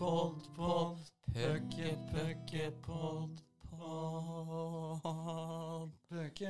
pod, 0.00 0.40
pod. 0.56 0.98
Pucke, 1.34 1.90
pucke, 2.12 2.70
pod, 2.86 3.40
pod. 3.70 5.00
Pucke, 6.08 6.48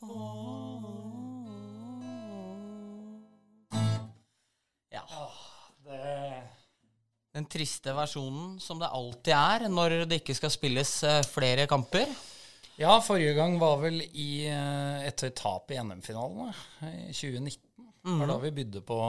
pod. 0.00 0.84
Ja. 4.92 5.06
Det 5.84 6.42
Den 7.32 7.46
triste 7.50 7.92
versjonen 7.96 8.60
som 8.60 8.78
det 8.78 8.92
alltid 8.92 9.32
er 9.34 9.68
når 9.72 10.04
det 10.04 10.20
ikke 10.20 10.36
skal 10.36 10.52
spilles 10.52 10.92
eh, 11.02 11.24
flere 11.24 11.64
kamper. 11.66 12.12
Ja, 12.76 13.00
forrige 13.00 13.34
gang 13.40 13.56
var 13.58 13.80
vel 13.80 14.02
i, 14.04 14.44
eh, 14.46 15.06
etter 15.08 15.32
tap 15.32 15.72
i 15.72 15.80
NM-finalen 15.80 16.52
i 17.08 17.08
2019. 17.08 17.88
Det 18.04 18.18
var 18.20 18.36
da 18.36 18.42
vi 18.44 18.58
bydde 18.60 18.84
på 18.84 19.00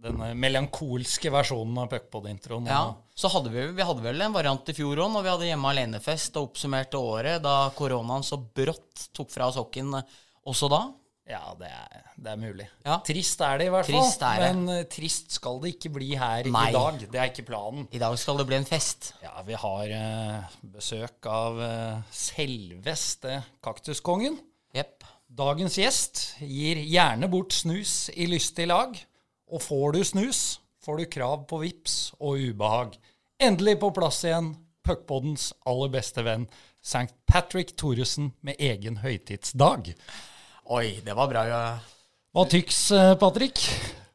denne 0.00 0.30
melankolske 0.38 1.32
versjonen 1.32 1.82
av 1.82 1.90
Puckpod-introen. 1.92 2.68
Ja, 2.70 2.94
så 3.14 3.30
hadde 3.34 3.52
vi, 3.52 3.66
vi 3.76 3.84
hadde 3.84 4.04
vel 4.04 4.24
en 4.24 4.36
variant 4.36 4.72
i 4.72 4.76
fjor 4.76 5.02
òg, 5.04 5.10
når 5.12 5.26
vi 5.26 5.32
hadde 5.34 5.50
hjemme 5.50 5.74
alene-fest 5.74 6.38
og 6.40 6.50
oppsummerte 6.50 7.00
året, 7.00 7.42
da 7.44 7.68
koronaen 7.76 8.24
så 8.26 8.40
brått 8.40 9.10
tok 9.16 9.32
fra 9.32 9.50
oss 9.50 9.60
hockeyen 9.60 10.00
eh, 10.00 10.16
også 10.48 10.70
da. 10.72 10.86
Ja, 11.30 11.52
det 11.54 11.68
er, 11.68 12.06
det 12.18 12.32
er 12.32 12.38
mulig. 12.40 12.66
Ja. 12.82 12.96
Trist 13.06 13.42
er 13.46 13.60
det 13.60 13.68
i 13.68 13.72
hvert 13.74 13.86
Trist 13.86 14.24
fall. 14.24 14.40
Men 14.42 14.72
eh, 14.72 14.86
trist 14.90 15.36
skal 15.36 15.60
det 15.62 15.76
ikke 15.76 15.92
bli 15.94 16.08
her 16.18 16.48
Nei. 16.50 16.64
i 16.72 16.74
dag. 16.74 17.04
Det 17.04 17.20
er 17.20 17.30
ikke 17.30 17.46
planen. 17.52 17.86
I 17.94 18.00
dag 18.02 18.16
skal 18.18 18.40
det 18.40 18.48
bli 18.48 18.58
en 18.58 18.66
fest. 18.66 19.12
Ja, 19.22 19.36
vi 19.46 19.58
har 19.60 19.94
uh, 19.94 20.56
besøk 20.74 21.28
av 21.30 21.60
uh, 21.60 22.00
selveste 22.14 23.42
kaktuskongen. 23.62 24.40
Yep. 24.74 25.06
Dagens 25.30 25.76
gjest 25.78 26.24
gir 26.42 26.80
gjerne 26.82 27.30
bort 27.30 27.54
snus 27.54 28.08
i 28.16 28.26
lystig 28.30 28.66
lag. 28.66 28.96
Og 29.50 29.62
får 29.64 29.96
du 29.96 30.02
snus, 30.06 30.42
får 30.84 31.00
du 31.00 31.10
krav 31.10 31.46
på 31.50 31.60
vips 31.64 32.12
og 32.18 32.38
ubehag. 32.38 32.96
Endelig 33.42 33.78
på 33.82 33.90
plass 33.96 34.22
igjen, 34.24 34.52
puckpoddens 34.86 35.50
aller 35.68 35.90
beste 35.92 36.24
venn, 36.26 36.48
St. 36.80 37.10
Patrick 37.28 37.74
Thoresen 37.76 38.32
med 38.46 38.60
egen 38.62 39.00
høytidsdag. 39.02 39.94
Oi, 40.70 41.00
det 41.04 41.16
var 41.18 41.30
bra. 41.30 41.46
Ja. 41.48 41.64
Hva 42.30 42.46
tyks, 42.46 42.84
eh, 42.94 43.16
Patrick? 43.18 43.58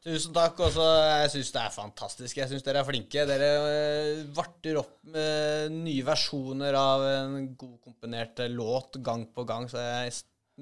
Tusen 0.06 0.32
takk. 0.34 0.60
Også, 0.62 0.84
jeg 1.20 1.32
syns 1.34 1.50
det 1.52 1.62
er 1.64 1.74
fantastisk. 1.74 2.38
Jeg 2.38 2.48
syns 2.50 2.64
dere 2.64 2.80
er 2.80 2.86
flinke. 2.88 3.26
Dere 3.28 3.50
eh, 3.72 4.22
varter 4.36 4.78
opp 4.80 4.94
med 5.12 5.74
nye 5.74 6.06
versjoner 6.06 6.78
av 6.78 7.04
en 7.10 7.50
god 7.58 7.76
komponert 7.84 8.40
eh, 8.44 8.52
låt 8.54 9.00
gang 9.04 9.26
på 9.34 9.44
gang, 9.48 9.66
så 9.68 9.82
jeg 9.82 10.12
er 10.12 10.20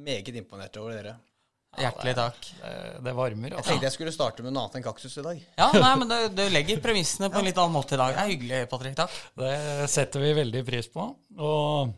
meget 0.08 0.34
imponert 0.40 0.80
over 0.80 0.96
dere. 0.96 1.14
Hjertelig 1.80 2.14
takk. 2.18 2.46
Det, 2.60 2.74
det 3.06 3.14
varmer, 3.16 3.48
Jeg 3.50 3.58
altså. 3.58 3.70
tenkte 3.72 3.88
jeg 3.88 3.96
skulle 3.96 4.14
starte 4.14 4.44
med 4.46 4.54
noe 4.54 4.66
annet 4.66 4.78
enn 4.78 4.86
kaktus 4.86 5.18
i 5.18 5.24
dag. 5.26 5.42
Ja, 5.58 5.68
nei, 5.74 5.90
men 6.00 6.10
du, 6.10 6.16
du 6.36 6.44
legger 6.54 6.80
premissene 6.84 7.30
på 7.32 7.40
en 7.40 7.48
litt 7.48 7.58
annen 7.60 7.74
måte 7.74 7.96
i 7.96 8.00
dag. 8.00 8.14
Det 8.14 8.22
er 8.24 8.32
hyggelig, 8.32 8.62
Patrick. 8.70 8.96
Takk. 8.98 9.18
Det 9.42 9.90
setter 9.92 10.24
vi 10.24 10.32
veldig 10.40 10.64
pris 10.68 10.90
på. 10.94 11.08
Og 11.40 11.94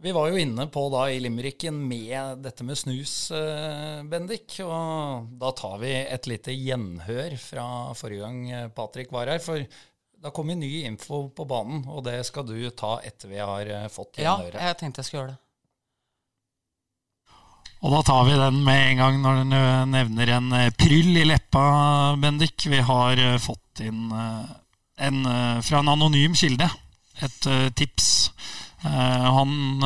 vi 0.00 0.12
var 0.16 0.30
jo 0.32 0.38
inne 0.40 0.64
på 0.72 0.86
da 0.88 1.02
i 1.12 1.18
limericken 1.20 1.76
med 1.88 2.40
dette 2.40 2.64
med 2.64 2.78
snus, 2.80 3.30
eh, 3.36 4.00
Bendik. 4.08 4.56
Og 4.64 5.28
da 5.42 5.50
tar 5.52 5.76
vi 5.82 5.92
et 6.00 6.30
lite 6.30 6.54
gjenhør 6.56 7.36
fra 7.42 7.66
forrige 7.98 8.24
gang 8.24 8.38
eh, 8.48 8.68
Patrick 8.72 9.12
var 9.12 9.28
her. 9.28 9.42
For 9.44 9.60
da 10.20 10.32
kom 10.32 10.48
ny 10.60 10.86
info 10.88 11.26
på 11.36 11.44
banen, 11.48 11.84
og 11.88 12.04
det 12.08 12.16
skal 12.28 12.48
du 12.48 12.56
ta 12.72 12.98
etter 13.04 13.28
vi 13.28 13.38
har 13.40 13.68
fått 13.92 14.16
fått 14.16 14.24
Ja, 14.24 14.38
jeg 14.40 14.80
tenkte 14.80 15.00
jeg 15.00 15.10
skulle 15.10 15.22
gjøre 15.22 15.34
det. 15.34 15.40
Og 17.80 17.94
da 17.94 18.00
tar 18.04 18.26
vi 18.28 18.36
den 18.36 18.60
med 18.64 18.80
en 18.90 18.98
gang 19.00 19.20
når 19.22 19.38
du 19.40 19.54
nevner 19.94 20.34
en 20.36 20.52
eh, 20.56 20.72
pryll 20.76 21.16
i 21.16 21.24
leppa, 21.24 21.62
Bendik. 22.20 22.66
Vi 22.68 22.80
har 22.84 23.20
eh, 23.20 23.38
fått 23.40 23.80
inn 23.86 24.10
eh, 24.12 24.50
en 25.00 25.22
fra 25.64 25.80
en 25.80 25.88
anonym 25.88 26.34
kilde. 26.36 26.66
Et 27.24 27.46
tips. 27.76 28.08
Han 28.84 29.80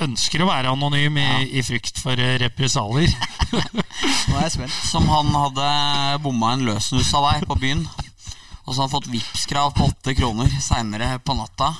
ønsker 0.00 0.40
å 0.40 0.48
være 0.48 0.72
anonym 0.72 1.18
i, 1.20 1.26
i 1.60 1.64
frykt 1.64 2.00
for 2.00 2.16
represalier. 2.16 3.12
Nå 4.30 4.38
er 4.38 4.46
jeg 4.46 4.54
spent. 4.54 4.78
Som 4.88 5.04
han 5.12 5.28
hadde 5.36 5.68
bomma 6.24 6.54
en 6.56 6.64
løsnus 6.64 7.12
av 7.16 7.28
deg 7.28 7.44
på 7.48 7.58
byen. 7.60 7.84
Og 8.64 8.72
så 8.72 8.78
har 8.78 8.86
han 8.86 8.94
fått 8.94 9.12
Vipps-krav 9.12 9.76
på 9.76 9.90
åtte 9.92 10.16
kroner 10.16 10.48
seinere 10.64 11.18
på 11.20 11.36
natta. 11.36 11.74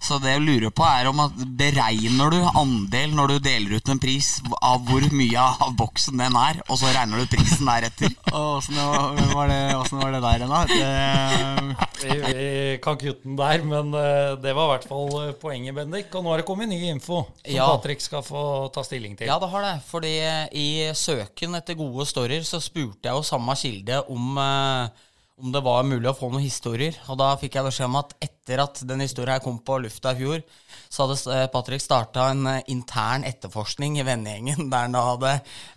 Så 0.00 0.16
det 0.22 0.30
jeg 0.32 0.40
lurer 0.40 0.70
på, 0.72 0.84
er 0.88 1.08
om 1.10 1.18
at 1.26 1.34
beregner 1.60 2.30
du 2.32 2.38
andel 2.56 3.12
når 3.14 3.34
du 3.34 3.38
deler 3.44 3.76
ut 3.76 3.90
en 3.92 3.98
pris 4.00 4.30
av 4.64 4.80
hvor 4.88 5.04
mye 5.12 5.42
av 5.60 5.74
boksen 5.76 6.16
den 6.16 6.38
er, 6.40 6.62
og 6.72 6.78
så 6.80 6.88
regner 6.94 7.20
du 7.20 7.28
prisen 7.28 7.68
deretter? 7.68 8.14
Åssen 8.32 8.78
var, 8.80 9.50
det- 9.52 9.92
var 9.92 10.14
det 10.16 10.22
der 10.24 10.40
igjen, 10.40 10.54
da? 10.56 11.76
Vi, 12.00 12.78
kan 12.82 12.96
kutte 12.96 13.26
den 13.28 13.36
der, 13.36 13.62
men 13.66 13.92
eh, 13.94 14.32
det 14.40 14.54
var 14.56 14.70
i 14.70 14.72
hvert 14.74 14.88
fall 14.88 15.12
eh, 15.20 15.34
poenget, 15.40 15.74
Bendik. 15.76 16.08
Og 16.16 16.24
nå 16.24 16.32
har 16.32 16.40
det 16.42 16.46
kommet 16.48 16.70
ny 16.72 16.80
info 16.90 17.20
som 17.26 17.52
Ja. 17.52 17.68
Patrick 17.74 18.00
skal 18.04 18.24
få 18.24 18.42
ta 18.72 18.84
stilling 18.86 19.16
til. 19.18 19.28
Ja, 19.28 19.36
det 19.42 19.50
har 19.52 19.66
det. 19.66 19.74
Fordi 19.90 20.14
i 20.56 20.66
søken 20.96 21.54
etter 21.60 21.76
gode 21.78 22.06
storyer 22.08 22.44
så 22.46 22.60
spurte 22.62 23.10
jeg 23.10 23.16
jo 23.18 23.26
samme 23.26 23.56
kilde 23.60 24.00
om, 24.08 24.32
eh, 24.40 25.06
om 25.40 25.52
det 25.54 25.62
var 25.64 25.86
mulig 25.88 26.10
å 26.10 26.16
få 26.16 26.28
noen 26.30 26.44
historier. 26.44 26.96
Og 27.08 27.18
da 27.20 27.32
fikk 27.40 27.56
jeg 27.58 27.66
beskjed 27.66 27.88
om 27.88 27.98
at 28.00 28.14
etter 28.22 28.62
at 28.62 28.82
den 28.86 29.02
historien 29.04 29.36
her 29.36 29.42
kom 29.44 29.60
på 29.64 29.78
lufta 29.82 30.12
i 30.14 30.20
fjor, 30.20 30.42
så 30.90 31.04
hadde 31.04 31.34
eh, 31.34 31.46
Patrick 31.52 31.82
starta 31.82 32.26
en 32.32 32.46
eh, 32.50 32.64
intern 32.72 33.24
etterforskning 33.28 34.00
i 34.00 34.06
vennegjengen, 34.06 34.70
der 34.72 34.86
han 34.86 34.96
da 34.96 35.04
hadde 35.12 35.32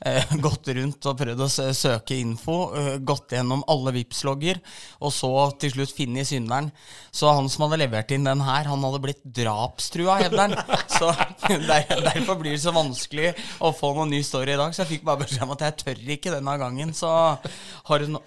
eh, 0.09 0.34
gått 0.46 0.72
rundt 0.74 1.09
og 1.09 1.19
prøvd 1.19 1.46
å 1.46 1.50
søke 1.78 2.18
info, 2.18 2.57
gått 3.06 3.35
gjennom 3.38 3.66
alle 3.69 3.94
vips 4.00 4.24
logger 4.28 4.59
og 5.03 5.13
så 5.13 5.31
til 5.62 5.75
slutt 5.75 5.94
funnet 5.94 6.30
synderen. 6.30 6.72
Så 7.13 7.30
han 7.30 7.50
som 7.51 7.68
hadde 7.68 7.81
levert 7.84 8.12
inn 8.16 8.28
den 8.28 8.44
her, 8.45 8.69
han 8.69 8.85
hadde 8.88 9.01
blitt 9.03 9.24
drapstrua, 9.24 10.18
hevder 10.24 10.47
han. 10.47 10.57
Så 10.94 11.09
der, 11.69 11.88
derfor 11.90 12.38
blir 12.40 12.56
det 12.56 12.62
så 12.63 12.74
vanskelig 12.75 13.34
å 13.63 13.74
få 13.75 13.94
noen 13.97 14.13
ny 14.13 14.22
story 14.25 14.53
i 14.53 14.59
dag. 14.59 14.74
Så 14.74 14.84
jeg 14.84 14.95
fikk 14.95 15.07
bare 15.07 15.24
beskjed 15.24 15.45
om 15.45 15.53
at 15.56 15.66
jeg 15.66 15.80
tør 15.81 16.13
ikke 16.16 16.34
denne 16.34 16.56
gangen. 16.62 16.94
Så 16.95 17.09
har 17.09 18.03
du, 18.03 18.13
no 18.16 18.24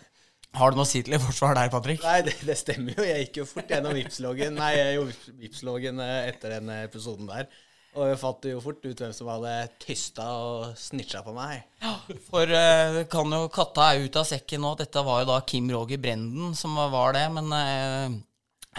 har 0.57 0.73
du 0.73 0.79
noe 0.79 0.87
å 0.87 0.89
si 0.89 1.03
til 1.05 1.17
i 1.17 1.21
forsvar 1.21 1.57
der, 1.59 1.71
Patrick? 1.73 2.03
Nei, 2.05 2.19
det, 2.27 2.35
det 2.49 2.57
stemmer 2.59 2.97
jo. 2.97 3.05
Jeg 3.07 3.27
gikk 3.27 3.41
jo 3.43 3.47
fort 3.51 3.71
gjennom 3.71 3.97
Vipps-loggen 3.97 4.57
Nei, 4.59 4.73
jeg 4.79 4.99
gjorde 4.99 5.37
Vipps-loggen 5.43 6.03
eh, 6.05 6.19
etter 6.33 6.57
den 6.57 6.73
episoden 6.79 7.31
der. 7.31 7.49
Og 7.97 8.11
jeg 8.11 8.21
fant 8.21 8.47
jo 8.51 8.61
fort 8.61 8.83
ut 8.85 9.03
hvem 9.03 9.13
som 9.17 9.31
hadde 9.33 9.53
tysta 9.81 10.25
og 10.37 10.77
snitcha 10.81 11.23
på 11.25 11.33
meg. 11.37 11.63
Ja, 11.81 11.95
For 12.29 12.51
uh, 12.53 13.03
kan 13.09 13.33
jo 13.33 13.47
katta 13.53 13.91
er 13.93 14.05
ut 14.05 14.19
av 14.21 14.27
sekken 14.29 14.61
nå. 14.65 14.75
Dette 14.77 15.05
var 15.05 15.23
jo 15.23 15.31
da 15.31 15.39
Kim 15.49 15.71
Roger 15.73 16.01
Brenden 16.01 16.53
som 16.59 16.77
var 16.77 17.17
det. 17.17 17.25
Men 17.33 17.55
uh, 17.57 18.19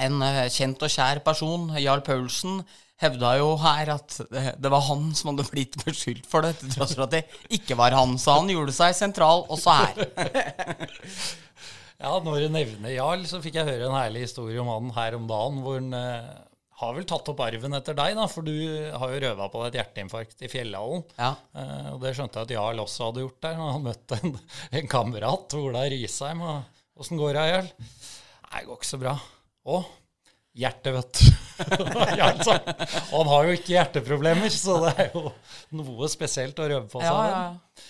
en 0.05 0.27
kjent 0.53 0.85
og 0.85 0.93
kjær 0.93 1.23
person, 1.25 1.71
Jarl 1.81 2.05
Paulsen, 2.05 2.61
hevda 3.01 3.33
jo 3.37 3.49
her 3.61 3.91
at 3.93 4.19
det, 4.29 4.43
det 4.61 4.69
var 4.73 4.85
han 4.87 5.09
som 5.17 5.31
hadde 5.31 5.47
blitt 5.49 5.77
beskyldt 5.81 6.29
for 6.29 6.45
det, 6.45 6.55
til 6.61 6.73
tross 6.73 6.93
for 6.93 7.05
at 7.05 7.17
det 7.17 7.25
ikke 7.57 7.77
var 7.77 7.97
han. 7.97 8.17
Så 8.21 8.37
han 8.37 8.53
gjorde 8.53 8.77
seg 8.77 8.93
sentral 8.97 9.45
også 9.53 9.81
her. 9.81 10.05
Ja, 11.97 12.11
når 12.21 12.43
du 12.43 12.51
nevner 12.53 12.93
Jarl, 12.93 13.23
så 13.25 13.39
fikk 13.41 13.55
jeg 13.57 13.65
høre 13.71 13.87
en 13.87 13.95
herlig 13.97 14.27
historie 14.27 14.61
om 14.61 14.69
han 14.69 14.91
her 14.93 15.15
om 15.17 15.25
dagen, 15.29 15.63
hvor 15.65 15.79
han 15.79 15.95
eh, 15.97 16.27
har 16.77 16.93
vel 16.93 17.07
tatt 17.09 17.31
opp 17.31 17.39
arven 17.41 17.73
etter 17.73 17.97
deg, 17.97 18.13
da, 18.19 18.27
for 18.29 18.45
du 18.45 18.53
har 18.53 19.13
jo 19.15 19.21
røva 19.23 19.47
på 19.49 19.63
deg 19.63 19.71
et 19.71 19.79
hjerteinfarkt 19.79 20.43
i 20.45 20.51
Fjellhallen. 20.51 21.01
Ja. 21.17 21.31
Eh, 21.57 21.87
og 21.95 22.03
det 22.03 22.13
skjønte 22.13 22.43
jeg 22.43 22.51
at 22.51 22.53
Jarl 22.53 22.83
også 22.83 23.07
hadde 23.07 23.23
gjort 23.25 23.39
der. 23.47 23.57
Han 23.63 23.87
møtte 23.87 24.19
en, 24.21 24.37
en 24.77 24.91
kamerat, 24.91 25.57
Ola 25.57 25.87
Risheim. 25.89 26.45
og 26.45 27.01
Åssen 27.01 27.17
går 27.17 27.33
det, 27.39 27.47
Jarl? 27.49 27.71
Nei, 27.81 28.59
det 28.61 28.67
går 28.69 28.77
ikke 28.77 28.91
så 28.91 29.01
bra. 29.01 29.15
Å? 29.67 29.81
Hjertet, 30.57 30.93
vet 30.93 31.19
du. 31.21 31.43
Og 33.13 33.19
han 33.19 33.29
har 33.29 33.45
jo 33.49 33.57
ikke 33.57 33.73
hjerteproblemer, 33.73 34.53
så 34.53 34.77
det 34.85 34.93
er 35.01 35.11
jo 35.17 35.31
noe 35.77 36.09
spesielt 36.09 36.57
å 36.61 36.69
røve 36.69 36.85
på 36.89 37.01
seg. 37.01 37.09
Ja, 37.09 37.29
ja, 37.33 37.85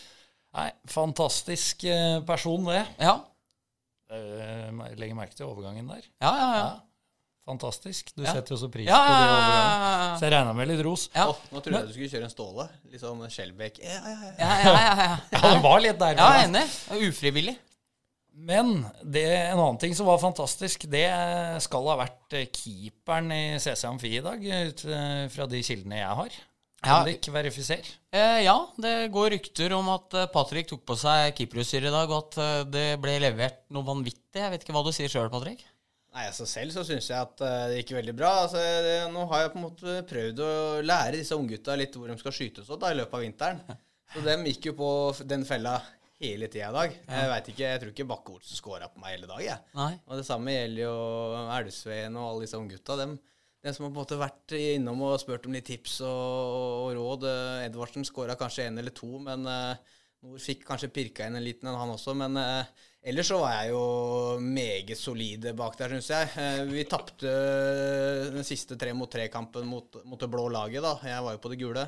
Nei, 0.57 0.69
fantastisk 0.89 1.83
eh, 1.91 2.21
person, 2.27 2.63
det. 2.71 2.85
ja. 3.03 3.17
Eh, 4.09 4.69
legger 4.95 5.15
merke 5.17 5.35
til 5.35 5.47
overgangen 5.49 5.87
der. 5.91 6.05
Ja, 6.23 6.31
ja, 6.39 6.51
ja. 6.57 6.67
Fantastisk. 7.47 8.09
Du 8.15 8.23
Ja. 8.25 8.33
setter 8.35 8.55
jo 8.55 8.57
så 8.59 8.67
pris 8.71 8.87
Ja, 8.87 8.97
på 8.99 9.11
ja, 9.11 9.19
det 9.19 9.27
ja, 9.27 9.35
overgangen. 9.37 10.17
Så 10.19 10.25
jeg 10.27 10.33
regna 10.33 10.53
med 10.53 10.67
litt 10.67 10.81
ros. 10.83 11.05
Ja. 11.15 11.27
Å, 11.31 11.35
nå 11.51 11.61
trodde 11.63 11.79
jeg 11.79 11.87
du 11.87 11.93
skulle 11.95 12.09
kjøre 12.11 12.27
en 12.27 12.33
Ståle. 12.33 12.65
Litt 12.91 13.01
sånn 13.03 13.21
Skjelbæk. 13.31 13.79
Ja, 13.83 13.99
ja, 14.03 14.17
ja. 14.23 14.33
Ja, 14.37 14.57
ja, 14.59 14.73
ja, 14.73 15.05
ja. 15.05 15.17
Ja, 15.31 15.41
det 15.55 15.61
var 15.63 15.79
litt 15.83 15.99
der. 16.01 16.19
ja 16.19 16.29
enig. 16.43 16.65
Ufrivillig. 17.07 17.55
Men 18.37 18.85
det, 19.01 19.23
en 19.49 19.57
annen 19.63 19.79
ting 19.81 19.95
som 19.97 20.05
var 20.05 20.19
fantastisk, 20.21 20.83
det 20.91 21.07
skal 21.65 21.87
ha 21.89 21.95
vært 22.03 22.35
keeperen 22.53 23.31
i 23.33 23.57
CC 23.63 23.87
Amfi 23.89 24.11
i 24.19 24.21
dag, 24.21 24.43
ut 24.43 24.83
eh, 24.85 25.23
fra 25.33 25.47
de 25.49 25.63
kildene 25.65 25.97
jeg 26.03 26.19
har. 26.19 26.35
Ja. 26.85 26.99
Det 27.07 27.15
ikke 27.17 27.33
verifiser? 27.33 27.87
Eh, 28.13 28.43
ja, 28.45 28.57
det 28.77 29.09
går 29.13 29.31
rykter 29.33 29.73
om 29.75 29.87
at 29.95 30.13
eh, 30.13 30.27
Patrick 30.33 30.69
tok 30.69 30.83
på 30.87 30.97
seg 30.99 31.33
keeperutstyr 31.37 31.87
i 31.89 31.93
dag, 31.93 32.11
og 32.11 32.27
at 32.27 32.37
eh, 32.43 32.59
det 32.69 32.85
ble 33.01 33.15
levert 33.23 33.63
noe 33.73 33.87
vanvittig. 33.87 34.43
Jeg 34.43 34.53
vet 34.53 34.63
ikke 34.63 34.75
hva 34.77 34.85
du 34.85 34.93
sier 34.95 35.11
sjøl, 35.11 35.31
Patrick? 35.33 35.65
Nei, 36.13 36.27
altså 36.29 36.47
Selv 36.49 36.73
så 36.73 36.85
syns 36.85 37.09
jeg 37.09 37.17
at 37.17 37.43
eh, 37.45 37.65
det 37.71 37.81
gikk 37.81 37.95
veldig 37.97 38.15
bra. 38.17 38.31
Altså, 38.45 38.61
det, 38.85 38.95
nå 39.13 39.25
har 39.31 39.43
jeg 39.43 39.53
på 39.55 39.59
en 39.59 39.65
måte 39.67 39.97
prøvd 40.09 40.43
å 40.45 40.53
lære 40.85 41.19
disse 41.19 41.37
unggutta 41.37 41.75
litt 41.77 41.97
hvor 41.97 42.13
de 42.13 42.17
skal 42.21 42.37
skytes 42.37 42.69
opp 42.69 42.81
da, 42.85 42.93
i 42.93 42.99
løpet 43.01 43.19
av 43.19 43.25
vinteren. 43.25 43.61
Så 44.13 44.23
dem 44.25 44.45
gikk 44.47 44.69
jo 44.69 44.77
på 44.77 44.89
den 45.27 45.43
fella 45.49 45.75
hele 46.21 46.47
tida 46.49 46.69
i 46.71 46.77
dag. 46.77 46.93
Jeg 47.09 47.31
vet 47.33 47.49
ikke, 47.51 47.65
jeg 47.65 47.81
tror 47.81 47.91
ikke 47.93 48.07
Bakke-Olsen 48.13 48.57
scora 48.57 48.87
på 48.89 49.01
meg 49.01 49.17
hele 49.17 49.29
dag, 49.29 49.41
jeg. 49.45 49.65
Nei. 49.77 49.91
Og 50.07 50.17
det 50.17 50.25
samme 50.25 50.55
gjelder 50.55 50.85
jo 50.85 50.95
Elvsveen 51.57 52.17
og 52.17 52.29
alle 52.31 52.47
disse 52.47 52.61
unggutta. 52.61 52.97
Dem, 53.01 53.17
dem 53.67 53.75
som 53.75 53.85
har 53.85 53.91
på 53.91 53.97
en 53.97 54.03
måte 54.03 54.19
vært 54.19 54.55
innom 54.57 55.03
og 55.07 55.19
spurt 55.21 55.45
om 55.47 55.55
litt 55.55 55.67
tips 55.67 55.99
og, 56.07 56.87
og 56.87 56.89
råd. 56.97 57.27
Eh, 57.29 57.67
Edvardsen 57.67 58.07
skåra 58.07 58.37
kanskje 58.39 58.67
én 58.69 58.79
eller 58.79 58.95
to, 58.95 59.09
men 59.23 59.45
uh, 59.47 59.95
Nord 60.25 60.41
fikk 60.41 60.65
kanskje 60.67 60.91
pirka 60.93 61.27
inn 61.27 61.37
en 61.37 61.45
liten 61.45 61.69
en, 61.69 61.77
han 61.79 61.93
også. 61.93 62.15
Men 62.17 62.39
uh, 62.39 62.87
ellers 63.07 63.29
så 63.31 63.39
var 63.41 63.59
jeg 63.59 63.73
jo 63.73 63.83
meget 64.41 64.99
solide 64.99 65.55
bak 65.57 65.77
der, 65.79 65.95
syns 65.95 66.11
jeg. 66.13 66.49
Vi 66.71 66.87
tapte 66.89 67.37
den 68.33 68.47
siste 68.47 68.79
tre 68.79 68.95
mot 68.97 69.11
tre-kampen 69.11 69.67
mot, 69.69 70.01
mot, 70.03 70.19
det 70.19 70.31
blå 70.31 70.47
laget, 70.53 70.83
da. 70.85 70.97
Jeg 71.11 71.25
var 71.27 71.37
jo 71.37 71.43
på 71.43 71.53
det 71.53 71.61
gule. 71.61 71.87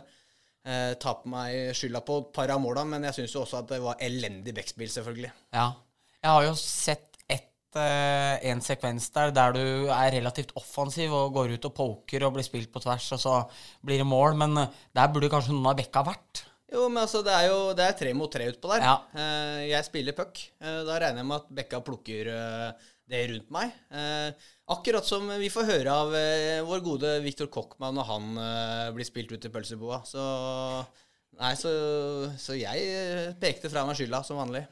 Uh, 0.67 0.93
Taper 0.99 1.31
meg 1.31 1.77
skylda 1.79 2.03
på 2.05 2.21
et 2.21 2.33
par 2.35 2.51
av 2.53 2.61
måla, 2.61 2.83
men 2.87 3.07
jeg 3.07 3.21
syns 3.21 3.37
jo 3.37 3.45
også 3.45 3.63
at 3.63 3.71
det 3.71 3.83
var 3.83 4.01
elendig 4.03 4.55
backspill, 4.57 4.91
selvfølgelig. 4.91 5.31
Ja. 5.55 5.71
Jeg 6.19 6.35
har 6.35 6.49
jo 6.49 6.55
sett 6.59 7.08
en 7.77 8.61
sekvens 8.65 9.11
der 9.13 9.33
der 9.35 9.53
du 9.53 9.89
er 9.93 10.13
relativt 10.15 10.55
offensiv 10.57 11.13
og 11.13 11.33
går 11.35 11.53
ut 11.57 11.67
og 11.69 11.75
poker 11.77 12.25
og 12.25 12.33
blir 12.37 12.47
spilt 12.47 12.71
på 12.73 12.81
tvers, 12.81 13.11
og 13.13 13.21
så 13.21 13.35
blir 13.85 14.01
det 14.01 14.07
mål. 14.09 14.37
Men 14.41 14.57
der 14.57 15.11
burde 15.13 15.29
kanskje 15.29 15.53
noen 15.53 15.69
av 15.69 15.77
bekka 15.77 16.05
vært. 16.07 16.45
Jo, 16.69 16.85
men 16.85 17.01
altså, 17.01 17.23
det 17.25 17.33
er 17.33 17.49
jo 17.49 17.57
det 17.77 17.85
er 17.85 17.97
tre 17.97 18.13
mot 18.17 18.29
tre 18.31 18.45
utpå 18.51 18.69
der. 18.75 18.85
Ja. 18.85 18.95
Eh, 19.17 19.65
jeg 19.71 19.87
spiller 19.87 20.17
puck. 20.17 20.41
Eh, 20.61 20.81
da 20.85 20.99
regner 21.01 21.23
jeg 21.23 21.29
med 21.31 21.41
at 21.41 21.51
Bekka 21.59 21.81
plukker 21.85 22.29
eh, 22.33 22.87
det 23.09 23.25
rundt 23.31 23.49
meg. 23.49 23.73
akkurat 24.69 25.05
som 25.05 25.25
vi 25.41 25.49
får 25.49 25.65
høre 25.65 25.93
av 26.03 26.11
vår 26.69 26.81
gode 26.85 27.15
Viktor 27.23 27.47
Kochmann 27.49 27.95
når 27.97 28.05
han 28.05 28.27
blir 28.93 29.07
spilt 29.07 29.31
ut 29.33 29.45
i 29.45 29.49
pølseboa. 29.49 30.03
Så 30.05 30.21
Nei, 31.39 31.53
så, 31.55 31.71
så 32.37 32.53
jeg 32.53 33.33
pekte 33.39 33.69
fra 33.71 33.85
meg 33.87 33.95
skylda, 33.95 34.19
som 34.27 34.37
vanlig. 34.41 34.65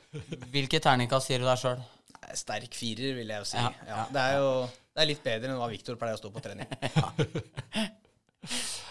Hvilke 0.52 0.82
terningkast 0.84 1.32
sier 1.32 1.40
du 1.42 1.48
deg 1.48 1.58
sjøl? 1.62 1.80
Sterk 2.36 2.74
firer, 2.76 3.14
vil 3.16 3.28
jeg 3.32 3.40
jo 3.40 3.48
si. 3.48 3.58
Ja, 3.62 3.72
Ja, 3.88 3.96
ja, 3.96 4.06
det 4.12 4.22
er 4.26 4.38
jo 4.42 4.50
det 4.68 5.04
er 5.04 5.08
litt 5.12 5.24
bedre 5.24 5.52
enn 5.54 5.60
hva 5.62 5.68
Viktor 5.70 5.96
pleier 5.96 6.18
å 6.18 6.20
stå 6.20 6.32
på 6.34 6.42
trening. 6.42 6.68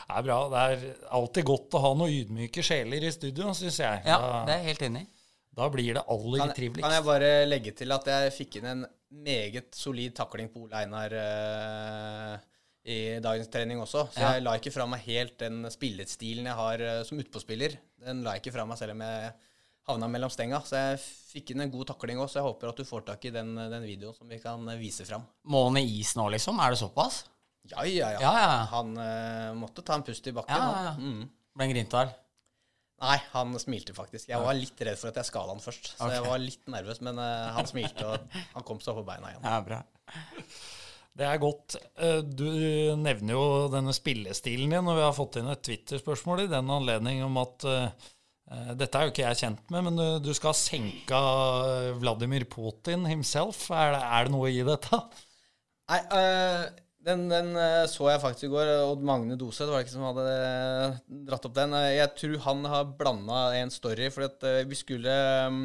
Det 0.07 0.15
er 0.15 0.23
bra. 0.23 0.37
Det 0.53 0.61
er 0.63 0.83
alltid 1.19 1.47
godt 1.49 1.75
å 1.75 1.81
ha 1.83 1.91
noen 1.99 2.13
ydmyke 2.15 2.63
sjeler 2.65 3.03
i 3.09 3.11
studio, 3.15 3.51
syns 3.57 3.79
jeg. 3.83 4.03
Ja, 4.07 4.19
Da, 4.23 4.45
det 4.47 4.55
er 4.55 4.61
jeg 4.63 4.69
helt 4.71 4.85
enig 4.89 5.01
i. 5.03 5.09
da 5.57 5.69
blir 5.73 5.95
det 5.97 6.03
aller 6.13 6.39
Kan, 6.45 6.53
triveligst. 6.55 6.85
kan 6.85 6.93
jeg 6.95 7.05
bare 7.07 7.31
legge 7.49 7.73
til 7.75 7.93
at 7.97 8.07
jeg 8.13 8.33
fikk 8.37 8.59
inn 8.61 8.67
en 8.71 8.85
meget 9.27 9.75
solid 9.75 10.15
takling 10.15 10.51
på 10.53 10.63
Ole 10.67 10.83
Einar 10.85 11.15
uh, 11.17 12.37
i 12.87 13.19
dagens 13.25 13.49
trening 13.49 13.81
også. 13.83 14.05
Så 14.13 14.21
Ja. 14.21 14.33
jeg 14.37 14.43
la 14.47 14.55
ikke 14.61 14.73
fra 14.75 14.87
meg 14.87 15.01
helt 15.09 15.39
den 15.39 15.65
spillestilen 15.73 16.45
jeg 16.47 16.55
har 16.55 16.79
uh, 16.87 17.03
som 17.09 17.19
utpåspiller. 17.19 17.75
Den 18.07 18.23
la 18.23 18.37
jeg 18.37 18.45
ikke 18.45 18.55
fra 18.59 18.67
meg 18.69 18.79
selv 18.79 18.93
om 18.93 19.01
jeg 19.01 19.33
havna 19.87 20.09
mellom 20.11 20.33
stenga. 20.33 20.61
Så 20.67 20.79
jeg 20.79 21.01
fikk 21.05 21.55
inn 21.55 21.65
en 21.65 21.73
god 21.73 21.93
takling 21.93 22.21
òg, 22.21 22.29
så 22.31 22.41
jeg 22.41 22.49
håper 22.49 22.73
at 22.73 22.83
du 22.83 22.89
får 22.89 23.07
tak 23.09 23.25
i 23.29 23.33
den, 23.35 23.55
den 23.57 23.87
videoen 23.87 24.17
som 24.17 24.29
vi 24.31 24.41
kan 24.43 24.67
vise 24.81 25.07
fram. 25.09 25.27
Må 25.51 25.67
han 25.69 25.81
i 25.81 25.87
is 26.01 26.15
nå, 26.19 26.29
liksom? 26.35 26.61
Er 26.63 26.75
det 26.75 26.83
såpass? 26.83 27.25
Ja, 27.67 27.83
ja, 27.87 28.13
ja. 28.15 28.21
Ja, 28.23 28.35
ja. 28.43 28.61
Han 28.77 28.95
uh, 28.99 29.51
måtte 29.59 29.83
ta 29.87 29.99
en 29.99 30.07
pust 30.07 30.27
i 30.27 30.35
bakken. 30.35 30.55
Ja, 30.55 30.71
ja, 30.71 30.93
ja. 30.93 30.95
Mm. 31.01 31.27
Ble 31.57 31.67
han 31.67 31.75
Grintal? 31.75 32.15
Nei, 33.03 33.17
han 33.35 33.53
smilte 33.61 33.93
faktisk. 33.93 34.31
Jeg 34.31 34.41
var 34.41 34.57
litt 34.57 34.81
redd 34.87 34.97
for 34.97 35.11
at 35.11 35.19
jeg 35.21 35.29
skal 35.29 35.51
han 35.53 35.61
først. 35.61 35.91
Så 35.93 36.07
okay. 36.07 36.17
jeg 36.17 36.25
var 36.25 36.41
litt 36.41 36.71
nervøs, 36.73 37.03
men 37.05 37.21
uh, 37.21 37.51
han 37.59 37.69
smilte, 37.69 38.07
og 38.09 38.39
han 38.55 38.67
kom 38.67 38.81
seg 38.85 38.97
på 38.97 39.05
beina 39.09 39.35
igjen. 39.35 39.45
Ja, 39.45 39.59
bra. 39.67 39.83
Det 41.17 41.25
er 41.25 41.41
godt. 41.41 41.79
Eh, 41.97 42.19
Du 42.21 42.49
nevner 43.01 43.33
jo 43.33 43.45
denne 43.73 43.95
spillestilen 43.97 44.73
din, 44.73 44.89
og 44.89 44.99
vi 44.99 45.05
har 45.05 45.15
fått 45.17 45.39
inn 45.41 45.49
et 45.49 45.63
Twitter-spørsmål 45.65 46.45
i 46.45 46.51
den 46.53 46.73
anledning 46.73 47.23
om 47.25 47.39
at 47.41 47.65
eh, 47.69 48.09
dette 48.79 48.95
er 48.95 49.07
jo 49.09 49.11
ikke 49.11 49.25
jeg 49.25 49.39
kjent 49.41 49.71
med, 49.75 49.87
men 49.89 50.03
du, 50.23 50.33
skal 50.37 50.53
ha 50.53 50.59
senka 50.59 51.21
eh, 51.67 51.93
Vladimir 51.99 52.47
Putin 52.51 53.07
himself. 53.11 53.65
Er 53.75 53.97
det, 53.97 54.03
er 54.07 54.29
det 54.29 54.35
noe 54.37 54.53
i 54.55 54.61
dette? 54.67 55.01
Nei, 55.91 55.99
øh, 56.19 56.67
den, 57.07 57.27
den 57.31 57.51
så 57.91 58.09
jeg 58.11 58.23
faktisk 58.23 58.49
i 58.49 58.53
går. 58.55 58.71
Odd 58.89 59.03
Magne 59.07 59.37
var 59.39 59.73
det 59.73 59.83
ikke 59.85 59.95
som 59.95 60.07
hadde 60.09 60.29
dratt 61.29 61.47
opp 61.47 61.57
den. 61.59 61.75
Eh, 61.79 61.97
Jeg 62.01 62.15
tror 62.19 62.39
han 62.47 62.65
har 62.71 62.95
blanda 62.99 63.43
en 63.61 63.71
story, 63.71 64.09
for 64.15 64.27
vi 64.67 64.79
skulle 64.79 65.19
øh, 65.51 65.61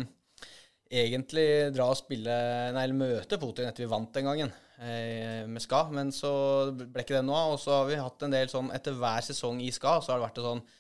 egentlig 0.92 1.48
dra 1.76 1.90
og 1.92 1.98
spille 2.00 2.36
Nei, 2.76 2.84
eller 2.84 2.98
møte 3.00 3.40
Putin 3.42 3.70
etter 3.70 3.86
vi 3.86 3.92
vant 3.92 4.14
den 4.14 4.28
gangen 4.30 4.52
eh, 4.82 5.48
med 5.50 5.64
Ska, 5.64 5.86
men 5.94 6.12
så 6.16 6.34
ble 6.76 7.06
ikke 7.06 7.18
det 7.18 7.26
noe 7.26 7.40
av. 7.46 7.56
Og 7.56 7.64
så 7.64 7.80
har 7.80 7.90
vi 7.90 8.02
hatt 8.02 8.28
en 8.28 8.38
del 8.38 8.52
sånn 8.52 8.72
Etter 8.76 8.98
hver 8.98 9.26
sesong 9.26 9.62
i 9.64 9.72
Ska 9.74 10.00
så 10.02 10.14
har 10.14 10.22
det 10.22 10.28
vært 10.28 10.44
sånn 10.46 10.62
eh, 10.66 10.78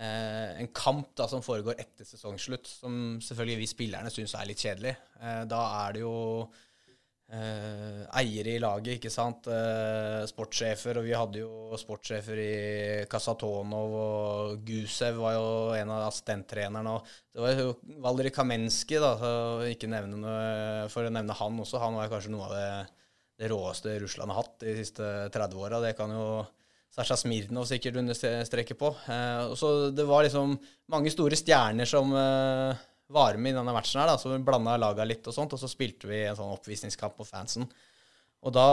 en 0.00 0.68
kamp 0.72 1.12
da 1.18 1.26
som 1.28 1.42
foregår 1.44 1.76
etter 1.80 2.08
sesongslutt, 2.08 2.68
som 2.68 2.94
selvfølgelig 3.20 3.60
vi 3.60 3.68
spillerne 3.68 4.12
syns 4.12 4.32
er 4.38 4.48
litt 4.48 4.62
kjedelig. 4.62 4.94
Eh, 5.20 5.42
da 5.50 5.60
er 5.82 5.96
det 5.96 6.02
jo 6.02 6.12
eh, 7.28 8.04
eiere 8.20 8.54
i 8.54 8.62
laget, 8.62 8.96
ikke 8.96 9.12
sant. 9.12 9.50
Eh, 9.52 10.22
sportssjefer, 10.30 11.00
og 11.00 11.04
vi 11.06 11.16
hadde 11.16 11.42
jo 11.42 11.80
sportssjefer 11.80 12.40
i 12.40 12.54
Kasatonov, 13.12 13.96
og 14.04 14.62
Gusev 14.66 15.20
var 15.20 15.36
jo 15.36 15.50
en 15.76 15.92
av 15.92 16.06
assistenttrenerne. 16.08 16.94
Og 16.96 17.12
det 17.34 17.44
var 17.44 17.60
jo 17.60 17.74
Valeri 18.06 18.32
Kamenski, 18.34 19.00
da, 19.02 19.12
noe, 19.20 20.38
for 20.92 21.04
å 21.04 21.12
nevne 21.12 21.36
han 21.42 21.60
også. 21.66 21.82
Han 21.84 22.00
var 22.00 22.08
kanskje 22.12 22.32
noe 22.32 22.48
av 22.48 22.56
det, 22.56 22.70
det 23.40 23.52
råeste 23.52 23.98
Russland 24.00 24.32
har 24.32 24.42
hatt 24.42 24.56
de 24.64 24.78
siste 24.80 25.12
30 25.36 25.60
åra. 25.60 25.84
Det 25.84 25.92
kan 25.98 26.16
jo 26.16 26.24
Sasha 26.90 27.16
Smirnov 27.16 27.68
sikkert 27.70 28.00
understreker 28.00 28.78
på. 28.78 28.92
Eh, 29.06 29.52
så 29.58 29.90
Det 29.94 30.06
var 30.08 30.24
liksom 30.26 30.56
mange 30.90 31.12
store 31.14 31.38
stjerner 31.38 31.86
som 31.86 32.10
eh, 32.16 32.80
var 33.10 33.38
med 33.38 33.54
i 33.54 33.58
denne 33.58 33.74
matchen 33.74 34.00
her, 34.00 34.10
da, 34.10 34.18
så 34.18 34.32
vi 34.32 34.42
blanda 34.46 34.76
laga 34.78 35.06
litt 35.06 35.26
og 35.26 35.34
sånt, 35.34 35.54
og 35.54 35.60
så 35.62 35.70
spilte 35.70 36.10
vi 36.10 36.24
en 36.26 36.38
sånn 36.38 36.52
oppvisningskamp 36.54 37.16
på 37.18 37.26
fansen. 37.26 37.66
Og 38.40 38.54
da, 38.56 38.66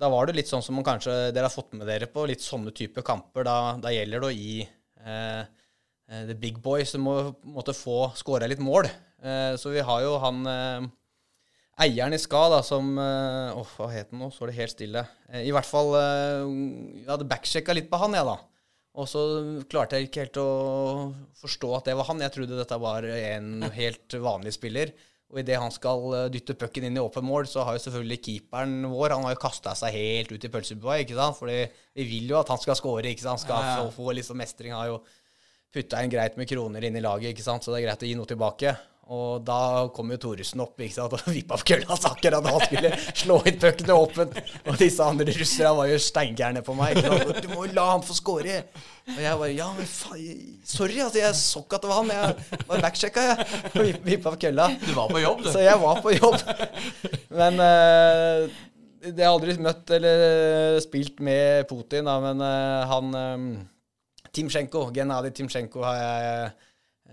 da 0.00 0.08
var 0.08 0.26
det 0.26 0.38
litt 0.38 0.50
sånn 0.50 0.62
som 0.64 0.78
man 0.78 0.86
kanskje 0.86 1.32
dere 1.34 1.48
har 1.48 1.52
fått 1.52 1.74
med 1.76 1.88
dere 1.90 2.08
på, 2.08 2.24
litt 2.30 2.42
sånne 2.44 2.72
type 2.76 3.02
kamper. 3.04 3.44
Da, 3.44 3.56
da 3.82 3.92
gjelder 3.92 4.22
det 4.22 4.30
å 4.30 4.36
gi 4.36 4.62
eh, 4.64 5.42
eh, 5.42 6.22
the 6.30 6.36
big 6.38 6.62
boys 6.64 6.94
som 6.94 7.04
må 7.04 7.16
på 7.36 7.76
få 7.76 7.98
skåra 8.16 8.48
litt 8.48 8.62
mål. 8.64 8.88
Eh, 9.20 9.52
så 9.60 9.74
vi 9.74 9.84
har 9.84 10.06
jo 10.06 10.16
han 10.22 10.40
eh, 10.48 10.88
eieren 11.80 12.14
i 12.14 12.20
Ska, 12.20 12.44
da, 12.52 12.60
som 12.66 12.92
eh, 13.00 13.56
Åh, 13.56 13.74
hva 13.78 13.88
het 13.92 14.12
han 14.12 14.22
nå? 14.22 14.30
Så 14.34 14.44
er 14.44 14.52
det 14.52 14.58
helt 14.60 14.74
stille. 14.74 15.02
Eh, 15.30 15.46
I 15.48 15.52
hvert 15.54 15.68
fall 15.68 15.92
eh, 15.98 16.46
Jeg 17.00 17.08
hadde 17.08 17.28
backsjekka 17.30 17.76
litt 17.76 17.90
på 17.90 18.00
han, 18.02 18.16
jeg, 18.18 18.26
da. 18.28 18.38
Og 19.00 19.06
så 19.06 19.20
klarte 19.70 19.96
jeg 19.96 20.08
ikke 20.08 20.24
helt 20.24 20.40
å 20.42 20.48
forstå 21.40 21.68
at 21.76 21.86
det 21.88 21.94
var 21.96 22.08
han. 22.10 22.22
Jeg 22.24 22.34
trodde 22.34 22.58
dette 22.58 22.78
var 22.82 23.06
en 23.06 23.62
helt 23.76 24.16
vanlig 24.18 24.52
spiller. 24.56 24.90
Og 25.30 25.38
idet 25.44 25.60
han 25.62 25.70
skal 25.70 26.08
dytte 26.34 26.56
pucken 26.58 26.88
inn 26.88 26.98
i 26.98 27.02
åpen 27.02 27.22
mål, 27.22 27.46
så 27.46 27.62
har 27.62 27.76
jo 27.76 27.84
selvfølgelig 27.84 28.18
keeperen 28.24 28.88
vår 28.90 29.14
Han 29.14 29.28
har 29.28 29.36
jo 29.36 29.42
kasta 29.44 29.76
seg 29.78 29.94
helt 29.94 30.32
ut 30.34 30.42
i 30.42 30.50
pølsebua, 30.50 30.96
ikke 31.04 31.14
sant? 31.14 31.38
Fordi 31.38 31.60
vi 32.00 32.08
vil 32.08 32.32
jo 32.34 32.40
at 32.40 32.50
han 32.50 32.58
skal 32.58 32.74
score, 32.80 33.06
ikke 33.06 33.22
sant? 33.22 33.38
Han 33.38 33.44
skal 33.46 33.68
Ja, 33.86 33.92
få 33.94 34.10
liksom 34.18 34.42
mestring. 34.42 34.74
Har 34.74 34.90
jo 34.90 34.98
putta 35.70 36.02
inn 36.02 36.10
greit 36.10 36.34
med 36.34 36.50
kroner 36.50 36.82
inn 36.82 36.98
i 36.98 37.04
laget, 37.04 37.30
ikke 37.30 37.46
sant? 37.46 37.62
så 37.62 37.70
det 37.70 37.78
er 37.80 37.86
greit 37.86 38.02
å 38.02 38.10
gi 38.10 38.16
noe 38.18 38.26
tilbake. 38.26 38.74
Og 39.10 39.40
da 39.42 39.88
kom 39.90 40.12
jo 40.14 40.16
Thoresen 40.22 40.60
opp 40.62 40.78
ikke 40.78 40.94
sant? 40.94 41.14
og 41.18 41.32
vippa 41.34 41.56
opp 41.56 41.64
kølla 41.66 41.96
akkurat 41.96 42.44
da 42.46 42.52
han 42.54 42.62
skulle 42.68 42.90
slå 43.18 43.40
inn 43.50 43.56
puckene 43.58 43.96
åpen. 43.98 44.36
Og 44.70 44.78
disse 44.78 45.02
andre 45.02 45.34
russerne 45.34 45.72
var 45.80 45.90
jo 45.90 45.96
steingærne 46.04 46.62
på 46.66 46.76
meg. 46.78 46.94
Ikke 47.00 47.16
sant? 47.18 47.40
Du 47.42 47.48
må 47.50 47.64
jo 47.66 47.74
la 47.74 47.88
han 47.90 48.04
få 48.06 48.14
score. 48.14 48.60
Og 49.10 49.18
jeg 49.24 49.40
bare 49.42 49.50
Ja, 49.56 49.66
men 49.74 49.88
faen 49.90 50.54
Sorry, 50.70 51.00
altså, 51.02 51.18
jeg 51.24 51.34
så 51.40 51.64
ikke 51.64 51.80
at 51.80 51.82
det 51.82 51.90
var 51.90 52.00
han. 52.04 52.14
Jeg 52.14 52.62
bare 52.70 52.84
backsjekka, 52.86 53.26
jeg. 53.32 53.48
Og 53.74 53.82
vip- 53.88 54.06
vippa 54.06 54.30
opp 54.30 54.38
kølla. 54.46 54.68
Du 54.86 54.92
var 54.94 55.10
på 55.10 55.24
jobb, 55.24 55.42
du. 55.42 55.50
Så 55.50 55.66
jeg 55.66 55.82
var 55.82 56.02
på 56.06 56.14
jobb. 56.14 56.38
Men 57.34 57.58
uh, 57.66 58.46
Jeg 59.08 59.18
har 59.24 59.32
aldri 59.34 59.58
møtt 59.64 59.90
eller 59.98 60.78
spilt 60.86 61.18
med 61.24 61.66
Putin, 61.70 62.06
da, 62.06 62.18
men 62.22 62.42
uh, 62.46 62.86
han 62.94 63.14
um, 63.16 63.46
Timsjenko, 64.30 64.86
Gennadij 64.94 65.34
Timsjenko, 65.40 65.82
har 65.82 65.98
jeg 65.98 66.50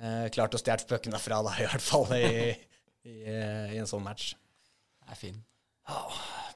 eh, 0.01 0.25
klart 0.34 0.56
å 0.56 0.62
stjele 0.62 0.88
puckene 0.89 1.20
fra, 1.22 1.42
da, 1.46 1.54
i 1.62 1.68
hvert 1.68 1.84
fall 1.84 2.12
i, 2.18 2.51
i, 3.08 3.16
eh, 3.24 3.74
i 3.75 3.80
en 3.82 3.89
sånn 3.89 4.06
match. 4.06 4.34
Det 5.01 5.16
er 5.16 5.20
fin. 5.20 5.39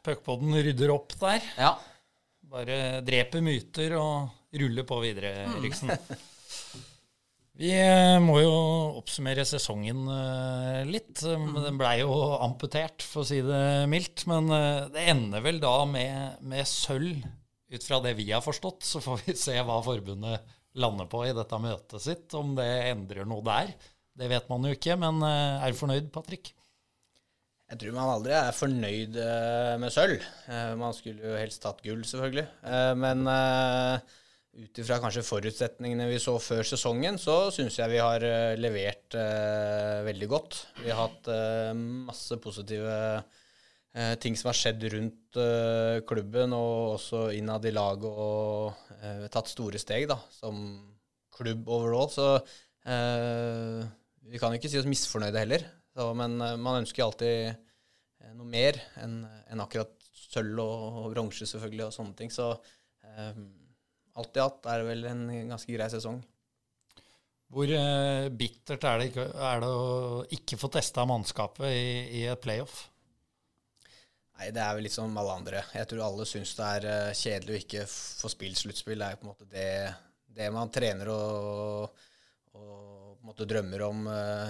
Puckpodden 0.05 0.57
rydder 0.65 0.91
opp 0.93 1.15
der. 1.21 1.43
Ja. 1.59 1.75
Bare 2.51 2.99
dreper 3.07 3.43
myter 3.45 3.95
og 3.99 4.57
ruller 4.59 4.87
på 4.87 4.99
videre, 5.03 5.45
Eriksen. 5.55 5.93
Vi 7.61 7.69
eh, 7.77 8.17
må 8.23 8.39
jo 8.41 8.53
oppsummere 8.97 9.45
sesongen 9.45 10.07
eh, 10.09 10.81
litt. 10.89 11.21
Um, 11.27 11.53
Den 11.61 11.77
blei 11.79 11.99
jo 12.01 12.15
amputert, 12.41 13.05
for 13.05 13.21
å 13.21 13.27
si 13.27 13.39
det 13.45 13.61
mildt. 13.91 14.25
Men 14.31 14.49
det 14.91 15.05
ender 15.13 15.45
vel 15.45 15.61
da 15.61 15.75
med, 15.87 16.41
med 16.41 16.67
sølv, 16.67 17.21
ut 17.71 17.85
fra 17.87 18.01
det 18.03 18.17
vi 18.17 18.31
har 18.33 18.43
forstått. 18.43 18.81
Så 18.87 19.03
får 19.03 19.23
vi 19.27 19.37
se 19.39 19.55
hva 19.61 19.77
forbundet 19.85 20.57
lander 20.79 21.09
på 21.11 21.25
i 21.27 21.33
dette 21.35 21.59
møtet 21.61 22.03
sitt, 22.03 22.29
om 22.37 22.55
det 22.57 22.69
endrer 22.91 23.27
noe 23.27 23.43
der. 23.45 23.73
Det 24.17 24.29
vet 24.31 24.49
man 24.51 24.67
jo 24.67 24.75
ikke, 24.75 24.97
men 24.99 25.21
eh, 25.25 25.63
er 25.63 25.71
du 25.71 25.79
fornøyd, 25.79 26.09
Patrick? 26.13 26.53
Jeg 27.71 27.79
tror 27.79 27.93
man 27.95 28.09
aldri 28.17 28.33
er 28.35 28.55
fornøyd 28.55 29.19
eh, 29.23 29.75
med 29.79 29.93
sølv. 29.95 30.23
Eh, 30.51 30.73
man 30.79 30.95
skulle 30.95 31.23
jo 31.23 31.37
helst 31.39 31.63
tatt 31.63 31.79
gull, 31.85 32.03
selvfølgelig. 32.07 32.47
Men 32.99 33.23
ut 34.51 34.79
ifra 34.83 34.97
kanskje 34.99 35.23
forutsetningene 35.23 36.09
vi 36.09 36.17
så 36.19 36.35
før 36.43 36.67
sesongen, 36.67 37.15
så 37.21 37.45
syns 37.55 37.79
jeg 37.79 37.93
vi 37.93 38.01
har 38.03 38.25
levert 38.59 39.15
veldig 40.07 40.27
godt. 40.31 40.57
Vi 40.81 40.91
har 40.91 41.05
hatt 41.05 41.31
masse 41.79 42.35
positive 42.43 42.97
ting 44.23 44.37
som 44.39 44.47
har 44.47 44.55
skjedd 44.55 44.85
rundt 44.93 45.39
klubben 46.07 46.53
og 46.55 46.93
også 46.93 47.25
innad 47.35 47.65
i 47.67 47.73
laget, 47.75 48.07
og 48.07 49.27
tatt 49.33 49.51
store 49.51 49.81
steg 49.81 50.05
da, 50.07 50.15
som 50.31 50.61
klubb 51.35 51.67
overall. 51.67 52.07
Så 52.11 52.27
vi 52.85 54.39
kan 54.39 54.53
jo 54.53 54.61
ikke 54.61 54.71
si 54.71 54.79
oss 54.79 54.87
misfornøyde 54.87 55.43
heller. 55.43 55.67
Så, 55.91 56.07
men 56.15 56.39
man 56.39 56.79
ønsker 56.79 57.03
alltid 57.03 58.31
noe 58.37 58.47
mer 58.47 58.79
enn 59.03 59.25
en 59.27 59.65
akkurat 59.65 59.91
sølv 60.15 60.63
og, 60.63 61.01
og 61.03 61.11
bronse, 61.11 61.43
selvfølgelig, 61.43 61.89
og 61.89 61.95
sånne 61.97 62.15
ting. 62.21 62.31
Så 62.31 62.47
alt 63.11 64.37
i 64.39 64.43
alt 64.43 64.71
er 64.71 64.81
det 64.81 64.87
vel 64.87 65.07
en 65.11 65.25
ganske 65.51 65.75
grei 65.75 65.91
sesong. 65.91 66.21
Hvor 67.51 67.67
eh, 67.75 68.29
bittert 68.31 68.85
er 68.87 69.01
det, 69.01 69.09
ikke, 69.11 69.25
er 69.27 69.63
det, 69.63 69.69
å 69.69 70.21
ikke 70.37 70.59
få 70.59 70.69
testa 70.71 71.03
mannskapet 71.07 71.67
i, 71.67 72.21
i, 72.21 72.23
et 72.31 72.43
playoff? 72.43 72.85
Nei, 74.41 74.49
Det 74.49 74.61
er 74.63 74.73
vel 74.73 74.87
litt 74.87 74.95
som 74.95 75.17
alle 75.21 75.33
andre. 75.37 75.59
Jeg 75.77 75.85
tror 75.91 75.99
alle 76.01 76.25
syns 76.25 76.55
det 76.57 76.67
er 76.75 76.85
uh, 76.89 77.13
kjedelig 77.13 77.53
å 77.53 77.59
ikke 77.59 77.81
få 77.85 78.29
spilt 78.33 78.57
sluttspill. 78.57 78.97
Det 78.97 79.09
er 79.11 79.19
på 79.19 79.27
en 79.27 79.29
måte 79.29 79.45
det, 79.51 79.65
det 80.33 80.47
man 80.49 80.71
trener 80.73 81.11
og, 81.13 81.99
og 82.57 82.63
på 82.65 83.19
en 83.21 83.29
måte 83.29 83.45
drømmer 83.45 83.83
om 83.85 84.09
uh, 84.09 84.49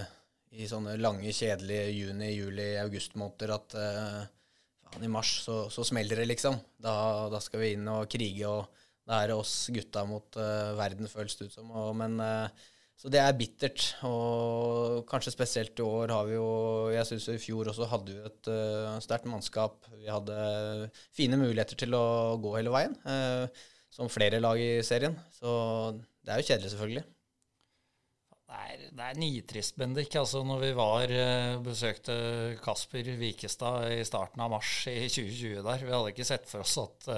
i 0.55 0.69
sånne 0.71 0.95
lange, 0.95 1.33
kjedelige 1.35 1.89
juni, 1.91 2.29
juli, 2.37 2.69
august-måneder. 2.79 3.51
At 3.57 3.75
uh, 3.75 5.03
i 5.03 5.11
mars 5.11 5.33
så, 5.43 5.65
så, 5.67 5.83
smeller 5.83 6.23
det, 6.23 6.29
liksom. 6.31 6.55
Da, 6.79 6.95
da, 7.33 7.43
skal 7.43 7.65
vi 7.65 7.73
inn 7.75 7.91
og 7.91 8.07
krige. 8.15 8.47
og 8.47 8.87
det 9.11 9.19
er 9.25 9.35
oss 9.35 9.57
gutta 9.75 10.05
mot 10.07 10.39
uh, 10.39 10.71
verden, 10.79 11.11
føles 11.11 11.35
det 11.35 11.51
ut 11.51 11.59
som. 11.59 11.67
Og, 11.67 11.91
men, 11.99 12.15
uh, 12.23 12.71
så 13.01 13.09
det 13.09 13.21
er 13.21 13.37
bittert. 13.37 13.85
Og 14.05 15.01
kanskje 15.09 15.33
spesielt 15.33 15.79
i 15.81 15.85
år 15.85 16.13
har 16.13 16.27
vi 16.29 16.35
jo 16.35 16.49
Jeg 16.93 17.07
syns 17.09 17.29
i 17.33 17.39
fjor 17.41 17.71
også 17.71 17.87
hadde 17.89 18.13
vi 18.13 18.27
et 18.29 18.49
uh, 18.53 18.99
sterkt 19.01 19.25
mannskap. 19.29 19.87
Vi 19.97 20.05
hadde 20.05 20.35
fine 21.17 21.39
muligheter 21.41 21.79
til 21.81 21.97
å 21.97 22.37
gå 22.41 22.53
hele 22.59 22.73
veien, 22.73 22.93
som 23.91 24.11
flere 24.11 24.41
lag 24.43 24.59
i 24.61 24.83
serien. 24.85 25.17
Så 25.33 25.49
det 26.21 26.35
er 26.35 26.41
jo 26.43 26.47
kjedelig, 26.51 26.73
selvfølgelig. 26.75 27.03
Det 28.51 28.59
er, 28.67 28.83
det 28.99 29.07
er 29.07 29.19
nitrist, 29.19 29.77
Bendik. 29.79 30.13
Altså, 30.19 30.43
når 30.45 30.61
vi 30.65 30.71
var 30.77 31.15
besøkte 31.65 32.15
Kasper 32.61 33.13
Wikestad 33.17 33.95
i 33.95 34.03
starten 34.05 34.43
av 34.43 34.51
mars 34.53 34.75
i 34.91 35.07
2020 35.07 35.63
der, 35.65 35.87
vi 35.87 35.95
hadde 35.95 36.13
ikke 36.13 36.27
sett 36.27 36.49
for 36.51 36.65
oss 36.65 36.77
at 36.83 37.09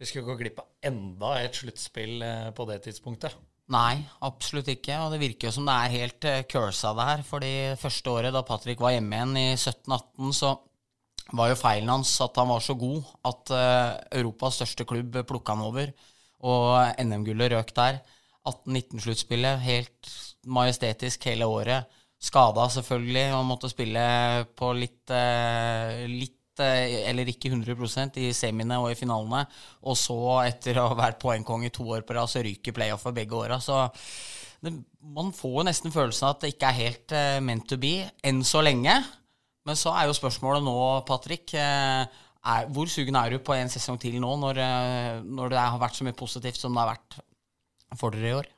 vi 0.00 0.08
skulle 0.08 0.30
gå 0.30 0.38
glipp 0.40 0.62
av 0.62 0.68
enda 0.88 1.34
et 1.42 1.58
sluttspill 1.60 2.22
eh, 2.24 2.50
på 2.56 2.64
det 2.70 2.78
tidspunktet. 2.86 3.34
Nei, 3.70 4.00
absolutt 4.26 4.70
ikke. 4.72 4.96
Og 5.04 5.14
det 5.14 5.20
virker 5.22 5.48
jo 5.48 5.54
som 5.54 5.68
det 5.68 5.76
er 5.76 5.94
helt 5.94 6.26
uh, 6.26 6.40
cursa, 6.50 6.94
det 6.96 7.06
her. 7.10 7.22
For 7.26 7.44
det 7.44 7.78
første 7.80 8.14
året 8.16 8.34
da 8.34 8.42
Patrick 8.46 8.82
var 8.82 8.96
hjemme 8.96 9.14
igjen 9.14 9.36
i 9.38 9.46
17-18, 9.54 10.32
så 10.40 10.56
var 11.38 11.52
jo 11.52 11.58
feilen 11.60 11.92
hans 11.92 12.16
at 12.24 12.40
han 12.40 12.50
var 12.50 12.64
så 12.64 12.74
god 12.78 13.12
at 13.30 13.52
uh, 13.54 14.00
Europas 14.18 14.58
største 14.58 14.86
klubb 14.90 15.20
plukka 15.28 15.54
han 15.54 15.68
over. 15.68 15.94
Og 16.50 16.98
NM-gullet 17.04 17.54
røk 17.54 17.70
der. 17.76 18.02
18-19-sluttspillet, 18.50 19.62
helt 19.62 20.12
majestetisk 20.50 21.28
hele 21.30 21.46
året. 21.46 21.98
Skada 22.20 22.66
selvfølgelig, 22.72 23.26
og 23.36 23.46
måtte 23.48 23.70
spille 23.70 24.02
på 24.58 24.74
litt, 24.76 25.04
uh, 25.14 26.04
litt 26.10 26.39
Eh, 26.39 26.39
eller 26.58 27.30
ikke 27.30 27.52
100% 27.52 28.18
i 28.20 28.32
semiene 28.34 28.80
og 28.82 28.90
i 28.90 28.98
finalene. 28.98 29.44
Og 29.86 29.96
så, 29.98 30.18
etter 30.48 30.80
å 30.80 30.88
ha 30.90 30.98
vært 30.98 31.20
poengkonge 31.22 31.70
to 31.76 31.86
år 31.94 32.02
på 32.06 32.16
rad, 32.16 32.30
så 32.30 32.42
ryker 32.44 32.74
playoffet 32.76 33.16
begge 33.16 33.38
åra. 33.38 33.60
Så 33.62 33.78
det, 34.64 34.74
man 35.00 35.30
får 35.36 35.56
jo 35.60 35.66
nesten 35.70 35.94
følelsen 35.94 36.26
av 36.28 36.34
at 36.34 36.44
det 36.44 36.52
ikke 36.54 36.72
er 36.72 36.80
helt 36.80 37.16
uh, 37.16 37.38
meant 37.44 37.68
to 37.70 37.78
be 37.80 37.94
enn 38.26 38.42
så 38.44 38.64
lenge. 38.66 38.98
Men 39.68 39.78
så 39.78 39.94
er 39.94 40.08
jo 40.08 40.18
spørsmålet 40.18 40.66
nå, 40.66 40.76
Patrick. 41.08 41.54
Uh, 41.54 42.04
er, 42.40 42.70
hvor 42.72 42.88
sugen 42.90 43.16
er 43.20 43.30
du 43.30 43.40
på 43.44 43.54
en 43.56 43.70
sesong 43.72 44.00
til 44.00 44.16
nå, 44.20 44.34
når, 44.40 44.64
når 45.28 45.52
det 45.52 45.60
har 45.60 45.80
vært 45.80 45.98
så 45.98 46.06
mye 46.06 46.16
positivt 46.16 46.60
som 46.60 46.72
det 46.72 46.82
har 46.82 46.94
vært 46.94 47.20
for 48.00 48.16
dere 48.16 48.30
i 48.30 48.38
år? 48.38 48.48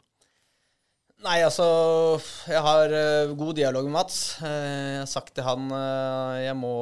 Nei, 1.22 1.38
altså 1.46 1.64
Jeg 2.50 2.62
har 2.64 2.90
uh, 2.90 3.32
god 3.38 3.54
dialog 3.54 3.86
med 3.86 3.94
Mats. 3.94 4.16
Uh, 4.42 4.48
jeg 4.48 4.98
har 5.04 5.10
sagt 5.10 5.30
til 5.36 5.46
han 5.46 5.68
uh, 5.70 6.34
jeg 6.42 6.56
må 6.58 6.72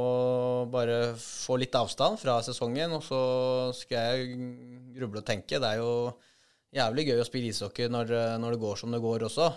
bare 0.73 1.12
få 1.20 1.59
litt 1.61 1.76
avstand 1.76 2.16
fra 2.23 2.38
sesongen, 2.47 2.94
og 2.97 3.04
så 3.04 3.20
skal 3.76 4.16
jeg 4.16 4.49
gruble 4.97 5.20
og 5.20 5.28
tenke. 5.28 5.61
Det 5.61 5.68
er 5.68 5.82
jo 5.82 5.92
jævlig 6.73 7.06
gøy 7.11 7.20
å 7.20 7.28
spille 7.28 7.52
ishockey 7.52 7.92
når, 7.92 8.14
når 8.40 8.56
det 8.56 8.62
går 8.64 8.80
som 8.80 8.94
det 8.94 9.02
går 9.04 9.26
også. 9.28 9.52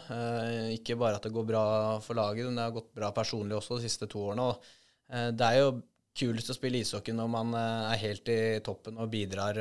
ikke 0.74 0.98
bare 1.00 1.20
at 1.20 1.28
det 1.28 1.36
går 1.36 1.46
bra 1.48 1.66
for 2.04 2.18
laget, 2.18 2.50
men 2.50 2.58
det 2.58 2.66
har 2.66 2.76
gått 2.76 2.90
bra 2.98 3.12
personlig 3.16 3.60
også 3.60 3.78
de 3.78 3.86
siste 3.86 4.10
to 4.10 4.24
årene. 4.32 4.48
Og, 4.50 4.72
det 5.38 5.46
er 5.46 5.60
jo 5.62 5.76
kulest 6.18 6.50
å 6.50 6.58
spille 6.58 6.82
ishockey 6.82 7.14
når 7.14 7.30
man 7.30 7.54
er 7.60 8.02
helt 8.02 8.34
i 8.34 8.40
toppen 8.66 8.98
og 8.98 9.14
bidrar, 9.14 9.60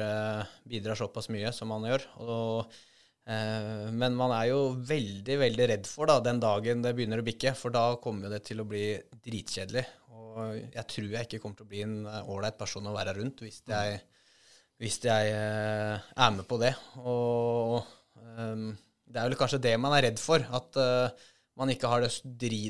bidrar 0.64 0.98
såpass 0.98 1.28
mye 1.30 1.52
som 1.52 1.70
man 1.70 1.84
gjør. 1.92 2.08
og 2.24 2.80
men 3.22 4.16
man 4.18 4.32
er 4.34 4.48
jo 4.48 4.72
veldig 4.82 5.36
veldig 5.38 5.66
redd 5.70 5.84
for 5.86 6.10
da, 6.10 6.16
den 6.24 6.40
dagen 6.42 6.80
det 6.82 6.90
begynner 6.98 7.20
å 7.22 7.26
bikke, 7.26 7.52
for 7.54 7.70
da 7.70 7.84
kommer 8.02 8.32
det 8.32 8.40
til 8.48 8.58
å 8.58 8.66
bli 8.66 8.96
dritkjedelig. 9.22 9.84
Og 10.32 10.56
jeg 10.72 10.84
tror 10.88 11.10
jeg 11.12 11.28
ikke 11.28 11.42
kommer 11.42 11.58
til 11.58 11.66
å 11.66 11.72
bli 11.72 11.82
en 11.84 11.98
ålreit 12.06 12.56
person 12.60 12.88
å 12.88 12.94
være 12.94 13.14
rundt 13.18 13.42
hvis 13.44 13.60
jeg, 13.68 13.98
hvis 14.80 14.98
jeg 15.04 15.34
eh, 15.34 16.08
er 16.24 16.32
med 16.36 16.48
på 16.48 16.58
det. 16.62 16.72
Og 17.02 17.82
um, 18.16 18.72
det 19.04 19.20
er 19.20 19.28
vel 19.28 19.38
kanskje 19.40 19.62
det 19.66 19.76
man 19.80 19.96
er 19.96 20.06
redd 20.08 20.22
for. 20.22 20.44
At 20.56 20.80
uh, 20.80 21.28
man 21.60 21.72
ikke 21.72 21.90
har 21.92 22.04
det, 22.04 22.10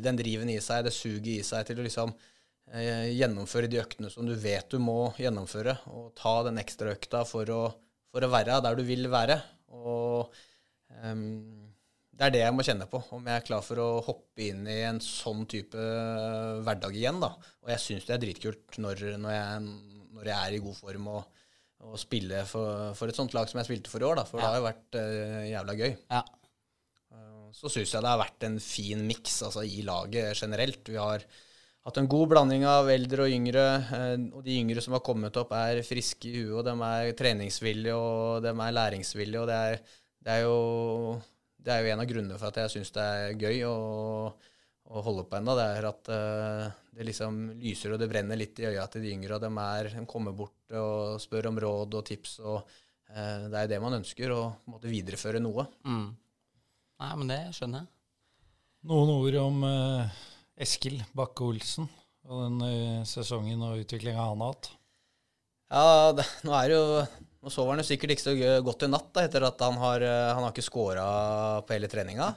den 0.03 0.19
driven 0.19 0.51
i 0.53 0.59
seg, 0.65 0.87
det 0.87 0.95
suget 0.97 1.33
i 1.37 1.47
seg 1.47 1.69
til 1.69 1.81
å 1.81 1.87
liksom 1.87 2.13
uh, 2.13 3.07
gjennomføre 3.13 3.71
de 3.71 3.81
øktene 3.83 4.11
som 4.13 4.27
du 4.27 4.35
vet 4.35 4.69
du 4.73 4.83
må 4.83 5.13
gjennomføre, 5.23 5.79
og 5.95 6.13
ta 6.19 6.41
den 6.49 6.61
ekstra 6.63 6.97
økta 6.97 7.23
for 7.29 7.55
å, 7.55 7.65
for 8.11 8.27
å 8.27 8.33
være 8.33 8.59
der 8.65 8.79
du 8.79 8.87
vil 8.89 9.07
være. 9.13 9.39
Og 9.79 10.33
um, 11.03 11.73
det 12.13 12.27
er 12.27 12.35
det 12.35 12.43
jeg 12.43 12.55
må 12.55 12.65
kjenne 12.67 12.87
på, 12.91 13.01
om 13.17 13.29
jeg 13.29 13.41
er 13.41 13.47
klar 13.47 13.63
for 13.65 13.81
å 13.81 13.89
hoppe 14.05 14.45
inn 14.51 14.67
i 14.69 14.83
en 14.85 15.01
sånn 15.03 15.47
type 15.49 15.87
hverdag 16.67 16.99
igjen. 16.99 17.23
da. 17.23 17.33
Og 17.65 17.73
jeg 17.73 17.83
syns 17.87 18.09
det 18.09 18.17
er 18.17 18.23
dritkult 18.27 18.77
når, 18.85 19.07
når, 19.23 19.33
jeg, 19.33 19.63
når, 20.13 20.29
jeg, 20.29 20.37
er 20.37 20.57
i 20.57 20.61
god 20.67 20.77
form 20.77 21.09
og, 21.15 21.41
og 21.89 21.97
spiller 22.01 22.45
for, 22.49 22.93
for, 22.99 23.09
et 23.09 23.19
sånt 23.19 23.35
lag 23.37 23.49
som 23.51 23.63
jeg 23.63 23.71
spilte 23.71 23.93
for 23.93 24.05
i 24.05 24.09
år, 24.11 24.21
da. 24.21 24.27
For 24.29 24.39
ja. 24.39 24.45
det 24.45 24.51
har 24.51 24.61
jo 24.61 24.69
vært 24.69 25.01
uh, 25.01 25.41
jævla 25.49 25.79
gøy. 25.81 25.89
Ja. 26.13 26.23
Uh, 27.17 27.49
så 27.57 27.73
syns 27.73 27.97
jeg 27.97 28.05
det 28.05 28.13
har 28.13 28.23
vært 28.23 28.49
en 28.51 28.61
fin 28.63 29.09
miks 29.09 29.41
altså, 29.49 29.65
i 29.65 29.81
laget 29.89 30.45
generelt. 30.45 30.93
Vi 30.93 31.01
har 31.01 31.25
hatt 31.87 31.99
en 31.99 32.09
god 32.11 32.31
blanding 32.31 32.65
av 32.69 32.91
eldre 32.93 33.27
og 33.27 33.35
yngre. 33.35 33.65
Eh, 33.97 34.15
og 34.31 34.45
de 34.47 34.59
yngre 34.61 34.85
som 34.85 34.97
har 34.97 35.05
kommet 35.07 35.37
opp, 35.41 35.55
er 35.57 35.83
friske 35.87 36.31
i 36.31 36.37
huet, 36.39 36.55
og 36.61 36.65
de 36.69 36.77
er 36.89 37.17
treningsvillige 37.19 37.99
og 37.99 38.45
de 38.45 38.53
er 38.53 38.77
læringsvillige. 38.79 39.43
Og 39.43 39.51
det 39.51 39.59
er, 39.59 39.99
det 40.23 40.37
er, 40.37 40.47
jo, 40.47 41.19
det 41.59 41.75
er 41.75 41.83
jo 41.83 41.93
en 41.95 42.05
av 42.05 42.11
grunnene 42.13 42.39
for 42.39 42.53
at 42.53 42.63
jeg 42.63 42.75
syns 42.77 42.95
det 42.95 43.09
er 43.17 43.37
gøy 43.41 43.65
å, 43.69 43.75
å 44.93 45.05
holde 45.09 45.27
på 45.27 45.41
ennå. 45.41 45.59
Det 45.59 45.67
er 45.75 45.91
at 45.91 46.13
uh, 46.15 46.71
det 46.93 47.09
liksom 47.09 47.43
lyser 47.63 47.97
og 47.97 48.03
det 48.03 48.11
brenner 48.13 48.39
litt 48.39 48.63
i 48.63 48.69
øya 48.71 48.87
til 48.93 49.05
de 49.05 49.15
yngre. 49.17 49.37
Og 49.37 49.45
de, 49.45 49.53
er, 49.67 49.93
de 49.97 50.07
kommer 50.09 50.37
bort 50.37 50.79
og 50.79 51.21
spør 51.23 51.51
om 51.51 51.63
råd 51.67 51.99
og 51.99 52.07
tips. 52.07 52.39
og 52.47 52.61
uh, 52.63 53.49
Det 53.49 53.65
er 53.65 53.73
det 53.75 53.83
man 53.83 53.99
ønsker, 53.99 54.35
å 54.35 54.53
måtte 54.71 54.93
videreføre 54.93 55.43
noe. 55.43 55.67
Mm. 55.83 56.13
Nei, 57.03 57.15
men 57.19 57.35
det 57.35 57.45
skjønner 57.57 57.83
jeg. 57.83 57.91
Noen 58.87 59.11
ord 59.15 59.37
om 59.39 59.67
uh 59.67 60.23
Eskil 60.61 61.01
Bakke-Olsen 61.17 61.89
og 62.29 62.45
den 62.45 62.63
uh, 62.63 63.03
sesongen 63.09 63.63
og 63.65 63.83
utviklinga 63.83 64.21
han 64.21 64.43
har 64.45 64.53
hatt? 64.53 64.71
Ja, 65.73 65.85
det, 66.17 66.27
nå 66.45 66.53
er 66.59 66.69
det 66.69 66.77
jo 66.77 67.05
Nå 67.43 67.51
sover 67.51 67.73
han 67.73 67.81
jo 67.83 67.89
sikkert 67.89 68.13
ikke 68.15 68.23
så 68.23 68.33
godt 68.63 68.85
i 68.87 68.89
natt 68.93 69.09
da, 69.17 69.25
etter 69.27 69.43
at 69.43 69.63
han 69.65 69.75
har, 69.81 70.05
uh, 70.07 70.29
han 70.31 70.45
har 70.45 70.53
ikke 70.53 70.63
scora 70.63 71.07
på 71.67 71.75
hele 71.75 71.89
treninga. 71.91 72.29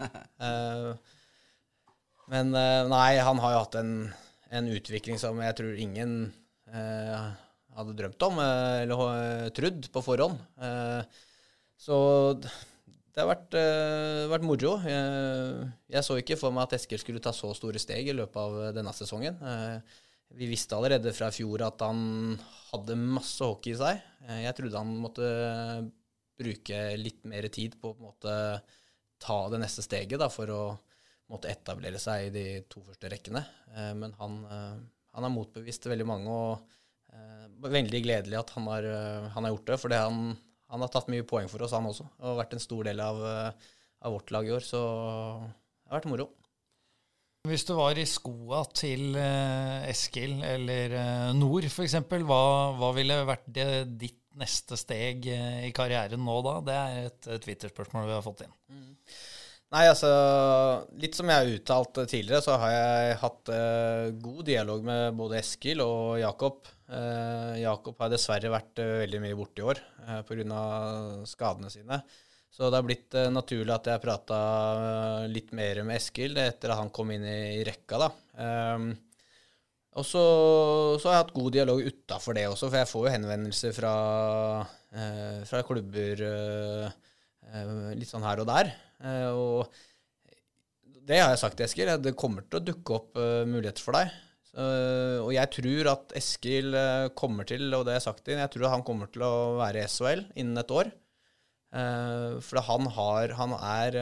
Uh, 0.41 0.95
men 2.33 2.49
nei, 2.89 3.19
han 3.21 3.37
har 3.43 3.53
jo 3.53 3.59
hatt 3.59 3.77
en, 3.83 3.91
en, 4.49 4.71
utvikling 4.73 5.21
som 5.21 5.37
jeg 5.45 5.57
tror 5.59 5.77
ingen 5.77 6.15
hadde 6.65 7.93
drømt 7.99 8.25
om 8.25 8.39
eller 8.41 9.51
trodd 9.53 9.85
på 9.93 10.01
forhånd. 10.01 10.39
så 11.77 11.99
det 13.15 13.23
har 13.23 13.29
vært, 13.29 13.55
uh, 13.55 14.27
vært 14.27 14.43
moro. 14.43 14.73
Jeg, 14.83 15.67
jeg, 15.93 16.03
så 16.03 16.17
ikke 16.19 16.35
for 16.35 16.51
meg 16.55 16.65
at 16.65 16.73
Eskil 16.75 16.99
skulle 16.99 17.21
ta 17.23 17.31
så 17.35 17.53
store 17.55 17.79
steg 17.79 18.09
i 18.11 18.15
løpet 18.15 18.39
av 18.41 18.75
denne 18.75 18.91
sesongen. 18.95 19.37
Uh, 19.39 19.79
vi 20.35 20.49
visste 20.51 20.75
allerede 20.75 21.13
fra 21.15 21.29
fjor 21.31 21.63
at 21.63 21.79
han 21.85 22.33
hadde 22.73 22.97
masse 22.99 23.39
hockey 23.39 23.71
i 23.71 23.77
seg. 23.79 24.01
Uh, 24.25 24.41
jeg 24.43 24.57
trodde 24.57 24.81
han 24.81 24.91
måtte 24.99 25.29
bruke 26.35 26.81
litt 26.99 27.23
mer 27.31 27.47
tid 27.55 27.77
på 27.79 27.93
å 27.93 28.01
måte, 28.03 28.33
ta 29.23 29.37
det 29.53 29.61
neste 29.61 29.85
steget 29.85 30.19
da, 30.19 30.27
for 30.27 30.51
å 30.51 30.63
måtte 31.31 31.47
etablere 31.47 32.01
seg 32.03 32.27
i 32.27 32.33
de 32.35 32.45
to 32.67 32.83
første 32.83 33.09
rekkene. 33.09 33.39
men 33.97 34.11
han, 34.19 34.33
han 35.15 35.25
har 35.25 35.31
motbevist 35.31 35.87
veldig 35.87 36.05
mange, 36.05 36.35
og 36.35 37.63
veldig 37.63 38.01
gledelig 38.03 38.37
at 38.37 38.51
han 38.57 38.67
har, 38.67 38.85
han 39.33 39.47
har 39.47 39.55
gjort 39.55 39.71
det. 39.71 39.77
For 39.81 39.93
det 39.95 40.01
han, 40.03 40.35
han 40.75 40.83
har 40.83 40.91
tatt 40.91 41.11
mye 41.11 41.23
poeng 41.27 41.47
for 41.47 41.63
oss, 41.63 41.73
han 41.75 41.87
også. 41.87 42.05
Og 42.27 42.39
vært 42.41 42.57
en 42.57 42.63
stor 42.63 42.87
del 42.87 42.99
av, 42.99 43.21
eh, 43.29 43.69
av 44.03 44.17
vårt 44.17 44.33
lag 44.35 44.47
i 44.47 44.51
år. 44.57 44.65
Så 44.65 44.81
det 44.81 45.93
har 45.93 46.01
vært 46.01 46.09
moro. 46.11 46.27
Hvis 47.45 47.63
du 47.63 47.75
var 47.77 47.95
i 48.01 48.07
skoa 48.09 48.63
til 48.75 49.15
eh, 49.21 49.87
Eskil 49.91 50.41
eller 50.43 50.97
eh, 50.99 51.31
Nord 51.37 51.69
f.eks., 51.69 51.95
hva, 52.27 52.43
hva 52.75 52.91
ville 52.97 53.21
vært 53.29 53.47
det, 53.47 53.69
ditt 54.01 54.19
neste 54.35 54.75
steg 54.75 55.29
i 55.29 55.69
karrieren 55.71 56.19
nå 56.19 56.41
da? 56.43 56.57
Det 56.67 56.75
er 56.75 57.05
et 57.07 57.27
Twitter-spørsmål 57.45 58.09
vi 58.09 58.15
har 58.17 58.25
fått 58.25 58.43
inn. 58.43 58.55
Mm. 58.67 58.89
Nei, 59.75 59.85
altså 59.89 60.09
Litt 61.01 61.15
som 61.17 61.29
jeg 61.31 61.39
har 61.39 61.53
uttalt 61.55 62.01
tidligere, 62.03 62.43
så 62.43 62.57
har 62.59 62.73
jeg 62.73 63.19
hatt 63.23 63.53
eh, 63.55 64.09
god 64.19 64.43
dialog 64.51 64.83
med 64.85 65.15
både 65.15 65.39
Eskil 65.39 65.85
og 65.85 66.17
Jakob. 66.19 66.67
Uh, 66.85 67.57
Jakob 67.57 67.97
har 67.97 68.11
dessverre 68.13 68.51
vært 68.53 68.77
uh, 68.83 68.99
veldig 69.01 69.21
mye 69.23 69.37
borte 69.37 69.63
i 69.63 69.65
år 69.65 69.79
uh, 70.05 70.19
pga. 70.27 70.59
skadene 71.25 71.71
sine. 71.73 71.97
Så 72.53 72.69
det 72.69 72.77
har 72.77 72.85
blitt 72.87 73.15
naturlig 73.35 73.73
at 73.73 73.89
jeg 73.89 74.03
prata 74.03 74.37
litt 75.27 75.49
mer 75.57 75.81
med 75.83 75.97
Eskil 75.97 76.37
etter 76.39 76.71
at 76.71 76.79
han 76.79 76.91
kom 76.93 77.09
inn 77.11 77.25
i, 77.27 77.65
rekka. 77.67 77.99
da. 77.99 78.07
Um, 78.39 78.93
og 79.95 80.05
så, 80.07 80.21
så, 81.01 81.09
har 81.09 81.17
jeg 81.17 81.23
hatt 81.25 81.33
god 81.35 81.51
dialog 81.55 81.81
utafor 81.83 82.37
det 82.37 82.45
også, 82.47 82.69
for 82.69 82.79
jeg 82.79 82.91
får 82.91 83.03
jo 83.03 83.11
henvendelser 83.11 83.75
fra, 83.75 83.91
fra 85.47 85.61
klubber 85.67 86.23
litt 87.95 88.11
sånn 88.11 88.23
her 88.27 88.43
og 88.43 88.49
der. 88.49 88.71
Eh, 89.03 89.29
og 89.31 89.67
det 91.07 91.19
har 91.21 91.31
jeg 91.33 91.43
sagt 91.43 91.59
til 91.59 91.67
Eskil. 91.67 91.91
Det 92.03 92.15
kommer 92.19 92.47
til 92.47 92.59
å 92.59 92.65
dukke 92.71 92.99
opp 92.99 93.19
muligheter 93.47 93.83
for 93.83 93.99
deg. 93.99 94.11
Så, 94.55 94.65
og 95.25 95.33
jeg 95.35 95.51
tror 95.51 95.89
at 95.91 96.13
Eskil 96.15 96.75
uh, 96.77 97.11
kommer 97.17 97.47
til, 97.47 97.67
og 97.75 97.83
det 97.83 97.95
har 97.95 97.99
jeg 97.99 98.07
sagt 98.07 98.23
til 98.23 98.39
jeg 98.39 98.51
tror 98.53 98.71
han 98.71 98.85
kommer 98.87 99.09
til 99.11 99.25
å 99.27 99.33
være 99.59 99.83
i 99.83 99.89
SHL 99.91 100.21
innen 100.39 100.61
et 100.61 100.71
år. 100.71 100.91
Uh, 101.75 102.39
for 102.39 102.63
han, 102.63 102.87
har, 102.95 103.33
han 103.35 103.55
er 103.57 103.97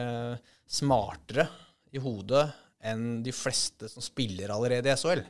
smartere 0.70 1.48
i 1.90 2.02
hodet 2.02 2.46
enn 2.84 3.24
de 3.24 3.32
fleste 3.34 3.88
som 3.90 4.04
spiller 4.04 4.52
allerede 4.54 4.92
i 4.92 4.94
SHL. 4.94 5.24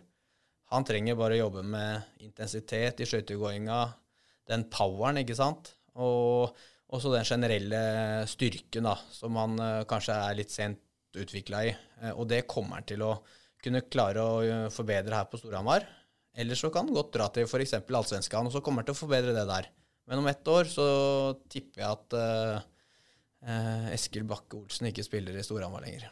Han 0.75 0.85
trenger 0.87 1.17
bare 1.17 1.37
å 1.37 1.45
jobbe 1.45 1.63
med 1.73 2.25
intensitet 2.25 3.01
i 3.01 3.09
skøytegåinga, 3.09 3.81
den 4.51 4.67
poweren, 4.73 5.21
ikke 5.23 5.37
sant. 5.39 5.71
Og 5.95 6.53
også 6.95 7.13
den 7.15 7.27
generelle 7.27 7.81
styrken, 8.29 8.89
da, 8.89 8.97
som 9.15 9.39
han 9.41 9.57
uh, 9.61 9.87
kanskje 9.89 10.19
er 10.19 10.37
litt 10.39 10.53
sent 10.53 10.83
utvikla 11.17 11.65
i. 11.69 11.73
Uh, 12.03 12.13
og 12.13 12.29
det 12.33 12.45
kommer 12.51 12.81
han 12.81 12.89
til 12.89 13.05
å 13.07 13.15
kunne 13.65 13.85
klare 13.89 14.23
å 14.23 14.71
forbedre 14.75 15.17
her 15.19 15.29
på 15.31 15.41
Storhamar. 15.41 15.87
Eller 16.35 16.59
så 16.59 16.71
kan 16.75 16.89
han 16.89 16.97
godt 16.97 17.15
dra 17.15 17.29
til 17.33 17.47
f.eks. 17.47 17.77
Allsvenskan, 17.83 18.49
og 18.49 18.55
så 18.55 18.63
kommer 18.65 18.83
han 18.83 18.91
til 18.91 18.97
å 18.97 19.03
forbedre 19.03 19.35
det 19.37 19.47
der. 19.49 19.71
Men 20.11 20.21
om 20.21 20.29
ett 20.29 20.49
år 20.51 20.69
så 20.69 20.87
tipper 21.49 21.85
jeg 21.85 21.91
at 21.95 22.17
Eskil 23.95 24.27
Bakke 24.29 24.59
Olsen 24.59 24.91
ikke 24.91 25.05
spiller 25.07 25.37
i 25.39 25.45
Storhamar 25.47 25.85
lenger. 25.87 26.11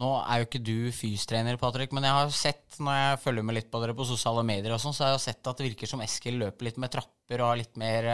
Nå 0.00 0.10
er 0.18 0.40
jo 0.40 0.48
ikke 0.48 0.62
du 0.64 0.90
fystrener, 0.96 1.60
Patrick, 1.60 1.94
men 1.96 2.04
jeg 2.08 2.16
har 2.16 2.34
sett, 2.34 2.66
når 2.80 2.98
jeg 2.98 3.22
følger 3.24 3.46
med 3.46 3.58
litt 3.58 3.70
på 3.72 3.80
dere 3.82 3.96
på 3.96 4.08
sosiale 4.08 4.44
medier, 4.48 4.72
og 4.74 4.82
sånn, 4.82 4.96
så 4.96 5.06
har 5.06 5.14
jeg 5.14 5.26
sett 5.28 5.50
at 5.50 5.60
det 5.60 5.68
virker 5.68 5.90
som 5.90 6.02
Eskil 6.04 6.40
løper 6.40 6.68
litt 6.68 6.80
med 6.80 6.92
trapper 6.92 7.42
og 7.42 7.52
har 7.52 7.60
litt 7.60 7.80
mer 7.80 8.08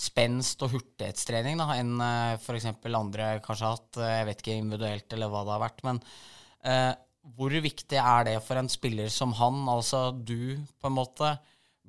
spenst 0.00 0.62
og 0.64 0.74
hurtighetstrening 0.74 1.60
da, 1.60 1.68
enn 1.76 2.00
eh, 2.00 2.38
f.eks. 2.38 2.68
andre 2.88 3.34
kanskje 3.44 3.66
har 3.66 3.76
hatt. 3.76 4.00
Eh, 4.00 4.16
jeg 4.20 4.28
vet 4.30 4.42
ikke 4.42 4.56
individuelt 4.56 5.16
eller 5.16 5.32
hva 5.32 5.44
det 5.44 5.54
har 5.54 5.64
vært. 5.64 5.82
Men 5.86 6.00
uh, 6.00 6.92
hvor 7.36 7.52
viktig 7.52 7.98
er 8.00 8.26
det 8.28 8.36
for 8.44 8.58
en 8.60 8.70
spiller 8.72 9.10
som 9.12 9.32
han, 9.36 9.62
altså 9.68 10.10
du, 10.12 10.56
på 10.80 10.90
en 10.90 10.96
måte? 10.96 11.34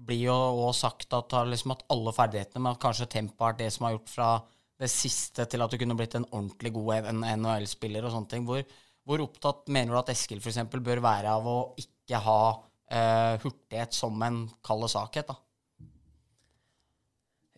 Blir 0.02 0.26
jo 0.28 0.38
også 0.68 0.88
sagt 0.88 1.14
at, 1.14 1.36
liksom, 1.48 1.76
at 1.76 1.86
alle 1.94 2.14
ferdighetene, 2.16 2.64
men 2.66 2.80
kanskje 2.82 3.10
tempoet 3.12 3.54
er 3.54 3.60
det 3.62 3.70
som 3.76 3.88
har 3.88 3.96
gjort 3.96 4.12
fra 4.12 4.32
det 4.82 4.90
siste 4.90 5.46
til 5.46 5.62
at 5.62 5.72
du 5.72 5.78
kunne 5.78 5.96
blitt 5.98 6.18
en 6.18 6.26
ordentlig 6.32 6.72
god 6.74 7.12
NHL-spiller 7.14 8.08
og 8.08 8.16
sånne 8.16 8.32
ting. 8.32 8.48
Hvor, 8.48 8.64
hvor, 9.06 9.24
opptatt 9.28 9.70
mener 9.70 9.94
du 9.94 10.02
at 10.02 10.12
Eskil 10.14 10.42
f.eks. 10.42 10.64
bør 10.74 11.04
være 11.06 11.38
av 11.38 11.48
å 11.48 11.58
ikke 11.80 12.22
ha 12.26 12.42
eh, 12.90 13.38
hurtighet 13.44 13.96
som 13.96 14.18
en 14.26 14.44
kald 14.66 14.90
sakhet, 14.92 15.30
da? 15.30 15.38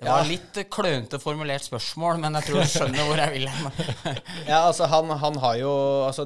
Det 0.03 0.12
var 0.12 0.25
litt 0.27 0.57
klønete 0.73 1.19
formulert 1.21 1.63
spørsmål, 1.63 2.17
men 2.19 2.36
jeg 2.36 2.49
tror 2.49 2.59
du 2.59 2.71
skjønner 2.73 3.05
hvor 3.07 3.21
jeg 3.21 3.33
vil 3.38 3.45
hen. 3.47 3.69
ja, 4.51 4.65
altså 4.65 4.89
han, 4.91 5.13
han, 5.21 5.38
har 5.39 5.59
jo 5.62 5.71
altså, 6.09 6.25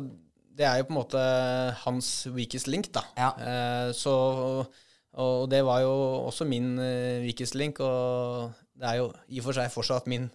Det 0.57 0.65
er 0.65 0.79
jo 0.79 0.87
på 0.87 0.93
en 0.95 0.99
måte 0.99 1.21
hans 1.83 2.09
weakest 2.33 2.69
link, 2.71 2.89
da. 2.95 3.05
Ja. 3.17 3.31
Eh, 3.37 3.89
så 3.93 4.13
Og 5.17 5.47
det 5.49 5.63
var 5.65 5.81
jo 5.81 5.93
også 6.27 6.45
min 6.45 6.75
uh, 6.77 7.23
weakest 7.23 7.55
link, 7.57 7.79
og 7.81 8.51
det 8.77 8.85
er 8.85 8.99
jo 8.99 9.07
i 9.33 9.39
og 9.39 9.47
for 9.47 9.57
seg 9.57 9.71
fortsatt 9.73 10.05
min 10.11 10.27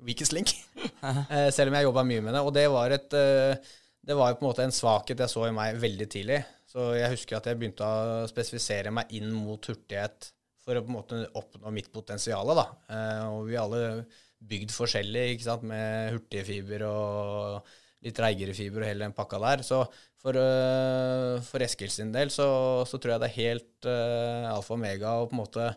weakest 0.00 0.32
link. 0.32 0.54
eh, 1.04 1.50
selv 1.52 1.68
om 1.68 1.76
jeg 1.76 1.84
jobba 1.84 2.06
mye 2.08 2.24
med 2.24 2.36
det. 2.36 2.40
Og 2.46 2.54
det 2.56 2.64
var 2.72 2.94
et 2.96 3.16
uh, 3.16 3.76
Det 4.00 4.16
var 4.16 4.30
jo 4.30 4.38
på 4.38 4.46
en 4.46 4.48
måte 4.48 4.64
en 4.64 4.72
svakhet 4.72 5.20
jeg 5.20 5.28
så 5.28 5.44
i 5.44 5.52
meg 5.52 5.76
veldig 5.82 6.08
tidlig. 6.08 6.40
Så 6.70 6.92
jeg 6.96 7.12
husker 7.12 7.36
at 7.36 7.50
jeg 7.50 7.58
begynte 7.58 7.84
å 7.84 8.28
spesifisere 8.30 8.92
meg 8.94 9.10
inn 9.18 9.28
mot 9.34 9.60
hurtighet 9.66 10.30
for 10.64 10.78
å 10.78 10.82
på 10.84 10.92
en 10.92 10.96
måte 10.96 11.20
oppnå 11.36 11.72
mitt 11.74 11.90
potensial. 11.92 12.52
Da. 12.56 12.66
Eh, 12.94 13.22
og 13.34 13.48
vi 13.48 13.56
er 13.56 13.64
alle 13.64 14.04
bygd 14.50 14.72
forskjellig, 14.72 15.24
ikke 15.34 15.46
sant, 15.48 15.66
med 15.68 16.14
hurtige 16.14 16.46
fiber 16.46 16.86
og 16.88 17.72
litt 18.04 18.16
treigere 18.16 18.56
fiber 18.56 18.84
og 18.84 18.90
hele 18.90 19.06
den 19.06 19.16
pakka 19.16 19.40
der. 19.42 19.64
Så 19.66 19.82
for, 20.20 20.36
uh, 20.36 21.40
for 21.44 21.64
Eskil 21.64 21.92
sin 21.92 22.12
del 22.12 22.32
så, 22.32 22.48
så, 22.88 23.00
tror 23.00 23.14
jeg 23.14 23.22
det 23.22 23.30
er 23.30 23.38
helt 23.38 23.88
uh, 23.88 24.50
alfa 24.52 24.76
og 24.76 24.82
mega 24.82 25.16
å 25.16 25.28
på 25.28 25.36
en 25.36 25.42
måte 25.42 25.70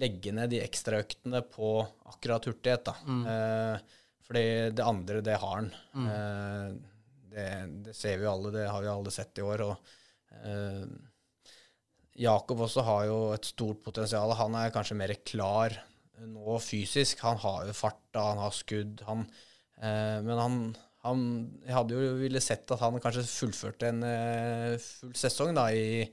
legge 0.00 0.30
ned 0.34 0.52
de 0.52 0.60
ekstraøktene 0.62 1.42
på 1.50 1.72
akkurat 2.12 2.46
hurtighet. 2.46 2.86
da. 2.86 2.94
Mm. 3.06 3.22
Uh, 3.26 4.02
fordi 4.30 4.46
det 4.78 4.86
andre, 4.86 5.22
det 5.26 5.38
har 5.42 5.56
han. 5.56 5.70
Mm. 5.90 6.74
Det, 7.30 7.46
det, 7.88 7.94
ser 7.98 8.20
vi 8.20 8.26
jo 8.28 8.30
alle, 8.30 8.52
det 8.54 8.68
har 8.70 8.84
vi 8.84 8.90
alle 8.92 9.10
sett 9.14 9.40
i 9.42 9.42
år. 9.42 9.64
og 9.66 9.88
Jakob 12.14 12.62
også 12.62 12.84
har 12.86 13.08
jo 13.08 13.16
et 13.34 13.48
stort 13.48 13.80
potensial. 13.82 14.30
Han 14.38 14.54
er 14.54 14.70
kanskje 14.70 14.98
mer 15.00 15.16
klar 15.26 15.74
nå 16.22 16.60
fysisk. 16.62 17.24
Han 17.26 17.42
har 17.42 17.66
jo 17.66 17.74
farta, 17.74 18.28
han 18.28 18.38
har 18.44 18.54
skudd. 18.54 19.02
Han, 19.08 19.26
men 19.82 20.38
han, 20.38 20.62
han, 21.06 21.20
Jeg 21.64 21.76
hadde 21.76 21.96
jo 21.96 22.16
ville 22.20 22.42
sett 22.44 22.70
at 22.74 22.82
han 22.82 22.98
kanskje 23.00 23.26
fullførte 23.28 23.88
en 23.88 24.02
uh, 24.04 24.74
full 24.80 25.14
sesong, 25.16 25.54
da, 25.56 25.68
i, 25.72 26.04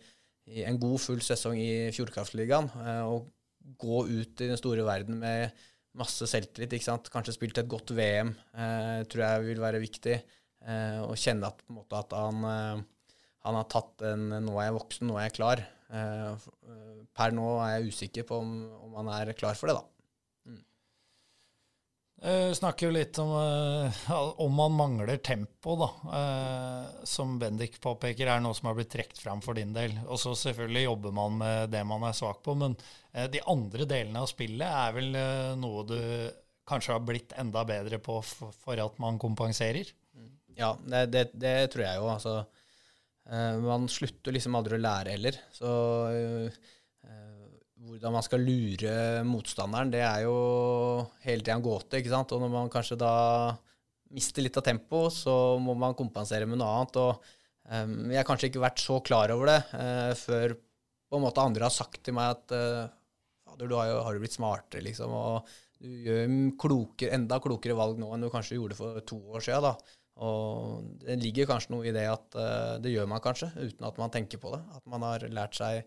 i, 0.47 0.63
en 0.63 0.79
god 0.79 1.01
full 1.03 1.23
sesong 1.23 1.59
i 1.59 1.89
Fjordkraftligaen. 1.95 2.71
Uh, 2.77 3.03
og 3.11 3.75
gå 3.81 4.05
ut 4.07 4.43
i 4.45 4.47
den 4.47 4.59
store 4.59 4.85
verden 4.87 5.19
med 5.19 5.65
masse 5.97 6.27
selvtillit. 6.29 6.77
ikke 6.77 6.87
sant? 6.87 7.11
Kanskje 7.11 7.35
spilt 7.35 7.59
et 7.59 7.69
godt 7.69 7.91
VM, 7.97 8.31
uh, 8.55 9.03
tror 9.11 9.25
jeg 9.25 9.47
vil 9.49 9.63
være 9.65 9.83
viktig. 9.83 10.19
Eh, 10.67 11.01
og 11.05 11.17
kjenne 11.19 11.47
at, 11.47 11.61
på 11.63 11.71
en 11.71 11.79
måte, 11.79 11.99
at 11.99 12.13
han, 12.17 12.45
eh, 12.47 13.11
han 13.47 13.59
har 13.59 13.67
tatt 13.71 14.03
en 14.09 14.29
'nå 14.43 14.55
er 14.57 14.69
jeg 14.69 14.77
voksen, 14.79 15.07
nå 15.07 15.17
er 15.17 15.27
jeg 15.27 15.37
klar'. 15.39 15.63
Eh, 15.87 16.47
eh, 16.67 16.97
per 17.15 17.31
nå 17.31 17.47
er 17.63 17.77
jeg 17.77 17.93
usikker 17.93 18.27
på 18.27 18.41
om, 18.43 18.51
om 18.83 18.97
han 18.99 19.13
er 19.15 19.33
klar 19.33 19.55
for 19.55 19.67
det, 19.71 19.77
da. 19.77 19.85
Uh, 22.17 22.49
snakker 22.57 22.87
jo 22.87 22.93
litt 22.95 23.17
om 23.21 23.29
uh, 23.29 24.07
om 24.41 24.55
man 24.57 24.73
mangler 24.73 25.19
tempo, 25.21 25.75
da. 25.77 25.89
Uh, 26.09 27.03
som 27.05 27.35
Bendik 27.41 27.77
påpeker, 27.83 28.25
er 28.25 28.41
noe 28.41 28.57
som 28.57 28.71
har 28.71 28.77
blitt 28.79 28.89
trukket 28.95 29.21
fram 29.21 29.43
for 29.45 29.57
din 29.57 29.75
del. 29.75 29.93
Og 30.07 30.17
så 30.21 30.33
selvfølgelig 30.37 30.87
jobber 30.87 31.13
man 31.19 31.37
med 31.43 31.71
det 31.75 31.83
man 31.85 32.07
er 32.09 32.17
svak 32.17 32.41
på, 32.45 32.57
men 32.57 32.77
de 33.33 33.39
andre 33.49 33.85
delene 33.89 34.21
av 34.21 34.27
spillet 34.29 34.65
er 34.67 34.91
vel 34.93 35.15
noe 35.57 35.85
du 35.89 35.97
kanskje 36.69 36.93
har 36.93 37.05
blitt 37.05 37.31
enda 37.39 37.63
bedre 37.65 37.97
på 38.03 38.19
for, 38.21 38.53
for 38.61 38.77
at 38.83 38.99
man 39.01 39.17
kompenserer? 39.21 39.89
Ja, 40.57 40.75
det, 40.85 41.07
det, 41.13 41.23
det 41.37 41.55
tror 41.73 41.85
jeg 41.87 42.01
jo. 42.01 42.09
altså 42.13 42.35
Uh, 43.27 43.59
man 43.59 43.89
slutter 43.91 44.31
liksom 44.31 44.55
aldri 44.55 44.77
å 44.77 44.83
lære 44.83 45.13
heller. 45.17 45.37
Så 45.51 45.67
uh, 45.67 46.67
hvordan 47.87 48.13
man 48.13 48.25
skal 48.25 48.43
lure 48.43 48.93
motstanderen, 49.27 49.91
det 49.93 50.03
er 50.05 50.25
jo 50.25 50.35
hele 51.23 51.43
tida 51.43 51.55
en 51.57 51.65
gåte. 51.65 51.99
ikke 51.99 52.11
sant? 52.11 52.33
Og 52.35 52.43
når 52.43 52.53
man 52.53 52.71
kanskje 52.73 52.99
da 52.99 53.13
mister 54.15 54.45
litt 54.45 54.59
av 54.59 54.65
tempo, 54.67 55.07
så 55.13 55.57
må 55.61 55.75
man 55.79 55.97
kompensere 55.97 56.47
med 56.47 56.59
noe 56.61 56.69
annet. 56.75 56.99
Og 57.01 57.31
um, 57.71 57.97
jeg 58.11 58.21
har 58.21 58.27
kanskje 58.27 58.51
ikke 58.51 58.63
vært 58.63 58.83
så 58.83 58.99
klar 59.05 59.33
over 59.35 59.51
det 59.51 59.59
uh, 59.73 60.13
før 60.19 60.57
på 61.07 61.19
en 61.19 61.23
måte 61.23 61.43
andre 61.43 61.67
har 61.67 61.71
sagt 61.71 62.01
til 62.03 62.17
meg 62.17 62.33
at 62.35 62.51
Fader, 63.47 63.69
du 63.71 63.77
har 63.77 63.87
jo 63.87 64.01
har 64.03 64.15
du 64.15 64.19
blitt 64.19 64.35
smartere, 64.35 64.83
liksom. 64.83 65.13
Og 65.15 65.53
du 65.79 65.87
gjør 66.03 66.33
kloker, 66.59 67.13
enda 67.15 67.37
klokere 67.39 67.77
valg 67.77 68.01
nå 68.01 68.09
enn 68.11 68.25
du 68.25 68.31
kanskje 68.33 68.57
gjorde 68.57 68.75
for 68.75 68.99
to 69.07 69.21
år 69.31 69.45
siden. 69.45 69.69
da. 69.69 69.95
Og 70.27 70.83
det 71.03 71.19
ligger 71.21 71.47
kanskje 71.47 71.75
noe 71.75 71.85
i 71.87 71.93
det 71.95 72.07
at 72.09 72.35
uh, 72.35 72.75
det 72.81 72.91
gjør 72.91 73.07
man 73.07 73.23
kanskje, 73.23 73.51
uten 73.55 73.87
at 73.87 74.01
man 74.01 74.11
tenker 74.13 74.41
på 74.41 74.51
det. 74.55 74.61
At 74.75 74.83
man 74.89 75.05
har 75.05 75.23
lært 75.31 75.55
seg 75.55 75.85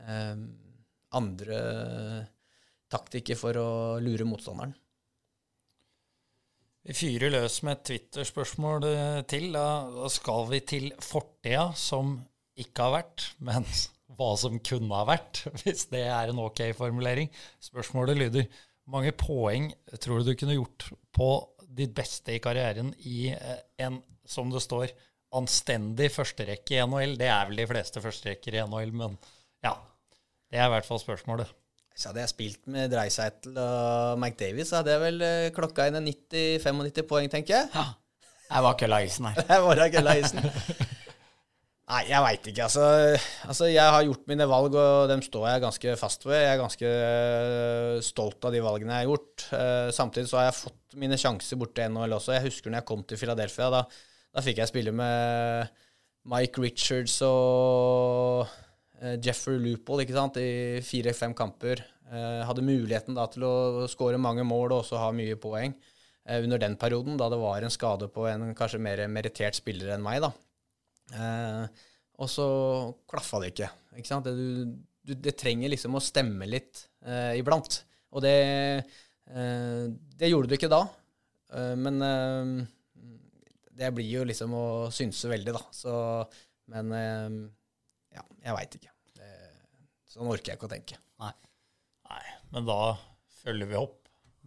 um, 0.00 0.48
andre 1.16 1.62
taktikker 2.92 3.38
for 3.38 3.56
å 3.60 3.70
lure 4.02 4.26
motstanderen. 4.28 4.74
Vi 6.88 6.94
fyrer 6.96 7.32
løs 7.34 7.58
med 7.66 7.76
et 7.76 7.84
Twitter-spørsmål 7.90 8.86
eh, 8.88 9.20
til. 9.28 9.50
Da 9.52 10.08
skal 10.12 10.46
vi 10.48 10.62
til 10.64 10.86
fortida, 11.04 11.66
som 11.76 12.14
ikke 12.58 12.86
har 12.86 12.94
vært, 12.94 13.26
men 13.44 13.66
hva 14.16 14.30
som 14.40 14.56
kunne 14.64 14.96
ha 14.96 15.04
vært, 15.08 15.42
hvis 15.62 15.88
det 15.92 16.06
er 16.08 16.32
en 16.32 16.40
ok 16.46 16.64
formulering. 16.78 17.28
Spørsmålet 17.60 18.22
lyder 18.22 18.48
hvor 18.48 18.96
mange 18.96 19.12
poeng 19.20 19.68
tror 20.00 20.22
du 20.22 20.30
du 20.30 20.38
kunne 20.40 20.56
gjort 20.56 20.88
på 21.12 21.28
ditt 21.78 21.92
beste 21.94 22.32
i 22.32 22.40
karrieren 22.40 22.94
i 23.04 23.28
eh, 23.34 23.58
en, 23.84 24.00
som 24.24 24.48
det 24.54 24.64
står, 24.64 24.94
anstendig 25.36 26.08
førsterekke 26.14 26.78
i 26.78 26.86
NHL? 26.88 27.18
Det 27.20 27.28
er 27.28 27.50
vel 27.50 27.60
de 27.60 27.68
fleste 27.68 28.00
førsterekker 28.00 28.56
i 28.56 28.64
NHL, 28.64 28.96
men. 28.96 29.18
Det 30.48 30.60
er 30.60 30.68
i 30.68 30.72
hvert 30.72 30.88
fall 30.88 31.00
spørsmålet. 31.02 31.50
Så 31.98 32.10
hadde 32.10 32.22
jeg 32.22 32.30
spilt 32.30 32.68
med 32.70 32.92
Dreisaitl 32.92 33.56
og 33.58 34.20
McDavies, 34.20 34.70
så 34.70 34.80
hadde 34.80 34.94
jeg 34.94 35.02
vel 35.02 35.24
eh, 35.26 35.48
klokka 35.54 35.88
inn 35.88 35.98
en 35.98 36.06
90-95 36.06 37.08
poeng, 37.10 37.26
tenker 37.32 37.56
jeg. 37.56 37.70
Ja. 37.74 37.88
Jeg 38.48 38.64
var 38.64 38.76
kølla 38.80 39.00
isen 39.04 39.26
her. 39.28 39.40
jeg 39.52 39.64
var 39.66 39.82
kølla 39.92 40.14
isen. 40.20 40.46
Nei, 41.88 42.02
jeg 42.10 42.20
veit 42.20 42.46
ikke. 42.50 42.66
Altså, 42.66 42.84
altså, 43.48 43.66
jeg 43.72 43.92
har 43.94 44.04
gjort 44.04 44.28
mine 44.28 44.46
valg, 44.48 44.76
og 44.76 45.08
dem 45.08 45.24
står 45.24 45.46
jeg 45.48 45.64
ganske 45.64 45.96
fast 46.00 46.26
ved. 46.28 46.36
Jeg 46.36 46.50
er 46.52 46.60
ganske 46.60 46.92
uh, 46.92 47.94
stolt 48.04 48.44
av 48.44 48.52
de 48.52 48.60
valgene 48.64 48.92
jeg 48.92 49.06
har 49.06 49.08
gjort. 49.08 49.46
Uh, 49.50 49.88
samtidig 49.96 50.28
så 50.28 50.40
har 50.40 50.48
jeg 50.50 50.58
fått 50.58 50.98
mine 51.00 51.16
sjanser 51.20 51.60
borte 51.60 51.84
i 51.84 51.88
NHL 51.88 52.16
også. 52.18 52.34
Jeg 52.36 52.44
husker 52.50 52.72
når 52.72 52.82
jeg 52.82 52.88
kom 52.92 53.04
til 53.08 53.20
Philadelphia. 53.20 53.70
Da, 53.72 53.82
da 54.36 54.44
fikk 54.44 54.60
jeg 54.60 54.70
spille 54.70 54.92
med 54.96 55.72
Mike 56.28 56.60
Richards 56.60 57.16
og 57.24 58.52
Jeffrey 59.22 59.60
Loopold 59.62 60.02
ikke 60.02 60.16
sant, 60.16 60.40
i 60.42 60.80
fire-fem 60.82 61.34
kamper. 61.38 61.84
hadde 62.08 62.64
muligheten 62.64 63.14
da 63.14 63.26
til 63.30 63.44
å 63.46 63.86
skåre 63.86 64.18
mange 64.18 64.42
mål 64.42 64.72
og 64.72 64.80
også 64.80 64.98
ha 64.98 65.12
mye 65.14 65.36
poeng 65.38 65.74
under 66.28 66.58
den 66.58 66.74
perioden, 66.76 67.16
da 67.20 67.28
det 67.30 67.38
var 67.40 67.62
en 67.62 67.70
skade 67.72 68.08
på 68.12 68.26
en 68.26 68.50
kanskje 68.58 68.80
mer 68.82 69.04
merittert 69.12 69.56
spiller 69.56 69.94
enn 69.94 70.02
meg. 70.02 70.18
da. 70.24 70.32
Eh, 71.14 71.84
og 72.18 72.30
så 72.30 72.46
klaffa 73.08 73.40
det 73.42 73.52
ikke. 73.52 73.68
ikke 74.00 74.10
sant? 74.10 74.26
Det, 74.26 74.34
du, 75.06 75.14
det 75.14 75.36
trenger 75.38 75.72
liksom 75.72 75.96
å 75.96 76.02
stemme 76.02 76.48
litt 76.50 76.84
eh, 77.06 77.38
iblant. 77.38 77.82
Og 78.14 78.24
det, 78.24 78.34
eh, 79.30 79.84
det 80.18 80.32
gjorde 80.32 80.50
du 80.50 80.56
ikke 80.58 80.72
da. 80.72 80.82
Eh, 81.54 81.74
men 81.78 82.02
eh, 82.04 82.52
det 83.78 83.92
blir 83.94 84.10
jo 84.18 84.26
liksom 84.28 84.56
å 84.58 84.66
synse 84.94 85.30
veldig, 85.30 85.54
da. 85.54 85.62
Så, 85.74 85.94
men 86.74 86.92
eh, 86.98 87.38
ja, 88.14 88.24
jeg 88.44 88.56
veit 88.56 88.76
ikke. 88.80 88.92
Det, 89.18 89.30
sånn 90.12 90.30
orker 90.30 90.52
jeg 90.52 90.60
ikke 90.60 90.68
å 90.68 90.74
tenke. 90.74 90.98
Nei. 91.22 91.32
Nei. 92.08 92.24
Men 92.54 92.68
da 92.68 92.80
følger 93.42 93.70
vi 93.70 93.78
opp 93.80 93.96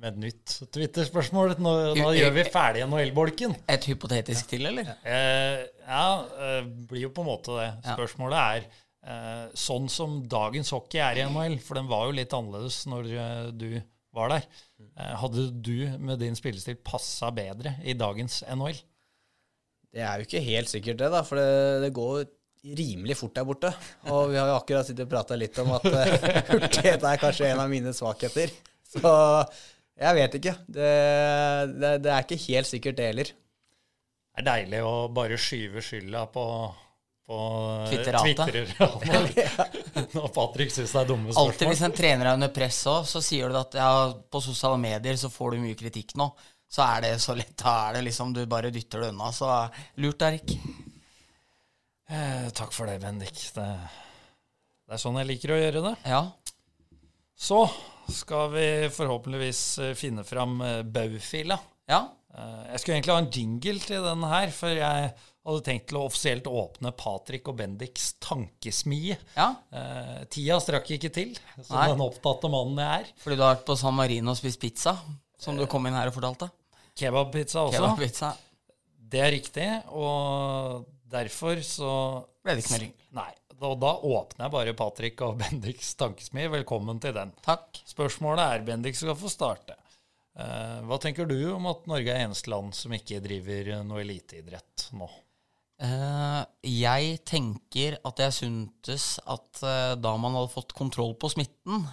med 0.02 0.16
et 0.16 0.22
nytt 0.26 0.54
Twitter-spørsmål. 0.74 1.56
Nå, 1.62 1.74
nå, 1.98 2.08
gjør 2.18 2.34
vi 2.34 2.46
ferdig 2.50 2.86
NHL-bolken. 2.88 3.54
Et 3.70 3.90
hypotetisk 3.92 4.50
til, 4.50 4.66
eller? 4.72 4.90
Eh, 5.06 5.66
ja, 5.86 6.06
eh, 6.48 6.62
blir 6.90 7.06
jo 7.06 7.12
på 7.14 7.26
en 7.26 7.30
måte 7.30 7.58
det. 7.60 7.70
Spørsmålet 7.86 8.40
er 8.42 8.66
eh, 8.66 9.46
sånn 9.58 9.90
som 9.94 10.22
dagens 10.30 10.74
hockey 10.74 11.04
er 11.04 11.22
i 11.22 11.28
NHL, 11.30 11.60
for 11.62 11.78
den 11.78 11.90
var 11.92 12.08
jo 12.10 12.18
litt 12.18 12.34
annerledes 12.34 12.84
når 12.90 13.12
eh, 13.14 13.50
du 13.54 13.70
var 14.16 14.34
der. 14.34 14.48
Eh, 14.98 15.14
hadde 15.22 15.48
du 15.54 15.76
med 16.02 16.22
din 16.24 16.38
spillestil 16.40 16.80
passa 16.84 17.30
bedre 17.36 17.78
i 17.86 17.96
dagens 17.98 18.42
NHL? 18.50 18.82
Det 19.92 20.04
er 20.08 20.20
jo 20.20 20.28
ikke 20.28 20.46
helt 20.46 20.72
sikkert 20.72 21.02
det, 21.02 21.12
da, 21.12 21.22
for 21.28 21.40
det, 21.40 21.82
det 21.86 21.94
går 21.96 22.26
rimelig 22.62 23.18
fort 23.18 23.36
der 23.36 23.46
borte. 23.48 23.72
Og 24.12 24.32
vi 24.32 24.40
har 24.40 24.50
jo 24.52 24.58
akkurat 24.60 24.88
sittet 24.88 25.08
og 25.08 25.14
prata 25.14 25.38
litt 25.40 25.58
om 25.62 25.74
at 25.78 25.88
uh, 25.90 26.02
hurtighet 26.52 27.06
er 27.08 27.22
kanskje 27.22 27.50
en 27.52 27.64
av 27.64 27.72
mine 27.72 27.94
svakheter. 27.96 28.54
Så 28.92 29.12
jeg 30.02 30.18
vet 30.18 30.38
ikke. 30.40 30.54
Det, 30.68 30.92
det, 31.78 31.96
det 32.06 32.14
er 32.14 32.26
ikke 32.26 32.44
helt 32.48 32.70
sikkert, 32.70 33.00
det 33.00 33.10
heller. 33.12 33.34
Det 34.32 34.44
er 34.44 34.48
deilig 34.48 34.86
å 34.88 34.94
bare 35.14 35.38
skyve 35.42 35.84
skylda 35.84 36.24
på, 36.32 36.46
på 37.28 37.42
Twitter-ratet. 37.90 38.78
Når 40.16 40.32
Patrick 40.36 40.72
syns 40.74 40.94
det 40.94 41.04
er 41.04 41.10
dumme 41.10 41.30
spørsmål. 41.30 41.52
Alltid 41.52 41.74
hvis 41.74 41.84
en 41.88 41.98
trener 41.98 42.30
er 42.30 42.40
under 42.40 42.54
press 42.56 42.80
òg, 42.90 43.04
så 43.10 43.24
sier 43.26 43.52
du 43.52 43.60
at 43.60 43.76
ja, 43.78 43.92
på 44.32 44.44
sosiale 44.44 44.80
medier 44.82 45.20
så 45.20 45.34
får 45.34 45.56
du 45.56 45.66
mye 45.66 45.80
kritikk 45.80 46.16
nå. 46.20 46.32
Så 46.72 46.86
er 46.86 47.04
det 47.04 47.16
så 47.20 47.36
lett. 47.36 47.58
Da 47.60 47.76
er 47.90 48.00
det 48.00 48.06
liksom 48.08 48.32
du 48.34 48.46
bare 48.50 48.72
dytter 48.72 49.04
det 49.04 49.12
unna. 49.12 49.34
Så 49.36 49.50
lurt, 50.00 50.24
Erik. 50.24 50.56
Eh, 52.12 52.48
takk 52.58 52.74
for 52.76 52.90
det, 52.90 53.00
Bendik. 53.04 53.38
Det, 53.56 53.68
det 54.88 54.98
er 54.98 55.02
sånn 55.02 55.20
jeg 55.22 55.30
liker 55.30 55.54
å 55.56 55.60
gjøre 55.62 55.84
det. 55.86 55.94
Ja. 56.12 56.24
Så 57.40 57.64
skal 58.12 58.52
vi 58.54 58.66
forhåpentligvis 58.92 59.62
eh, 59.80 59.94
finne 59.98 60.26
fram 60.28 60.60
eh, 60.66 60.82
baufila. 60.84 61.58
Ja. 61.88 62.04
Eh, 62.36 62.64
jeg 62.74 62.84
skulle 62.84 62.98
egentlig 63.00 63.16
ha 63.16 63.22
en 63.24 63.32
jingle 63.32 63.80
til 63.86 64.04
den 64.10 64.28
her, 64.28 64.52
for 64.56 64.76
jeg 64.76 65.14
hadde 65.42 65.64
tenkt 65.66 65.88
til 65.90 65.98
å 65.98 66.04
offisielt 66.10 66.52
åpne 66.52 66.92
Patrick 67.00 67.48
og 67.50 67.58
Bendiks 67.64 68.12
tankesmie. 68.22 69.16
ja. 69.40 69.48
Eh, 69.72 70.22
tida 70.32 70.60
strakk 70.62 70.92
ikke 70.98 71.10
til, 71.16 71.34
som 71.64 71.80
Nei. 71.80 71.90
den 71.94 72.04
opptatte 72.04 72.52
mannen 72.52 72.84
jeg 72.84 73.06
er. 73.08 73.12
Fordi 73.24 73.40
du 73.40 73.46
har 73.48 73.56
vært 73.56 73.68
på 73.72 73.80
San 73.80 73.96
Marino 73.98 74.36
og 74.36 74.42
spist 74.42 74.62
pizza, 74.62 74.98
som 75.42 75.58
du 75.58 75.64
kom 75.72 75.88
inn 75.88 75.98
her 75.98 76.12
og 76.12 76.20
fortalte. 76.20 76.52
Kebabpizza 77.00 77.64
også. 77.70 77.80
Kebabpizza. 77.80 78.36
Det 79.12 79.24
er 79.24 79.34
riktig, 79.34 79.68
og 79.96 80.86
derfor 81.12 81.62
så 81.66 81.94
Ble 82.42 82.58
det 82.58 82.64
ikke 82.64 82.74
noe 82.74 82.84
ring. 82.88 82.98
Nei. 83.18 83.32
Og 83.62 83.76
da 83.78 83.92
åpner 83.94 84.48
jeg 84.48 84.54
bare 84.56 84.74
Patrick 84.78 85.22
og 85.26 85.38
Bendiks 85.42 85.94
tankesmie. 86.00 86.50
Velkommen 86.50 87.02
til 87.04 87.14
den. 87.18 87.34
Takk. 87.46 87.84
Spørsmålet 87.86 88.46
er, 88.48 88.64
Bendik 88.66 88.98
skal 88.98 89.18
få 89.20 89.30
starte. 89.30 89.78
Uh, 90.32 90.80
hva 90.88 90.96
tenker 91.02 91.28
du 91.28 91.38
om 91.52 91.68
at 91.70 91.84
Norge 91.92 92.14
er 92.14 92.24
eneste 92.24 92.50
land 92.50 92.72
som 92.74 92.94
ikke 92.96 93.20
driver 93.24 93.84
noe 93.84 94.00
eliteidrett 94.02 94.88
nå? 94.96 95.10
Uh, 95.82 96.46
jeg 96.64 97.18
tenker 97.26 97.98
at 98.06 98.22
jeg 98.22 98.36
syntes 98.38 99.06
at 99.26 99.62
uh, 99.66 99.94
da 100.00 100.14
man 100.22 100.38
hadde 100.38 100.54
fått 100.54 100.76
kontroll 100.78 101.16
på 101.20 101.32
smitten 101.34 101.84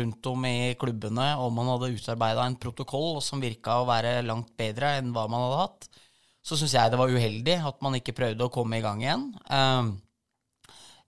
rundt 0.00 0.30
om 0.30 0.46
i 0.48 0.74
klubbene, 0.80 1.28
og 1.38 1.52
man 1.54 1.70
hadde 1.74 1.92
utarbeida 1.94 2.48
en 2.48 2.58
protokoll 2.60 3.20
som 3.24 3.44
virka 3.44 3.80
å 3.80 3.88
være 3.88 4.18
langt 4.26 4.52
bedre 4.58 4.96
enn 4.98 5.14
hva 5.14 5.28
man 5.30 5.46
hadde 5.46 5.62
hatt, 5.62 5.88
så 6.44 6.58
syns 6.60 6.74
jeg 6.76 6.92
det 6.92 7.00
var 7.00 7.12
uheldig 7.12 7.56
at 7.70 7.78
man 7.84 7.96
ikke 7.96 8.16
prøvde 8.16 8.44
å 8.44 8.52
komme 8.52 8.78
i 8.78 8.84
gang 8.84 9.00
igjen. 9.00 9.30
Eh, 9.48 9.94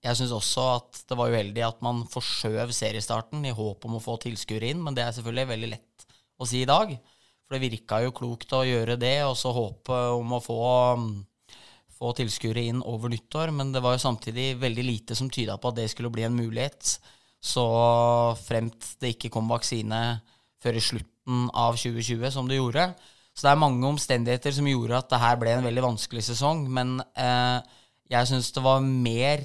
jeg 0.07 0.19
syns 0.21 0.33
også 0.37 0.65
at 0.77 1.03
det 1.11 1.19
var 1.19 1.33
uheldig 1.33 1.65
at 1.67 1.83
man 1.85 2.05
forskjøv 2.11 2.73
seriestarten 2.75 3.45
i 3.49 3.55
håp 3.57 3.85
om 3.89 3.99
å 3.99 4.03
få 4.03 4.17
tilskuere 4.23 4.71
inn, 4.71 4.83
men 4.85 4.97
det 4.97 5.05
er 5.05 5.15
selvfølgelig 5.17 5.53
veldig 5.53 5.71
lett 5.73 6.07
å 6.39 6.49
si 6.49 6.63
i 6.63 6.69
dag. 6.69 6.93
For 7.47 7.57
det 7.57 7.63
virka 7.63 8.01
jo 8.03 8.15
klokt 8.15 8.53
å 8.57 8.65
gjøre 8.67 8.97
det, 9.01 9.17
og 9.27 9.37
så 9.39 9.53
håpe 9.55 9.97
om 10.17 10.33
å 10.37 10.43
få, 10.43 10.61
få 11.95 12.13
tilskuere 12.19 12.65
inn 12.71 12.81
over 12.83 13.13
nyttår. 13.13 13.53
Men 13.55 13.71
det 13.75 13.83
var 13.85 13.97
jo 13.97 14.03
samtidig 14.03 14.57
veldig 14.63 14.87
lite 14.87 15.19
som 15.19 15.31
tyda 15.33 15.55
på 15.59 15.71
at 15.71 15.79
det 15.79 15.89
skulle 15.93 16.11
bli 16.15 16.27
en 16.27 16.35
mulighet. 16.39 16.97
Så 17.43 17.67
fremt 18.43 18.97
det 19.03 19.15
ikke 19.15 19.31
kom 19.35 19.53
vaksine 19.53 20.01
før 20.63 20.79
i 20.79 20.83
slutten 20.83 21.47
av 21.55 21.79
2020, 21.79 22.27
som 22.35 22.51
det 22.51 22.59
gjorde. 22.59 22.89
Så 23.37 23.45
det 23.45 23.53
er 23.53 23.61
mange 23.61 23.85
omstendigheter 23.85 24.55
som 24.57 24.69
gjorde 24.71 24.97
at 24.97 25.11
det 25.13 25.21
her 25.21 25.37
ble 25.37 25.53
en 25.53 25.67
veldig 25.69 25.85
vanskelig 25.85 26.25
sesong. 26.25 26.65
Men 26.73 26.97
eh, 27.21 27.61
jeg 28.09 28.31
syns 28.31 28.49
det 28.57 28.65
var 28.65 28.81
mer 28.81 29.45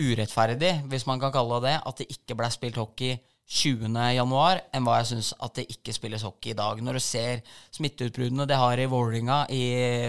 urettferdig, 0.00 0.72
hvis 0.90 1.04
man 1.06 1.20
kan 1.22 1.32
kalle 1.34 1.60
det 1.60 1.74
det, 1.74 1.76
at 1.86 2.00
det 2.00 2.10
ikke 2.16 2.36
ble 2.38 2.48
spilt 2.50 2.80
hockey 2.80 3.18
20. 3.44 3.92
januar, 4.16 4.62
enn 4.72 4.86
hva 4.86 4.96
jeg 5.02 5.10
syns 5.12 5.34
at 5.44 5.58
det 5.58 5.66
ikke 5.74 5.92
spilles 5.92 6.24
hockey 6.24 6.54
i 6.54 6.56
dag. 6.56 6.80
Når 6.80 6.96
du 6.96 7.02
ser 7.04 7.44
smitteutbruddene 7.76 8.48
det 8.48 8.56
har 8.58 8.80
i 8.80 8.88
Vålerenga 8.88 9.44
i 9.52 9.64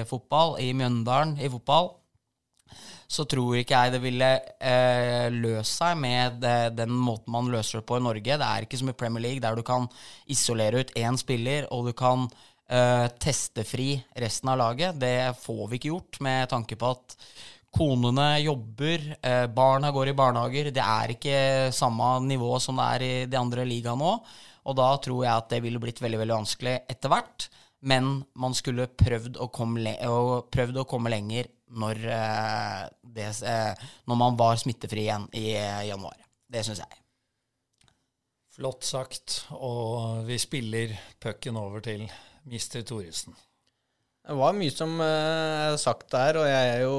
fotball, 0.07 0.55
i 0.63 0.71
Mjøndalen 0.73 1.35
i 1.43 1.51
fotball, 1.51 1.91
så 3.11 3.27
tror 3.29 3.59
ikke 3.59 3.77
jeg 3.77 3.93
det 3.93 4.01
ville 4.01 4.29
eh, 4.57 5.27
løst 5.35 5.77
seg 5.77 5.99
med 5.99 6.39
det, 6.41 6.73
den 6.79 6.95
måten 6.95 7.35
man 7.35 7.51
løser 7.51 7.81
det 7.81 7.87
på 7.91 7.99
i 7.99 8.05
Norge. 8.07 8.39
Det 8.39 8.47
er 8.47 8.65
ikke 8.65 8.79
som 8.79 8.89
i 8.89 8.97
Premier 8.97 9.27
League, 9.27 9.43
der 9.43 9.59
du 9.59 9.61
kan 9.67 9.85
isolere 10.31 10.81
ut 10.81 10.95
én 10.97 11.19
spiller, 11.19 11.67
og 11.75 11.91
du 11.91 11.93
kan 11.93 12.25
eh, 12.69 13.07
teste 13.19 13.63
resten 14.15 14.49
av 14.49 14.57
laget. 14.57 14.99
Det 14.99 15.35
får 15.39 15.67
vi 15.69 15.79
ikke 15.79 15.93
gjort, 15.93 16.19
med 16.21 16.49
tanke 16.49 16.75
på 16.75 16.91
at 16.91 17.17
konene 17.75 18.39
jobber, 18.39 19.17
eh, 19.21 19.47
barna 19.47 19.91
går 19.91 20.09
i 20.09 20.13
barnehager. 20.13 20.71
Det 20.71 20.81
er 20.81 21.15
ikke 21.15 21.71
samme 21.73 22.19
nivå 22.23 22.59
som 22.59 22.77
det 22.77 22.87
er 22.95 23.01
i 23.03 23.25
de 23.25 23.37
andre 23.37 23.65
ligaene 23.65 23.99
nå. 23.99 24.19
Og 24.65 24.75
da 24.75 24.89
tror 24.97 25.25
jeg 25.25 25.35
at 25.35 25.49
det 25.49 25.61
ville 25.61 25.79
blitt 25.79 26.01
veldig 26.01 26.19
veldig 26.23 26.39
vanskelig 26.39 26.75
etter 26.89 27.09
hvert. 27.09 27.49
Men 27.85 28.23
man 28.33 28.53
skulle 28.53 28.87
prøvd 28.87 29.37
å 29.37 29.51
komme, 29.53 29.93
prøvd 30.49 30.79
å 30.81 30.87
komme 30.89 31.11
lenger 31.13 31.51
når, 31.69 32.05
eh, 32.09 32.87
det, 33.03 33.31
når 34.07 34.15
man 34.15 34.37
var 34.39 34.55
smittefri 34.57 35.05
igjen 35.05 35.27
i 35.33 35.51
januar. 35.89 36.17
Det 36.49 36.63
syns 36.65 36.79
jeg. 36.81 37.01
Flott 38.55 38.87
sagt. 38.87 39.43
Og 39.51 40.23
vi 40.25 40.39
spiller 40.39 40.95
pucken 41.19 41.57
over 41.59 41.83
til 41.83 42.07
Mr. 42.45 42.81
Thoresen. 42.85 43.35
Det 44.25 44.33
var 44.39 44.55
mye 44.57 44.73
som 44.73 44.95
eh, 45.05 45.69
er 45.69 45.75
sagt 45.77 46.07
der, 46.09 46.39
og 46.41 46.47
jeg 46.49 46.69
er 46.71 46.79
jo 46.81 46.93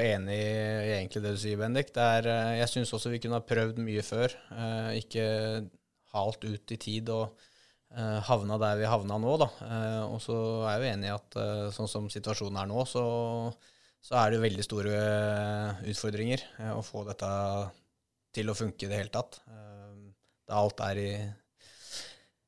enig 0.00 0.38
i 0.40 0.92
egentlig 0.94 1.20
det 1.20 1.32
du 1.34 1.40
sier, 1.42 1.58
Bendik. 1.60 1.90
Er, 2.00 2.28
eh, 2.32 2.52
jeg 2.62 2.70
syns 2.72 2.92
også 2.96 3.12
vi 3.12 3.20
kunne 3.20 3.36
ha 3.36 3.44
prøvd 3.44 3.80
mye 3.84 4.04
før. 4.06 4.32
Eh, 4.56 5.02
ikke 5.02 5.26
halt 6.14 6.46
ut 6.46 6.72
i 6.72 6.78
tid 6.80 7.12
og 7.12 7.48
havna 8.24 8.56
der 8.56 8.78
vi 8.80 8.86
havna 8.88 9.18
nå, 9.20 9.32
da. 9.36 9.46
Og 10.08 10.16
så 10.24 10.34
er 10.64 10.78
jeg 10.78 10.80
jo 10.80 10.92
enig 10.94 11.08
i 11.10 11.12
at 11.12 11.34
sånn 11.76 11.90
som 11.92 12.06
situasjonen 12.08 12.56
er 12.62 12.70
nå, 12.70 12.86
så, 12.88 13.02
så 14.00 14.16
er 14.16 14.32
det 14.32 14.38
veldig 14.40 14.64
store 14.64 15.02
utfordringer 15.92 16.46
å 16.72 16.80
få 16.80 17.02
dette 17.10 17.28
til 18.32 18.48
å 18.48 18.56
funke 18.56 18.86
i 18.86 18.88
det 18.88 18.96
hele 18.96 19.12
tatt. 19.12 19.42
Da 19.44 20.62
alt 20.62 20.80
er 20.88 21.02
i 21.02 21.10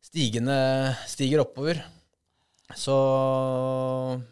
stigende 0.09 0.57
stiger 1.13 1.45
oppover. 1.45 1.85
Så 2.73 2.95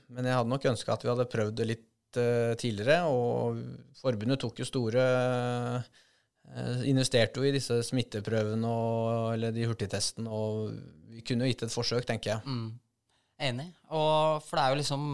Men 0.08 0.24
jeg 0.28 0.38
hadde 0.38 0.52
nok 0.52 0.70
ønska 0.72 0.94
at 0.94 1.02
vi 1.04 1.10
hadde 1.12 1.28
prøvd 1.30 1.58
det 1.58 1.66
litt 1.68 2.20
uh, 2.20 2.54
tidligere. 2.60 3.02
Og 3.12 3.60
forbundet 4.00 4.40
tok 4.42 4.62
jo 4.62 4.68
store 4.68 5.04
uh, 5.04 6.80
Investerte 6.88 7.40
jo 7.40 7.46
i 7.48 7.54
disse 7.54 7.78
smitteprøvene 7.86 8.68
og, 8.68 9.28
eller 9.36 9.54
de 9.54 9.68
hurtigtestene, 9.68 10.28
og 10.28 10.72
vi 11.12 11.22
kunne 11.24 11.46
jo 11.46 11.52
gitt 11.52 11.62
et 11.64 11.72
forsøk, 11.72 12.04
tenker 12.04 12.34
jeg. 12.34 12.42
Mm. 12.44 12.66
Enig. 13.46 13.68
Og 13.94 14.42
for 14.44 14.58
det 14.58 14.64
er 14.64 14.74
jo 14.74 14.80
liksom 14.82 15.06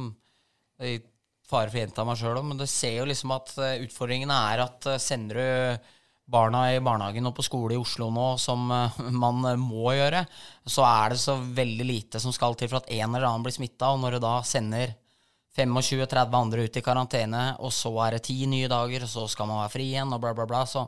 Fare 1.48 1.70
for 1.70 1.78
å 1.78 1.80
gjenta 1.80 2.04
meg 2.08 2.18
sjøl, 2.20 2.40
men 2.44 2.58
du 2.60 2.66
ser 2.68 2.98
jo 3.00 3.06
liksom 3.08 3.32
at 3.36 3.54
utfordringen 3.56 4.32
er 4.34 4.60
at 4.66 4.88
sender 5.00 5.38
du 5.38 5.86
barna 6.28 6.66
i 6.74 6.80
barnehagen 6.84 7.28
og 7.30 7.34
på 7.38 7.44
skole 7.46 7.74
i 7.76 7.80
Oslo 7.80 8.10
nå, 8.12 8.28
som 8.40 8.66
man 9.24 9.44
må 9.60 9.94
gjøre, 9.96 10.24
så 10.68 10.84
er 10.86 11.14
det 11.14 11.22
så 11.22 11.38
veldig 11.40 11.86
lite 11.88 12.22
som 12.22 12.34
skal 12.34 12.56
til 12.58 12.70
for 12.70 12.82
at 12.82 12.90
en 12.92 13.14
eller 13.14 13.28
annen 13.28 13.46
blir 13.46 13.56
smitta. 13.56 13.92
Og 13.94 14.02
når 14.02 14.16
du 14.16 14.24
da 14.26 14.34
sender 14.46 14.94
25-30 15.58 16.36
andre 16.38 16.66
ut 16.68 16.78
i 16.78 16.84
karantene, 16.84 17.44
og 17.64 17.72
så 17.74 17.92
er 18.04 18.16
det 18.16 18.26
ti 18.28 18.38
nye 18.46 18.68
dager, 18.70 19.06
og 19.06 19.10
så 19.10 19.26
skal 19.30 19.48
man 19.50 19.62
være 19.64 19.74
fri 19.74 19.88
igjen, 19.90 20.12
og 20.14 20.22
bla, 20.22 20.34
bla, 20.36 20.46
bla, 20.46 20.62
så, 20.68 20.84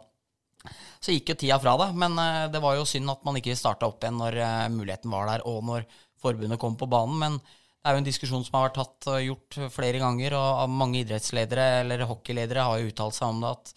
så 1.00 1.16
gikk 1.16 1.32
jo 1.32 1.40
tida 1.40 1.58
fra 1.62 1.74
det. 1.80 1.88
Men 1.98 2.20
det 2.52 2.60
var 2.62 2.76
jo 2.78 2.86
synd 2.86 3.10
at 3.10 3.24
man 3.26 3.40
ikke 3.40 3.58
starta 3.58 3.88
opp 3.88 4.04
igjen 4.04 4.20
når 4.20 4.38
muligheten 4.76 5.10
var 5.10 5.32
der, 5.32 5.46
og 5.48 5.64
når 5.66 5.88
forbundet 6.20 6.60
kom 6.60 6.76
på 6.78 6.90
banen. 6.90 7.18
men 7.18 7.40
det 7.80 7.88
er 7.88 7.96
jo 7.96 8.00
en 8.02 8.04
diskusjon 8.04 8.42
som 8.44 8.58
har 8.58 8.66
vært 8.66 8.74
tatt 8.76 9.06
og 9.08 9.22
gjort 9.24 9.56
flere 9.72 10.00
ganger, 10.02 10.34
og 10.36 10.68
mange 10.68 11.00
idrettsledere 11.00 11.68
eller 11.80 12.04
hockeyledere 12.10 12.66
har 12.68 12.80
jo 12.82 12.90
uttalt 12.90 13.16
seg 13.16 13.32
om 13.32 13.40
det 13.40 13.52
at 13.54 13.70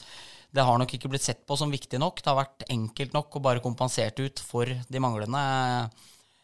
det 0.54 0.62
har 0.62 0.78
nok 0.78 0.92
ikke 0.94 1.10
blitt 1.10 1.26
sett 1.26 1.46
på 1.50 1.58
som 1.58 1.72
viktig 1.74 2.00
nok. 2.02 2.22
Det 2.22 2.30
har 2.30 2.38
vært 2.44 2.66
enkelt 2.70 3.16
nok 3.16 3.38
å 3.38 3.44
bare 3.44 3.64
kompensert 3.64 4.20
ut 4.22 4.42
for 4.46 4.70
de 4.70 5.02
manglende 5.02 5.42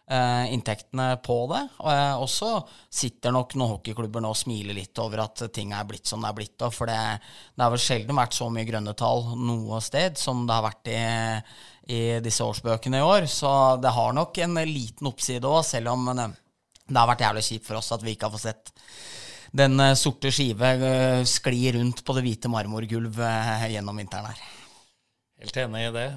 eh, 0.09 0.45
inntektene 0.55 1.11
på 1.25 1.37
det. 1.51 1.61
Eh, 1.91 2.15
og 2.17 2.25
så 2.31 2.55
sitter 2.89 3.35
nok 3.35 3.53
noen 3.53 3.75
hockeyklubber 3.75 4.25
nå 4.25 4.31
og 4.33 4.39
smiler 4.39 4.73
litt 4.77 4.97
over 5.03 5.21
at 5.27 5.45
ting 5.53 5.75
er 5.77 5.85
blitt 5.85 6.09
som 6.09 6.25
det 6.25 6.31
er 6.31 6.39
blitt. 6.41 6.65
For 6.73 6.89
det, 6.89 6.97
det 7.53 7.65
har 7.65 7.75
vel 7.75 7.85
sjelden 7.85 8.17
vært 8.17 8.37
så 8.39 8.49
mye 8.53 8.65
grønne 8.71 8.95
tall 8.97 9.27
noe 9.37 9.81
sted 9.85 10.17
som 10.17 10.41
det 10.49 10.57
har 10.57 10.65
vært 10.65 10.89
i, 10.89 10.99
i 11.93 12.01
disse 12.25 12.49
årsbøkene 12.49 13.03
i 13.03 13.05
år. 13.05 13.29
Så 13.29 13.53
det 13.83 13.93
har 13.93 14.17
nok 14.17 14.41
en 14.41 14.57
liten 14.65 15.13
oppside 15.13 15.45
òg, 15.45 15.61
selv 15.69 15.93
om 15.93 16.09
det, 16.15 16.31
det 16.89 16.97
har 16.97 17.13
vært 17.13 17.27
jævlig 17.27 17.45
kjipt 17.45 17.69
for 17.69 17.83
oss 17.83 17.93
at 17.93 18.01
vi 18.01 18.17
ikke 18.17 18.25
har 18.25 18.39
fått 18.39 18.47
sett 18.49 18.73
den 19.51 19.81
sorte 19.97 20.31
skive 20.33 20.71
skli 21.29 21.71
rundt 21.77 22.03
på 22.05 22.15
det 22.17 22.25
hvite 22.25 22.51
marmorgulvet 22.51 23.69
gjennom 23.73 23.97
vinteren 23.99 24.29
her. 24.29 24.47
Helt 25.39 25.57
enig 25.61 25.85
i 25.87 25.91
det. 25.95 26.07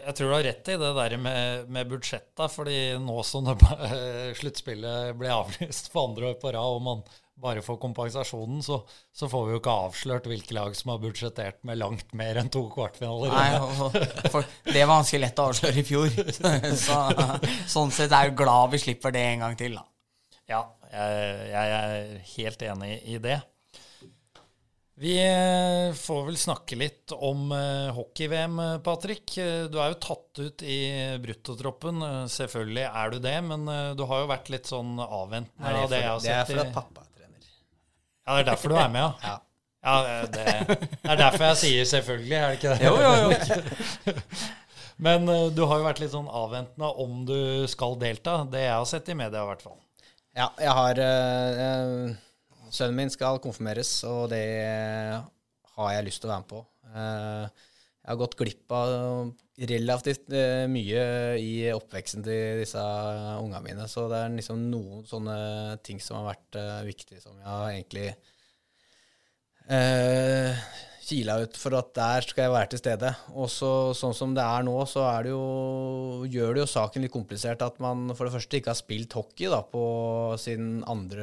Jeg 0.00 0.16
tror 0.16 0.30
du 0.30 0.34
har 0.34 0.46
rett 0.46 0.68
i 0.72 0.76
det 0.80 0.92
der 0.96 1.14
med, 1.20 1.66
med 1.68 1.88
budsjetta, 1.90 2.46
fordi 2.48 2.78
nå 3.04 3.20
som 3.26 3.50
sluttspillet 4.40 5.16
ble 5.20 5.32
avlyst 5.34 5.90
for 5.92 6.08
andre 6.08 6.30
år 6.30 6.38
på 6.40 6.54
rad, 6.56 6.76
og 6.78 6.84
man 6.86 7.02
bare 7.38 7.62
får 7.62 7.76
kompensasjonen, 7.80 8.62
så, 8.62 8.80
så, 9.14 9.28
får 9.30 9.44
vi 9.46 9.54
jo 9.54 9.60
ikke 9.60 9.74
avslørt 9.84 10.26
hvilke 10.30 10.56
lag 10.56 10.74
som 10.76 10.92
har 10.94 11.02
budsjettert 11.02 11.60
med 11.68 11.78
langt 11.78 12.10
mer 12.18 12.40
enn 12.40 12.50
to 12.52 12.64
kvartfinaler. 12.72 13.30
Nei, 13.30 14.24
for 14.32 14.48
det 14.66 14.82
var 14.82 14.96
ganske 14.96 15.20
lett 15.22 15.38
å 15.38 15.50
avsløre 15.52 15.78
i 15.78 15.86
fjor. 15.86 16.10
Så, 16.86 16.98
sånn 17.70 17.94
sett 17.94 18.10
er 18.10 18.30
jeg 18.30 18.38
glad 18.40 18.74
vi 18.74 18.82
slipper 18.82 19.14
det 19.14 19.24
en 19.28 19.46
gang 19.46 19.58
til, 19.60 19.78
da. 19.78 19.86
Ja, 20.48 20.64
jeg, 20.92 21.46
jeg 21.52 21.78
er 21.78 22.18
helt 22.34 22.66
enig 22.70 22.90
i 23.04 23.20
det. 23.22 23.38
Vi 24.98 25.14
får 25.94 26.24
vel 26.26 26.36
snakke 26.40 26.74
litt 26.74 27.12
om 27.14 27.52
hockey-VM, 27.94 28.56
Patrick. 28.82 29.30
Du 29.70 29.76
er 29.78 29.92
jo 29.92 29.98
tatt 30.02 30.40
ut 30.42 30.64
i 30.66 30.78
bruttotroppen. 31.22 32.02
Selvfølgelig 32.34 32.88
er 32.88 33.14
du 33.14 33.20
det, 33.22 33.36
men 33.46 33.68
du 33.94 34.02
har 34.10 34.24
jo 34.24 34.30
vært 34.32 34.50
litt 34.50 34.66
sånn 34.66 34.98
avventende 34.98 35.84
av 35.84 35.92
det 35.92 36.02
jeg 36.02 36.10
har 36.10 36.24
sett. 36.24 36.26
Det 36.26 36.34
er 36.40 36.50
for 36.50 36.62
at 36.64 36.74
pappa 36.74 37.06
er 37.06 37.12
trener. 37.14 37.46
Ja, 37.46 38.32
det 38.32 38.40
er 38.40 38.50
derfor 38.50 38.74
du 38.74 38.80
er 38.82 38.90
med, 38.96 39.04
ja? 39.04 39.12
ja. 39.30 39.36
Ja, 39.86 40.24
det, 40.26 40.34
det 40.34 41.12
er 41.12 41.20
derfor 41.20 41.44
jeg 41.52 41.58
sier 41.62 41.84
selvfølgelig, 41.94 42.34
er 42.34 42.48
det 42.48 42.58
ikke 42.58 42.74
det? 42.74 42.88
Jo, 42.88 42.96
jo, 42.98 43.12
jo. 43.22 44.16
Men 45.06 45.30
du 45.54 45.62
har 45.62 45.78
jo 45.78 45.86
vært 45.86 46.02
litt 46.02 46.10
sånn 46.10 46.26
avventende 46.26 46.90
om 47.04 47.22
du 47.28 47.68
skal 47.70 47.94
delta. 48.02 48.40
Det 48.50 48.64
jeg 48.64 48.74
har 48.74 48.88
sett 48.90 49.14
i 49.14 49.14
media, 49.14 49.44
i 49.44 49.50
hvert 49.52 49.62
fall. 49.62 49.78
Ja, 50.38 50.52
jeg 50.62 50.70
har 50.70 50.98
øh, 51.02 52.10
Sønnen 52.70 52.94
min 52.94 53.10
skal 53.10 53.40
konfirmeres, 53.42 53.90
og 54.06 54.28
det 54.30 54.44
har 55.74 55.90
jeg 55.96 56.04
lyst 56.06 56.22
til 56.22 56.28
å 56.28 56.32
være 56.34 56.44
med 56.44 56.50
på. 56.52 56.60
Jeg 56.94 58.10
har 58.12 58.18
gått 58.20 58.36
glipp 58.38 58.74
av 58.76 58.92
relativt 59.72 60.30
mye 60.70 61.02
i 61.42 61.52
oppveksten 61.72 62.22
til 62.26 62.60
disse 62.60 62.82
ungene 63.40 63.62
mine, 63.64 63.88
så 63.90 64.04
det 64.12 64.20
er 64.20 64.36
liksom 64.36 64.66
noen 64.70 65.02
sånne 65.08 65.38
ting 65.84 65.98
som 66.04 66.20
har 66.20 66.34
vært 66.34 66.60
viktige, 66.86 67.22
som 67.24 67.40
jeg 67.40 67.48
har 67.48 67.72
egentlig 67.72 68.06
eh, 69.72 70.68
kila 71.08 71.38
ut 71.42 71.56
for 71.56 71.76
at 71.78 71.90
der 71.96 72.26
skal 72.26 72.44
jeg 72.44 72.52
være 72.54 72.70
til 72.72 72.80
stede. 72.82 73.12
Og 73.32 73.48
sånn 73.50 74.16
som 74.16 74.34
det 74.36 74.44
er 74.44 74.66
nå, 74.66 74.76
så 74.88 75.06
er 75.08 75.26
det 75.26 75.32
jo, 75.32 76.26
gjør 76.28 76.56
det 76.56 76.64
jo 76.64 76.72
saken 76.74 77.04
litt 77.04 77.14
komplisert 77.14 77.64
at 77.64 77.80
man 77.82 78.10
for 78.12 78.28
det 78.28 78.34
første 78.36 78.60
ikke 78.60 78.72
har 78.74 78.78
spilt 78.78 79.16
hockey 79.16 79.48
da, 79.52 79.62
på 79.64 79.82
siden 80.40 80.82
2. 80.84 81.16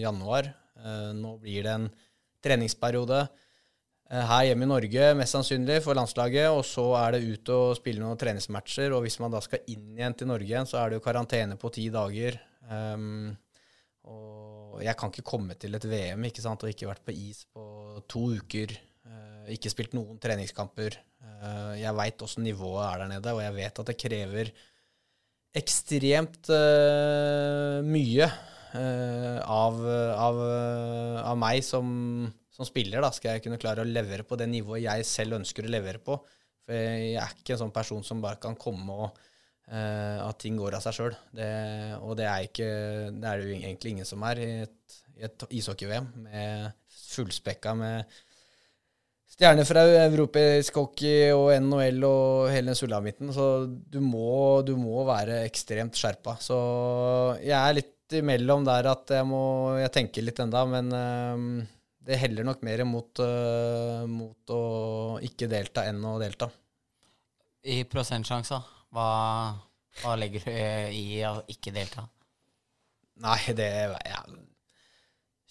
januar. 0.00 0.50
Eh, 0.80 1.10
nå 1.16 1.36
blir 1.42 1.66
det 1.66 1.76
en 1.76 1.86
treningsperiode 2.44 3.20
eh, 3.26 4.24
her 4.32 4.46
hjemme 4.48 4.64
i 4.64 4.72
Norge, 4.72 5.12
mest 5.18 5.36
sannsynlig, 5.36 5.80
for 5.84 5.98
landslaget. 5.98 6.48
Og 6.54 6.64
så 6.66 6.86
er 7.02 7.16
det 7.16 7.24
ut 7.28 7.54
og 7.56 7.76
spille 7.78 8.02
noen 8.04 8.20
treningsmatcher. 8.20 8.96
Og 8.96 9.04
hvis 9.04 9.20
man 9.22 9.36
da 9.36 9.42
skal 9.44 9.64
inn 9.72 9.92
igjen 9.98 10.16
til 10.16 10.32
Norge 10.32 10.48
igjen, 10.48 10.68
så 10.70 10.80
er 10.80 10.90
det 10.90 11.00
jo 11.00 11.06
karantene 11.06 11.60
på 11.60 11.72
ti 11.76 11.90
dager. 11.92 12.40
Um, 12.70 13.34
og 14.10 14.78
jeg 14.80 14.96
kan 14.96 15.12
ikke 15.12 15.26
komme 15.26 15.56
til 15.60 15.76
et 15.76 15.84
VM 15.84 16.24
ikke 16.28 16.42
sant, 16.44 16.62
og 16.64 16.72
ikke 16.72 16.88
vært 16.88 17.04
på 17.04 17.14
is 17.28 17.44
på 17.52 17.64
to 18.08 18.30
uker. 18.40 18.72
Ikke 19.50 19.72
spilt 19.72 19.94
noen 19.96 20.18
treningskamper. 20.22 20.98
Uh, 21.20 21.74
jeg 21.80 21.96
veit 21.98 22.24
åssen 22.24 22.44
nivået 22.46 22.84
er 22.86 23.02
der 23.02 23.12
nede, 23.14 23.34
og 23.34 23.42
jeg 23.44 23.56
vet 23.56 23.80
at 23.82 23.90
det 23.90 23.98
krever 24.00 24.52
ekstremt 25.60 26.50
uh, 26.54 27.80
mye 27.86 28.30
av, 28.70 29.80
av, 29.82 30.36
av, 31.26 31.38
meg 31.42 31.58
som, 31.66 31.88
som, 32.54 32.62
spiller. 32.68 33.02
Da 33.02 33.08
skal 33.10 33.34
jeg 33.34 33.42
kunne 33.42 33.58
klare 33.58 33.82
å 33.82 33.88
levere 33.88 34.22
på 34.22 34.38
det 34.38 34.46
nivået 34.46 34.84
jeg 34.84 35.08
selv 35.08 35.40
ønsker 35.40 35.66
å 35.66 35.72
levere 35.74 35.98
på. 35.98 36.14
For 36.62 36.78
jeg 36.78 37.16
er 37.18 37.34
ikke 37.34 37.56
en 37.56 37.64
sånn 37.64 37.74
person 37.74 38.06
som 38.06 38.22
bare 38.22 38.38
kan 38.38 38.54
komme 38.54 38.94
og 38.94 39.08
uh, 39.10 40.22
at 40.28 40.38
ting 40.38 40.54
går 40.60 40.78
av 40.78 40.84
seg 40.86 41.00
sjøl. 41.00 41.18
Og 42.06 42.14
det 42.20 42.28
er, 42.30 42.46
ikke, 42.46 42.70
det 43.10 43.26
er 43.32 43.42
det 43.42 43.48
jo 43.48 43.58
egentlig 43.58 43.96
ingen 43.96 44.06
som 44.12 44.22
er 44.30 44.44
i 44.44 44.48
et, 44.68 44.98
et 45.18 45.48
ishockey-VM 45.58 46.12
med 46.28 46.70
fullspekka 47.10 47.74
med 47.74 48.20
stjerner 49.40 49.64
fra 49.64 49.86
europeisk 50.04 50.76
hockey 50.76 51.30
og 51.32 51.48
NHL 51.64 52.02
og 52.04 52.50
hele 52.52 52.68
den 52.68 52.76
sulamitten. 52.76 53.30
Så 53.32 53.64
du 53.64 53.96
må, 54.04 54.60
du 54.60 54.74
må 54.76 55.00
være 55.08 55.46
ekstremt 55.46 55.96
skjerpa. 55.96 56.34
Så 56.44 56.58
jeg 57.40 57.56
er 57.56 57.78
litt 57.78 58.16
imellom 58.20 58.66
der 58.66 58.90
at 58.90 59.12
jeg 59.14 59.24
må 59.24 59.78
Jeg 59.80 59.92
tenker 59.94 60.26
litt 60.26 60.42
enda, 60.42 60.66
men 60.68 60.92
uh, 60.92 61.64
det 62.04 62.20
heller 62.20 62.44
nok 62.44 62.60
mer 62.68 62.84
mot, 62.84 63.22
uh, 63.24 64.04
mot 64.10 64.52
å 64.52 64.60
ikke 65.24 65.48
delta 65.48 65.86
enn 65.88 66.04
å 66.04 66.18
delta. 66.20 66.50
I 67.64 67.88
prosentsjanser, 67.88 68.60
hva, 68.92 69.08
hva, 70.02 70.16
legger 70.20 70.44
du 70.44 70.52
i 70.52 71.24
å 71.24 71.40
ikke 71.48 71.72
delta? 71.72 72.04
Nei, 73.24 73.40
det 73.56 73.72
ja, 74.04 74.20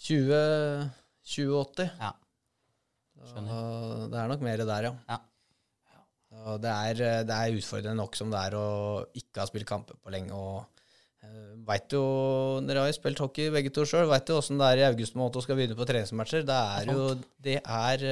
20-80. 0.06 1.90
Ja. 1.98 2.14
Skjønner. 3.28 4.08
det 4.10 4.18
er 4.18 4.30
nok 4.30 4.42
mer 4.44 4.62
der, 4.64 4.88
ja. 4.88 4.92
ja. 5.10 6.56
Det 6.62 6.72
er, 6.72 7.00
det, 7.26 7.36
er, 7.36 7.56
utfordrende 7.58 7.98
nok 7.98 8.16
som 8.16 8.30
det 8.32 8.40
er 8.48 8.56
å 8.56 8.66
ikke 9.18 9.42
ha 9.42 9.48
spilt 9.50 9.68
kamper 9.68 9.98
på 10.00 10.12
lenge. 10.14 10.32
og 10.32 10.62
uh, 11.26 11.54
vet 11.68 11.96
jo, 11.96 12.04
Dere 12.64 12.84
har 12.84 12.92
jo 12.92 12.96
spilt 12.96 13.20
hockey 13.22 13.50
begge 13.52 13.72
to 13.74 13.84
sjøl. 13.88 14.08
Veit 14.10 14.30
jo 14.30 14.38
åssen 14.40 14.60
det 14.60 14.70
er 14.70 14.82
i 14.82 14.88
august 14.88 15.18
måned 15.18 15.36
og 15.36 15.44
skal 15.44 15.58
begynne 15.58 15.78
på 15.78 15.88
treningsmatcher. 15.90 16.46
Det 16.48 16.60
er 16.80 16.92
jo 16.94 17.08
det 17.44 17.58
er, 17.60 18.06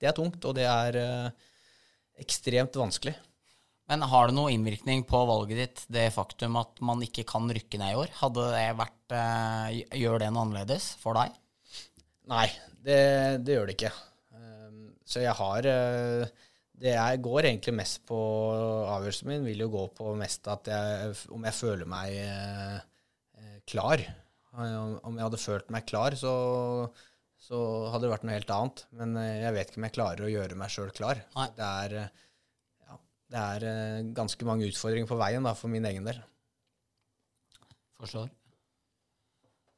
det 0.00 0.10
er 0.10 0.16
tungt, 0.16 0.46
og 0.46 0.56
det 0.56 0.68
er 0.70 1.00
uh, 1.02 1.50
ekstremt 2.22 2.78
vanskelig. 2.80 3.16
Men 3.90 4.04
har 4.06 4.30
det 4.30 4.36
noe 4.36 4.52
innvirkning 4.54 5.02
på 5.08 5.18
valget 5.26 5.58
ditt, 5.58 5.80
det 5.90 6.12
faktum 6.14 6.60
at 6.60 6.78
man 6.86 7.00
ikke 7.02 7.24
kan 7.26 7.50
rykke 7.50 7.80
ned 7.80 7.96
i 7.96 7.98
år? 7.98 8.12
Hadde 8.20 8.44
det 8.54 8.68
vært 8.78 9.16
uh, 9.16 9.96
Gjør 9.98 10.22
det 10.22 10.30
noe 10.30 10.44
annerledes 10.46 10.92
for 11.02 11.18
deg? 11.18 11.34
Nei, 12.30 12.46
det, 12.86 13.00
det 13.42 13.56
gjør 13.56 13.66
det 13.66 13.74
ikke. 13.74 13.90
Så 15.10 15.24
jeg 15.24 15.34
har 15.40 15.66
eh, 15.66 16.46
Det 16.80 16.94
jeg 16.94 17.22
går 17.24 17.48
egentlig 17.48 17.74
mest 17.76 18.02
på 18.08 18.16
avgjørelsen 18.94 19.30
min, 19.30 19.44
vil 19.48 19.66
jo 19.66 19.70
gå 19.74 19.84
på 19.98 20.14
mest 20.18 20.48
at 20.48 20.70
jeg, 20.70 21.14
om 21.34 21.44
jeg 21.44 21.56
føler 21.58 21.90
meg 21.90 22.16
eh, 22.22 22.78
klar. 23.68 24.02
Om 24.54 25.14
jeg 25.18 25.26
hadde 25.26 25.40
følt 25.42 25.68
meg 25.70 25.86
klar, 25.86 26.16
så, 26.18 26.32
så, 27.38 27.60
hadde 27.92 28.06
det 28.06 28.14
vært 28.14 28.24
noe 28.26 28.38
helt 28.38 28.54
annet. 28.54 28.82
Men 28.96 29.14
eh, 29.20 29.42
jeg 29.44 29.56
vet 29.58 29.70
ikke 29.70 29.82
om 29.82 29.88
jeg 29.90 29.96
klarer 29.98 30.26
å 30.26 30.32
gjøre 30.32 30.58
meg 30.62 30.72
sjøl 30.72 30.94
klar. 30.96 31.20
Det 31.58 31.68
er, 31.68 31.96
ja, 32.88 32.98
det 33.34 33.44
er, 33.44 34.10
ganske 34.16 34.48
mange 34.48 34.70
utfordringer 34.70 35.10
på 35.10 35.20
veien 35.20 35.46
da, 35.46 35.56
for 35.58 35.72
min 35.72 35.88
egen 35.90 36.08
del. 36.08 36.22
Forstår. 38.00 38.30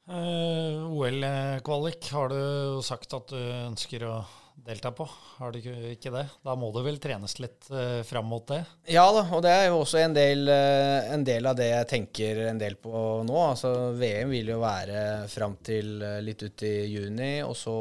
Uh, 0.03 0.91
OL-kvalik 0.91 2.09
har 2.11 2.31
du 2.31 2.39
jo 2.39 2.81
sagt 2.85 3.15
at 3.15 3.31
du 3.31 3.39
ønsker 3.39 4.03
å 4.07 4.17
delta 4.57 4.93
på. 4.95 5.07
Har 5.39 5.53
du 5.53 5.59
ikke 5.61 6.13
det? 6.15 6.25
Da 6.45 6.55
må 6.59 6.71
du 6.75 6.81
vel 6.85 6.99
trenes 7.03 7.35
litt 7.43 7.69
uh, 7.73 8.03
fram 8.07 8.29
mot 8.31 8.45
det? 8.49 8.61
Ja 8.91 9.05
da, 9.15 9.25
og 9.35 9.43
det 9.45 9.53
er 9.53 9.65
jo 9.69 9.81
også 9.81 10.03
en 10.03 10.15
del, 10.17 10.45
uh, 10.51 11.09
en 11.15 11.25
del, 11.27 11.49
av 11.49 11.57
det 11.59 11.69
jeg 11.71 11.89
tenker 11.91 12.43
en 12.51 12.61
del 12.61 12.77
på 12.83 12.93
nå. 13.27 13.39
Altså 13.43 13.73
VM 13.99 14.35
vil 14.35 14.53
jo 14.55 14.61
være 14.63 15.03
fram 15.33 15.57
til 15.65 15.97
uh, 16.05 16.21
litt 16.25 16.45
ut 16.45 16.67
i 16.69 16.75
juni, 16.93 17.33
og 17.47 17.57
så 17.59 17.75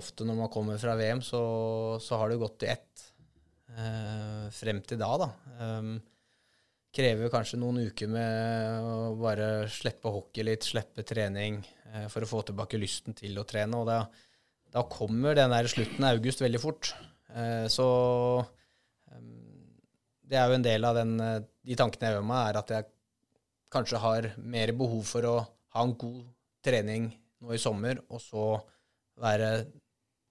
ofte 0.00 0.26
når 0.26 0.40
man 0.42 0.52
kommer 0.52 0.80
fra 0.82 0.96
VM, 0.98 1.22
så, 1.24 1.44
så 2.02 2.20
har 2.20 2.32
det 2.32 2.42
gått 2.42 2.66
i 2.66 2.74
ett 2.74 2.90
frem 4.54 4.78
til 4.86 5.00
da, 5.00 5.08
da. 5.18 5.26
Um, 5.58 5.96
krever 6.94 7.26
kanskje 7.32 7.58
noen 7.58 7.88
uker 7.88 8.06
med 8.06 8.84
å 8.86 9.16
bare 9.18 9.64
slippe 9.66 10.12
hockey 10.14 10.46
litt, 10.46 10.62
slippe 10.62 11.02
trening, 11.02 11.56
for 12.06 12.22
å 12.22 12.28
få 12.30 12.44
tilbake 12.46 12.78
lysten 12.78 13.16
til 13.18 13.34
å 13.40 13.46
trene. 13.50 13.80
og 13.80 13.88
det 13.88 13.96
er 13.96 14.22
da 14.74 14.82
kommer 14.90 15.36
den 15.38 15.52
der 15.54 15.68
slutten 15.70 16.02
av 16.02 16.16
august 16.18 16.42
veldig 16.42 16.60
fort. 16.62 16.90
Eh, 17.30 17.66
så 17.70 17.86
ehm, 19.12 19.76
det 20.26 20.38
er 20.40 20.50
jo 20.50 20.58
en 20.58 20.66
del 20.66 20.88
av 20.88 20.98
den, 20.98 21.14
eh, 21.22 21.40
de 21.64 21.78
tankene 21.78 22.10
jeg 22.10 22.18
gjør 22.18 22.26
meg, 22.26 22.48
er 22.48 22.60
at 22.60 22.74
jeg 22.74 22.90
kanskje 23.74 24.02
har 24.02 24.30
mer 24.38 24.74
behov 24.78 25.06
for 25.06 25.30
å 25.30 25.36
ha 25.74 25.86
en 25.86 25.94
god 25.98 26.24
trening 26.64 27.08
nå 27.42 27.54
i 27.54 27.60
sommer, 27.60 28.00
og 28.10 28.22
så 28.22 28.44
være 29.20 29.50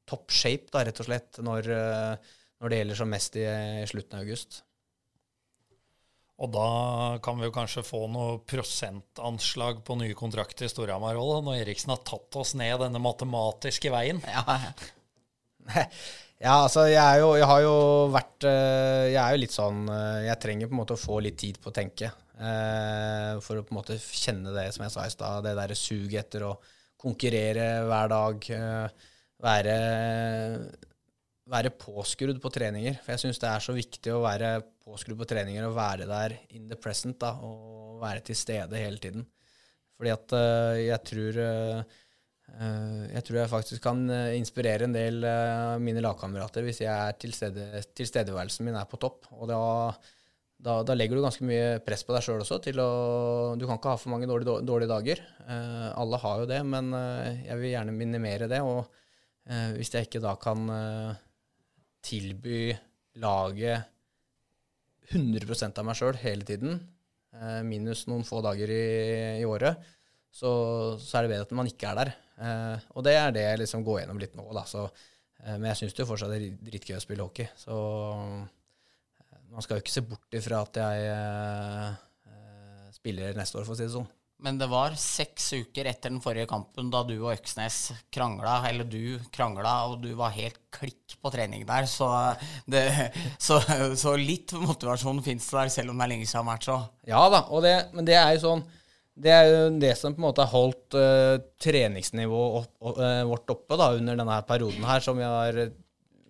top 0.09 0.31
shape, 0.33 0.71
da, 0.73 0.83
rett 0.83 0.99
og 0.99 1.07
slett, 1.07 1.39
når, 1.43 1.71
eh, 1.71 2.35
når 2.59 2.71
det 2.71 2.79
gjelder 2.81 2.99
som 2.99 3.11
mest 3.11 3.39
i, 3.39 3.47
slutten 3.87 4.19
av 4.19 4.25
august. 4.25 4.63
Og 6.43 6.51
da 6.51 6.69
kan 7.23 7.39
vi 7.39 7.47
jo 7.47 7.55
kanskje 7.55 7.85
få 7.87 8.01
noe 8.11 8.41
prosentanslag 8.49 9.79
på 9.87 9.95
nye 10.01 10.15
kontrakter 10.17 10.67
i 10.67 10.71
Storhamar 10.71 11.15
òg, 11.19 11.37
når 11.45 11.61
Eriksen 11.61 11.93
har 11.93 12.01
tatt 12.03 12.35
oss 12.39 12.51
ned 12.59 12.75
denne 12.83 12.99
matematiske 12.99 13.91
veien. 13.93 14.19
Ja, 14.27 14.57
ja 16.43 16.57
altså 16.65 16.89
jeg, 16.91 17.21
jo, 17.23 17.31
jeg, 17.39 17.47
har 17.47 17.63
jo 17.63 17.77
vært 18.11 18.47
eh, 18.49 19.13
Jeg 19.13 19.21
er 19.21 19.31
jo 19.31 19.39
litt 19.39 19.53
sånn 19.55 19.85
eh, 19.87 20.25
Jeg 20.25 20.41
trenger 20.43 20.67
på 20.67 20.75
en 20.75 20.81
måte 20.81 20.97
å 20.97 20.99
få 20.99 21.21
litt 21.23 21.39
tid 21.39 21.61
på 21.63 21.71
å 21.71 21.77
tenke. 21.79 22.11
Eh, 22.35 23.31
for 23.45 23.61
å 23.61 23.63
på 23.63 23.71
en 23.71 23.79
måte 23.79 23.95
kjenne 24.03 24.51
det 24.51 24.67
som 24.75 24.83
jeg 24.83 24.95
sa 24.97 25.07
i 25.07 25.15
stad, 25.15 25.47
det 25.47 25.55
derre 25.61 25.79
suget 25.79 26.25
etter 26.25 26.49
å 26.49 26.57
konkurrere 26.99 27.69
hver 27.87 28.11
dag. 28.11 28.51
Være 29.43 29.77
være 31.51 31.73
påskrudd 31.75 32.39
på 32.43 32.51
treninger. 32.55 32.99
For 33.03 33.15
jeg 33.15 33.25
syns 33.25 33.41
det 33.41 33.49
er 33.49 33.63
så 33.63 33.75
viktig 33.75 34.13
å 34.13 34.23
være 34.23 34.55
påskrudd 34.83 35.21
på 35.21 35.27
treninger 35.29 35.65
og 35.67 35.77
være 35.77 36.07
der 36.09 36.35
in 36.55 36.67
the 36.69 36.77
present. 36.79 37.19
da, 37.19 37.33
Og 37.39 38.01
være 38.03 38.23
til 38.27 38.35
stede 38.35 38.79
hele 38.79 38.97
tiden. 38.97 39.25
Fordi 39.97 40.11
at 40.13 40.33
uh, 40.35 40.79
jeg 40.81 40.99
tror 41.09 41.37
uh, 41.43 42.01
jeg 43.13 43.23
tror 43.23 43.37
jeg 43.39 43.49
faktisk 43.49 43.81
kan 43.81 44.01
inspirere 44.35 44.85
en 44.85 44.93
del 44.93 45.23
av 45.25 45.77
uh, 45.77 45.81
mine 45.81 46.03
lagkamerater 46.03 46.65
hvis 46.65 46.81
jeg 46.83 46.91
er 46.91 47.15
til 47.17 47.31
stede, 47.33 47.81
tilstedeværelsen 47.95 48.67
min 48.67 48.75
er 48.77 48.89
på 48.89 48.99
topp. 49.01 49.29
Og 49.31 49.47
da, 49.49 49.61
da, 50.59 50.75
da, 50.85 50.97
legger 50.97 51.17
du 51.17 51.23
ganske 51.23 51.47
mye 51.47 51.79
press 51.85 52.03
på 52.03 52.13
deg 52.13 52.25
sjøl 52.25 52.43
også. 52.43 52.59
Til 52.65 52.81
å, 52.83 52.89
du 53.57 53.63
kan 53.65 53.79
ikke 53.79 53.95
ha 53.95 54.01
for 54.01 54.13
mange 54.13 54.27
dårlige, 54.29 54.59
dårlige 54.67 54.91
dager. 54.91 55.23
alle 55.95 56.19
har 56.19 56.43
jo 56.43 56.49
det, 56.51 56.59
men 56.67 56.91
jeg 57.47 57.57
vil 57.61 57.71
gjerne 57.71 57.95
minimere 57.95 58.51
det. 58.51 58.59
Og 58.61 58.83
hvis 59.79 59.95
jeg 59.95 60.09
ikke 60.09 60.21
da 60.23 60.35
kan 60.39 60.67
tilby 62.03 62.75
laget 63.23 63.92
100% 65.11 65.79
av 65.81 65.87
meg 65.87 65.97
sjøl 65.99 66.17
hele 66.21 66.47
tiden, 66.47 66.79
eh, 67.35 67.61
minus 67.67 68.05
noen 68.09 68.25
få 68.27 68.41
dager 68.45 68.71
i, 68.71 68.85
i 69.41 69.47
året, 69.47 69.81
så, 70.33 70.51
så, 70.97 71.17
er 71.17 71.25
det 71.25 71.33
bedre 71.33 71.47
at 71.47 71.57
man 71.59 71.69
ikke 71.69 71.91
er 71.91 71.99
der. 71.99 72.13
Eh, 72.41 72.87
og 72.97 73.05
det 73.05 73.17
er 73.19 73.35
det 73.35 73.43
jeg 73.45 73.61
liksom 73.61 73.85
går 73.85 74.01
gjennom 74.01 74.21
litt 74.21 74.33
nå. 74.37 74.47
Da. 74.55 74.65
Så, 74.69 74.87
eh, 75.43 75.53
men 75.57 75.69
jeg 75.71 75.83
syns 75.83 75.99
det 75.99 76.07
fortsatt 76.09 76.33
er 76.33 76.47
dritgøy 76.69 76.97
å 76.97 77.03
spille 77.03 77.27
hockey. 77.27 77.51
Så 77.59 77.77
eh, 77.77 79.43
man 79.53 79.65
skal 79.65 79.77
jo 79.77 79.85
ikke 79.85 79.93
se 79.93 80.05
bort 80.07 80.39
ifra 80.39 80.63
at 80.65 80.81
jeg 80.81 81.13
eh, 81.13 82.89
spiller 82.97 83.37
neste 83.37 83.59
år, 83.59 83.67
for 83.67 83.75
å 83.75 83.79
si 83.79 83.85
det 83.85 83.93
sånn. 83.93 84.09
Men 84.43 84.57
det 84.59 84.67
var 84.67 84.97
seks 84.99 85.45
uker 85.55 85.87
etter 85.87 86.11
den 86.11 86.19
forrige 86.23 86.49
kampen 86.51 86.89
da 86.91 86.99
du 87.07 87.13
og 87.15 87.31
Øksnes 87.31 87.77
krangla, 88.11 88.57
eller 88.67 88.83
du 88.83 89.15
krangla, 89.31 89.77
og 89.87 90.01
du 90.03 90.09
var 90.19 90.35
helt 90.35 90.59
klikk 90.73 91.15
på 91.23 91.31
trening 91.31 91.63
der. 91.69 91.87
Så, 91.87 92.09
det, 92.67 92.83
så, 93.39 93.61
så 93.99 94.17
litt 94.19 94.51
motivasjon 94.59 95.23
fins 95.23 95.47
der, 95.53 95.71
selv 95.71 95.93
om 95.93 96.01
det 96.01 96.07
er 96.07 96.13
lenge 96.15 96.27
siden 96.27 96.49
match 96.49 96.67
òg. 96.73 96.89
Ja 97.07 97.23
da, 97.31 97.45
det, 97.63 97.75
men 97.95 98.09
det 98.09 98.19
er 98.19 98.33
jo 98.35 98.47
sånn 98.49 98.65
det 99.13 99.29
er 99.29 99.45
jo 99.45 99.57
det 99.77 99.93
som 99.93 100.15
på 100.15 100.17
en 100.17 100.25
måte 100.25 100.41
har 100.41 100.49
holdt 100.49 100.95
uh, 100.97 101.35
treningsnivået 101.61 102.55
opp, 102.63 102.71
uh, 102.97 103.21
vårt 103.29 103.51
oppe 103.53 103.77
da, 103.77 103.91
under 103.93 104.17
denne 104.17 104.37
perioden 104.49 104.87
her, 104.89 105.03
som 105.05 105.19
vi 105.19 105.27
har 105.27 105.59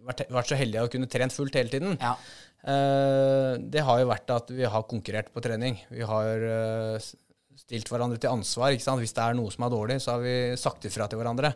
vært, 0.04 0.26
vært 0.28 0.52
så 0.52 0.58
heldige 0.60 0.84
å 0.84 0.92
kunne 0.92 1.08
trent 1.08 1.36
fullt 1.36 1.56
hele 1.56 1.72
tiden. 1.72 1.96
Ja. 2.02 2.18
Uh, 2.64 3.56
det 3.72 3.86
har 3.88 4.04
jo 4.04 4.10
vært 4.12 4.36
at 4.36 4.52
vi 4.52 4.68
har 4.68 4.84
konkurrert 4.90 5.32
på 5.32 5.44
trening. 5.48 5.80
Vi 5.96 6.04
har 6.08 6.44
stilt 7.60 7.92
hverandre 7.92 8.20
til 8.22 8.34
ansvar. 8.34 8.74
Hvis 8.74 9.16
det 9.16 9.26
er 9.26 9.38
noe 9.38 9.54
som 9.54 9.68
er 9.68 9.74
dårlig, 9.74 10.00
så 10.04 10.16
har 10.16 10.24
vi 10.24 10.38
sagt 10.60 10.88
ifra 10.90 11.10
til 11.10 11.22
hverandre. 11.22 11.54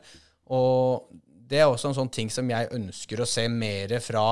Og 0.55 1.09
det 1.47 1.61
er 1.61 1.71
også 1.71 1.91
en 1.91 1.97
sånn 2.01 2.13
ting 2.13 2.31
som 2.33 2.47
jeg 2.51 2.71
ønsker 2.75 3.21
å 3.21 3.29
se 3.29 3.47
mer 3.51 3.97
fra 4.03 4.27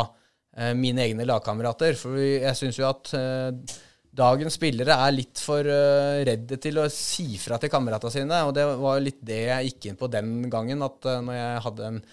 eh, 0.58 0.74
mine 0.78 1.04
egne 1.06 1.28
lagkamerater. 1.28 1.98
For 2.00 2.20
jeg 2.20 2.56
syns 2.60 2.80
jo 2.80 2.88
at 2.90 3.14
eh, 3.18 3.78
dagens 4.16 4.58
spillere 4.60 4.98
er 5.06 5.16
litt 5.16 5.42
for 5.44 5.68
eh, 5.68 6.24
redde 6.28 6.60
til 6.62 6.80
å 6.82 6.90
si 6.92 7.36
fra 7.42 7.60
til 7.62 7.72
kameratene 7.74 8.14
sine. 8.14 8.44
Og 8.48 8.54
det 8.58 8.68
var 8.82 9.02
litt 9.04 9.22
det 9.26 9.42
jeg 9.48 9.72
gikk 9.72 9.90
inn 9.90 10.00
på 10.00 10.12
den 10.12 10.38
gangen, 10.52 10.86
at 10.86 11.10
uh, 11.10 11.22
når 11.26 11.40
jeg 11.40 11.64
hadde 11.68 11.90
en 11.90 12.04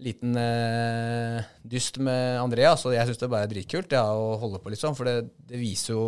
liten 0.00 0.36
uh, 0.40 1.48
dyst 1.68 2.00
med 2.00 2.38
Andrea, 2.40 2.72
så 2.80 2.94
jeg 2.94 3.08
syns 3.08 3.20
det 3.20 3.28
bare 3.32 3.48
er 3.48 3.52
dritkult 3.52 3.92
ja, 3.92 4.06
å 4.16 4.38
holde 4.40 4.62
på 4.62 4.72
litt 4.72 4.80
sånn, 4.80 4.96
for 4.96 5.08
det, 5.08 5.34
det 5.50 5.60
viser 5.60 5.92
jo 5.92 6.04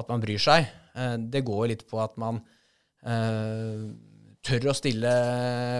at 0.00 0.10
man 0.10 0.22
bryr 0.22 0.40
seg. 0.40 0.68
Eh, 0.94 1.16
det 1.32 1.44
går 1.46 1.70
litt 1.72 1.86
på 1.88 2.00
at 2.02 2.16
man 2.20 2.40
eh, 3.06 3.86
tør 4.40 4.70
å 4.72 4.76
stille 4.76 5.12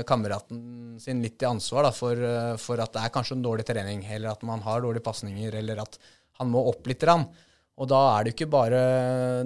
kameraten 0.08 0.96
sin 1.00 1.22
litt 1.24 1.38
til 1.40 1.52
ansvar 1.54 1.88
da, 1.88 1.92
for, 1.96 2.24
eh, 2.30 2.54
for, 2.60 2.82
at 2.82 2.94
det 2.96 3.04
er 3.04 3.14
kanskje 3.14 3.38
en 3.38 3.44
dårlig 3.46 3.66
trening, 3.68 4.04
eller 4.06 4.34
at 4.34 4.44
man 4.46 4.64
har 4.66 4.82
dårlige 4.84 5.06
pasninger, 5.06 5.56
eller 5.62 5.84
at 5.84 6.00
han 6.40 6.50
må 6.52 6.62
opp 6.70 6.88
litt. 6.88 7.04
Og 7.80 7.88
da 7.88 8.00
er 8.14 8.26
det 8.26 8.34
ikke 8.34 8.50
bare 8.52 8.80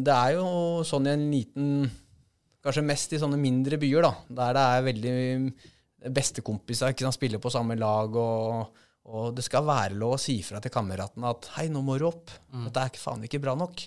Det 0.03 0.15
er 0.15 0.33
jo 0.35 0.83
sånn 0.87 1.07
i 1.07 1.13
en 1.13 1.29
liten 1.31 1.69
Kanskje 2.65 2.83
mest 2.87 3.13
i 3.13 3.19
sånne 3.21 3.37
mindre 3.37 3.77
byer, 3.77 4.07
da, 4.07 4.13
der 4.39 4.55
det 4.57 4.61
er 4.65 4.85
veldig 4.87 6.13
bestekompiser 6.17 6.95
ikke 6.95 7.05
sant, 7.05 7.19
spiller 7.19 7.43
på 7.43 7.53
samme 7.53 7.77
lag. 7.77 8.17
og 8.17 8.81
og 9.05 9.35
det 9.37 9.45
skal 9.45 9.67
være 9.67 9.99
lov 10.01 10.17
å 10.17 10.21
si 10.21 10.39
fra 10.45 10.63
til 10.65 10.73
kameraten 10.73 11.25
at 11.29 11.51
'hei, 11.55 11.69
nå 11.69 11.83
må 11.85 11.99
du 12.01 12.07
opp'. 12.09 12.33
Mm. 12.53 12.65
Dette 12.69 12.85
er 12.85 13.01
faen 13.01 13.25
ikke 13.27 13.43
bra 13.43 13.55
nok. 13.55 13.85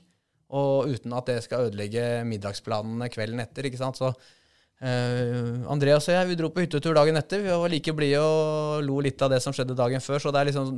Og 0.56 0.94
uten 0.94 1.16
at 1.18 1.28
det 1.28 1.42
skal 1.44 1.68
ødelegge 1.68 2.24
middagsplanene 2.28 3.10
kvelden 3.12 3.42
etter. 3.44 3.68
ikke 3.68 3.80
sant? 3.82 4.00
Så 4.00 4.14
uh, 4.14 5.72
Andreas 5.74 6.08
og 6.08 6.16
jeg 6.16 6.30
vi 6.30 6.38
dro 6.40 6.52
på 6.54 6.64
hyttetur 6.64 6.96
dagen 6.96 7.20
etter. 7.20 7.44
Vi 7.44 7.52
var 7.52 7.74
like 7.74 7.96
blide 7.98 8.22
og 8.24 8.86
lo 8.88 9.02
litt 9.04 9.22
av 9.22 9.34
det 9.34 9.42
som 9.44 9.56
skjedde 9.56 9.76
dagen 9.78 10.04
før. 10.04 10.24
Så 10.24 10.32
det 10.32 10.42
er 10.42 10.52
liksom 10.52 10.72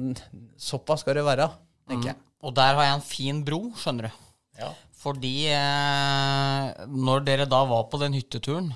såpass 0.58 1.06
skal 1.06 1.20
det 1.20 1.28
være, 1.28 1.52
tenker 1.90 2.10
mm. 2.10 2.12
jeg. 2.14 2.22
Og 2.40 2.56
der 2.56 2.78
har 2.78 2.88
jeg 2.88 2.98
en 2.98 3.06
fin 3.06 3.44
bro, 3.46 3.62
skjønner 3.78 4.10
du. 4.10 4.26
Ja. 4.60 4.74
Fordi 5.00 5.36
eh, 5.54 6.86
når 6.92 7.26
dere 7.28 7.48
da 7.50 7.62
var 7.68 7.86
på 7.92 8.00
den 8.02 8.16
hytteturen, 8.18 8.72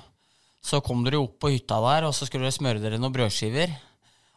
så 0.64 0.80
kom 0.84 1.02
dere 1.04 1.20
opp 1.20 1.40
på 1.44 1.52
hytta 1.52 1.80
der, 1.84 2.08
og 2.08 2.16
så 2.16 2.28
skulle 2.28 2.48
dere 2.48 2.56
smøre 2.56 2.84
dere 2.84 3.00
noen 3.02 3.16
brødskiver. 3.16 3.74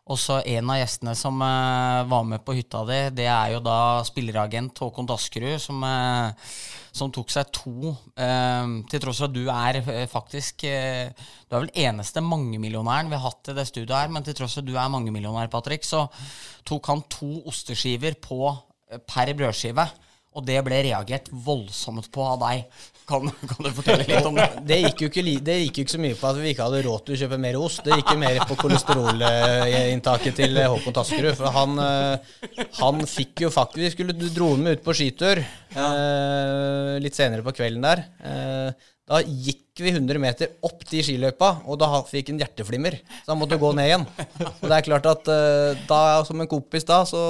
Og 0.06 0.18
så 0.22 0.36
en 0.54 0.70
av 0.70 0.78
gjestene 0.78 1.16
som 1.18 1.40
uh, 1.42 2.06
var 2.06 2.26
med 2.28 2.44
på 2.46 2.54
hytta 2.54 2.84
di, 2.86 2.98
det 3.18 3.26
er 3.26 3.56
jo 3.56 3.62
da 3.64 4.04
spilleragent 4.06 4.78
Håkon 4.78 5.08
Daskerud, 5.08 5.56
som, 5.62 5.82
uh, 5.82 6.30
som 6.94 7.10
tok 7.14 7.32
seg 7.34 7.50
to 7.50 7.90
uh, 7.90 8.68
Til 8.86 9.02
tross 9.02 9.24
for 9.24 9.26
at 9.26 9.34
du 9.34 9.50
er 9.50 10.06
faktisk 10.10 10.62
Du 10.62 11.56
er 11.56 11.64
vel 11.64 11.72
eneste 11.88 12.22
mangemillionæren 12.22 13.10
vi 13.10 13.18
har 13.18 13.26
hatt 13.26 13.50
i 13.50 13.56
det 13.58 13.66
studioet 13.66 13.98
her, 14.04 14.14
men 14.14 14.26
til 14.26 14.38
tross 14.38 14.54
for 14.54 14.62
at 14.62 14.70
du 14.70 14.78
er 14.78 14.94
mangemillionær, 14.94 15.50
Patrick, 15.50 15.82
så 15.86 16.06
tok 16.66 16.92
han 16.92 17.02
to 17.10 17.42
osteskiver 17.50 18.18
på 18.22 18.40
per 19.10 19.34
brødskive. 19.34 19.88
Og 20.36 20.44
det 20.44 20.58
ble 20.66 20.82
reagert 20.84 21.30
voldsomt 21.32 22.10
på 22.12 22.24
av 22.26 22.38
deg. 22.42 22.66
Kan, 23.06 23.28
kan, 23.30 23.62
du 23.62 23.70
fortelle 23.70 24.04
litt 24.04 24.26
om 24.26 24.36
det? 24.38 24.48
Det 24.66 24.80
gikk, 24.82 25.04
jo 25.04 25.10
ikke, 25.12 25.24
det 25.46 25.58
gikk 25.60 25.78
jo 25.78 25.84
ikke 25.86 25.94
så 25.94 26.00
mye 26.02 26.18
på 26.18 26.26
at 26.28 26.40
vi 26.42 26.50
ikke 26.52 26.66
hadde 26.66 26.82
råd 26.86 27.04
til 27.06 27.16
å 27.16 27.20
kjøpe 27.22 27.38
mer 27.44 27.58
ost. 27.60 27.84
Det 27.86 28.00
gikk 28.00 28.12
jo 28.12 28.18
mer 28.20 28.40
på 28.50 28.58
kolesterolinntaket 28.60 30.40
til 30.42 30.60
Håkon 30.64 30.96
Taskerud. 30.98 31.32
For 31.38 31.54
han, 31.54 31.78
eh, 31.86 32.66
han, 32.80 33.06
fikk 33.06 33.46
jo 33.46 33.52
faktisk 33.54 33.78
Vi 33.78 33.94
skulle 33.94 34.32
dro 34.34 34.50
med 34.60 34.78
ut 34.78 34.84
på 34.84 34.94
skitur 34.96 35.40
ja. 35.40 35.86
eh, 35.86 36.92
litt 37.02 37.16
senere 37.16 37.46
på 37.46 37.54
kvelden 37.56 37.86
der. 37.86 38.04
Eh, 38.26 38.92
da 39.06 39.22
gikk 39.22 39.78
vi 39.84 39.92
100 39.92 40.18
meter 40.18 40.56
opp 40.66 40.80
de 40.88 41.02
skiløypa, 41.04 41.60
og 41.70 41.78
da 41.78 42.00
fikk 42.08 42.32
han 42.32 42.40
hjerteflimmer. 42.42 42.96
Så 43.22 43.30
han 43.30 43.38
måtte 43.38 43.58
gå 43.60 43.70
ned 43.76 43.86
igjen. 43.86 44.06
Og 44.48 44.64
det 44.66 44.78
er 44.80 44.86
klart 44.88 45.06
at 45.12 45.30
eh, 45.30 45.84
da, 45.86 46.00
som 46.26 46.42
en 46.42 46.50
kompis 46.50 46.86
da, 46.88 47.04
så 47.06 47.22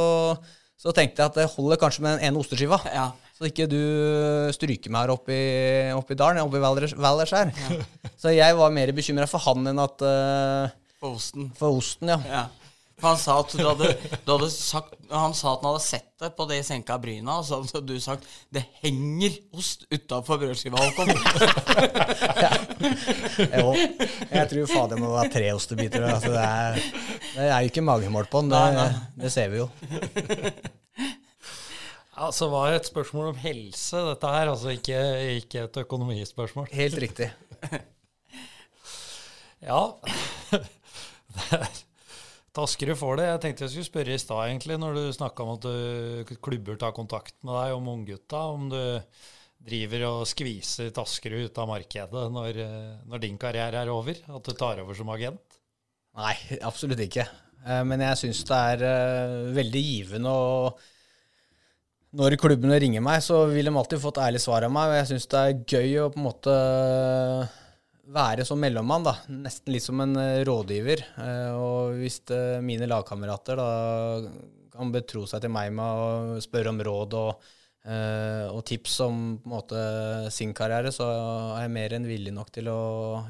Så 0.77 0.93
tenkte 0.97 1.23
jeg 1.23 1.31
at 1.33 1.39
det 1.41 1.47
holder 1.55 1.79
kanskje 1.81 2.03
med 2.05 2.19
den 2.19 2.29
ene 2.29 2.41
osteskiva. 2.43 2.79
Ja. 2.93 3.07
Så 3.37 3.49
ikke 3.49 3.67
du 3.69 3.79
stryker 4.57 4.93
meg 4.93 5.07
her 5.07 5.13
oppe 5.17 5.33
i, 5.35 5.47
oppe 5.97 6.15
i 6.15 6.19
dalen, 6.21 6.41
oppe 6.45 6.57
i 6.61 6.63
Valdres- 6.65 6.97
Ja. 7.53 7.79
Så 8.23 8.33
jeg 8.33 8.57
var 8.57 8.73
mer 8.73 8.93
bekymra 8.97 9.27
for 9.29 9.43
han 9.45 9.67
enn 9.73 9.81
at 9.83 10.05
uh, 10.05 10.71
For 11.01 11.17
osten. 11.19 11.51
For 11.59 11.77
osten, 11.81 12.13
ja. 12.13 12.21
Ja. 12.29 12.45
For 12.97 13.11
han 13.13 13.19
sa 13.21 13.35
at 13.43 13.51
du 13.53 13.61
hadde, 13.61 13.89
du 14.25 14.31
hadde 14.33 14.47
sagt 14.55 14.95
Han 15.11 15.35
sa 15.37 15.51
at 15.53 15.61
han 15.61 15.75
hadde 15.75 15.83
sett 15.85 16.07
det 16.23 16.31
på 16.39 16.47
de 16.49 16.57
senka 16.65 16.97
bryna, 16.99 17.35
og 17.43 17.45
så 17.45 17.59
hadde 17.61 17.83
du 17.91 17.99
sagt 18.01 18.25
'Det 18.49 18.63
henger 18.83 19.35
ost 19.53 19.85
utafor 19.93 20.39
brødskiva', 20.41 20.81
Håkon. 20.81 21.13
Jo, 23.61 23.75
jeg 24.33 24.49
tror 24.49 24.67
fader 24.71 24.95
det 24.95 25.03
må 25.03 25.11
være 25.13 25.33
tre 25.35 25.53
ostebiter. 25.53 26.07
Altså 26.09 26.31
det, 26.33 26.41
er, 26.41 26.81
det 27.35 27.45
er 27.51 27.59
jo 27.61 27.69
ikke 27.71 27.85
magemål 27.85 28.27
på 28.33 28.41
den, 28.47 28.51
det, 28.57 28.87
det 29.21 29.33
ser 29.35 29.49
vi 29.53 29.61
jo. 29.61 29.69
Altså, 32.17 32.45
det 32.47 32.53
var 32.53 32.71
det 32.73 32.77
et 32.81 32.87
spørsmål 32.89 33.29
om 33.35 33.41
helse, 33.45 33.97
dette 34.09 34.27
her. 34.33 34.49
Altså 34.55 34.73
ikke, 34.73 35.01
ikke 35.37 35.67
et 35.69 35.77
økonomispørsmål. 35.85 36.69
Helt 36.73 36.99
riktig. 37.03 37.29
Ja. 39.67 39.79
Det 41.37 41.47
er- 41.57 41.86
Taskerud 42.57 42.97
får 42.97 43.19
det. 43.21 43.29
Jeg 43.29 43.41
tenkte 43.43 43.67
jeg 43.67 43.73
skulle 43.75 43.91
spørre 43.91 44.15
i 44.17 44.21
stad, 44.21 44.43
egentlig, 44.47 44.79
når 44.81 44.97
du 44.97 45.03
snakka 45.13 45.45
om 45.45 45.55
at 45.57 45.67
du, 45.67 46.37
klubber 46.45 46.79
tar 46.81 46.95
kontakt 46.97 47.37
med 47.45 47.53
deg 47.59 47.75
om 47.77 47.91
unggutta, 47.93 48.43
om 48.55 48.71
du 48.73 48.81
driver 49.67 50.05
og 50.09 50.29
skviser 50.31 50.93
Taskerud 50.95 51.49
ut 51.49 51.59
av 51.59 51.69
markedet 51.71 52.27
når, 52.33 52.61
eh, 52.63 52.93
når 53.09 53.23
din 53.25 53.39
karriere 53.41 53.83
er 53.83 53.93
over? 53.93 54.19
At 54.31 54.47
du 54.47 54.55
tar 54.57 54.81
over 54.83 54.97
som 54.97 55.11
agent? 55.13 55.59
Nei, 56.17 56.35
absolutt 56.65 57.03
ikke. 57.03 57.27
Eh, 57.67 57.83
Men 57.85 58.05
jeg 58.05 58.21
syns 58.23 58.45
det 58.49 58.61
er 58.73 58.85
eh, 58.89 59.55
veldig 59.57 59.83
givende 59.83 60.33
å 60.33 60.77
Når 62.17 62.39
klubbene 62.41 62.79
ringer 62.81 63.03
meg, 63.05 63.21
så 63.21 63.43
vil 63.51 63.67
de 63.69 63.77
alltid 63.77 64.01
få 64.01 64.15
et 64.15 64.23
ærlig 64.31 64.41
svar 64.41 64.65
av 64.65 64.73
meg. 64.73 64.89
Og 64.89 64.97
jeg 64.97 65.09
syns 65.11 65.27
det 65.29 65.41
er 65.43 65.59
gøy 65.69 65.99
å 66.01 66.11
på 66.15 66.21
en 66.23 66.25
måte 66.25 66.55
være 68.15 68.45
som 68.47 68.61
mellommann, 68.63 69.07
da. 69.07 69.17
Nesten 69.33 69.75
litt 69.75 69.85
som 69.85 70.01
en 70.05 70.17
eh, 70.21 70.45
rådgiver. 70.47 71.03
Eh, 71.23 71.53
Og 71.57 71.99
hvis 72.01 72.21
eh, 72.35 72.63
mine 72.65 72.89
lagkamerater 72.91 73.59
da 73.59 73.69
kan 74.77 74.93
betro 74.93 75.25
seg 75.29 75.43
til 75.45 75.53
meg 75.55 75.73
med 75.75 75.85
å 75.85 76.41
spørre 76.45 76.73
om 76.73 76.81
råd 76.85 77.17
og, 77.19 77.47
eh, 77.89 78.47
og 78.51 78.63
tips 78.69 78.99
om 79.07 79.21
på 79.41 79.49
en 79.49 79.55
måte 79.57 79.85
sin 80.35 80.53
karriere, 80.57 80.93
så 80.95 81.07
er 81.57 81.65
jeg 81.65 81.77
mer 81.79 81.97
enn 81.97 82.09
villig 82.09 82.35
nok 82.37 82.53
til 82.55 82.69
å 82.73 82.81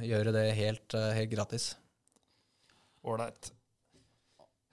gjøre 0.03 0.35
det 0.35 0.49
helt, 0.59 0.97
helt 1.17 1.33
gratis. 1.33 1.75
Ålreit. 3.07 3.53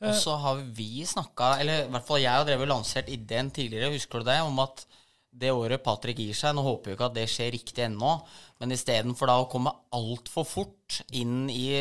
Og 0.04 0.18
så 0.20 0.34
har 0.36 0.58
vi 0.76 1.06
snakka, 1.08 1.54
eller 1.62 1.86
i 1.86 1.92
hvert 1.94 2.08
fall 2.08 2.20
jeg 2.20 2.34
har 2.34 2.44
drevet 2.44 2.66
og 2.66 2.74
lansert 2.74 3.08
ideen 3.14 3.54
tidligere, 3.56 3.94
husker 3.94 4.20
du 4.20 4.28
det, 4.28 4.42
om 4.44 4.58
at 4.60 4.84
det 5.34 5.52
året 5.54 5.84
Patrick 5.84 6.20
gir 6.22 6.38
seg 6.38 6.54
Nå 6.56 6.64
håper 6.66 6.92
vi 6.92 6.98
ikke 6.98 7.08
at 7.10 7.16
det 7.18 7.30
skjer 7.32 7.54
riktig 7.56 7.86
ennå, 7.88 8.16
men 8.62 8.76
istedenfor 8.76 9.30
da 9.30 9.38
å 9.42 9.50
komme 9.52 9.74
altfor 9.96 10.46
fort 10.48 11.00
inn 11.18 11.48
i, 11.52 11.72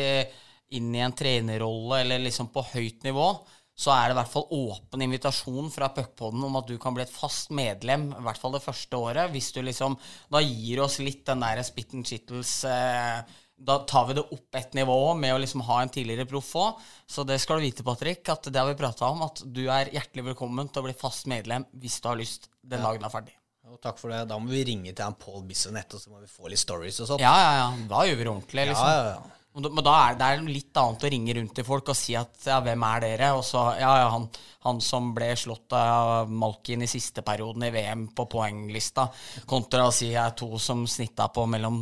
inn 0.73 0.93
i 0.95 1.03
en 1.05 1.15
trenerrolle 1.15 2.01
eller 2.03 2.23
liksom 2.25 2.49
på 2.53 2.65
høyt 2.73 3.05
nivå, 3.05 3.27
så 3.73 3.93
er 3.93 4.09
det 4.09 4.13
i 4.13 4.17
hvert 4.19 4.33
fall 4.33 4.51
åpen 4.53 5.01
invitasjon 5.01 5.71
fra 5.73 5.89
Puckpodden 5.93 6.43
om 6.45 6.59
at 6.59 6.67
du 6.69 6.75
kan 6.81 6.93
bli 6.93 7.05
et 7.05 7.13
fast 7.13 7.49
medlem, 7.55 8.11
i 8.13 8.25
hvert 8.25 8.41
fall 8.41 8.53
det 8.53 8.61
første 8.65 8.99
året, 8.99 9.31
hvis 9.33 9.49
du 9.55 9.63
liksom 9.65 9.97
Da 10.29 10.43
gir 10.43 10.83
oss 10.83 10.99
litt 11.01 11.23
den 11.25 11.41
der 11.41 11.61
spit 11.65 11.95
and 11.97 12.05
chittles 12.05 12.59
eh, 12.69 13.23
da 13.63 13.77
tar 13.87 14.09
vi 14.09 14.15
det 14.17 14.25
opp 14.35 14.57
et 14.59 14.73
nivå 14.75 14.97
med 15.15 15.35
å 15.35 15.39
liksom 15.41 15.63
ha 15.67 15.79
en 15.81 15.91
tidligere 15.93 16.27
proff 16.27 16.49
òg. 16.59 16.81
Så 17.07 17.23
det 17.27 17.37
skal 17.39 17.61
du 17.61 17.67
vite, 17.67 17.85
Patrick, 17.85 18.25
at 18.29 18.49
det 18.49 18.59
har 18.59 18.67
vi 18.67 18.79
prata 18.79 19.07
om. 19.13 19.23
At 19.23 19.43
du 19.45 19.63
er 19.69 19.93
hjertelig 19.93 20.33
velkommen 20.33 20.67
til 20.67 20.83
å 20.83 20.89
bli 20.89 20.97
fast 20.97 21.29
medlem 21.31 21.67
hvis 21.79 22.01
du 22.01 22.09
har 22.11 22.19
lyst 22.19 22.49
den 22.59 22.83
dagen 22.83 23.05
er 23.05 23.13
ferdig. 23.13 23.37
Jo, 23.73 23.79
takk 23.81 23.97
for 23.97 24.13
det. 24.13 24.27
Da 24.29 24.37
må 24.37 24.51
vi 24.53 24.59
ringe 24.67 24.91
til 24.93 25.01
han 25.01 25.15
Paul 25.17 25.41
Bissonette, 25.49 25.97
og 25.97 26.03
så 26.03 26.11
må 26.13 26.19
vi 26.21 26.27
få 26.29 26.51
litt 26.51 26.61
stories 26.61 26.99
og 27.01 27.07
sånt. 27.09 27.23
Ja, 27.23 27.33
ja, 27.41 27.53
ja. 27.57 27.69
Da 27.89 28.03
gjør 28.05 28.19
vi 28.19 28.25
det 28.27 28.29
ordentlig, 28.29 28.65
liksom. 28.69 28.89
ja, 28.89 28.99
ja, 28.99 29.15
ja. 29.15 29.39
Men 29.53 29.85
da 29.85 29.93
er 30.01 30.15
det 30.17 30.27
er 30.27 30.39
litt 30.47 30.77
annet 30.81 31.03
å 31.05 31.09
ringe 31.13 31.33
rundt 31.37 31.51
til 31.53 31.65
folk 31.65 31.89
og 31.93 31.97
si 31.97 32.15
at 32.17 32.47
ja, 32.49 32.55
hvem 32.65 32.85
er 32.87 33.03
dere? 33.03 33.27
Og 33.37 33.43
så 33.45 33.63
ja, 33.77 33.91
ja, 34.01 34.07
han, 34.09 34.25
han 34.65 34.81
som 34.81 35.11
ble 35.13 35.27
slått 35.37 35.75
av 35.77 36.29
Malkin 36.29 36.85
i 36.85 36.89
siste 36.89 37.21
perioden 37.25 37.65
i 37.67 37.69
VM 37.73 38.07
på 38.17 38.25
poenglista, 38.33 39.07
kontra 39.49 39.85
å 39.89 39.93
si 39.93 40.09
jeg 40.09 40.21
er 40.21 40.33
to 40.37 40.57
som 40.61 40.85
snitta 40.89 41.29
på 41.33 41.45
mellom 41.49 41.79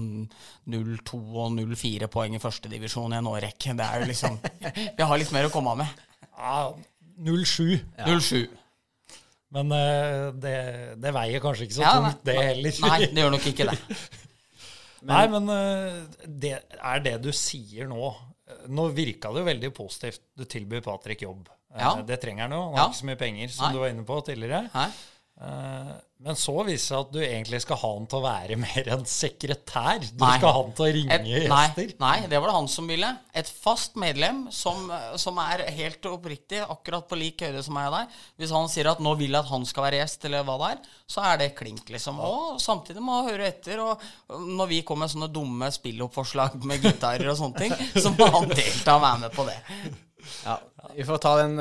0,2 0.72 1.22
og 1.32 1.56
0,4 1.56 2.12
poeng 2.12 2.36
i 2.36 2.44
førstedivisjon 2.44 3.16
i 3.16 3.20
en 3.20 3.32
årrekke. 3.32 3.76
Det 3.80 3.88
er 3.88 4.04
jo 4.04 4.12
liksom 4.12 4.40
Vi 5.00 5.12
har 5.12 5.24
litt 5.24 5.36
mer 5.36 5.48
å 5.48 5.54
komme 5.56 5.76
av 5.76 5.84
med. 5.84 6.04
Ja, 6.40 6.58
07. 7.24 7.80
0,7. 8.04 8.61
Men 9.52 9.72
eh, 9.76 10.28
det, 10.40 10.56
det 11.04 11.12
veier 11.16 11.42
kanskje 11.44 11.66
ikke 11.68 11.76
så 11.76 11.84
Ja, 11.84 11.94
tungt, 12.00 12.22
det 12.28 12.36
heller. 12.40 12.78
Nei, 12.88 13.00
det 13.12 13.24
gjør 13.26 13.34
nok 13.36 13.48
ikke 13.52 13.66
det. 13.72 13.80
Nei, 15.12 15.24
men 15.34 15.50
eh, 15.52 15.98
det 16.44 16.54
er 16.78 17.02
det 17.04 17.16
du 17.26 17.32
sier 17.36 17.90
nå. 17.92 18.12
Eh, 18.48 18.62
Nå 18.72 18.86
virka 18.96 19.32
det 19.34 19.42
jo 19.44 19.50
veldig 19.50 19.72
positivt. 19.76 20.22
Du 20.38 20.46
tilbyr 20.46 20.84
Patrick 20.86 21.26
jobb. 21.26 21.50
Ja. 21.76 21.98
Det 22.08 22.20
trenger 22.24 22.48
han 22.48 22.56
jo. 22.56 22.62
Han 22.70 22.80
Ja. 22.80 22.86
ikke 22.90 23.00
så 23.02 23.10
mye 23.12 23.20
penger, 23.20 23.52
som 23.52 23.66
Nei. 23.68 23.74
du 23.76 23.82
var 23.84 23.92
inne 23.94 24.08
på 24.08 24.22
tidligere. 24.28 24.64
Hæ? 24.74 24.86
Men 26.22 26.36
så 26.38 26.54
viser 26.62 26.70
det 26.70 26.82
seg 26.86 27.00
at 27.02 27.14
du 27.16 27.20
egentlig 27.26 27.60
skal 27.64 27.80
ha 27.82 27.90
han 27.96 28.04
til 28.06 28.20
å 28.20 28.24
være 28.28 28.56
mer 28.62 28.90
en 28.94 29.06
sekretær. 29.10 30.04
Du 30.06 30.22
Nei. 30.22 30.36
skal 30.38 30.52
ha 30.54 30.60
han 30.62 30.74
til 30.78 30.86
å 30.86 30.90
ringe 30.94 31.16
Et, 31.16 31.24
gjester. 31.32 31.94
nei, 32.04 32.12
det 32.30 32.38
var 32.44 32.52
det 32.52 32.56
han 32.60 32.68
som 32.70 32.90
ville. 32.92 33.10
Et 33.42 33.50
fast 33.64 33.96
medlem 33.98 34.44
som, 34.54 34.84
som 35.18 35.40
er 35.42 35.64
helt 35.74 36.06
oppriktig, 36.06 36.60
akkurat 36.62 37.08
på 37.10 37.18
lik 37.18 37.42
høyde 37.42 37.64
som 37.66 37.74
meg 37.74 37.90
og 37.90 37.96
deg. 37.98 38.20
Hvis 38.38 38.54
han 38.54 38.70
sier 38.70 38.92
at 38.94 39.02
nå 39.02 39.16
vil 39.18 39.34
jeg 39.34 39.40
at 39.42 39.50
han 39.50 39.66
skal 39.66 39.88
være 39.88 40.02
gjest, 40.04 40.28
eller 40.30 40.46
hva 40.46 40.60
det 40.62 40.70
er, 40.76 40.84
så 41.16 41.26
er 41.32 41.42
det 41.42 41.50
klink, 41.58 41.90
liksom. 41.90 42.22
Og 42.22 42.62
samtidig 42.62 43.02
må 43.02 43.18
han 43.18 43.32
høre 43.32 43.50
etter. 43.50 43.82
Og 43.82 44.46
når 44.62 44.70
vi 44.76 44.82
kommer 44.86 45.08
med 45.10 45.16
sånne 45.16 45.32
dumme 45.34 45.72
spilloppforslag 45.74 46.60
med 46.70 46.86
gitarer 46.86 47.34
og 47.34 47.40
sånne 47.42 47.66
ting, 47.66 47.74
så 47.98 48.14
må 48.14 48.30
han 48.38 48.46
delta 48.54 49.00
og 49.00 49.06
være 49.08 49.24
med 49.26 49.34
på 49.40 49.48
det. 49.50 49.58
Ja, 50.46 50.60
vi 50.94 51.02
får 51.08 51.18
ta, 51.24 51.32
den, 51.42 51.58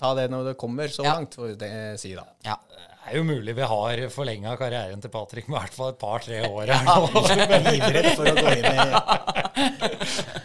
ta 0.00 0.14
det 0.16 0.30
når 0.32 0.48
det 0.52 0.56
kommer 0.60 0.88
så 0.88 1.04
Ja. 1.04 1.18
langt, 1.18 1.36
får 1.36 1.50
vi 1.52 1.54
det- 1.60 2.00
si 2.00 2.14
da. 2.16 2.24
Ja. 2.48 2.56
Det 3.02 3.10
er 3.10 3.18
jo 3.18 3.24
mulig 3.26 3.52
vi 3.58 3.64
har 3.66 4.02
forlenga 4.14 4.52
karrieren 4.60 5.00
til 5.02 5.10
Patrick 5.10 5.48
med 5.50 5.56
i 5.58 5.60
hvert 5.64 5.74
fall 5.74 5.90
et 5.90 5.98
par-tre 5.98 6.38
år 6.46 6.70
her 6.70 6.84
nå. 6.86 6.94
Livredd 7.66 8.08
for 8.14 8.30
å 8.30 8.34
gå 8.38 8.48
inn 8.54 8.68
i 8.70 8.76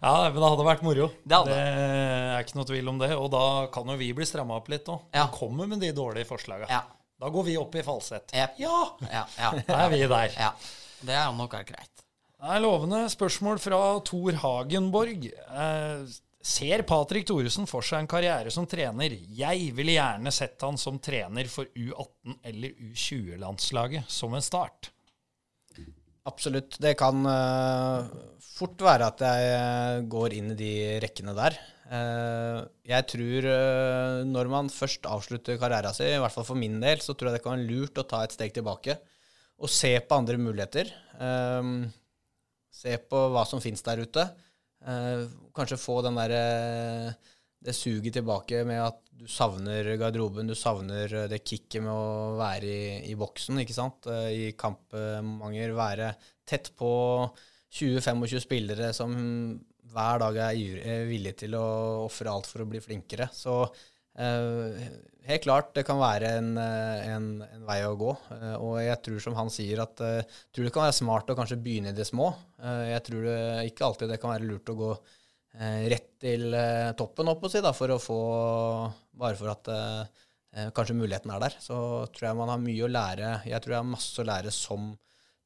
Ja, 0.00 0.30
men 0.32 0.38
det 0.40 0.48
hadde 0.48 0.64
vært 0.64 0.84
moro. 0.86 1.10
Det 1.28 1.36
hadde. 1.36 1.56
er 1.60 2.40
ikke 2.46 2.56
noe 2.56 2.68
tvil 2.70 2.86
om 2.88 3.00
det. 3.02 3.10
Og 3.20 3.26
da 3.34 3.42
kan 3.74 3.90
jo 3.92 3.98
vi 4.00 4.06
bli 4.16 4.24
stramma 4.24 4.56
opp 4.56 4.70
litt 4.72 4.86
òg. 4.88 5.02
Ja. 5.12 5.26
Kommer 5.34 5.68
med 5.68 5.82
de 5.84 5.90
dårlige 5.96 6.24
forslaga. 6.30 6.70
Ja. 6.72 6.80
Da 7.20 7.28
går 7.28 7.44
vi 7.50 7.56
opp 7.60 7.74
i 7.76 7.82
falsett. 7.84 8.32
Yep. 8.32 8.54
Ja! 8.62 8.78
Ja, 9.10 9.26
ja, 9.36 9.50
Da 9.66 9.82
er 9.84 9.92
vi 9.92 10.00
der. 10.08 10.32
ja. 10.38 10.54
Det 11.04 11.16
er 11.16 11.28
nok 11.36 11.52
greit. 11.52 12.00
Det 12.40 12.48
er 12.54 12.62
lovende 12.64 13.02
spørsmål 13.12 13.60
fra 13.60 13.82
Tor 14.08 14.36
Hagenborg. 14.40 15.26
Eh, 15.28 16.00
ser 16.40 16.82
Patrick 16.88 17.26
Thoresen 17.28 17.68
for 17.68 17.84
seg 17.84 18.02
en 18.02 18.10
karriere 18.10 18.52
som 18.52 18.66
trener? 18.68 19.12
Jeg 19.36 19.70
ville 19.76 19.96
gjerne 19.98 20.32
sett 20.32 20.62
han 20.64 20.78
som 20.80 20.98
trener 21.02 21.50
for 21.52 21.68
U18 21.76 22.40
eller 22.48 22.80
U20-landslaget 22.90 24.08
som 24.10 24.34
en 24.34 24.44
start. 24.44 24.90
Absolutt. 26.28 26.76
Det 26.80 26.94
kan 27.00 27.24
uh, 27.24 28.08
fort 28.44 28.80
være 28.84 29.08
at 29.08 29.22
jeg 29.24 29.52
eh, 29.56 30.00
går 30.12 30.34
inn 30.36 30.50
i 30.52 30.58
de 30.58 30.72
rekkene 31.02 31.32
der. 31.36 31.56
Uh, 31.90 32.60
jeg 32.86 33.06
tror 33.10 33.48
uh, 33.48 34.18
når 34.28 34.50
man 34.52 34.68
først 34.70 35.08
avslutter 35.10 35.58
karrieren 35.60 35.96
sin, 35.96 36.12
i 36.12 36.20
hvert 36.20 36.34
fall 36.34 36.46
for 36.46 36.60
min 36.60 36.76
del, 36.82 37.00
så 37.02 37.16
tror 37.16 37.30
jeg 37.30 37.38
det 37.38 37.44
kan 37.46 37.56
være 37.56 37.70
lurt 37.70 38.02
å 38.02 38.06
ta 38.08 38.22
et 38.24 38.36
steg 38.36 38.52
tilbake 38.56 38.98
og 39.60 39.72
se 39.72 39.92
på 40.00 40.16
andre 40.16 40.38
muligheter. 40.40 40.88
Se 42.72 42.94
på 43.10 43.18
hva 43.34 43.42
som 43.44 43.60
finnes 43.60 43.84
der 43.84 44.00
ute. 44.00 44.22
Eh, 44.86 45.26
kanskje 45.56 45.76
få 45.80 46.00
den 46.02 46.16
der, 46.16 46.32
eh, 46.32 47.12
det 47.60 47.74
suget 47.76 48.14
tilbake 48.16 48.64
med 48.64 48.80
at 48.80 49.00
du 49.12 49.26
savner 49.28 49.84
garderoben, 50.00 50.48
du 50.48 50.54
savner 50.56 51.12
eh, 51.12 51.28
det 51.28 51.42
kicket 51.44 51.82
med 51.84 51.92
å 51.92 52.36
være 52.40 52.64
i, 52.64 53.10
i 53.12 53.16
boksen, 53.20 53.60
ikke 53.60 53.76
sant? 53.76 54.08
Eh, 54.08 54.28
I 54.32 54.52
kampmanger, 54.56 55.74
være 55.76 56.14
tett 56.48 56.72
på 56.78 56.92
20-25 57.70 58.40
spillere 58.40 58.92
som 58.96 59.12
hver 59.90 60.22
dag 60.22 60.36
er 60.54 61.04
villige 61.08 61.44
til 61.44 61.54
å 61.58 61.66
ofre 62.06 62.30
alt 62.30 62.48
for 62.48 62.62
å 62.62 62.68
bli 62.70 62.80
flinkere. 62.82 63.28
Så 63.34 63.64
helt 65.30 65.44
klart, 65.44 65.72
det 65.76 65.84
kan 65.88 66.00
være 66.00 66.32
en, 66.38 66.50
eh, 66.58 67.08
en, 67.14 67.28
en 67.44 67.66
vei 67.66 67.80
å 67.86 67.96
gå. 67.98 68.10
Eh, 68.36 68.56
og 68.56 68.78
jeg 68.82 68.98
tror 69.06 69.22
som 69.24 69.36
han 69.38 69.52
sier, 69.52 69.82
at 69.84 70.02
eh, 70.04 70.20
jeg 70.22 70.56
tror 70.56 70.66
det 70.68 70.74
kan 70.74 70.86
være 70.86 70.98
smart 70.98 71.32
å 71.32 71.36
kanskje 71.38 71.60
begynne 71.62 71.92
i 71.92 71.96
det 71.96 72.06
små. 72.08 72.32
Eh, 72.62 72.86
jeg 72.94 73.04
tror 73.08 73.28
det 73.28 73.40
ikke 73.70 73.86
alltid 73.86 74.12
det 74.12 74.20
kan 74.22 74.34
være 74.34 74.48
lurt 74.48 74.72
å 74.72 74.78
gå 74.80 74.90
eh, 74.94 75.84
rett 75.92 76.10
til 76.22 76.48
eh, 76.56 76.90
toppen, 76.98 77.30
opp 77.32 77.46
å 77.46 77.52
si, 77.52 77.62
da, 77.64 77.74
for 77.76 77.94
å 77.94 78.00
få 78.02 78.20
Bare 79.20 79.36
for 79.36 79.50
at 79.52 79.68
eh, 79.68 80.20
eh, 80.56 80.68
kanskje 80.72 80.94
muligheten 80.96 81.28
er 81.34 81.42
der. 81.42 81.56
Så 81.60 81.76
tror 82.14 82.30
jeg 82.30 82.36
man 82.38 82.48
har 82.48 82.60
mye 82.62 82.86
å 82.86 82.88
lære. 82.88 83.32
Jeg 83.50 83.60
tror 83.60 83.74
jeg 83.74 83.82
har 83.82 83.90
masse 83.90 84.22
å 84.22 84.24
lære 84.24 84.52
som, 84.54 84.86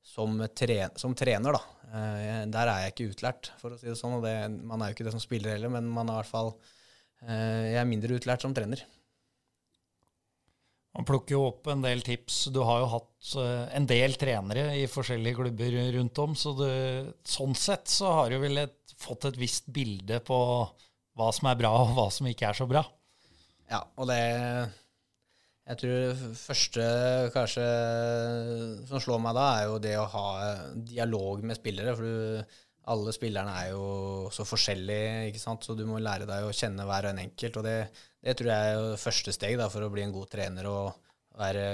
som, 0.07 0.37
tre, 0.55 0.77
som 1.01 1.17
trener, 1.19 1.57
da. 1.59 1.89
Eh, 1.91 2.45
der 2.55 2.71
er 2.71 2.85
jeg 2.85 2.95
ikke 2.95 3.09
utlært, 3.17 3.51
for 3.59 3.75
å 3.75 3.81
si 3.81 3.91
det 3.91 3.97
sånn. 3.99 4.21
Og 4.21 4.23
det, 4.23 4.37
man 4.63 4.79
er 4.85 4.93
jo 4.93 4.99
ikke 4.99 5.09
det 5.09 5.17
som 5.17 5.25
spiller 5.25 5.57
heller, 5.57 5.75
men 5.75 5.91
man 5.91 6.07
er 6.07 6.21
i 6.21 6.23
hvert 6.23 6.31
fall 6.31 6.53
eh, 6.55 6.71
Jeg 7.25 7.81
er 7.81 7.89
mindre 7.89 8.19
utlært 8.19 8.45
som 8.45 8.55
trener. 8.57 8.85
Man 10.95 11.07
plukker 11.09 11.35
jo 11.35 11.43
opp 11.49 11.67
en 11.73 11.83
del 11.83 12.05
tips. 12.07 12.45
Du 12.55 12.61
har 12.63 12.85
jo 12.85 12.91
hatt 12.93 13.31
eh, 13.43 13.65
en 13.75 13.87
del 13.91 14.15
trenere 14.21 14.69
i 14.79 14.87
forskjellige 14.91 15.41
klubber 15.41 15.79
rundt 15.97 16.21
om, 16.23 16.37
så 16.39 16.55
du, 16.55 16.69
sånn 17.27 17.57
sett 17.59 17.91
så 17.91 18.13
har 18.21 18.31
du 18.31 18.39
vel 18.45 18.63
et, 18.63 18.77
fått 19.03 19.27
et 19.27 19.41
visst 19.41 19.67
bilde 19.75 20.21
på 20.23 20.39
hva 21.19 21.33
som 21.35 21.51
er 21.51 21.59
bra, 21.59 21.73
og 21.83 21.97
hva 21.99 22.07
som 22.15 22.31
ikke 22.31 22.47
er 22.47 22.59
så 22.61 22.69
bra. 22.71 22.85
Ja, 23.71 23.83
og 23.99 24.07
det 24.11 24.21
Jeg 25.65 25.79
tror 25.81 25.95
det 25.97 26.39
første 26.39 26.87
kanskje 27.35 27.67
som 28.87 29.01
slår 29.01 29.23
meg 29.25 29.35
da, 29.35 29.49
er 29.57 29.71
jo 29.71 29.79
det 29.83 29.95
å 29.99 30.11
ha 30.13 30.27
dialog 30.93 31.43
med 31.43 31.59
spillere. 31.59 31.97
For 31.97 32.07
du, 32.07 32.59
alle 32.93 33.15
spillerne 33.17 33.55
er 33.63 33.71
jo 33.73 33.85
så 34.35 34.45
forskjellige, 34.49 35.29
ikke 35.31 35.41
sant? 35.41 35.65
så 35.65 35.77
du 35.77 35.85
må 35.89 36.01
lære 36.03 36.29
deg 36.29 36.45
å 36.45 36.53
kjenne 36.55 36.85
hver 36.89 37.09
og 37.09 37.15
en 37.15 37.23
enkelt. 37.25 37.59
Og 37.61 37.67
det, 37.67 37.77
det 38.25 38.37
tror 38.39 38.51
jeg 38.53 38.75
er 38.75 39.01
første 39.01 39.35
steg 39.37 39.57
da, 39.61 39.71
for 39.73 39.87
å 39.87 39.91
bli 39.93 40.05
en 40.05 40.15
god 40.15 40.31
trener 40.35 40.69
og 40.69 40.93
være, 41.41 41.67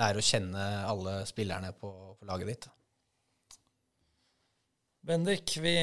lære 0.00 0.22
å 0.22 0.26
kjenne 0.30 0.66
alle 0.88 1.20
spillerne 1.28 1.74
på, 1.76 1.92
på 2.16 2.30
laget 2.30 2.52
ditt. 2.54 2.70
Bendik, 5.10 5.56
vi 5.64 5.76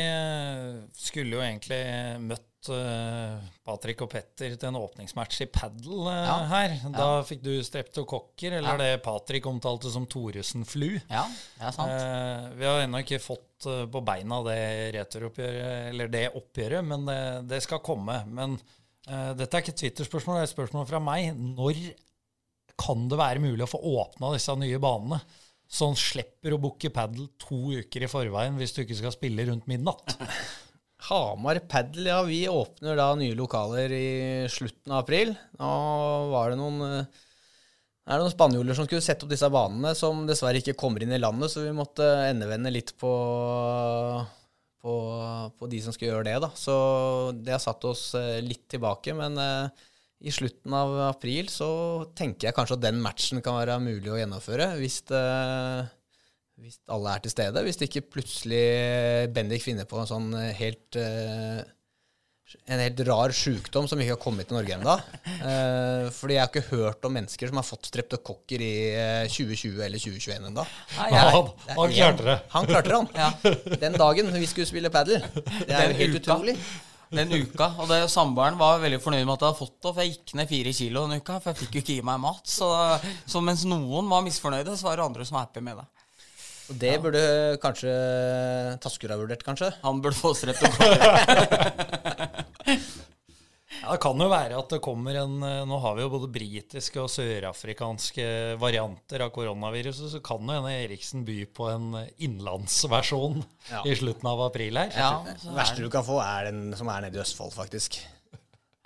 skulle 0.93 1.39
jo 1.39 1.41
egentlig 1.41 1.81
møtt 2.21 2.56
uh, 2.71 3.37
Patrick 3.65 4.01
og 4.05 4.09
Petter 4.11 4.55
til 4.55 4.69
en 4.69 4.79
åpningsmatch 4.79 5.43
i 5.45 5.47
padel 5.51 6.07
uh, 6.07 6.13
ja. 6.13 6.37
her. 6.51 6.75
Da 6.93 7.07
ja. 7.17 7.25
fikk 7.27 7.43
du 7.45 7.51
streptokokker, 7.65 8.57
eller 8.59 8.75
ja. 8.75 8.79
det 8.81 9.03
Patrick 9.05 9.47
omtalte 9.49 9.91
som 9.93 10.07
Thoresen-flu. 10.09 10.89
Ja, 11.09 11.23
det 11.57 11.69
er 11.69 11.75
sant. 11.75 11.93
Uh, 11.93 12.49
vi 12.59 12.69
har 12.69 12.83
ennå 12.83 13.03
ikke 13.05 13.21
fått 13.23 13.67
på 13.91 14.01
beina 14.05 14.43
det 14.45 14.59
returoppgjøret, 14.93 15.87
eller 15.89 16.11
det 16.13 16.27
oppgjøret, 16.37 16.85
men 16.85 17.07
det, 17.09 17.21
det 17.49 17.63
skal 17.65 17.81
komme. 17.81 18.19
Men 18.29 18.53
dette 19.07 19.47
er 19.47 19.63
ikke 19.63 19.73
et 19.73 19.81
Twitter-spørsmål, 19.81 20.37
det 20.37 20.43
er 20.43 20.49
et 20.49 20.53
spørsmål 20.53 20.85
fra 20.89 21.01
meg. 21.01 21.31
Når 21.33 21.79
kan 22.77 23.07
det 23.09 23.17
være 23.17 23.41
mulig 23.41 23.65
å 23.65 23.71
få 23.71 23.81
åpna 23.97 24.35
disse 24.35 24.53
nye 24.61 24.77
banene? 24.83 25.19
Sånn 25.67 25.97
slipper 25.99 26.53
å 26.55 26.61
booke 26.63 26.91
padel 26.95 27.27
to 27.41 27.57
uker 27.81 28.05
i 28.05 28.11
forveien 28.11 28.55
hvis 28.59 28.75
du 28.75 28.83
ikke 28.85 29.01
skal 29.01 29.15
spille 29.15 29.49
rundt 29.49 29.67
midnatt. 29.67 30.15
Hamar 31.05 31.59
Padel, 31.69 32.09
ja. 32.09 32.23
Vi 32.25 32.41
åpner 32.49 32.97
da 32.97 33.11
nye 33.15 33.37
lokaler 33.37 33.93
i 33.93 34.09
slutten 34.49 34.93
av 34.95 35.05
april. 35.05 35.35
Nå 35.59 35.71
var 36.33 36.51
det 36.51 36.59
noen 36.59 36.83
eh, 36.87 37.23
det 38.07 38.21
noen 38.21 38.31
spanjoler 38.31 38.75
som 38.77 38.87
skulle 38.87 39.03
sette 39.03 39.25
opp 39.25 39.31
disse 39.33 39.49
banene, 39.51 39.91
som 39.97 40.21
dessverre 40.27 40.61
ikke 40.61 40.77
kommer 40.79 41.03
inn 41.03 41.11
i 41.11 41.19
landet, 41.19 41.51
så 41.51 41.65
vi 41.65 41.73
måtte 41.75 42.05
endevende 42.29 42.71
litt 42.71 42.93
på, 43.01 43.11
på, 44.79 44.93
på 45.59 45.67
de 45.67 45.81
som 45.83 45.95
skulle 45.95 46.13
gjøre 46.13 46.29
det. 46.29 46.37
da. 46.45 46.49
Så 46.55 46.77
det 47.35 47.57
har 47.57 47.63
satt 47.63 47.83
oss 47.89 48.13
eh, 48.15 48.39
litt 48.45 48.63
tilbake. 48.71 49.11
Men 49.17 49.35
uh, 49.35 49.87
i 50.23 50.31
slutten 50.31 50.73
av 50.73 50.95
april 51.09 51.51
så 51.51 51.69
tenker 52.15 52.47
jeg 52.47 52.57
kanskje 52.57 52.79
at 52.79 52.85
den 52.87 53.03
matchen 53.03 53.43
kan 53.43 53.59
være 53.59 53.75
mulig 53.83 54.13
å 54.13 54.21
gjennomføre. 54.21 54.71
Hvis 54.79 55.01
det, 55.11 55.25
hvis 56.57 56.79
alle 56.89 57.13
er 57.13 57.23
til 57.23 57.33
stede. 57.33 57.63
Hvis 57.65 57.81
ikke 57.85 58.05
plutselig 58.17 58.61
Bendik 59.33 59.63
finner 59.65 59.85
på 59.89 59.99
en 60.01 60.09
sånn 60.09 60.31
helt 60.57 60.97
uh, 60.97 61.61
en 62.71 62.79
helt 62.79 62.99
rar 63.07 63.33
sjukdom 63.35 63.87
som 63.91 63.99
ikke 63.99 64.13
har 64.13 64.21
kommet 64.21 64.47
til 64.47 64.55
Norge 64.55 64.75
ennå. 64.77 64.95
Uh, 65.41 66.07
fordi 66.15 66.37
jeg 66.37 66.41
har 66.41 66.51
ikke 66.51 66.77
hørt 66.77 67.07
om 67.07 67.15
mennesker 67.17 67.51
som 67.51 67.59
har 67.59 67.67
fått 67.67 67.89
streptokokker 67.89 68.63
i 68.63 68.73
2020 69.33 69.73
eh, 69.73 69.85
eller 69.87 70.03
2021 70.03 70.49
ennå. 70.51 70.67
Han, 70.95 71.51
han 71.75 71.95
klarte 71.97 72.27
det. 72.29 72.37
Han 72.55 72.69
klarte 72.69 72.93
det, 72.93 73.01
han. 73.01 73.09
Ja. 73.19 73.73
Den 73.83 73.97
dagen 73.99 74.31
vi 74.31 74.47
skulle 74.47 74.69
spille 74.69 74.93
padel. 74.93 75.25
Det 75.67 75.75
er 75.75 75.91
jo 75.91 75.99
helt 75.99 76.21
utrolig. 76.21 76.55
Den 77.11 77.31
uka. 77.31 77.69
Og 77.79 77.91
det, 77.91 78.01
samboeren 78.11 78.59
var 78.59 78.81
veldig 78.83 78.99
fornøyd 79.03 79.25
med 79.25 79.35
at 79.35 79.43
jeg 79.43 79.51
hadde 79.51 79.59
fått 79.59 79.77
det, 79.77 79.91
for 79.91 80.03
jeg 80.03 80.15
gikk 80.15 80.33
ned 80.39 80.49
fire 80.51 80.75
kilo 80.79 81.05
den 81.07 81.21
uka. 81.21 81.37
For 81.43 81.51
jeg 81.51 81.61
fikk 81.65 81.77
jo 81.77 81.83
ikke 81.83 81.99
gi 81.99 82.07
meg 82.07 82.23
mat. 82.23 82.47
Så, 82.47 82.71
så 83.27 83.43
mens 83.43 83.67
noen 83.67 84.07
var 84.11 84.23
misfornøyde, 84.23 84.75
så 84.79 84.89
var 84.89 84.99
det 84.99 85.07
andre 85.07 85.27
som 85.27 85.39
var 85.39 85.47
happy 85.49 85.63
med 85.67 85.83
det. 85.83 85.87
Og 86.67 86.75
det 86.81 86.93
ja. 86.97 86.99
burde 87.01 87.23
kanskje 87.63 87.91
Taskur 88.83 89.11
ha 89.13 89.17
vurdert, 89.19 89.43
kanskje? 89.45 89.71
Han 89.83 90.01
burde 90.03 90.17
få 90.19 90.33
rett 90.47 90.59
ja, 93.77 93.93
det 93.93 94.01
kan 94.03 94.19
jo 94.19 94.27
være 94.27 94.57
at 94.59 94.73
det 94.73 94.81
kommer 94.83 95.15
en 95.21 95.35
Nå 95.39 95.77
har 95.83 95.95
vi 95.95 96.03
jo 96.03 96.11
både 96.11 96.27
britiske 96.33 96.99
og 96.99 97.09
sørafrikanske 97.13 98.27
varianter 98.59 99.23
av 99.23 99.31
koronaviruset, 99.35 100.11
så 100.11 100.19
kan 100.25 100.43
jo 100.43 100.57
hende 100.57 100.75
Eriksen 100.75 101.23
by 101.27 101.39
på 101.55 101.69
en 101.71 101.87
innlandsversjon 102.27 103.39
ja. 103.71 103.81
i 103.87 103.95
slutten 103.95 104.27
av 104.27 104.47
april 104.49 104.73
her. 104.81 104.91
Ja, 104.91 105.11
det 105.23 105.55
verste 105.55 105.83
du 105.85 105.89
kan 105.93 106.05
få, 106.07 106.19
er 106.23 106.51
den 106.51 106.75
som 106.79 106.91
er 106.91 107.07
nede 107.07 107.19
i 107.19 107.23
Østfold, 107.23 107.55
faktisk. 107.55 108.01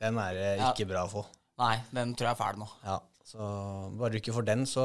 Den 0.02 0.18
er 0.22 0.38
det 0.38 0.52
ikke 0.72 0.90
bra 0.94 1.06
å 1.08 1.12
få. 1.12 1.26
Nei, 1.62 1.76
den 1.94 2.14
tror 2.18 2.32
jeg 2.32 2.36
er 2.36 2.42
fæl 2.42 2.62
nå. 2.62 2.70
Ja. 2.86 2.98
Så 3.32 3.40
bare 4.00 4.12
du 4.12 4.18
ikke 4.20 4.34
får 4.36 4.46
den, 4.50 4.66
så, 4.68 4.84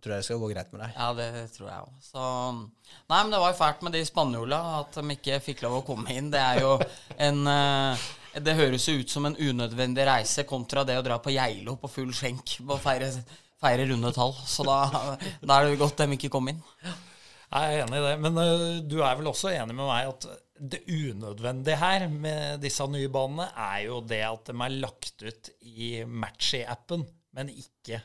tror 0.00 0.14
jeg 0.14 0.22
det 0.22 0.26
skal 0.28 0.40
gå 0.42 0.48
greit 0.52 0.70
med 0.72 0.82
deg. 0.84 0.94
Ja, 0.96 1.08
det 1.16 1.28
tror 1.54 1.68
jeg 1.68 1.84
òg. 1.84 1.98
Så 2.04 2.22
Nei, 3.10 3.18
men 3.18 3.32
det 3.32 3.42
var 3.42 3.52
jo 3.52 3.58
fælt 3.58 3.84
med 3.86 3.94
de 3.94 4.00
spanjola, 4.06 4.60
at 4.80 4.96
de 4.98 5.16
ikke 5.16 5.42
fikk 5.44 5.62
lov 5.66 5.80
å 5.80 5.84
komme 5.86 6.14
inn. 6.14 6.30
Det 6.32 6.40
er 6.40 6.62
jo 6.64 6.72
en 7.28 7.44
uh, 7.46 8.08
Det 8.46 8.56
høres 8.58 8.88
jo 8.88 8.96
ut 9.00 9.12
som 9.12 9.28
en 9.28 9.36
unødvendig 9.38 10.06
reise 10.08 10.46
kontra 10.48 10.84
det 10.86 10.98
å 11.00 11.04
dra 11.06 11.20
på 11.22 11.34
Geilo 11.34 11.76
på 11.80 11.90
full 11.90 12.12
skjenk 12.16 12.58
og 12.66 12.78
feire, 12.82 13.10
feire 13.60 13.86
runde 13.90 14.12
tall. 14.16 14.34
Så 14.46 14.66
da, 14.66 14.82
da, 15.42 15.58
er 15.58 15.68
det 15.68 15.80
godt 15.80 16.02
de 16.02 16.18
ikke 16.18 16.32
kom 16.32 16.52
inn. 16.52 16.60
Jeg 17.50 17.80
er 17.80 17.84
enig 17.84 17.98
i 17.98 18.04
det. 18.06 18.14
Men 18.26 18.40
uh, 18.40 18.68
du 18.86 19.00
er 19.02 19.18
vel 19.20 19.32
også 19.32 19.52
enig 19.52 19.74
med 19.76 19.84
meg 19.84 20.12
at 20.14 20.30
det 20.60 20.82
unødvendige 20.92 21.78
her 21.80 22.02
med 22.12 22.60
disse 22.60 22.84
nye 22.92 23.08
banene 23.12 23.46
er 23.56 23.86
jo 23.86 24.02
det 24.04 24.20
at 24.26 24.50
de 24.50 24.56
er 24.60 24.74
lagt 24.82 25.24
ut 25.24 25.48
i 25.64 25.94
Matchy-appen 26.04 27.06
men 27.36 27.50
ikke 27.52 28.00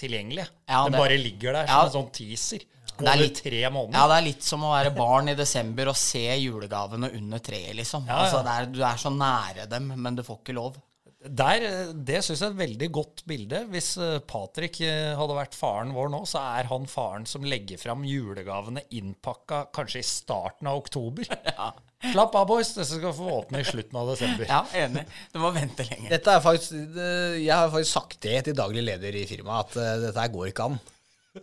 tilgjengelig. 0.00 0.46
Ja, 0.66 0.82
Den 0.88 0.98
bare 0.98 1.16
ligger 1.20 1.56
der 1.60 1.68
som 1.68 1.76
ja, 1.76 1.86
en 1.86 1.94
sånn 1.96 2.12
teaser. 2.16 2.66
Over 3.00 3.16
litt, 3.22 3.40
tre 3.40 3.62
måneder. 3.72 3.96
Ja, 3.96 4.08
det 4.10 4.18
er 4.18 4.26
litt 4.26 4.44
som 4.44 4.64
å 4.66 4.74
være 4.74 4.92
barn 4.92 5.32
i 5.32 5.36
desember 5.38 5.88
og 5.92 5.96
se 5.96 6.26
julegavene 6.36 7.08
under 7.16 7.40
treet, 7.44 7.72
liksom. 7.78 8.04
Ja, 8.10 8.26
altså, 8.26 8.42
er, 8.44 8.68
du 8.68 8.82
er 8.84 9.00
så 9.00 9.12
nære 9.14 9.64
dem, 9.70 9.88
men 9.96 10.18
du 10.18 10.24
får 10.26 10.42
ikke 10.42 10.56
lov. 10.58 10.76
Der, 11.20 11.64
det 11.92 12.22
syns 12.24 12.40
jeg 12.40 12.46
er 12.46 12.54
et 12.54 12.60
veldig 12.62 12.86
godt 12.96 13.22
bilde. 13.28 13.58
Hvis 13.72 13.90
eh, 14.00 14.22
Patrick 14.24 14.78
eh, 14.84 15.12
hadde 15.18 15.36
vært 15.36 15.56
faren 15.56 15.92
vår 15.92 16.08
nå, 16.14 16.22
så 16.28 16.40
er 16.56 16.70
han 16.70 16.88
faren 16.88 17.26
som 17.28 17.44
legger 17.44 17.80
fram 17.80 18.06
julegavene 18.08 18.86
innpakka 18.96 19.66
kanskje 19.76 20.00
i 20.00 20.08
starten 20.08 20.70
av 20.70 20.80
oktober. 20.80 21.28
Ja. 21.50 21.72
Slapp 22.00 22.34
av, 22.38 22.46
boys. 22.48 22.70
Dette 22.72 22.88
skal 22.88 23.12
få 23.12 23.26
åpne 23.42 23.60
i 23.60 23.66
slutten 23.66 23.98
av 24.00 24.08
desember. 24.08 24.46
Ja, 24.48 24.60
enig. 24.80 25.02
Du 25.34 25.36
må 25.42 25.50
vente 25.52 25.84
lenge. 25.84 26.08
Dette 26.08 26.32
er 26.32 26.40
faktisk, 26.40 26.96
jeg 26.96 27.52
har 27.52 27.68
faktisk 27.68 27.92
sagt 27.92 28.16
det 28.24 28.38
til 28.46 28.56
daglig 28.56 28.84
leder 28.86 29.18
i 29.20 29.26
firmaet, 29.28 29.76
at 29.76 29.76
uh, 29.76 30.06
dette 30.06 30.24
går 30.32 30.48
ikke 30.48 30.68
an. 30.70 30.78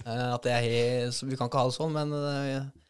at 0.01 0.23
at 0.39 0.47
er, 0.55 0.65
vi 1.29 1.37
kan 1.37 1.51
ikke 1.51 1.61
ha 1.61 1.69
det 1.69 1.77
sånn, 1.77 1.93
men 1.93 2.15
uh, 2.15 2.87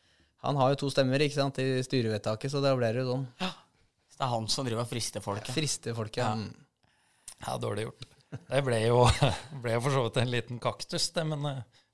han 0.47 0.59
har 0.61 0.71
jo 0.73 0.79
to 0.85 0.91
stemmer 0.93 1.25
ikke 1.25 1.35
sant, 1.41 1.59
i 1.59 1.83
styrevedtaket, 1.83 2.53
så 2.53 2.63
da 2.63 2.71
blir 2.77 2.95
det 2.95 3.03
jo 3.03 3.17
sånn. 3.17 3.25
Ja. 3.43 3.51
Så 4.07 4.21
det 4.21 4.27
er 4.29 4.33
han 4.37 4.47
som 4.53 4.69
driver 4.69 4.85
og 4.85 4.91
frister 4.93 5.25
folket? 5.25 5.51
Frister 5.57 5.97
folket, 5.97 6.23
ja. 6.23 6.31
Ja, 7.43 7.57
dårlig 7.61 7.89
gjort. 7.89 8.07
Det 8.47 8.63
ble 8.63 8.79
jo, 8.85 9.03
ble 9.63 9.75
jo 9.75 9.83
for 9.83 9.97
så 9.97 10.05
vidt 10.07 10.21
en 10.23 10.31
liten 10.31 10.63
kaktus, 10.63 11.11
det, 11.15 11.27
men 11.27 11.43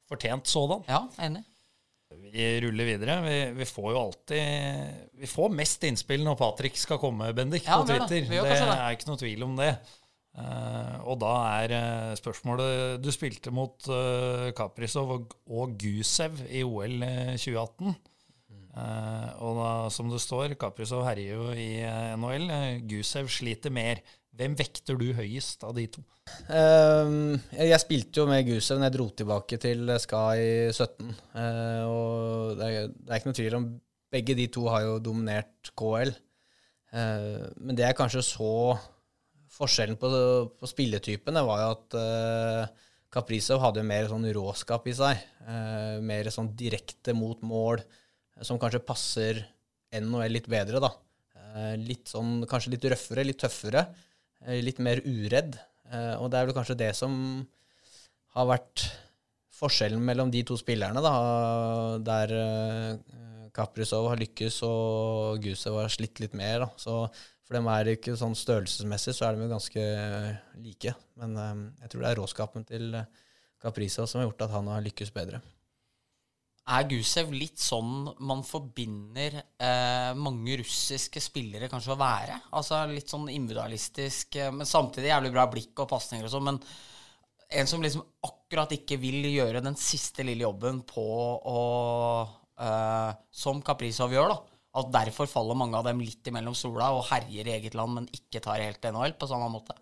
fortjent 0.09 0.53
sådan. 0.53 0.85
Ja, 0.85 1.01
enig. 1.25 1.41
Vi 2.33 2.45
ruller 2.63 2.87
videre. 2.87 3.17
Vi, 3.25 3.35
vi, 3.59 3.65
får 3.69 3.89
jo 3.93 3.99
alltid 3.99 5.19
Vi 5.21 5.29
får 5.29 5.53
mest 5.53 5.83
innspill 5.87 6.23
når 6.25 6.37
Patrick 6.39 6.79
skal 6.79 7.01
komme, 7.01 7.31
Bendik, 7.35 7.65
ja, 7.67 7.79
på 7.81 7.89
Twitter. 7.89 8.25
Det, 8.29 8.39
det, 8.41 8.61
er 8.63 8.95
ikke 8.95 9.11
noe 9.11 9.21
tvil 9.21 9.45
om 9.45 9.57
det. 9.59 9.73
Uh, 10.33 10.95
og 11.11 11.19
da 11.21 11.33
er 11.61 11.71
uh, 11.77 12.13
spørsmålet 12.17 12.95
Du 13.03 13.11
spilte 13.13 13.51
mot 13.53 13.85
uh, 13.85 14.47
Kaprizov 14.57 15.11
og, 15.13 15.35
og 15.45 15.75
Gusev 15.77 16.39
i 16.49 16.63
OL 16.65 17.03
2018. 17.37 17.93
Uh, 18.73 19.29
og 19.45 19.59
da, 19.59 19.69
som 19.93 20.09
det 20.09 20.23
står, 20.23 20.55
Kaprizov 20.57 21.05
herjer 21.05 21.37
jo 21.37 21.51
i 21.53 21.69
NHL. 22.17 22.49
Gusev 22.89 23.29
sliter 23.29 23.73
mer. 23.73 24.01
Hvem 24.33 24.55
vekter 24.57 24.97
du 24.97 25.11
høyest 25.13 25.61
av 25.67 25.75
de 25.77 25.85
to? 25.93 26.01
Um, 26.49 27.35
jeg 27.53 27.81
spilte 27.83 28.21
jo 28.21 28.25
med 28.25 28.47
Gusev 28.47 28.79
når 28.79 28.87
jeg 28.87 28.95
dro 28.95 29.05
tilbake 29.13 29.59
til 29.61 29.91
SKA 30.01 30.21
i 30.41 30.53
17. 30.71 31.11
Uh, 31.35 31.83
og 31.85 32.55
det 32.57 32.69
er, 32.69 32.87
det 32.89 33.11
er, 33.11 33.19
ikke 33.19 33.29
noe 33.29 33.37
tvil 33.37 33.57
om 33.59 33.67
begge 34.13 34.35
de 34.37 34.47
to 34.53 34.63
har 34.71 34.87
jo 34.87 34.95
dominert 35.05 35.69
KL. 35.77 36.13
Uh, 36.93 37.45
men 37.61 37.77
det 37.77 37.85
jeg 37.85 37.97
kanskje 37.99 38.23
så 38.25 38.53
forskjellen 39.53 39.99
på, 40.01 40.09
på 40.57 40.69
spilletypene, 40.69 41.43
var 41.45 41.61
jo 41.61 41.67
at 41.75 41.97
uh, 41.99 42.87
Kaprizov 43.13 43.61
hadde 43.61 43.85
mer 43.85 44.09
sånn 44.09 44.25
råskap 44.33 44.89
i 44.89 44.95
seg. 44.97 45.21
Uh, 45.45 46.01
mer 46.01 46.31
sånn 46.33 46.49
direkte 46.57 47.13
mot 47.13 47.43
mål, 47.45 47.83
som 48.41 48.57
kanskje 48.61 48.81
passer 48.81 49.43
NHL 49.93 50.39
litt 50.39 50.49
bedre, 50.49 50.81
da. 50.81 50.89
Litt 51.77 52.09
sånn, 52.09 52.47
kanskje 52.49 52.71
litt 52.73 52.85
røffere, 52.89 53.21
litt 53.27 53.37
tøffere. 53.43 53.83
Eh, 54.45 54.59
litt 54.63 54.81
mer 54.83 55.01
uredd. 55.05 55.57
Eh, 55.91 56.15
og 56.19 56.29
det 56.31 56.39
er 56.39 56.49
vel 56.49 56.57
kanskje 56.57 56.79
det 56.79 56.91
som 56.97 57.13
har 58.35 58.49
vært 58.49 58.87
forskjellen 59.53 60.01
mellom 60.03 60.31
de 60.33 60.41
to 60.47 60.57
spillerne, 60.59 61.03
da, 61.03 61.13
der 62.03 62.33
eh, 62.35 63.19
Kaprizov 63.53 64.09
har 64.09 64.19
lykkes 64.19 64.57
og 64.65 65.43
Gusev 65.43 65.77
har 65.77 65.93
slitt 65.93 66.19
litt 66.23 66.33
mer. 66.37 66.65
Da. 66.65 66.69
Så 66.81 66.97
For 67.43 67.57
dem 67.57 67.67
er 67.69 67.91
ikke 67.91 68.15
sånn 68.17 68.35
størrelsesmessig, 68.39 69.13
så 69.13 69.27
er 69.27 69.35
de 69.35 69.45
jo 69.45 69.51
ganske 69.51 69.81
like. 70.63 70.93
Men 71.19 71.35
jeg 71.83 71.91
tror 71.91 72.01
det 72.01 72.09
er 72.09 72.19
råskapen 72.21 72.63
til 72.65 72.95
Kaprizov 73.61 74.07
som 74.07 74.21
har 74.21 74.29
gjort 74.29 74.45
at 74.47 74.55
han 74.55 74.71
har 74.71 74.85
lykkes 74.85 75.11
bedre. 75.13 75.41
Er 76.63 76.85
Gusev 76.87 77.33
litt 77.35 77.59
sånn 77.59 78.05
man 78.23 78.39
forbinder 78.47 79.35
eh, 79.35 80.11
mange 80.15 80.55
russiske 80.61 81.19
spillere 81.19 81.67
kanskje 81.71 81.91
å 81.91 81.99
være? 81.99 82.37
Altså 82.55 82.79
litt 82.87 83.11
sånn 83.11 83.27
individualistisk, 83.33 84.37
eh, 84.39 84.51
men 84.55 84.69
samtidig 84.69 85.11
jævlig 85.11 85.33
bra 85.35 85.43
blikk 85.51 85.83
og 85.83 85.89
pasninger 85.91 86.29
og 86.29 86.31
sånn. 86.31 86.47
Men 86.47 86.61
en 87.59 87.67
som 87.67 87.83
liksom 87.83 88.05
akkurat 88.29 88.71
ikke 88.77 88.95
vil 89.01 89.27
gjøre 89.27 89.63
den 89.65 89.75
siste 89.79 90.23
lille 90.23 90.47
jobben 90.47 90.81
på 90.87 91.03
å 91.03 91.59
eh, 92.23 93.11
Som 93.43 93.59
Kaprizov 93.65 94.15
gjør, 94.15 94.31
da. 94.31 94.39
At 94.79 94.93
derfor 94.93 95.27
faller 95.29 95.59
mange 95.59 95.77
av 95.77 95.85
dem 95.85 95.99
litt 96.01 96.31
imellom 96.31 96.55
sola 96.57 96.93
og 96.95 97.03
herjer 97.11 97.49
i 97.49 97.57
eget 97.59 97.75
land, 97.77 97.99
men 97.99 98.07
ikke 98.15 98.41
tar 98.41 98.63
helt 98.63 98.87
NHL 98.87 99.17
på 99.19 99.29
samme 99.29 99.51
måte. 99.51 99.75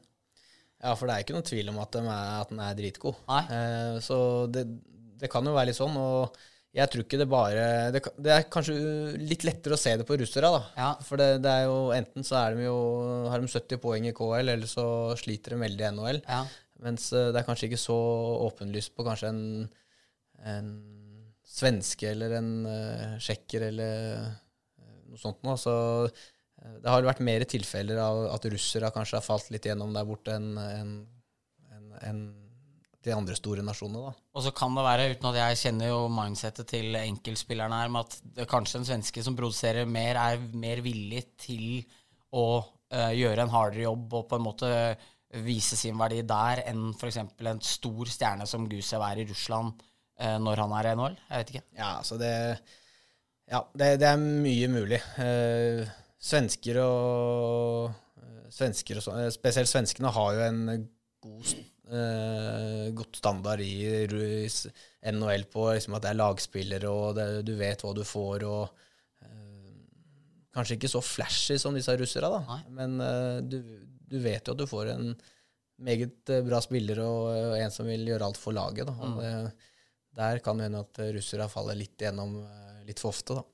Ja, 0.82 0.95
for 0.97 1.05
det 1.05 1.13
er 1.13 1.23
ikke 1.23 1.38
noen 1.38 1.45
tvil 1.45 1.69
om 1.69 1.77
at, 1.84 1.93
den 1.93 2.09
er, 2.09 2.32
at 2.41 2.49
den 2.49 2.63
er 2.65 2.73
dritgod. 2.75 3.21
Eh, 3.29 3.99
så 4.01 4.17
det, 4.49 4.65
det 5.21 5.29
kan 5.29 5.45
jo 5.45 5.53
være 5.53 5.69
litt 5.69 5.77
sånn. 5.77 5.93
Og 6.01 6.41
jeg 6.72 6.88
tror 6.88 7.03
ikke 7.03 7.19
det 7.19 7.28
bare 7.28 7.63
Det, 7.91 8.01
det 8.24 8.32
er 8.32 8.45
kanskje 8.51 8.76
litt 9.19 9.43
lettere 9.43 9.76
å 9.76 9.80
se 9.80 9.91
det 9.99 10.05
på 10.07 10.15
russere, 10.19 10.51
da. 10.53 10.61
Ja. 10.78 10.91
For 11.03 11.19
det, 11.19 11.41
det 11.43 11.51
er 11.51 11.65
jo 11.67 11.91
enten 11.95 12.24
så 12.28 12.38
er 12.39 12.55
de 12.55 12.67
jo, 12.69 12.78
har 13.32 13.43
de 13.43 13.51
70 13.51 13.82
poeng 13.84 14.07
i 14.07 14.13
KL, 14.15 14.53
eller 14.53 14.69
så 14.72 14.86
sliter 15.19 15.55
de 15.55 15.65
veldig 15.65 15.88
i 15.88 15.91
NHL. 15.97 16.22
Ja. 16.24 16.45
Mens 16.86 17.11
eh, 17.13 17.30
det 17.34 17.41
er 17.41 17.47
kanskje 17.47 17.67
ikke 17.67 17.82
så 17.82 17.97
åpenlyst 18.47 18.95
på 18.95 19.05
kanskje 19.05 19.34
en, 19.34 19.43
en 20.47 20.69
svenske 21.51 22.07
eller 22.07 22.38
en 22.38 22.51
uh, 22.63 23.17
tsjekker 23.19 23.67
eller 23.67 24.05
eh, 24.15 24.93
noe 25.11 25.19
sånt 25.19 25.43
noe. 25.43 25.57
Så 25.59 25.74
det 26.61 26.88
har 26.88 27.03
vært 27.03 27.24
mer 27.26 27.43
tilfeller 27.49 27.99
av 27.99 28.24
at 28.32 28.47
russere 28.53 28.93
kanskje 28.95 29.19
har 29.19 29.26
falt 29.26 29.51
litt 29.51 29.67
gjennom 29.67 29.91
der 29.95 30.07
borte 30.07 30.38
enn 30.38 30.53
en, 30.61 30.95
en, 31.76 31.91
enn 32.07 32.24
de 33.06 33.14
andre 33.16 33.36
store 33.38 33.64
nasjonene, 33.66 34.12
da. 34.12 34.26
Og 34.38 34.43
så 34.45 34.52
kan 34.56 34.76
det 34.78 34.84
være, 34.86 35.08
uten 35.16 35.30
at 35.32 35.39
jeg 35.39 35.60
kjenner 35.64 35.89
jo 35.89 36.02
mindsettet 36.14 36.70
til 36.70 36.97
enkeltspillerne 36.99 37.80
her, 37.82 37.93
med 37.93 38.06
at 38.06 38.43
kanskje 38.49 38.82
en 38.82 38.89
svenske 38.91 39.24
som 39.26 39.38
produserer 39.38 39.89
mer, 39.89 40.20
er 40.22 40.43
mer 40.54 40.84
villig 40.86 41.24
til 41.41 41.82
å 42.38 42.45
uh, 42.62 43.14
gjøre 43.18 43.45
en 43.45 43.54
hardere 43.54 43.88
jobb 43.88 44.14
og 44.20 44.28
på 44.30 44.38
en 44.38 44.45
måte 44.45 44.74
vise 45.41 45.80
sin 45.80 45.97
verdi 45.99 46.22
der, 46.28 46.62
enn 46.70 46.91
f.eks. 46.93 47.22
en 47.24 47.64
stor 47.66 48.12
stjerne 48.12 48.45
som 48.49 48.68
Gusev 48.70 49.04
er 49.08 49.24
i 49.24 49.26
Russland 49.32 49.74
uh, 50.22 50.38
når 50.43 50.66
han 50.66 50.78
er 50.78 50.91
i 50.91 50.93
NHL. 50.99 51.18
Jeg 51.26 51.41
vet 51.41 51.56
ikke. 51.56 51.66
Ja, 51.80 51.95
så 52.06 52.20
det 52.22 52.36
Ja, 53.52 53.66
det, 53.76 53.97
det 53.99 54.08
er 54.08 54.22
mye 54.22 54.70
mulig. 54.72 55.02
Uh, 55.18 55.89
svensker 56.22 56.78
og 56.84 57.97
Svensker 58.52 58.99
og 58.99 59.20
eh, 59.20 59.30
Spesielt 59.34 59.72
svenskene 59.72 60.12
har 60.14 60.34
jo 60.36 60.45
en 60.47 60.88
god, 61.24 61.54
s- 61.91 61.97
eh, 61.97 62.91
godt 62.95 63.19
standard 63.19 63.59
i, 63.61 63.73
i 64.07 65.11
NHL 65.11 65.43
på 65.51 65.67
liksom 65.73 65.95
at 65.97 66.05
det 66.05 66.11
er 66.13 66.19
lagspillere, 66.21 66.89
og 66.89 67.15
det, 67.19 67.25
du 67.47 67.53
vet 67.59 67.83
hva 67.83 67.93
du 67.97 68.03
får, 68.07 68.45
og 68.47 68.69
eh, 69.25 69.37
Kanskje 70.51 70.75
ikke 70.75 70.89
så 70.91 70.99
flashy 70.99 71.55
som 71.61 71.75
disse 71.77 71.93
russerne, 71.95 72.27
da, 72.33 72.39
Nei. 72.43 72.63
men 72.75 72.97
uh, 72.99 73.37
du, 73.39 73.61
du 74.11 74.17
vet 74.19 74.43
jo 74.49 74.51
at 74.51 74.59
du 74.59 74.65
får 74.67 74.89
en 74.91 75.13
meget 75.81 76.31
bra 76.43 76.59
spiller 76.61 76.99
og, 77.05 77.29
og 77.31 77.53
en 77.55 77.71
som 77.71 77.87
vil 77.87 78.03
gjøre 78.09 78.27
alt 78.27 78.37
for 78.37 78.51
laget. 78.53 78.83
Da. 78.89 78.93
Og 78.99 79.21
det, 79.23 79.31
der 80.19 80.41
kan 80.43 80.59
det 80.59 80.67
hende 80.67 80.81
at 80.83 80.99
russerne 81.15 81.47
faller 81.49 81.79
litt 81.79 81.95
igjennom 82.03 82.35
eh, 82.43 82.81
litt 82.89 82.99
for 82.99 83.15
ofte, 83.15 83.39
da. 83.39 83.45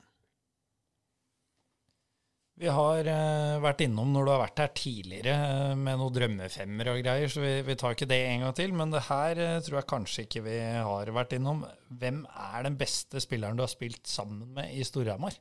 Vi 2.58 2.66
har 2.74 3.06
eh, 3.06 3.56
vært 3.62 3.84
innom 3.84 4.08
når 4.10 4.24
du 4.24 4.30
har 4.32 4.40
vært 4.40 4.60
her 4.64 4.70
tidligere 4.74 5.34
eh, 5.34 5.74
med 5.78 6.00
noen 6.00 6.14
drømmefemmer 6.16 6.90
og 6.90 7.02
greier, 7.04 7.30
så 7.30 7.42
vi, 7.44 7.52
vi 7.62 7.76
tar 7.78 7.94
ikke 7.94 8.08
det 8.10 8.18
en 8.32 8.42
gang 8.46 8.56
til. 8.58 8.74
Men 8.74 8.94
det 8.94 9.04
her 9.06 9.38
eh, 9.44 9.58
tror 9.62 9.78
jeg 9.78 9.90
kanskje 9.92 10.24
ikke 10.26 10.42
vi 10.48 10.56
har 10.88 11.12
vært 11.14 11.36
innom. 11.38 11.62
Hvem 12.00 12.24
er 12.26 12.66
den 12.66 12.78
beste 12.80 13.22
spilleren 13.22 13.58
du 13.58 13.62
har 13.62 13.70
spilt 13.70 14.10
sammen 14.10 14.50
med 14.58 14.74
i 14.74 14.82
Storhamar? 14.86 15.38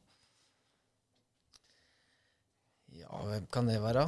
Ja, 3.00 3.24
hvem 3.26 3.50
kan 3.50 3.70
det 3.70 3.82
være? 3.82 4.06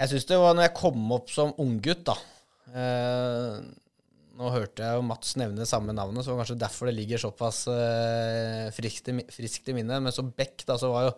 Jeg 0.00 0.10
syns 0.14 0.28
det 0.32 0.40
var 0.40 0.56
når 0.56 0.70
jeg 0.70 0.76
kom 0.80 1.14
opp 1.18 1.30
som 1.36 1.52
unggutt, 1.60 2.08
da. 2.08 2.16
Eh, 2.72 3.60
nå 4.40 4.56
hørte 4.56 4.88
jeg 4.88 4.96
jo 4.98 5.06
Mats 5.06 5.36
nevne 5.38 5.68
samme 5.68 5.92
navnet, 5.92 6.24
så 6.24 6.32
det 6.32 6.38
var 6.38 6.46
kanskje 6.46 6.60
derfor 6.64 6.88
det 6.88 6.96
ligger 6.96 7.20
såpass 7.28 7.66
eh, 7.70 8.72
friskt, 8.74 9.12
i, 9.12 9.20
friskt 9.36 9.68
i 9.68 9.76
minnet. 9.76 10.00
Men 10.00 10.16
som 10.16 10.32
Beck, 10.32 10.64
da, 10.64 10.80
så 10.80 10.90
var 10.96 11.10
jo 11.10 11.16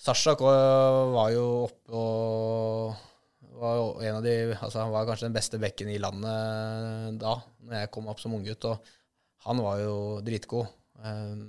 Sasha 0.00 0.32
var 0.40 1.28
jo 1.34 1.46
oppe 1.66 1.92
og 1.92 3.08
var 3.60 4.04
en 4.06 4.16
av 4.16 4.24
de, 4.24 4.34
altså 4.56 4.80
Han 4.80 4.94
var 4.94 5.08
kanskje 5.08 5.26
den 5.28 5.36
beste 5.36 5.58
bekken 5.60 5.90
i 5.92 5.98
landet 6.00 7.18
da 7.20 7.34
når 7.66 7.82
jeg 7.82 7.90
kom 7.92 8.08
opp 8.08 8.22
som 8.22 8.32
unggutt, 8.32 8.64
og 8.64 8.80
han 9.44 9.60
var 9.60 9.82
jo 9.82 9.96
dritgod. 10.24 10.70
Eh, 11.04 11.42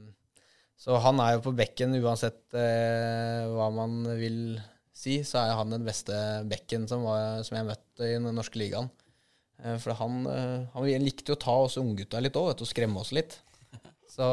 så 0.82 0.98
han 1.04 1.22
er 1.24 1.36
jo 1.36 1.46
på 1.46 1.54
bekken 1.56 1.96
uansett 2.02 2.56
eh, 2.58 3.48
hva 3.54 3.70
man 3.74 4.02
vil 4.20 4.60
si, 4.92 5.22
så 5.28 5.40
er 5.42 5.56
han 5.60 5.72
den 5.74 5.86
beste 5.88 6.16
bekken 6.52 6.88
som, 6.90 7.06
var, 7.08 7.42
som 7.48 7.58
jeg 7.58 7.70
møtte 7.70 8.08
i 8.08 8.18
den 8.18 8.28
norske 8.36 8.60
ligaen. 8.60 8.92
Eh, 9.64 9.78
for 9.82 9.96
han, 10.00 10.26
eh, 10.28 10.68
han 10.74 11.06
likte 11.06 11.32
jo 11.32 11.38
å 11.40 11.44
ta 11.46 11.56
oss 11.68 11.80
unggutta 11.82 12.22
litt 12.24 12.38
òg, 12.40 12.52
og 12.54 12.70
skremme 12.70 13.00
oss 13.02 13.14
litt. 13.16 13.40
Så 14.12 14.28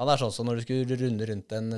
han 0.00 0.08
er 0.08 0.20
sånn 0.20 0.32
som 0.32 0.48
når 0.48 0.60
du 0.60 0.64
skulle 0.64 1.00
runde 1.04 1.28
rundt 1.28 1.52
en 1.58 1.72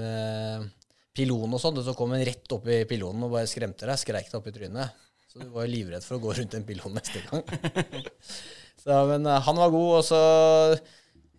pilon 1.14 1.54
og 1.54 1.62
sånn, 1.62 1.78
så 1.84 1.94
kom 1.96 2.14
han 2.16 2.24
rett 2.26 2.56
opp 2.56 2.66
i 2.70 2.82
pilonen 2.90 3.26
og 3.26 3.36
bare 3.36 3.50
skremte 3.50 3.86
deg, 3.88 4.00
skreik 4.00 4.30
deg 4.30 4.40
opp 4.40 4.50
i 4.50 4.54
trynet. 4.56 5.06
Så 5.30 5.42
du 5.42 5.48
var 5.54 5.66
jo 5.66 5.74
livredd 5.74 6.04
for 6.06 6.18
å 6.18 6.22
gå 6.22 6.34
rundt 6.38 6.58
en 6.58 6.66
pilon 6.66 6.94
neste 6.94 7.22
gang. 7.26 7.42
så, 8.82 9.00
men 9.10 9.26
eh, 9.26 9.40
han 9.46 9.62
var 9.62 9.74
god, 9.74 9.90
og 10.00 10.04
så 10.06 10.22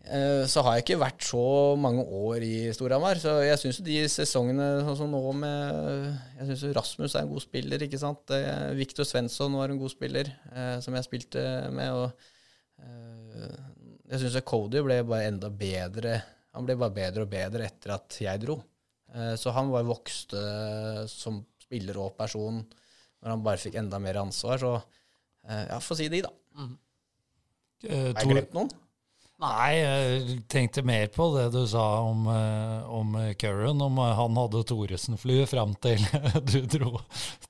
Eh, 0.05 0.43
så 0.45 0.61
har 0.61 0.75
jeg 0.75 0.83
ikke 0.83 0.99
vært 1.01 1.23
så 1.25 1.41
mange 1.81 2.03
år 2.03 2.43
i 2.45 2.57
Storhamar. 2.75 3.17
Så 3.21 3.33
jeg 3.45 3.57
syns 3.61 3.81
de 3.85 3.97
sesongene 4.11 4.67
sånn 4.85 4.99
som 4.99 5.11
nå 5.13 5.21
med 5.39 6.11
Jeg 6.37 6.49
syns 6.51 6.77
Rasmus 6.77 7.15
er 7.15 7.25
en 7.25 7.33
god 7.33 7.45
spiller, 7.45 7.85
ikke 7.85 8.01
sant. 8.01 8.35
Viktor 8.77 9.07
Svensson 9.07 9.57
var 9.57 9.73
en 9.73 9.81
god 9.81 9.93
spiller, 9.93 10.29
eh, 10.53 10.77
som 10.85 10.97
jeg 10.97 11.07
spilte 11.07 11.43
med. 11.73 11.91
Og 11.95 12.07
jeg 14.05 14.21
syns 14.21 14.39
Cody 14.45 14.83
ble 14.85 15.01
bare 15.07 15.31
enda 15.31 15.49
bedre. 15.49 16.19
Han 16.55 16.67
ble 16.67 16.77
bare 16.79 16.93
bedre 16.95 17.25
og 17.25 17.31
bedre 17.31 17.65
etter 17.65 17.95
at 17.97 18.21
jeg 18.21 18.45
dro. 18.45 18.59
Eh, 19.15 19.35
så 19.39 19.53
han 19.55 19.71
var 19.71 19.87
vokst 19.87 20.35
eh, 20.35 21.03
som 21.11 21.41
spiller 21.65 21.97
og 22.03 22.15
person 22.19 22.59
når 23.23 23.31
han 23.31 23.43
bare 23.45 23.61
fikk 23.61 23.77
enda 23.79 23.99
mer 24.01 24.19
ansvar. 24.21 24.59
Så 24.61 24.73
eh, 24.75 25.67
ja, 25.71 25.79
få 25.81 25.97
si 25.97 26.09
de, 26.11 26.25
da. 26.25 26.33
Eh, 27.85 28.09
Har 28.11 28.25
jeg 28.25 28.33
glemt 28.33 28.57
noen? 28.57 28.73
Nei, 29.43 29.71
jeg 29.75 30.35
tenkte 30.47 30.79
mer 30.87 31.09
på 31.11 31.25
det 31.33 31.49
du 31.51 31.65
sa 31.67 31.81
om, 32.07 32.21
om 32.87 33.17
Curran, 33.35 33.81
om 33.83 33.97
han 33.99 34.37
hadde 34.39 34.61
Thoresen-flyet 34.69 35.51
fram 35.51 35.73
til 35.83 35.99
du 36.53 36.61
dro 36.71 36.93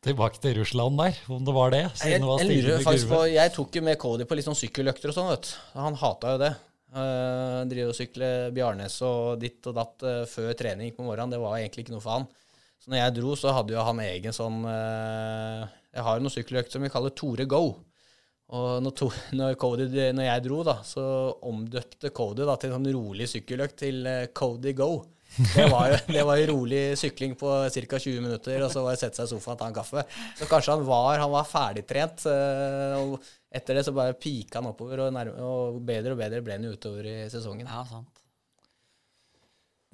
tilbake 0.01 0.41
til 0.41 0.57
Russland 0.63 0.97
der, 0.97 1.20
om 1.30 1.45
det 1.45 1.53
var 1.53 1.76
det? 1.76 1.84
Jeg, 2.01 2.16
jeg, 2.16 2.24
det 2.24 2.30
var 2.32 2.41
jeg 2.41 2.49
lurer 2.49 2.82
faktisk 2.88 3.11
på. 3.13 3.20
Jeg 3.30 3.53
tok 3.53 3.78
jo 3.78 3.84
med 3.86 3.99
Cody 4.01 4.26
på 4.26 4.39
litt 4.39 4.49
sånn 4.49 4.57
sykkeløkter 4.57 5.13
og 5.13 5.18
sånn, 5.20 5.30
vet 5.36 5.51
du. 5.51 5.53
Han 5.78 5.99
hata 6.01 6.34
jo 6.34 6.41
det. 6.41 6.51
Uh, 6.96 7.66
drive 7.68 7.91
og 7.91 7.98
sykle 7.98 8.28
Bjarnes 8.56 8.93
og 9.04 9.41
ditt 9.41 9.66
og 9.68 9.76
datt 9.76 10.06
uh, 10.08 10.22
før 10.32 10.54
trening 10.56 10.93
på 10.96 11.04
morgenen. 11.04 11.34
Det 11.36 11.41
var 11.41 11.58
egentlig 11.60 11.84
ikke 11.84 11.96
noe 11.98 12.04
for 12.04 12.22
han. 12.22 12.30
Så 12.80 12.91
når 12.91 13.02
jeg 13.02 13.16
dro, 13.18 13.34
så 13.39 13.52
hadde 13.56 13.76
jo 13.76 13.84
han 13.84 14.00
egen 14.04 14.36
sånn 14.36 14.62
uh, 14.64 15.66
Jeg 15.91 16.06
har 16.06 16.16
jo 16.16 16.24
noen 16.24 16.36
sykkeløkter 16.36 16.78
som 16.78 16.86
vi 16.86 16.93
kaller 16.93 17.16
Tore 17.18 17.48
Go. 17.52 17.66
Og 18.54 18.84
når, 18.86 18.93
to, 19.00 19.10
når, 19.39 19.58
Cody, 19.62 19.88
når 20.14 20.28
jeg 20.28 20.46
dro, 20.46 20.62
da, 20.68 20.78
så 20.86 21.06
omdøpte 21.50 22.14
Cody 22.16 22.46
da, 22.46 22.58
til 22.60 22.72
en 22.72 22.78
sånn 22.78 22.93
rolig 22.93 23.30
sykkeløkt 23.32 23.80
til 23.82 24.06
eh, 24.10 24.28
Cody 24.38 24.76
Go. 24.78 24.91
Det 25.36 25.66
var 25.72 25.96
det 26.08 26.24
var 26.28 26.38
jo 26.40 26.46
rolig 26.54 26.82
sykling 27.00 27.34
på 27.40 27.50
ca. 27.74 28.00
20 28.00 28.22
minutter, 28.24 28.62
og 28.64 28.72
så 28.72 28.84
var 28.86 28.96
det 28.96 29.02
sette 29.04 29.20
seg 29.20 29.28
i 29.28 29.34
sofaen 29.34 29.58
og 29.58 29.62
ta 29.64 29.68
en 29.72 29.76
kaffe. 29.76 30.04
Så 30.40 30.48
kanskje 30.52 30.76
han 30.78 30.86
var, 30.88 31.20
han 31.20 31.34
var 31.34 31.50
ferdigtrent. 31.50 32.24
eh, 32.32 32.96
Og 33.02 33.18
etter 33.56 33.78
det 33.80 33.86
så 33.88 33.94
bare 33.96 34.16
pika 34.20 34.62
han 34.62 34.70
oppover, 34.72 35.06
og, 35.06 35.14
nærme, 35.16 35.36
og 35.44 35.82
bedre 35.88 36.16
og 36.16 36.22
bedre 36.24 36.42
ble 36.46 36.56
han 36.60 36.68
utover 36.72 37.08
i 37.12 37.18
sesongen. 37.32 37.68
Ja, 37.68 37.84
sant. 37.90 38.14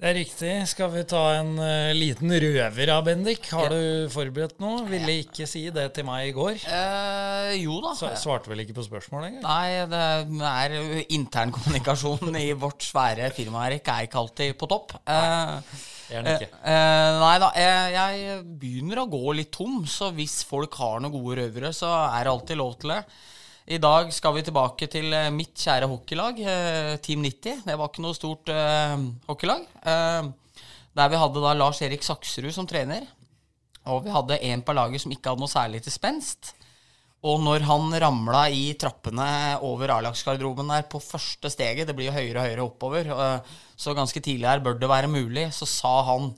Det 0.02 0.08
er 0.10 0.16
riktig. 0.18 0.52
Skal 0.66 0.88
vi 0.90 1.02
ta 1.06 1.20
en 1.36 1.52
uh, 1.62 1.92
liten 1.94 2.32
røver 2.42 2.90
av 2.90 3.04
Bendik? 3.06 3.44
Har 3.54 3.70
du 3.70 4.08
forberedt 4.10 4.56
noe? 4.58 4.80
Ville 4.90 5.14
ikke 5.22 5.46
si 5.46 5.60
det 5.70 5.84
til 5.94 6.08
meg 6.08 6.32
i 6.32 6.34
går. 6.34 6.56
Eh, 6.66 7.52
jo 7.62 7.76
da. 7.84 7.92
Så, 7.94 8.10
svarte 8.18 8.50
vel 8.50 8.64
ikke 8.64 8.74
på 8.80 8.82
spørsmålet 8.88 9.28
engang? 9.30 9.46
Nei, 9.46 9.86
det 9.86 10.48
er 10.50 10.74
internkommunikasjonen 11.20 12.34
i 12.40 12.48
vårt 12.58 12.82
svære 12.82 13.30
firma 13.36 13.68
Erik, 13.68 13.86
er 13.94 14.08
ikke 14.08 14.18
alltid 14.24 14.56
på 14.58 14.66
topp. 14.74 14.96
Eh, 15.06 15.54
Det 16.10 16.18
er 16.18 16.32
ikke. 16.34 16.50
eh, 16.66 17.20
nei 17.22 17.36
da, 17.44 17.52
jeg, 17.62 17.94
jeg 17.94 18.40
begynner 18.58 19.04
å 19.04 19.08
gå 19.14 19.36
litt 19.38 19.52
tom, 19.54 19.84
så 19.86 20.10
hvis 20.18 20.40
folk 20.50 20.74
har 20.82 20.98
noen 20.98 21.14
gode 21.14 21.38
røvere, 21.44 21.70
så 21.72 21.92
er 22.10 22.26
det 22.26 22.34
alltid 22.34 22.58
lov 22.58 22.74
til 22.82 22.96
det. 22.96 23.04
I 23.70 23.78
dag 23.78 24.08
skal 24.10 24.34
vi 24.34 24.42
tilbake 24.42 24.88
til 24.90 25.12
eh, 25.14 25.30
mitt 25.30 25.54
kjære 25.54 25.86
hockeylag, 25.86 26.38
eh, 26.42 26.94
Team 27.02 27.22
90. 27.22 27.60
Det 27.68 27.76
var 27.78 27.90
ikke 27.90 28.02
noe 28.02 28.16
stort 28.16 28.50
uh, 28.50 28.96
hockeylag. 29.28 29.68
Uh, 29.86 30.32
der 30.98 31.12
vi 31.12 31.20
hadde 31.20 31.42
da 31.44 31.52
Lars 31.54 31.78
Erik 31.86 32.02
Saksrud 32.02 32.50
som 32.54 32.66
trener. 32.66 33.06
Og 33.86 34.02
vi 34.02 34.10
hadde 34.14 34.40
en 34.50 34.64
på 34.66 34.74
laget 34.74 35.04
som 35.04 35.14
ikke 35.14 35.30
hadde 35.30 35.44
noe 35.44 35.52
særlig 35.52 35.82
til 35.84 35.94
spenst. 35.94 36.56
Og 37.22 37.38
når 37.38 37.62
han 37.68 37.94
ramla 38.02 38.48
i 38.50 38.72
trappene 38.74 39.28
over 39.62 39.94
A-lagsgarderoben 39.94 40.72
der 40.74 40.88
på 40.90 40.98
første 40.98 41.52
steget, 41.54 41.86
det 41.86 41.94
blir 41.94 42.10
jo 42.10 42.16
høyere 42.16 42.40
og 42.40 42.48
høyere 42.48 42.66
oppover, 42.66 43.12
uh, 43.14 43.60
så 43.78 43.94
ganske 43.94 44.24
tidlig 44.24 44.50
her 44.50 44.64
bør 44.64 44.74
det 44.80 44.90
være 44.90 45.12
mulig, 45.12 45.46
så 45.54 45.68
sa 45.70 45.94
han 46.10 46.32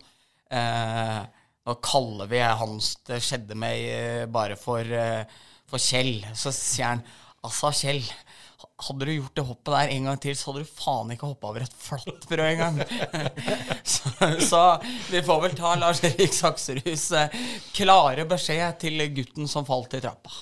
Nå 0.54 1.72
kaller 1.82 2.28
vi 2.30 2.38
hans 2.44 2.90
det 3.08 3.16
skjedde 3.24 3.56
med 3.58 4.28
bare 4.30 4.54
for, 4.60 4.86
for 5.70 5.82
Kjell. 5.82 6.24
Så 6.36 6.52
sier 6.54 6.94
han 6.94 7.04
altså, 7.44 7.72
Kjell, 7.74 8.02
hadde 8.84 9.06
du 9.06 9.12
gjort 9.12 9.36
det 9.38 9.44
hoppet 9.48 9.72
der 9.74 9.92
en 9.94 10.08
gang 10.08 10.22
til, 10.22 10.36
så 10.36 10.50
hadde 10.50 10.64
du 10.64 10.72
faen 10.72 11.12
ikke 11.14 11.28
hoppa 11.30 11.50
over 11.52 11.64
et 11.64 11.76
flatbrød 11.84 12.46
engang. 12.46 12.80
så, 13.94 14.30
så 14.42 14.62
vi 15.10 15.22
får 15.24 15.44
vel 15.46 15.56
ta 15.58 15.74
Lars 15.80 16.02
Erik 16.06 16.34
Sakserhus 16.34 17.06
eh, 17.18 17.38
klare 17.76 18.26
beskjed 18.30 18.80
til 18.82 19.06
gutten 19.14 19.50
som 19.50 19.66
falt 19.68 19.96
i 19.98 20.02
trappa. 20.04 20.34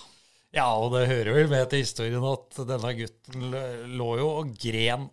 Ja, 0.53 0.69
og 0.77 0.93
det 0.93 1.09
hører 1.09 1.33
vel 1.39 1.49
med 1.49 1.71
til 1.73 1.81
historien 1.81 2.25
at 2.29 2.59
denne 2.69 2.95
gutten 2.99 3.55
lå 3.97 4.11
jo 4.21 4.29
og 4.43 4.53
gren 4.61 5.09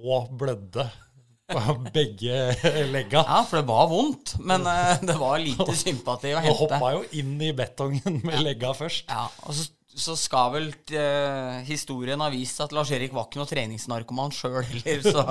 og 0.00 0.32
blødde 0.38 0.86
på 1.50 1.74
begge 1.94 2.38
legga. 2.92 3.24
Ja, 3.26 3.42
for 3.48 3.60
det 3.60 3.66
var 3.68 3.90
vondt, 3.90 4.36
men 4.38 4.64
uh, 4.68 4.94
det 5.02 5.18
var 5.20 5.42
lite 5.42 5.74
sympati 5.76 6.32
å 6.34 6.40
Og 6.40 6.48
Du 6.48 6.62
hoppa 6.64 6.94
jo 6.96 7.04
inn 7.20 7.36
i 7.42 7.52
betongen 7.56 8.22
med 8.26 8.42
legga 8.46 8.72
først. 8.76 9.10
Ja, 9.10 9.26
og 9.44 9.56
så, 9.58 9.68
så 10.00 10.16
skal 10.18 10.52
vel 10.56 10.68
uh, 10.94 11.60
historien 11.68 12.22
ha 12.22 12.30
vist 12.32 12.62
at 12.64 12.74
Lars-Erik 12.76 13.14
var 13.16 13.28
ikke 13.28 13.42
noe 13.42 13.50
treningsnarkoman 13.50 14.34
sjøl 14.34 14.60
heller, 14.62 15.06
så, 15.06 15.24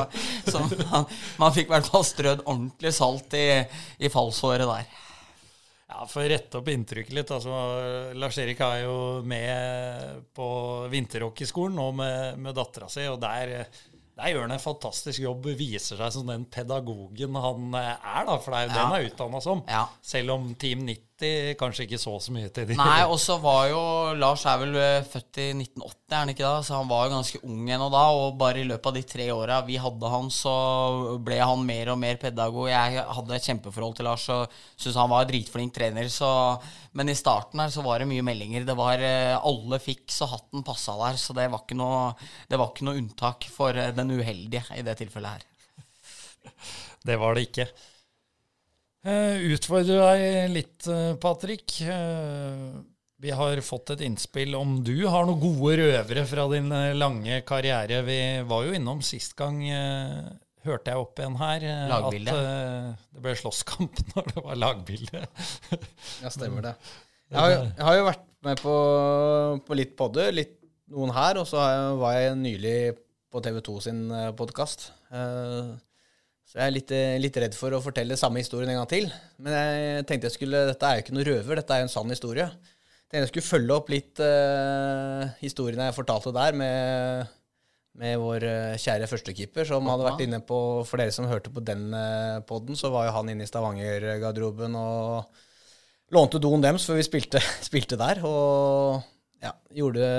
så 0.51 0.63
man, 0.85 1.07
man 1.41 1.55
fikk 1.55 1.71
i 1.71 1.77
hvert 1.77 1.91
fall 1.91 2.07
strødd 2.07 2.43
ordentlig 2.45 2.95
salt 2.95 3.37
i, 3.39 3.47
i 4.03 4.11
fallsåret 4.11 4.67
der. 4.69 5.05
Ja, 5.89 6.03
For 6.05 6.21
å 6.21 6.29
rette 6.29 6.59
opp 6.59 6.67
inntrykket 6.69 7.15
litt. 7.17 7.31
altså 7.33 8.13
Lars-Erik 8.13 8.59
er 8.61 8.83
jo 8.83 8.97
med 9.25 10.19
på 10.37 10.49
vinterhockeyskolen 10.91 11.79
nå 11.79 11.87
med, 11.97 12.37
med 12.45 12.53
dattera 12.55 12.87
si, 12.93 13.07
og 13.09 13.17
der, 13.23 13.65
der 14.19 14.33
gjør 14.33 14.45
han 14.45 14.51
en 14.55 14.61
fantastisk 14.63 15.23
jobb. 15.23 15.47
Viser 15.59 15.97
seg 15.99 16.13
som 16.13 16.27
den 16.29 16.43
pedagogen 16.51 17.35
han 17.39 17.73
er, 17.79 18.25
da, 18.27 18.35
for 18.37 18.51
det 18.53 18.59
er 18.59 18.67
jo 18.67 18.73
Ja. 18.75 18.85
han 18.85 18.95
er 18.99 19.07
utdanna 19.09 19.41
som. 19.41 19.63
Ja. 19.67 19.85
Selv 20.01 20.35
om 20.35 20.51
Team 20.59 20.83
90 20.87 21.08
kanskje 21.59 21.85
ikke 21.85 21.99
så 21.99 22.13
så 22.23 22.33
mye 22.33 22.49
til 22.53 22.67
de 22.69 22.75
Nei, 22.79 23.01
og 23.11 23.17
så 23.21 23.35
var 23.41 23.67
jo 23.71 23.81
Lars 24.19 24.45
er 24.49 24.59
vel 24.61 24.77
eh, 24.79 25.07
født 25.07 25.39
i 25.41 25.47
1980, 25.55 25.97
er 26.09 26.17
han 26.17 26.31
ikke 26.33 26.45
da? 26.45 26.61
Så 26.65 26.77
han 26.77 26.89
var 26.89 27.05
jo 27.05 27.13
ganske 27.13 27.41
ung 27.45 27.69
ennå 27.69 27.89
da. 27.93 28.03
Og 28.15 28.37
bare 28.39 28.61
i 28.61 28.67
løpet 28.67 28.89
av 28.91 28.97
de 28.97 29.03
tre 29.13 29.27
åra 29.33 29.59
vi 29.67 29.79
hadde 29.81 30.13
han, 30.13 30.31
så 30.33 30.53
ble 31.25 31.41
han 31.41 31.65
mer 31.67 31.93
og 31.93 31.99
mer 32.01 32.19
pedagog. 32.21 32.69
Jeg 32.71 33.03
hadde 33.17 33.37
et 33.37 33.49
kjempeforhold 33.51 33.99
til 33.99 34.09
Lars 34.09 34.25
og 34.33 34.57
syntes 34.75 34.99
han 35.01 35.11
var 35.11 35.25
en 35.25 35.31
dritflink 35.33 35.75
trener. 35.75 36.09
Så, 36.13 36.31
men 36.97 37.11
i 37.11 37.17
starten 37.17 37.61
her 37.63 37.73
så 37.73 37.85
var 37.85 38.01
det 38.01 38.09
mye 38.11 38.25
meldinger. 38.25 38.65
Det 38.69 38.77
var 38.79 39.03
eh, 39.03 39.35
Alle 39.37 39.81
fikk 39.83 40.07
så 40.13 40.29
hatten 40.31 40.65
passa 40.67 40.97
der. 41.03 41.19
Så 41.21 41.35
det 41.37 41.49
var 41.51 41.65
ikke 41.65 41.79
noe, 41.79 42.15
det 42.49 42.59
var 42.59 42.73
ikke 42.73 42.89
noe 42.89 43.03
unntak 43.03 43.49
for 43.53 43.77
eh, 43.77 43.93
den 43.95 44.15
uheldige 44.17 44.65
i 44.77 44.83
det 44.87 44.99
tilfellet 45.03 45.37
her. 45.39 45.47
Det 47.05 47.15
var 47.19 47.35
det 47.35 47.49
ikke. 47.49 47.69
Uh, 49.07 49.39
Utfordre 49.55 49.95
deg 50.01 50.49
litt, 50.51 50.87
eh, 50.91 51.13
Patrick. 51.23 51.77
Eh, 51.87 52.71
vi 53.19 53.31
har 53.35 53.59
fått 53.63 53.93
et 53.95 54.01
innspill 54.05 54.53
om 54.55 54.77
du 54.83 54.93
har 55.07 55.25
noen 55.27 55.39
gode 55.39 55.77
røvere 55.79 56.25
fra 56.27 56.45
din 56.51 56.67
eh, 56.75 56.93
lange 56.95 57.41
karriere. 57.47 58.01
Vi 58.07 58.19
var 58.47 58.67
jo 58.67 58.75
innom 58.75 58.99
sist 59.03 59.35
gang, 59.39 59.61
eh, 59.71 60.29
hørte 60.67 60.91
jeg 60.91 60.99
opp 61.03 61.19
igjen 61.19 61.37
her, 61.39 61.63
eh, 61.67 61.85
Lagbilde. 61.93 62.35
at 62.35 62.49
eh, 62.51 63.07
det 63.15 63.23
ble 63.23 63.35
slåsskamp 63.39 64.01
når 64.13 64.29
det 64.33 64.43
var 64.49 64.59
lagbilde. 64.65 65.23
Ja, 66.23 66.31
stemmer 66.35 66.69
det. 66.69 66.75
Jeg 67.29 67.37
har, 67.37 67.51
jo- 67.53 67.65
jeg 67.77 67.85
har 67.85 67.95
jo 67.99 68.05
vært 68.07 68.23
med 68.47 68.61
på, 68.63 68.75
på 69.67 69.75
litt 69.77 69.91
podder, 69.99 70.31
litt 70.33 70.55
noen 70.89 71.11
her, 71.13 71.37
og 71.37 71.45
så 71.45 71.61
var 71.99 72.15
jeg 72.17 72.39
nylig 72.39 72.77
på 73.29 73.43
TV2 73.45 73.75
sin 73.85 73.99
podkast. 74.39 74.87
Så 76.49 76.57
jeg 76.57 76.65
er 76.65 76.73
litt, 76.73 76.91
eh, 76.97 77.15
litt 77.21 77.35
redd 77.37 77.53
for 77.53 77.75
å 77.77 77.81
fortelle 77.83 78.17
samme 78.17 78.41
historien 78.41 78.71
en 78.73 78.79
gang 78.79 78.89
til. 78.89 79.03
Men 79.37 79.53
jeg 79.53 80.05
tenkte 80.09 80.31
jeg 80.31 80.37
skulle, 80.39 80.65
dette 80.71 80.85
er 80.87 80.97
jo 80.97 81.03
ikke 81.03 81.13
noe 81.13 81.25
røver, 81.27 81.59
dette 81.59 81.75
er 81.75 81.83
jo 81.83 81.85
en 81.85 81.91
sann 81.93 82.09
historie. 82.09 82.47
Jeg 82.49 83.11
tenkte 83.11 83.21
jeg 83.21 83.31
skulle 83.33 83.49
følge 83.49 83.75
opp 83.75 83.91
litt 83.93 84.21
uh, 84.21 85.27
historien 85.43 85.81
jeg 85.81 85.93
fortalte 85.93 86.33
der, 86.33 86.57
med, 86.57 87.29
med 88.01 88.15
vår 88.21 88.45
eh, 88.49 88.79
kjære 88.81 89.09
førstekeeper, 89.11 89.67
som 89.69 89.85
hadde 89.89 90.07
vært 90.07 90.23
inne 90.25 90.39
på 90.45 90.57
For 90.89 91.01
dere 91.01 91.13
som 91.13 91.29
hørte 91.29 91.53
på 91.53 91.61
den 91.65 91.91
uh, 91.93 92.41
poden, 92.49 92.77
så 92.77 92.89
var 92.93 93.05
jo 93.07 93.13
han 93.19 93.29
inne 93.29 93.45
i 93.45 93.49
Stavanger-garderoben 93.49 94.77
og 94.77 95.29
lånte 96.17 96.41
doen 96.41 96.65
dems 96.65 96.87
før 96.89 96.97
vi 96.97 97.05
spilte, 97.05 97.43
spilte 97.69 97.97
der. 97.97 98.23
Og 98.25 99.03
ja, 99.45 99.53
gjorde, 99.77 100.09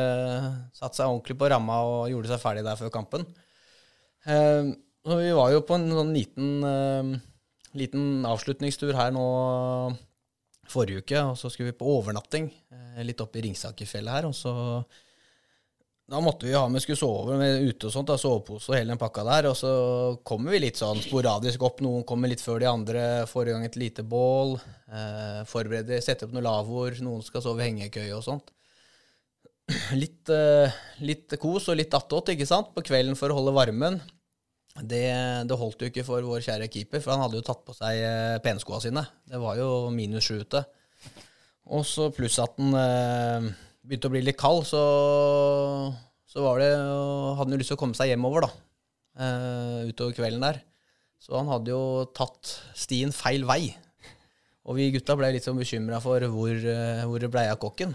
satte 0.79 1.01
seg 1.01 1.11
ordentlig 1.11 1.39
på 1.43 1.51
ramma 1.51 1.81
og 1.89 2.07
gjorde 2.13 2.31
seg 2.31 2.43
ferdig 2.43 2.63
der 2.67 2.79
før 2.79 2.95
kampen. 2.95 3.27
Eh, 4.31 4.71
vi 5.07 5.33
var 5.33 5.51
jo 5.55 5.65
på 5.65 5.77
en 5.79 5.89
sånn 5.97 6.15
liten, 6.15 6.49
uh, 6.65 7.13
liten 7.79 8.27
avslutningstur 8.29 8.93
her 8.99 9.15
nå 9.17 9.27
forrige 10.71 11.05
uke, 11.05 11.23
og 11.33 11.39
så 11.39 11.51
skulle 11.51 11.73
vi 11.73 11.79
på 11.81 11.93
overnatting 11.99 12.51
eh, 12.71 13.01
litt 13.03 13.21
oppe 13.23 13.41
i 13.41 13.47
Ringsakerfjellet 13.49 14.15
her. 14.15 14.29
og 14.29 14.37
så 14.39 14.53
da 16.11 16.19
måtte 16.19 16.49
vi 16.49 16.57
ha 16.57 16.65
med 16.67 16.83
skulle 16.83 16.99
sove 16.99 17.37
med 17.39 17.63
ute 17.69 17.87
og 17.87 17.93
sånt, 17.95 18.09
da, 18.11 18.17
sovepose 18.19 18.73
og 18.73 18.75
hele 18.75 18.91
den 18.91 18.99
pakka 18.99 19.23
der. 19.29 19.47
Og 19.53 19.55
så 19.55 19.71
kommer 20.27 20.57
vi 20.57 20.65
litt 20.65 20.81
sånn 20.81 20.99
sporadisk 21.05 21.63
opp. 21.63 21.79
Noen 21.87 22.03
kommer 22.07 22.33
litt 22.33 22.43
før 22.43 22.59
de 22.59 22.67
andre. 22.67 23.05
Forrige 23.31 23.55
gang 23.55 23.69
et 23.69 23.79
lite 23.79 24.03
bål. 24.03 24.57
Eh, 24.91 25.45
forbereder, 25.47 26.03
setter 26.03 26.27
opp 26.27 26.35
noen 26.35 26.49
lavvoer. 26.49 26.99
Noen 27.07 27.23
skal 27.23 27.45
sove 27.45 27.63
i 27.63 27.69
hengekøye 27.69 28.17
og 28.17 28.25
sånt. 28.27 28.51
Litt, 29.95 30.27
eh, 30.35 30.75
litt 31.07 31.39
kos 31.39 31.71
og 31.71 31.79
litt 31.79 31.95
attåt, 31.95 32.35
ikke 32.35 32.49
sant, 32.49 32.75
på 32.75 32.83
kvelden 32.91 33.15
for 33.15 33.31
å 33.31 33.39
holde 33.39 33.55
varmen. 33.55 34.01
Det, 34.79 35.03
det 35.51 35.57
holdt 35.59 35.83
jo 35.83 35.89
ikke 35.91 36.05
for 36.07 36.25
vår 36.25 36.45
kjære 36.47 36.69
keeper, 36.73 37.03
for 37.03 37.13
han 37.13 37.25
hadde 37.25 37.41
jo 37.41 37.47
tatt 37.47 37.65
på 37.67 37.75
seg 37.75 37.99
eh, 38.07 38.37
penskoa 38.45 38.79
sine. 38.83 39.03
Det 39.29 39.41
var 39.43 39.59
jo 39.59 39.91
minus 39.93 40.29
sju 40.31 40.45
ute. 40.45 40.63
Og 41.71 41.85
så 41.87 42.09
pluss 42.15 42.39
at 42.43 42.55
den 42.59 42.73
eh, 42.79 43.51
begynte 43.85 44.09
å 44.09 44.15
bli 44.15 44.23
litt 44.25 44.39
kald, 44.41 44.65
så, 44.71 44.81
så 46.31 46.47
var 46.47 46.63
det, 46.63 46.71
hadde 46.79 47.43
han 47.43 47.55
jo 47.57 47.61
lyst 47.61 47.73
til 47.75 47.79
å 47.79 47.83
komme 47.83 47.99
seg 47.99 48.13
hjemover, 48.13 48.47
da. 48.47 48.51
Eh, 49.21 49.91
utover 49.91 50.17
kvelden 50.17 50.47
der. 50.47 50.63
Så 51.21 51.37
han 51.37 51.51
hadde 51.51 51.75
jo 51.75 52.07
tatt 52.17 52.55
stien 52.79 53.13
feil 53.13 53.45
vei. 53.49 53.75
Og 54.65 54.79
vi 54.79 54.91
gutta 54.95 55.17
ble 55.19 55.33
litt 55.35 55.45
sånn 55.45 55.59
bekymra 55.61 55.99
for 56.05 56.25
hvor, 56.33 56.55
eh, 56.55 57.05
hvor 57.09 57.27
blei 57.33 57.47
av 57.51 57.59
kokken. 57.61 57.93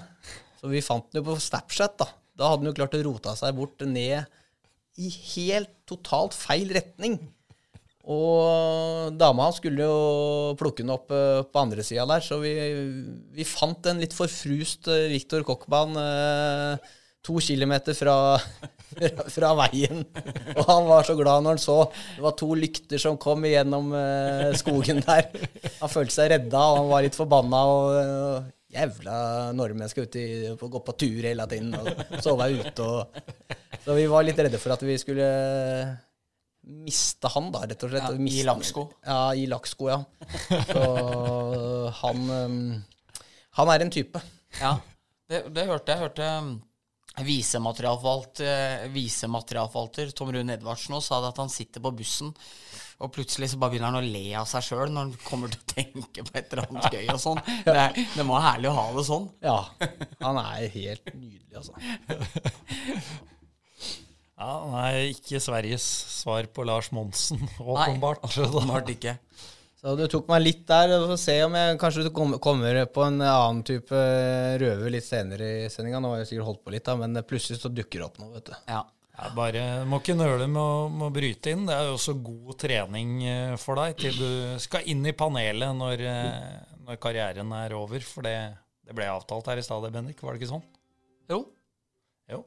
Så 0.59 0.69
vi 0.69 0.83
fant 0.85 1.07
den 1.11 1.23
jo 1.23 1.31
på 1.31 1.39
Snapchat, 1.41 1.97
da. 2.01 2.09
Da 2.35 2.51
hadde 2.51 2.65
han 2.65 2.71
jo 2.73 2.77
klart 2.77 2.97
å 2.97 3.03
rota 3.05 3.35
seg 3.39 3.55
bort 3.57 3.81
ned 3.87 4.25
i 5.01 5.11
helt 5.35 5.71
totalt 5.89 6.35
feil 6.37 6.71
retning. 6.75 7.17
Og 8.05 9.15
dama 9.17 9.47
hans 9.47 9.57
skulle 9.57 9.81
jo 9.81 10.53
plukke 10.59 10.83
den 10.83 10.93
opp 10.93 11.09
uh, 11.09 11.41
på 11.49 11.63
andre 11.63 11.85
sida 11.85 12.05
der, 12.09 12.21
så 12.21 12.37
vi, 12.41 12.53
vi 13.33 13.47
fant 13.49 13.89
en 13.89 14.01
litt 14.01 14.13
forfrust 14.13 14.91
uh, 14.91 15.07
Viktor 15.09 15.41
Kokkmann 15.47 15.97
uh, 15.97 16.93
to 17.25 17.39
kilometer 17.41 17.97
fra, 18.01 18.37
fra, 19.33 19.53
veien. 19.63 20.03
Og 20.53 20.63
han 20.69 20.89
var 20.89 21.07
så 21.07 21.15
glad 21.17 21.45
når 21.45 21.57
han 21.57 21.63
så 21.63 21.79
det 21.89 22.25
var 22.27 22.37
to 22.37 22.51
lykter 22.57 23.01
som 23.01 23.17
kom 23.21 23.45
igjennom 23.47 23.89
eh, 23.97 24.51
skogen 24.59 25.01
der. 25.05 25.31
Han 25.81 25.91
følte 25.91 26.15
seg 26.15 26.29
redda, 26.35 26.61
og 26.61 26.83
han 26.83 26.91
var 26.91 27.07
litt 27.07 27.17
forbanna. 27.17 27.63
og 27.65 28.54
Jævla 28.75 29.17
nordmenn 29.55 29.91
skal 29.91 30.09
ut 30.09 30.17
i, 30.19 30.25
på, 30.59 30.67
gå 30.71 30.81
på 30.83 30.95
tur 30.99 31.27
hele 31.29 31.45
tiden 31.51 31.71
og 31.79 32.19
sove 32.23 32.49
ute. 32.57 32.83
Og, 32.83 33.79
så 33.85 33.95
vi 33.95 34.07
var 34.11 34.25
litt 34.27 34.41
redde 34.43 34.59
for 34.59 34.75
at 34.75 34.83
vi 34.83 34.97
skulle 34.99 35.29
miste 36.65 37.29
han, 37.29 37.51
da, 37.53 37.61
rett 37.69 37.85
og 37.85 37.93
slett. 37.93 38.09
Ja, 38.09 38.35
i 38.41 38.43
lakksko. 38.47 38.83
Ja, 39.05 39.19
i 39.37 39.45
lakksko, 39.49 39.89
ja. 39.91 39.99
Så 40.71 40.85
han 42.01 42.23
Han 43.55 43.71
er 43.71 43.85
en 43.85 43.93
type. 43.93 44.19
Ja, 44.59 44.73
det, 45.31 45.45
det 45.55 45.67
hørte 45.69 45.93
jeg. 45.93 46.01
hørte 46.03 46.31
visematerialforvalter, 47.23 48.87
visematerialforvalter 48.91 50.11
Tom 50.17 50.31
Rune 50.35 50.57
Edvardsen 50.57 50.97
også, 50.97 51.07
sa 51.13 51.19
det 51.23 51.29
at 51.31 51.39
han 51.43 51.51
sitter 51.53 51.83
på 51.85 51.91
bussen, 51.95 52.33
og 52.99 53.11
plutselig 53.15 53.49
så 53.51 53.59
bare 53.59 53.73
begynner 53.75 53.91
han 53.91 53.99
å 53.99 54.07
le 54.07 54.25
av 54.39 54.45
seg 54.47 54.63
sjøl 54.67 54.91
når 54.91 55.01
han 55.09 55.13
kommer 55.27 55.51
til 55.51 55.59
å 55.59 55.69
tenke 55.71 56.23
på 56.27 56.35
et 56.39 56.51
eller 56.53 56.67
annet 56.69 56.93
gøy 56.95 57.09
og 57.13 57.19
sånn. 57.23 57.41
Det, 57.67 57.75
er- 57.75 57.95
det 58.15 58.23
må 58.27 58.35
være 58.37 58.47
herlig 58.49 58.69
å 58.71 58.75
ha 58.79 58.85
det 58.95 59.05
sånn. 59.07 59.25
Ja. 59.43 59.57
Han 60.23 60.39
er 60.43 60.67
helt 60.75 61.11
nydelig, 61.13 61.55
altså. 61.59 61.73
Ja, 64.35 64.51
Nei, 64.67 65.13
ikke 65.13 65.39
Sveriges 65.39 65.83
svar 66.11 66.43
på 66.51 66.65
Lars 66.67 66.89
Monsen, 66.91 67.39
åpenbart. 67.63 68.25
Åpenbart 68.35 68.89
ikke. 68.91 69.13
Så 69.85 69.91
du 69.99 70.07
tok 70.09 70.31
meg 70.31 70.41
litt 70.41 70.63
der. 70.65 70.95
og 70.95 71.11
får 71.11 71.19
se 71.21 71.33
om 71.45 71.53
jeg 71.53 71.77
kanskje 71.77 72.09
kommer 72.09 72.79
på 72.89 73.03
en 73.05 73.21
annen 73.21 73.61
type 73.67 73.99
røver 74.57 74.89
litt 74.89 75.05
senere 75.05 75.49
i 75.59 75.67
sendinga. 75.69 75.99
Nå 76.01 76.15
har 76.15 76.23
jeg 76.23 76.31
sikkert 76.31 76.47
holdt 76.47 76.63
på 76.65 76.73
litt, 76.73 76.85
da, 76.87 76.95
men 76.97 77.21
plutselig 77.21 77.59
så 77.61 77.69
dukker 77.69 78.01
det 78.01 78.07
opp 78.07 78.17
noe, 78.17 78.31
vet 78.33 78.49
du. 78.49 78.55
Ja. 78.65 78.81
Ja, 79.15 79.29
bare 79.31 79.61
Må 79.87 80.01
ikke 80.01 80.15
nøle 80.17 80.47
med 80.51 80.59
å, 80.59 80.87
med 80.91 81.05
å 81.07 81.13
bryte 81.13 81.53
inn. 81.53 81.67
Det 81.69 81.75
er 81.75 81.85
jo 81.87 81.99
også 81.99 82.15
god 82.25 82.57
trening 82.65 83.11
eh, 83.29 83.53
for 83.61 83.79
deg 83.79 83.93
til 84.01 84.17
du 84.17 84.57
skal 84.63 84.89
inn 84.91 85.05
i 85.05 85.13
panelet 85.15 85.77
når, 85.77 86.01
eh, 86.09 86.73
når 86.87 86.99
karrieren 87.05 87.53
er 87.55 87.77
over? 87.77 88.03
For 88.03 88.25
det, 88.25 88.33
det 88.89 88.97
ble 88.97 89.07
avtalt 89.11 89.47
her 89.51 89.61
i 89.61 89.67
stad, 89.69 89.85
Bendik, 89.93 90.19
var 90.25 90.33
det 90.33 90.41
ikke 90.41 90.51
sånn? 90.55 90.65
Jo. 91.31 91.39
Jo. 92.33 92.41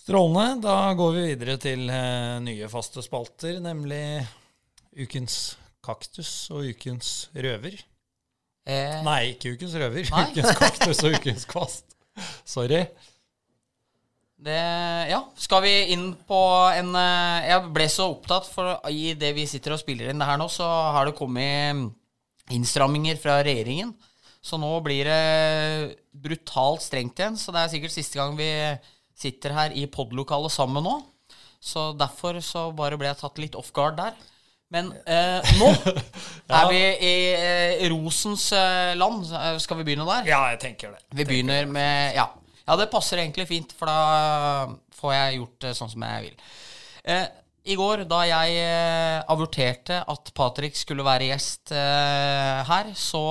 Strålende. 0.00 0.48
Da 0.66 0.80
går 0.98 1.14
vi 1.20 1.28
videre 1.34 1.60
til 1.62 1.86
eh, 1.92 2.40
nye 2.48 2.72
faste 2.72 3.04
spalter, 3.04 3.60
nemlig 3.62 4.02
ukens 4.96 5.38
kaktus 5.86 6.30
og 6.52 6.66
ukens 6.66 7.28
røver. 7.34 7.78
Eh, 8.66 8.96
Nei, 9.06 9.20
ikke 9.34 9.54
ukens 9.54 9.76
røver. 9.78 10.08
Nei. 10.10 10.24
Ukens 10.32 10.58
kaktus 10.58 11.04
og 11.06 11.14
ukens 11.14 11.46
kvast. 11.48 11.94
Sorry. 12.48 12.82
Det, 14.36 14.56
ja, 15.08 15.20
skal 15.40 15.62
vi 15.64 15.72
inn 15.94 16.10
på 16.28 16.38
en 16.76 16.90
eh, 17.00 17.46
Jeg 17.48 17.70
ble 17.72 17.86
så 17.88 18.10
opptatt, 18.12 18.48
for 18.52 18.90
i 18.92 19.14
det 19.16 19.30
vi 19.38 19.46
sitter 19.48 19.72
og 19.76 19.80
spiller 19.80 20.10
inn 20.10 20.20
det 20.20 20.28
her 20.28 20.36
nå, 20.40 20.48
så 20.52 20.66
har 20.96 21.08
det 21.08 21.16
kommet 21.16 21.86
innstramminger 22.52 23.16
fra 23.22 23.38
regjeringen. 23.46 23.94
Så 24.44 24.58
nå 24.60 24.68
blir 24.84 25.08
det 25.08 25.96
brutalt 26.14 26.84
strengt 26.84 27.18
igjen. 27.18 27.38
Så 27.40 27.54
det 27.54 27.62
er 27.62 27.72
sikkert 27.72 27.94
siste 27.96 28.20
gang 28.20 28.36
vi 28.38 28.50
sitter 29.16 29.54
her 29.56 29.74
i 29.74 29.86
podlokalet 29.90 30.52
sammen 30.54 30.84
nå. 30.86 31.00
Så 31.62 31.88
derfor 31.98 32.38
så 32.44 32.68
bare 32.76 32.98
ble 33.00 33.08
jeg 33.10 33.18
tatt 33.22 33.40
litt 33.42 33.56
off 33.58 33.72
guard 33.74 33.98
der. 33.98 34.14
Men 34.74 34.90
eh, 35.06 35.50
nå 35.60 35.68
er 36.58 36.68
vi 36.72 36.80
i 36.80 37.14
eh, 37.36 37.84
rosens 37.92 38.48
eh, 38.56 38.94
land. 38.98 39.26
Skal 39.62 39.80
vi 39.80 39.86
begynne 39.86 40.06
der? 40.08 40.26
Ja, 40.32 40.42
jeg 40.54 40.62
tenker 40.64 40.96
det. 40.96 41.04
Vi 41.14 41.26
begynner 41.28 41.68
med 41.70 42.16
ja. 42.18 42.26
ja, 42.64 42.78
det 42.80 42.90
passer 42.90 43.22
egentlig 43.22 43.46
fint, 43.50 43.74
for 43.78 43.90
da 43.90 44.66
får 44.96 45.14
jeg 45.14 45.40
gjort 45.40 45.66
det 45.66 45.74
sånn 45.78 45.92
som 45.92 46.06
jeg 46.08 46.28
vil. 46.28 46.48
Eh, 47.06 47.26
I 47.70 47.76
går, 47.78 48.04
da 48.10 48.22
jeg 48.26 48.56
eh, 48.62 49.20
averterte 49.30 50.00
at 50.02 50.32
Patrick 50.34 50.78
skulle 50.78 51.06
være 51.06 51.30
gjest 51.30 51.74
eh, 51.74 52.64
her, 52.66 52.90
så 52.98 53.22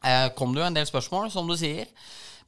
eh, 0.00 0.30
kom 0.38 0.56
det 0.56 0.64
jo 0.64 0.70
en 0.70 0.80
del 0.80 0.88
spørsmål, 0.88 1.28
som 1.34 1.48
du 1.48 1.56
sier. 1.60 1.92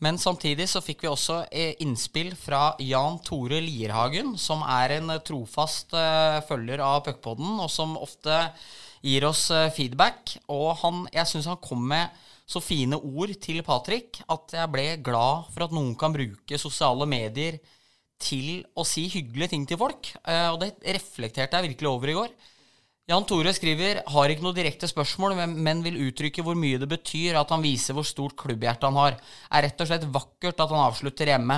Men 0.00 0.16
samtidig 0.16 0.64
så 0.72 0.80
fikk 0.80 1.02
vi 1.04 1.10
også 1.10 1.42
eh, 1.52 1.74
innspill 1.84 2.32
fra 2.38 2.72
Jan 2.80 3.18
Tore 3.24 3.58
Lierhagen, 3.60 4.32
som 4.40 4.62
er 4.64 4.96
en 4.96 5.12
eh, 5.12 5.20
trofast 5.24 5.92
eh, 5.92 6.38
følger 6.48 6.80
av 6.80 7.02
Puckpodden, 7.04 7.58
og 7.60 7.68
som 7.72 7.98
ofte 8.00 8.38
gir 9.04 9.26
oss 9.28 9.46
feedback. 9.76 10.38
Og 10.52 10.72
han, 10.80 11.04
jeg 11.12 11.28
syns 11.28 11.48
han 11.48 11.60
kom 11.60 11.84
med 11.92 12.16
så 12.50 12.62
fine 12.64 12.96
ord 12.96 13.32
til 13.40 13.60
Patrick 13.64 14.22
at 14.32 14.56
jeg 14.56 14.72
ble 14.72 14.86
glad 15.04 15.52
for 15.52 15.64
at 15.64 15.76
noen 15.76 15.92
kan 16.00 16.12
bruke 16.16 16.58
sosiale 16.60 17.06
medier 17.08 17.60
til 18.20 18.64
å 18.76 18.84
si 18.84 19.06
hyggelige 19.08 19.54
ting 19.54 19.64
til 19.68 19.80
folk. 19.80 20.10
Og 20.28 20.58
det 20.60 20.74
reflekterte 20.98 21.56
jeg 21.56 21.70
virkelig 21.70 21.88
over 21.88 22.12
i 22.12 22.16
går. 22.18 22.34
Jan 23.10 23.24
Tore 23.26 23.50
skriver 23.50 24.04
har 24.06 24.30
ikke 24.30 24.44
noe 24.44 24.54
direkte 24.54 24.86
spørsmål, 24.86 25.34
men, 25.50 25.82
vil 25.82 25.98
uttrykke 26.06 26.44
hvor 26.46 26.58
mye 26.58 26.78
det 26.78 26.86
betyr 26.90 27.40
at 27.40 27.50
han 27.50 27.64
viser 27.64 27.96
hvor 27.96 28.06
stort 28.06 28.36
klubbhjerte 28.38 28.86
han 28.86 28.98
har. 29.00 29.16
Er 29.50 29.66
rett 29.66 29.82
og 29.82 29.88
slett 29.90 30.06
vakkert 30.14 30.62
at 30.62 30.70
han 30.70 30.84
avslutter 30.84 31.32
hjemme. 31.32 31.56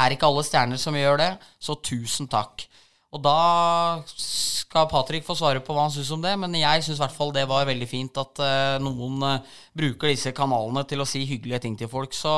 Er 0.00 0.14
ikke 0.14 0.30
alle 0.30 0.44
stjerner 0.48 0.80
som 0.80 0.96
gjør 0.96 1.20
det, 1.20 1.32
så 1.60 1.76
tusen 1.76 2.30
takk. 2.32 2.64
Og 3.12 3.20
da 3.20 3.34
skal 4.08 4.88
Patrick 4.88 5.26
få 5.26 5.36
svare 5.36 5.60
på 5.60 5.74
hva 5.76 5.84
han 5.84 5.92
syns 5.92 6.14
om 6.16 6.22
det, 6.24 6.32
men 6.40 6.56
jeg 6.56 6.86
syns 6.86 6.96
i 6.96 7.02
hvert 7.02 7.18
fall 7.18 7.34
det 7.36 7.44
var 7.50 7.68
veldig 7.68 7.88
fint 7.90 8.20
at 8.22 8.40
uh, 8.40 8.78
noen 8.80 9.26
uh, 9.28 9.58
bruker 9.76 10.08
disse 10.08 10.32
kanalene 10.32 10.86
til 10.88 11.04
å 11.04 11.08
si 11.08 11.26
hyggelige 11.28 11.60
ting 11.66 11.76
til 11.76 11.92
folk. 11.92 12.16
Så 12.16 12.32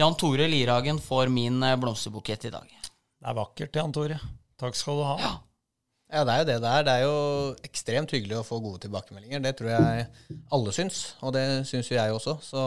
Jan 0.00 0.16
Tore 0.16 0.48
Lierhagen 0.48 1.02
får 1.04 1.28
min 1.28 1.60
uh, 1.60 1.76
blomsterbukett 1.76 2.48
i 2.48 2.54
dag. 2.56 2.72
Det 2.80 3.28
er 3.28 3.36
vakkert, 3.36 3.76
Jan 3.76 3.92
Tore. 3.92 4.16
Takk 4.56 4.80
skal 4.80 4.96
du 4.96 5.04
ha. 5.04 5.18
Ja, 5.20 5.34
det 6.24 6.32
er 6.32 6.40
jo 6.40 6.48
det 6.48 6.56
det 6.62 6.70
er. 6.72 6.84
Det 6.86 6.92
er 6.94 7.02
jo 7.04 7.16
ekstremt 7.68 8.12
hyggelig 8.16 8.38
å 8.38 8.46
få 8.46 8.62
gode 8.64 8.80
tilbakemeldinger. 8.86 9.42
Det 9.44 9.54
tror 9.58 9.74
jeg 9.74 10.06
alle 10.56 10.72
syns, 10.72 11.02
og 11.20 11.34
det 11.36 11.44
syns 11.68 11.90
jo 11.90 11.98
jeg 11.98 12.14
også. 12.14 12.38
Så 12.44 12.62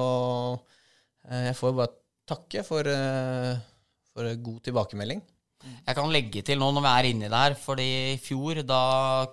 eh, 1.26 1.48
jeg 1.50 1.58
får 1.58 1.74
bare 1.80 1.96
takke 2.30 2.62
for, 2.68 2.86
eh, 2.86 3.56
for 4.14 4.30
god 4.46 4.60
tilbakemelding. 4.70 5.24
Jeg 5.62 5.98
kan 5.98 6.10
legge 6.14 6.42
til 6.46 6.58
nå 6.58 6.72
når 6.74 6.86
vi 6.86 6.92
er 6.92 7.08
inni 7.12 7.30
der, 7.30 7.56
fordi 7.58 7.88
i 8.14 8.22
fjor, 8.22 8.62
da 8.66 8.82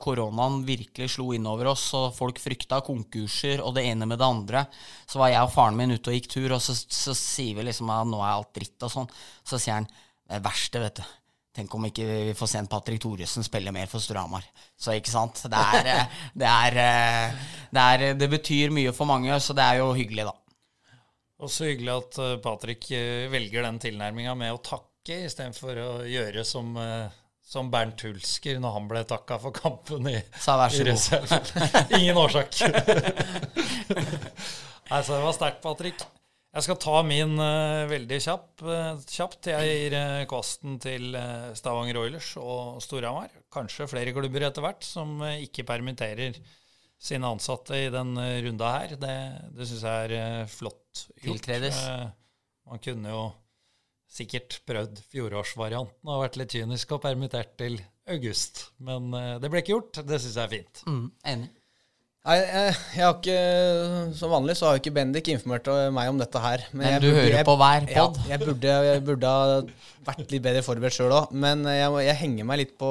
koronaen 0.00 0.61
virkelig 0.66 1.14
slo 1.14 1.30
innover 1.36 1.70
oss, 1.72 1.86
og 1.96 2.11
folk 2.16 2.40
frykta 2.42 2.82
konkurser 2.84 3.62
og 3.64 3.74
det 3.78 3.86
ene 3.88 4.09
med 4.09 4.20
det 4.20 4.28
andre, 4.28 4.66
så 5.09 5.22
var 5.22 5.32
jeg 5.32 5.44
og 5.44 5.54
faren 5.54 5.78
min 5.78 5.94
ute 5.96 6.12
og 6.12 6.18
gikk 6.18 6.28
tur, 6.34 6.56
og 6.56 6.61
så, 6.64 6.76
så 6.76 7.16
sier 7.16 7.56
vi 7.56 7.68
liksom 7.68 7.92
at 7.94 8.09
nå 8.09 8.20
er 8.20 8.34
alt 8.34 8.52
dritt 8.56 8.88
og 8.88 8.92
sånn. 8.92 9.09
Så 9.40 9.61
sier 9.61 9.80
han 9.80 9.88
det 10.28 10.42
verste, 10.44 10.84
vet 10.84 11.00
du. 11.00 11.17
Tenk 11.59 11.72
om 11.74 11.88
ikke 11.88 12.04
vi 12.06 12.34
får 12.38 12.50
sendt 12.52 12.70
Patrick 12.70 13.00
Thoresen 13.02 13.42
spille 13.42 13.72
mer 13.74 13.88
for 13.90 13.98
Storhamar. 14.02 14.44
Så 14.78 14.92
ikke 14.94 15.11
sant. 15.11 15.40
Det 15.50 15.59
er, 15.59 15.88
eh, 15.90 16.18
det 16.38 16.50
er 16.50 16.76
eh, 16.82 17.46
det 17.74 17.86
er 17.94 18.14
Det 18.14 18.28
betyr 18.30 18.70
mye 18.70 18.92
for 18.94 19.11
mange, 19.11 19.34
så 19.42 19.56
det 19.59 19.64
er 19.64 19.80
jo 19.80 19.88
hyggelig, 19.96 20.28
da. 20.28 20.34
Også 21.42 21.66
hyggelig 21.66 21.96
at 21.96 22.18
eh, 22.22 22.36
Patrick 22.44 22.86
velger 23.34 23.66
den 23.66 23.80
tilnærminga 23.82 24.36
med 24.38 24.54
å 24.54 24.61
takke 24.62 25.24
istedenfor 25.26 25.80
å 25.82 25.88
gjøre 26.06 26.44
som, 26.46 26.78
som 27.42 27.72
Bernt 27.72 28.04
Hulsker 28.06 28.61
når 28.62 28.76
han 28.76 28.86
ble 28.92 29.02
takka 29.09 29.40
for 29.42 29.56
kampen 29.56 30.06
i, 30.12 30.18
i 30.20 30.84
reserve. 30.86 31.40
Ingen 31.98 32.22
årsak. 32.22 32.54
altså, 34.94 35.16
det 35.16 35.24
var 35.24 35.34
sterkt, 35.40 35.62
Patrick. 35.64 36.06
Jeg 36.59 36.64
skal 36.66 36.78
ta 36.82 37.00
min 37.06 37.36
uh, 37.38 37.86
veldig 37.86 38.16
kjapp, 38.18 38.62
uh, 38.66 38.96
kjapt. 39.06 39.46
Jeg 39.52 39.66
gir 39.70 39.94
uh, 39.94 40.24
kvasten 40.26 40.78
til 40.82 41.14
eh, 41.14 41.52
Stavanger 41.54 42.00
Oilers 42.00 42.32
og 42.42 42.80
Storhamar. 42.82 43.30
Kanskje 43.54 43.86
flere 43.86 44.11
klubber 44.16 44.42
etter 44.48 44.64
hvert 44.64 44.82
som 44.82 45.20
eh, 45.22 45.44
ikke 45.44 45.62
permitterer 45.68 46.34
sine 46.98 47.30
ansatte 47.30 47.78
i 47.78 47.92
den 47.94 48.18
runda 48.18 48.72
her. 48.74 48.96
Det, 48.98 49.14
det 49.54 49.68
syns 49.70 49.84
jeg 49.86 50.09
er 50.09 50.16
eh, 50.16 50.48
flott 50.50 51.04
gjort. 51.04 51.28
Tiltredes. 51.28 51.78
Eh, 51.92 52.09
man 52.72 52.82
kunne 52.82 53.14
jo 53.14 53.22
sikkert 54.11 54.59
prøvd 54.66 54.98
fjorårsvarianten 55.12 56.11
og 56.11 56.24
vært 56.24 56.40
litt 56.40 56.59
kynisk 56.59 56.96
og 56.96 57.04
permittert 57.06 57.54
til 57.61 57.78
august. 58.11 58.64
Men 58.82 59.12
eh, 59.14 59.36
det 59.38 59.52
ble 59.52 59.62
ikke 59.62 59.76
gjort. 59.76 60.02
Det 60.02 60.18
syns 60.18 60.40
jeg 60.40 60.48
er 60.48 60.54
fint. 60.56 60.82
Mm, 60.90 61.06
enig. 61.36 61.52
Nei, 62.28 62.34
jeg, 62.42 62.72
jeg 62.92 63.04
har 63.06 63.14
ikke, 63.16 63.36
Som 64.18 64.32
vanlig 64.34 64.56
så 64.58 64.66
har 64.68 64.74
jo 64.76 64.82
ikke 64.82 64.92
Bendik 64.98 65.30
informert 65.32 65.70
meg 65.96 66.10
om 66.12 66.18
dette 66.20 66.42
her. 66.44 66.64
Men 66.76 66.90
jeg 66.92 67.00
du 67.00 67.06
burde- 67.08 67.22
hører 67.22 67.46
på 67.48 67.54
hver 67.62 67.86
Ja, 67.94 68.04
jeg, 68.28 68.40
burde, 68.42 68.74
jeg 68.88 69.04
burde 69.06 69.30
ha 69.32 69.62
vært 70.10 70.34
litt 70.34 70.44
bedre 70.44 70.64
forberedt 70.66 70.96
sjøl 70.98 71.14
òg. 71.16 71.32
Men 71.32 71.64
jeg, 71.64 71.88
jeg 72.04 72.20
henger 72.20 72.48
meg 72.50 72.60
litt 72.62 72.74
på, 72.80 72.90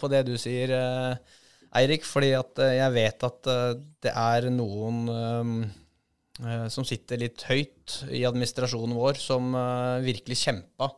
på 0.00 0.10
det 0.10 0.24
du 0.26 0.34
sier, 0.40 0.74
eh, 0.74 1.38
Eirik. 1.78 2.02
Fordi 2.08 2.32
at 2.36 2.58
eh, 2.64 2.74
jeg 2.80 2.94
vet 2.98 3.28
at 3.28 3.52
eh, 3.54 3.68
det 4.02 4.16
er 4.18 4.48
noen 4.50 4.98
eh, 5.14 6.66
som 6.72 6.82
sitter 6.88 7.20
litt 7.22 7.44
høyt 7.46 8.00
i 8.10 8.24
administrasjonen 8.26 8.96
vår, 8.96 9.18
som 9.20 9.52
uh, 9.54 10.00
virkelig 10.02 10.40
kjempa 10.40 10.88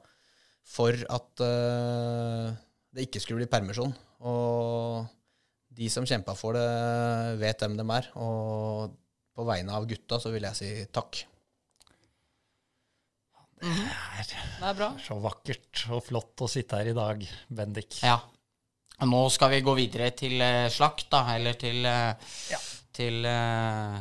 for 0.65 0.95
at 0.95 1.43
uh, 1.43 2.55
det 2.95 3.09
ikke 3.09 3.21
skulle 3.21 3.43
bli 3.43 3.51
permisjon. 3.51 3.93
Og 4.25 5.03
de 5.75 5.89
som 5.91 6.07
kjempa 6.07 6.35
for 6.39 6.57
det, 6.57 6.67
vet 7.41 7.63
hvem 7.65 7.77
de 7.79 7.87
er. 7.97 8.11
Og 8.23 8.95
på 9.35 9.47
vegne 9.49 9.75
av 9.75 9.87
gutta 9.91 10.21
så 10.23 10.31
vil 10.35 10.47
jeg 10.47 10.59
si 10.59 10.73
takk. 10.95 11.25
Det 13.65 14.69
er 14.69 14.77
bra. 14.77 14.91
Så 15.01 15.17
vakkert 15.23 15.85
og 15.95 16.03
flott 16.05 16.43
å 16.45 16.49
sitte 16.51 16.81
her 16.81 16.91
i 16.93 16.97
dag, 16.97 17.23
Bendik. 17.49 17.99
Ja. 18.05 18.19
Nå 19.05 19.23
skal 19.33 19.51
vi 19.55 19.63
gå 19.67 19.75
videre 19.79 20.11
til 20.17 20.39
eh, 20.45 20.69
slakt, 20.73 21.09
da, 21.13 21.25
eller 21.35 21.57
til 21.59 21.81
eh, 21.89 22.15
Ja. 22.53 22.61
til, 22.95 23.25
eh, 23.27 23.97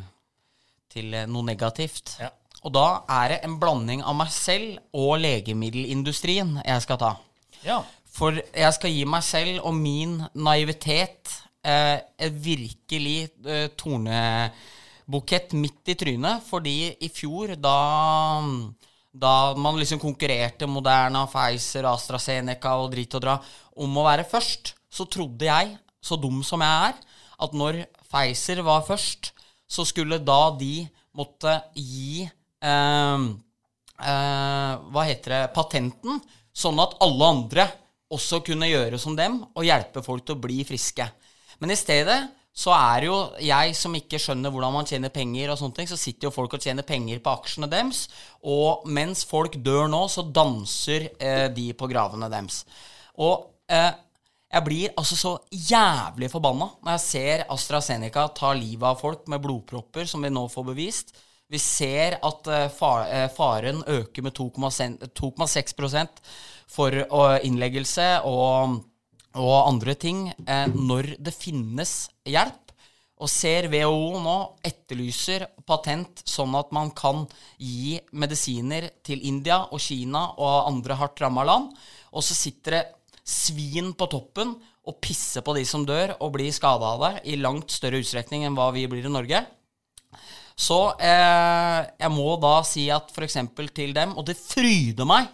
til 0.94 1.16
noe 1.32 1.48
negativt. 1.48 2.18
Ja. 2.22 2.30
Og 2.64 2.72
da 2.76 2.86
er 3.12 3.34
det 3.34 3.40
en 3.48 3.58
blanding 3.60 4.04
av 4.08 4.16
meg 4.16 4.30
selv 4.32 4.78
og 4.96 5.18
legemiddelindustrien 5.24 6.60
jeg 6.64 6.84
skal 6.86 7.00
ta. 7.02 7.14
Ja. 7.66 7.82
For 8.14 8.38
jeg 8.38 8.76
skal 8.78 8.94
gi 8.94 9.04
meg 9.10 9.24
selv 9.26 9.66
og 9.66 9.74
min 9.76 10.20
naivitet 10.36 11.32
eh, 11.64 12.30
virkelig 12.30 13.30
eh, 13.46 13.68
tornebukett 13.80 15.56
midt 15.58 15.94
i 15.94 15.98
trynet. 16.00 16.44
Fordi 16.48 16.76
i 17.00 17.10
fjor, 17.14 17.56
da, 17.60 18.42
da 19.12 19.34
man 19.58 19.80
liksom 19.80 20.02
konkurrerte 20.02 20.70
Moderna, 20.70 21.26
Pfizer, 21.32 21.88
AstraZeneca 21.92 22.76
og 22.82 22.92
drit 22.94 23.16
og 23.18 23.26
dra 23.26 23.38
om 23.80 23.98
å 23.98 24.08
være 24.08 24.28
først, 24.30 24.76
så 24.94 25.08
trodde 25.10 25.50
jeg, 25.50 25.78
så 26.04 26.20
dum 26.20 26.44
som 26.46 26.62
jeg 26.62 26.92
er, 26.92 27.00
at 27.44 27.56
når 27.58 27.86
Pfizer 28.06 28.62
var 28.66 28.84
først, 28.86 29.32
så 29.66 29.86
skulle 29.88 30.22
da 30.22 30.52
de 30.60 30.84
måtte 31.18 31.56
gi 31.78 32.24
eh, 32.26 33.26
eh, 34.04 34.74
hva 34.94 35.06
heter 35.08 35.36
det, 35.36 35.44
patenten, 35.56 36.22
sånn 36.54 36.82
at 36.84 37.00
alle 37.02 37.30
andre 37.34 37.68
også 38.14 38.44
kunne 38.46 38.70
gjøre 38.70 39.00
som 39.02 39.16
dem 39.18 39.40
og 39.42 39.66
hjelpe 39.66 40.04
folk 40.06 40.26
til 40.28 40.38
å 40.38 40.44
bli 40.44 40.62
friske. 40.68 41.08
Men 41.64 41.72
i 41.72 41.80
stedet 41.80 42.20
så 42.54 42.74
er 42.76 43.08
jo 43.08 43.16
jeg 43.42 43.74
som 43.80 43.96
ikke 43.98 44.20
skjønner 44.22 44.52
hvordan 44.54 44.76
man 44.76 44.88
tjener 44.90 45.10
penger 45.14 45.50
og 45.50 45.58
sånne 45.58 45.78
ting, 45.80 45.88
så 45.90 45.98
sitter 45.98 46.28
jo 46.28 46.36
folk 46.36 46.54
og 46.54 46.62
tjener 46.62 46.86
penger 46.86 47.22
på 47.24 47.32
aksjene 47.34 47.70
deres, 47.72 48.04
og 48.46 48.84
mens 48.94 49.24
folk 49.26 49.56
dør 49.64 49.88
nå, 49.90 50.04
så 50.12 50.26
danser 50.28 51.08
eh, 51.18 51.48
de 51.56 51.72
på 51.74 51.90
gravene 51.90 52.30
deres. 52.30 52.62
Og 53.24 53.48
eh, 53.72 53.94
Jeg 54.54 54.66
blir 54.68 54.92
altså 55.02 55.16
så 55.18 55.30
jævlig 55.50 56.28
forbanna 56.30 56.68
når 56.84 56.92
jeg 56.94 57.04
ser 57.08 57.46
AstraZeneca 57.50 58.28
ta 58.38 58.52
livet 58.54 58.86
av 58.86 59.00
folk 59.00 59.26
med 59.32 59.42
blodpropper, 59.42 60.06
som 60.06 60.22
vi 60.22 60.30
nå 60.30 60.46
får 60.52 60.68
bevist. 60.68 61.16
Vi 61.50 61.58
ser 61.58 62.20
at 62.22 62.48
eh, 62.48 62.70
far, 62.70 63.08
eh, 63.10 63.30
faren 63.34 63.82
øker 63.88 64.22
med 64.22 64.38
2,6 64.38 66.08
for 66.70 66.94
eh, 66.94 67.40
innleggelse 67.48 68.20
og, 68.30 68.78
og 69.40 69.68
andre 69.68 69.96
ting 70.00 70.28
eh, 70.30 70.68
når 70.74 71.16
det 71.24 71.34
finnes 71.36 71.94
hjelp. 72.28 72.60
Og 73.24 73.30
ser 73.32 73.70
WHO 73.72 74.20
nå 74.20 74.36
etterlyser 74.66 75.46
patent 75.68 76.26
sånn 76.28 76.58
at 76.60 76.74
man 76.76 76.90
kan 76.98 77.24
gi 77.62 77.96
medisiner 78.20 78.90
til 79.06 79.22
India 79.24 79.62
og 79.70 79.80
Kina 79.80 80.26
og 80.34 80.68
andre 80.68 80.98
hardt 81.00 81.22
ramma 81.24 81.46
land. 81.48 81.70
Og 82.12 82.26
så 82.26 82.36
sitter 82.36 82.78
det 82.78 82.84
svin 83.24 83.94
på 83.96 84.10
toppen 84.12 84.58
og 84.84 85.00
pisser 85.00 85.46
på 85.46 85.56
de 85.56 85.64
som 85.68 85.86
dør 85.88 86.18
og 86.20 86.34
blir 86.36 86.52
skada 86.52 86.90
av 86.98 87.06
det, 87.06 87.14
i 87.32 87.40
langt 87.40 87.72
større 87.72 88.02
utstrekning 88.04 88.44
enn 88.44 88.58
hva 88.58 88.68
vi 88.76 88.84
blir 88.92 89.08
i 89.08 89.14
Norge. 89.14 89.46
Så 90.60 90.82
eh, 91.00 91.80
jeg 92.04 92.12
må 92.14 92.36
da 92.42 92.58
si 92.68 92.90
at 92.94 93.10
f.eks. 93.10 93.40
til 93.74 93.94
dem 93.96 94.12
Og 94.20 94.28
det 94.28 94.36
fryder 94.38 95.08
meg 95.10 95.32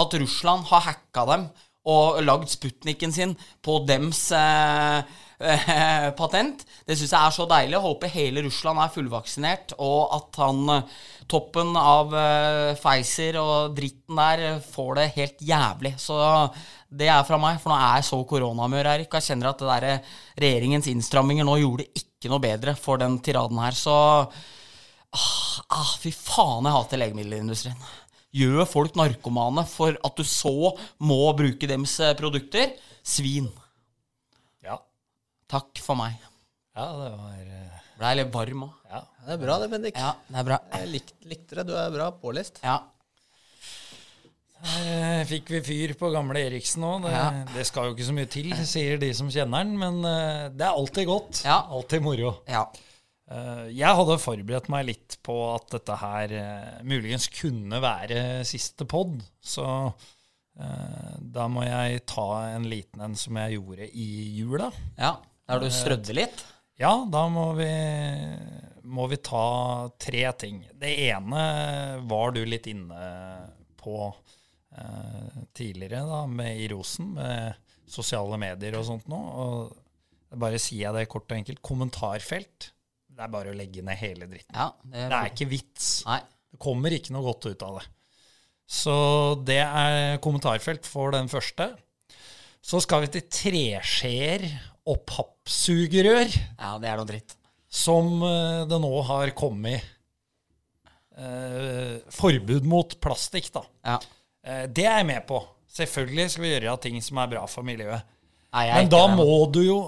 at 0.00 0.14
Russland 0.16 0.64
har 0.70 0.86
hacka 0.86 1.26
dem 1.28 1.44
og 1.88 2.22
lagd 2.22 2.50
Sputniken 2.52 3.14
sin 3.14 3.34
på 3.64 3.80
dems 3.88 4.28
eh, 4.36 4.98
eh, 5.42 6.10
patent. 6.18 6.62
Det 6.86 6.98
syns 6.98 7.14
jeg 7.14 7.18
er 7.18 7.34
så 7.34 7.48
deilig. 7.50 7.80
Håper 7.82 8.12
hele 8.14 8.44
Russland 8.46 8.82
er 8.82 8.92
fullvaksinert, 8.94 9.74
og 9.82 10.14
at 10.18 10.42
han 10.44 10.84
toppen 11.32 11.74
av 11.78 12.12
eh, 12.16 12.76
Pfizer 12.78 13.38
og 13.40 13.74
dritten 13.76 14.18
der 14.18 14.60
får 14.64 14.94
det 14.98 15.10
helt 15.16 15.44
jævlig. 15.48 15.94
Så 16.00 16.18
det 16.92 17.08
er 17.08 17.24
fra 17.26 17.38
meg, 17.40 17.60
for 17.62 17.72
nå 17.72 17.78
er 17.78 18.00
jeg 18.00 18.08
så 18.10 18.20
koronamør, 18.28 18.90
Erik. 18.94 19.10
Og 19.10 19.18
jeg 19.18 19.30
kjenner 19.30 19.52
at 19.52 19.62
det 19.62 19.70
der, 19.70 19.88
eh, 19.88 20.16
regjeringens 20.44 20.90
innstramminger 20.92 21.48
nå 21.48 21.58
gjorde 21.62 21.88
ikke 21.98 22.32
noe 22.32 22.42
bedre 22.42 22.76
for 22.78 23.00
den 23.02 23.18
tiraden 23.24 23.60
her. 23.62 23.76
Så 23.76 23.94
ah, 23.96 25.32
ah, 25.72 25.94
fy 26.02 26.12
faen, 26.14 26.68
jeg 26.68 26.76
hater 26.76 27.02
legemiddelindustrien. 27.02 27.88
Gjør 28.32 28.64
folk 28.64 28.94
narkomane 28.96 29.64
for 29.68 29.96
at 30.08 30.16
du 30.16 30.24
så 30.24 30.52
må 31.04 31.18
bruke 31.36 31.68
dems 31.68 31.98
eh, 32.00 32.14
produkter? 32.16 32.70
Svin. 33.04 33.50
Ja. 34.64 34.78
Takk 35.52 35.82
for 35.84 35.98
meg. 36.00 36.14
ja, 36.78 36.86
det 36.96 37.10
var 37.18 37.42
eh, 37.42 37.80
Blei 37.98 38.14
litt 38.18 38.30
varm 38.32 38.64
òg. 38.68 38.78
Ja. 38.88 39.02
Det 39.26 39.34
er 39.36 39.42
bra, 39.44 39.58
det, 39.62 39.68
Bendik. 39.70 39.98
Ja, 40.00 40.14
det 40.32 40.38
er 40.40 40.46
bra. 40.48 40.56
Jeg 40.78 40.88
lik, 40.94 41.12
likte 41.28 41.58
det. 41.60 41.66
Du 41.68 41.74
er 41.78 41.92
bra 41.94 42.08
pålest. 42.22 42.62
Ja. 42.64 42.78
Her 44.62 44.88
eh, 45.20 45.24
fikk 45.28 45.52
vi 45.52 45.60
fyr 45.66 45.92
på 46.00 46.08
gamle 46.14 46.40
Eriksen 46.46 46.86
òg. 46.88 47.04
Det, 47.04 47.12
Ja. 47.12 47.26
det 47.52 47.66
skal 47.68 47.90
jo 47.90 47.94
ikke 47.96 48.08
så 48.08 48.16
mye 48.16 48.30
til, 48.32 48.48
sier 48.66 48.96
de 49.02 49.12
som 49.18 49.28
kjenner 49.30 49.66
den, 49.66 49.76
men 49.78 50.00
det 50.56 50.64
er 50.66 50.72
alltid 50.72 51.06
godt. 51.10 51.42
Ja. 51.44 51.60
Alltid 51.68 52.02
moro. 52.08 52.36
ja. 52.48 52.64
Eh, 53.30 53.68
Jeg 53.78 53.94
hadde 53.98 54.16
forberedt 54.20 54.68
meg 54.72 54.88
litt 54.88 55.18
på 55.24 55.36
at 55.54 55.68
dette 55.76 55.98
her 56.00 56.32
eh, 56.38 56.80
muligens 56.86 57.28
kunne 57.32 57.78
være 57.82 58.42
siste 58.48 58.84
pod, 58.88 59.20
så 59.40 59.66
eh, 60.58 61.12
da 61.20 61.46
må 61.48 61.62
jeg 61.66 62.02
ta 62.10 62.26
en 62.56 62.66
liten 62.68 63.04
en 63.06 63.14
som 63.18 63.38
jeg 63.42 63.58
gjorde 63.60 63.88
i 63.92 64.08
jula. 64.40 64.72
ja. 64.98 65.16
Der 65.52 65.58
du 65.60 65.66
strødde 65.74 66.14
litt? 66.16 66.44
Ja, 66.80 66.92
da 67.12 67.26
må 67.28 67.48
vi, 67.58 67.66
må 68.88 69.04
vi 69.10 69.18
ta 69.20 69.90
tre 70.00 70.22
ting. 70.38 70.62
Det 70.80 70.92
ene 71.10 71.42
var 72.08 72.32
du 72.32 72.38
litt 72.46 72.68
inne 72.70 73.00
på 73.76 74.14
tidligere, 75.52 76.00
da, 76.08 76.22
med 76.30 76.56
i 76.62 76.68
Rosen, 76.72 77.10
med 77.18 77.58
sosiale 77.90 78.38
medier 78.40 78.78
og 78.78 78.86
sånt 78.88 79.10
nå. 79.12 79.18
Og 79.18 80.38
bare 80.40 80.62
sier 80.62 80.86
jeg 80.86 80.96
det 80.96 81.08
kort 81.12 81.28
og 81.28 81.36
enkelt. 81.42 81.60
Kommentarfelt. 81.60 82.71
Det 83.12 83.24
er 83.26 83.32
bare 83.32 83.52
å 83.52 83.56
legge 83.56 83.82
ned 83.84 83.98
hele 84.00 84.26
dritten. 84.30 84.54
Ja. 84.56 84.70
Det, 84.82 85.06
Det 85.12 85.18
er 85.18 85.30
ikke 85.32 85.48
vits. 85.50 85.88
Nei. 86.08 86.20
Det 86.52 86.60
kommer 86.62 86.94
ikke 86.96 87.12
noe 87.14 87.26
godt 87.26 87.46
ut 87.50 87.62
av 87.66 87.78
det. 87.80 87.86
Så 88.72 88.94
det 89.44 89.58
er 89.62 90.18
kommentarfelt 90.24 90.86
for 90.88 91.12
den 91.12 91.28
første. 91.28 91.70
Så 92.64 92.80
skal 92.84 93.04
vi 93.04 93.10
til 93.16 93.24
treskjeer 93.28 94.46
og 94.88 95.02
pappsugerør, 95.06 96.30
Ja, 96.58 96.76
det 96.80 96.88
er 96.90 96.96
noe 97.00 97.08
dritt. 97.08 97.36
som 97.72 98.22
eh, 98.26 98.62
det 98.68 98.78
nå 98.82 98.92
har 99.08 99.30
kommet 99.38 99.82
eh, 101.16 101.98
forbud 102.12 102.66
mot 102.68 102.96
plastikk, 103.02 103.50
da. 103.54 103.62
Ja. 103.86 103.98
Eh, 104.44 104.64
det 104.68 104.86
er 104.86 105.00
jeg 105.02 105.08
med 105.10 105.26
på. 105.28 105.40
Selvfølgelig 105.72 106.30
skal 106.34 106.44
vi 106.46 106.52
gjøre 106.54 106.76
ting 106.84 106.98
som 107.04 107.20
er 107.22 107.30
bra 107.32 107.44
for 107.48 107.64
miljøet. 107.66 108.02
Nei, 108.52 108.66
Men 108.74 108.90
da 108.92 109.06
må 109.08 109.26
du 109.52 109.62
jo 109.64 109.78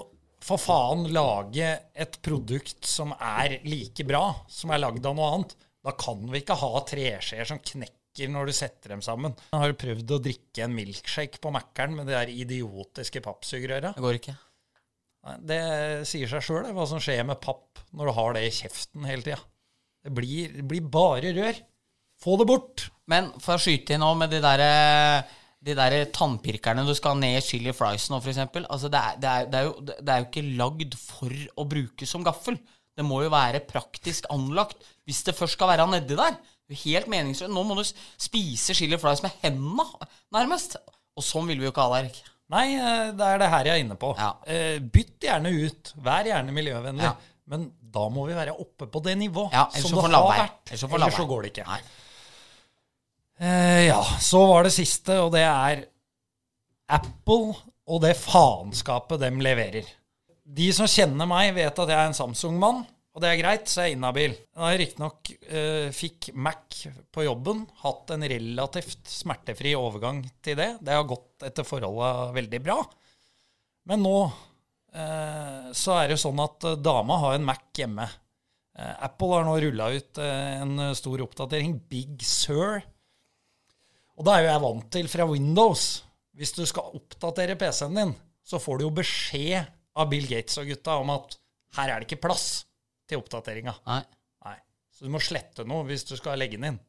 for 0.45 0.61
faen 0.61 1.07
lage 1.13 1.67
et 1.97 2.17
produkt 2.25 2.85
som 2.85 3.13
er 3.17 3.59
like 3.65 4.05
bra, 4.05 4.27
som 4.51 4.73
er 4.73 4.83
lagd 4.83 5.05
av 5.05 5.15
noe 5.17 5.29
annet. 5.33 5.55
Da 5.85 5.93
kan 5.97 6.21
vi 6.29 6.41
ikke 6.41 6.57
ha 6.61 6.81
treskjeer 6.85 7.49
som 7.49 7.61
knekker 7.61 8.29
når 8.31 8.49
du 8.49 8.55
setter 8.55 8.93
dem 8.93 9.03
sammen. 9.05 9.35
Jeg 9.51 9.61
har 9.61 9.77
prøvd 9.81 10.13
å 10.15 10.21
drikke 10.23 10.65
en 10.65 10.75
milkshake 10.75 11.41
på 11.41 11.51
Mækkern 11.53 11.97
med 11.97 12.09
de 12.09 12.15
der 12.15 12.31
idiotiske 12.33 13.21
pappsugerøra. 13.25 13.95
Det 13.97 14.05
går 14.05 14.19
ikke. 14.21 14.35
Det 15.41 15.61
sier 16.05 16.29
seg 16.29 16.45
sjøl 16.45 16.69
hva 16.77 16.85
som 16.89 17.01
skjer 17.01 17.25
med 17.25 17.41
papp 17.41 17.81
når 17.97 18.09
du 18.09 18.15
har 18.19 18.35
det 18.37 18.45
i 18.45 18.53
kjeften 18.53 19.07
hele 19.09 19.25
tida. 19.25 19.41
Det 20.05 20.13
blir, 20.13 20.51
det 20.53 20.65
blir 20.69 20.85
bare 20.93 21.33
rør. 21.33 21.57
Få 22.21 22.37
det 22.39 22.47
bort! 22.47 22.85
Men 23.11 23.31
for 23.41 23.57
å 23.57 23.61
skyte 23.61 23.95
inn 23.95 24.03
nå 24.05 24.11
med 24.17 24.31
de 24.33 24.39
der, 24.41 24.61
eh, 24.61 25.33
de 25.65 25.73
der 25.77 25.95
tannpirkerne 26.13 26.85
du 26.85 26.93
skal 26.97 27.15
ha 27.15 27.19
ned 27.19 27.39
i 27.39 27.43
chili 27.43 27.73
fries 27.73 28.07
nå, 28.11 28.19
f.eks. 28.21 28.41
Altså, 28.63 28.89
det, 28.91 29.01
er, 29.01 29.19
det, 29.21 29.29
er, 29.31 29.47
det, 29.49 29.59
er 29.59 29.69
jo, 29.69 29.75
det 29.87 30.13
er 30.13 30.21
jo 30.21 30.27
ikke 30.29 30.45
lagd 30.61 30.97
for 30.99 31.39
å 31.57 31.65
bruke 31.69 32.09
som 32.09 32.25
gaffel. 32.25 32.59
Det 32.95 33.03
må 33.03 33.23
jo 33.25 33.31
være 33.33 33.63
praktisk 33.67 34.29
anlagt 34.31 34.85
hvis 35.05 35.23
det 35.27 35.35
først 35.37 35.57
skal 35.57 35.73
være 35.73 35.87
nedi 35.91 36.17
der. 36.17 36.37
Er 36.65 36.79
Helt 36.81 37.09
meningsløst. 37.11 37.53
Nå 37.53 37.61
må 37.67 37.75
du 37.77 37.83
spise 37.85 38.73
chili 38.77 38.97
fries 39.01 39.21
med 39.25 39.33
hendene, 39.43 39.85
nærmest. 40.33 40.77
Og 41.15 41.25
sånn 41.25 41.49
vil 41.49 41.61
vi 41.61 41.67
jo 41.67 41.73
ikke 41.73 41.85
ha 41.85 41.91
det, 41.93 42.05
Erik. 42.05 42.23
Nei, 42.53 42.65
eh, 42.77 43.11
det 43.17 43.25
er 43.25 43.41
det 43.41 43.49
her 43.49 43.69
jeg 43.69 43.79
er 43.79 43.83
inne 43.85 43.97
på. 43.99 44.13
Ja. 44.17 44.31
Eh, 44.45 44.77
Bytt 44.79 45.25
gjerne 45.25 45.49
ut. 45.49 45.93
Vær 46.05 46.29
gjerne 46.29 46.53
miljøvennlig. 46.53 47.05
Ja. 47.09 47.15
Men 47.49 47.69
da 47.95 48.07
må 48.09 48.25
vi 48.29 48.37
være 48.37 48.55
oppe 48.57 48.87
på 48.89 49.01
det 49.05 49.13
nivå 49.19 49.47
Ja, 49.53 49.67
som 49.73 49.93
det 49.93 50.09
har 50.13 50.25
vært. 50.29 50.73
Ellers 50.73 51.17
så 51.17 51.27
går 51.29 51.45
det 51.45 51.53
ikke. 51.53 51.67
Nei. 51.69 51.81
Eh, 53.39 53.85
ja, 53.89 54.01
så 54.21 54.45
var 54.47 54.63
det 54.65 54.75
siste, 54.75 55.17
og 55.19 55.33
det 55.35 55.43
er 55.43 55.85
Apple 56.95 57.55
og 57.85 58.01
det 58.05 58.15
faenskapet 58.17 59.21
dem 59.21 59.41
leverer. 59.43 59.87
De 60.45 60.69
som 60.73 60.87
kjenner 60.89 61.27
meg, 61.29 61.51
vet 61.57 61.81
at 61.81 61.91
jeg 61.91 61.97
er 61.97 62.09
en 62.09 62.17
Samsung-mann, 62.17 62.83
og 63.15 63.23
det 63.23 63.29
er 63.31 63.39
greit, 63.39 63.69
så 63.71 63.85
jeg 63.85 63.93
er 63.93 63.97
inhabil. 63.97 64.33
Jeg 64.35 64.61
har 64.61 64.79
riktignok 64.79 65.29
eh, 65.47 65.87
fikk 65.95 66.29
Mac 66.35 66.81
på 67.15 67.23
jobben, 67.23 67.63
hatt 67.83 68.11
en 68.11 68.25
relativt 68.27 69.07
smertefri 69.07 69.71
overgang 69.79 70.19
til 70.43 70.57
det. 70.59 70.73
Det 70.83 70.95
har 70.95 71.07
gått 71.07 71.45
etter 71.47 71.67
forholda 71.67 72.33
veldig 72.35 72.59
bra. 72.65 72.75
Men 73.87 74.03
nå 74.03 74.17
eh, 74.25 75.71
så 75.75 75.95
er 76.01 76.11
det 76.11 76.19
sånn 76.19 76.43
at 76.43 76.67
eh, 76.67 76.79
dama 76.83 77.21
har 77.23 77.37
en 77.37 77.47
Mac 77.47 77.63
hjemme. 77.79 78.09
Eh, 78.75 78.93
Apple 79.07 79.31
har 79.31 79.47
nå 79.47 79.55
rulla 79.63 79.89
ut 79.95 80.19
eh, 80.19 80.59
en 80.65 80.89
stor 80.99 81.23
oppdatering, 81.23 81.77
Big 81.87 82.19
Sur. 82.27 82.83
Og 84.15 84.27
da 84.27 84.35
er 84.35 84.45
jo 84.45 84.51
jeg 84.51 84.63
vant 84.63 84.91
til 84.95 85.09
fra 85.11 85.27
Windows. 85.29 85.85
Hvis 86.35 86.53
du 86.55 86.63
skal 86.67 86.95
oppdatere 86.97 87.57
PC-en 87.59 87.99
din, 87.99 88.13
så 88.45 88.59
får 88.61 88.79
du 88.79 88.85
jo 88.87 88.95
beskjed 88.95 89.67
av 89.95 90.09
Bill 90.11 90.27
Gates 90.27 90.59
og 90.59 90.67
gutta 90.69 90.97
om 90.99 91.11
at 91.13 91.37
her 91.77 91.91
er 91.91 92.01
det 92.01 92.09
ikke 92.09 92.25
plass 92.27 92.65
til 93.07 93.21
oppdateringa. 93.21 93.73
Nei. 93.87 94.01
Nei. 94.47 94.57
Så 94.91 95.07
du 95.07 95.11
må 95.13 95.21
slette 95.23 95.65
noe 95.67 95.85
hvis 95.87 96.05
du 96.07 96.15
skal 96.19 96.39
legge 96.39 96.59
den 96.59 96.73
inn. 96.73 96.81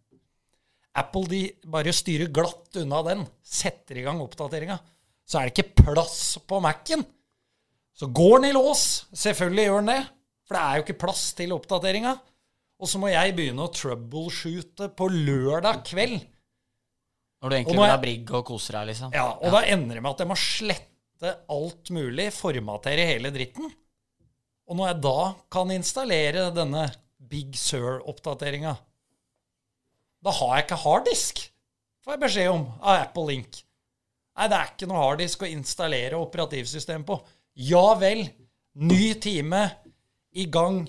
Apple 0.97 1.29
de 1.29 1.41
bare 1.69 1.93
styrer 1.93 2.31
glatt 2.33 2.79
unna 2.81 3.03
den, 3.05 3.27
setter 3.45 3.99
i 4.01 4.05
gang 4.07 4.23
oppdateringa. 4.25 4.79
Så 5.27 5.41
er 5.41 5.49
det 5.49 5.57
ikke 5.57 5.83
plass 5.83 6.39
på 6.47 6.61
Mac-en. 6.63 7.03
Så 7.97 8.09
går 8.15 8.39
den 8.41 8.51
i 8.51 8.55
lås. 8.55 9.07
Selvfølgelig 9.17 9.67
gjør 9.67 9.83
den 9.83 9.93
det. 9.93 10.01
For 10.47 10.57
det 10.57 10.63
er 10.63 10.79
jo 10.79 10.85
ikke 10.87 11.03
plass 11.03 11.27
til 11.37 11.55
oppdateringa. 11.57 12.15
Og 12.77 12.91
så 12.91 13.01
må 13.01 13.11
jeg 13.11 13.35
begynne 13.37 13.67
å 13.67 13.73
troubleshoote 13.73 14.91
på 14.97 15.09
lørdag 15.11 15.83
kveld. 15.89 16.21
Når 17.47 17.53
du 17.53 17.57
egentlig 17.61 17.79
vil 17.79 17.93
ha 17.93 17.99
brigg 18.03 18.31
og 18.35 18.41
koser 18.49 18.75
deg, 18.81 18.89
liksom. 18.91 19.13
Ja, 19.15 19.29
Og 19.39 19.53
da 19.55 19.61
ender 19.71 19.95
det 19.95 20.01
med 20.03 20.17
at 20.17 20.23
jeg 20.25 20.31
må 20.33 20.37
slette 20.41 21.35
alt 21.55 21.91
mulig, 21.95 22.25
formatere 22.35 23.05
hele 23.07 23.31
dritten. 23.31 23.71
Og 24.67 24.75
når 24.75 24.91
jeg 24.91 25.03
da 25.07 25.21
kan 25.55 25.71
installere 25.71 26.49
denne 26.51 26.89
Big 27.31 27.55
Sur-oppdateringa, 27.55 28.75
da 30.27 30.35
har 30.41 30.57
jeg 30.57 30.67
ikke 30.67 30.81
harddisk, 30.83 31.45
får 32.03 32.17
jeg 32.17 32.25
beskjed 32.25 32.51
om 32.51 32.67
av 32.83 33.05
Apple 33.05 33.29
Link. 33.31 33.63
Nei, 34.37 34.51
det 34.51 34.59
er 34.59 34.73
ikke 34.75 34.91
noe 34.91 35.05
harddisk 35.05 35.47
å 35.47 35.51
installere 35.55 36.19
operativsystem 36.19 37.07
på. 37.07 37.21
Ja 37.71 37.93
vel. 38.01 38.27
Ny 38.83 39.15
time, 39.23 39.63
i 40.35 40.51
gang. 40.51 40.83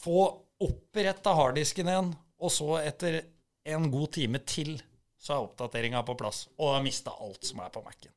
Få 0.00 0.24
oppretta 0.64 1.36
harddisken 1.36 1.92
igjen, 1.92 2.14
og 2.40 2.56
så 2.56 2.80
etter 2.80 3.20
en 3.68 3.90
god 3.92 4.16
time 4.16 4.40
til 4.48 4.78
så 5.20 5.36
er 5.36 5.44
oppdateringa 5.44 6.00
på 6.08 6.16
plass. 6.18 6.46
Og 6.58 6.74
har 6.74 6.82
mista 6.84 7.12
alt 7.12 7.44
som 7.46 7.60
er 7.60 7.70
på 7.74 7.84
Mac-en. 7.84 8.14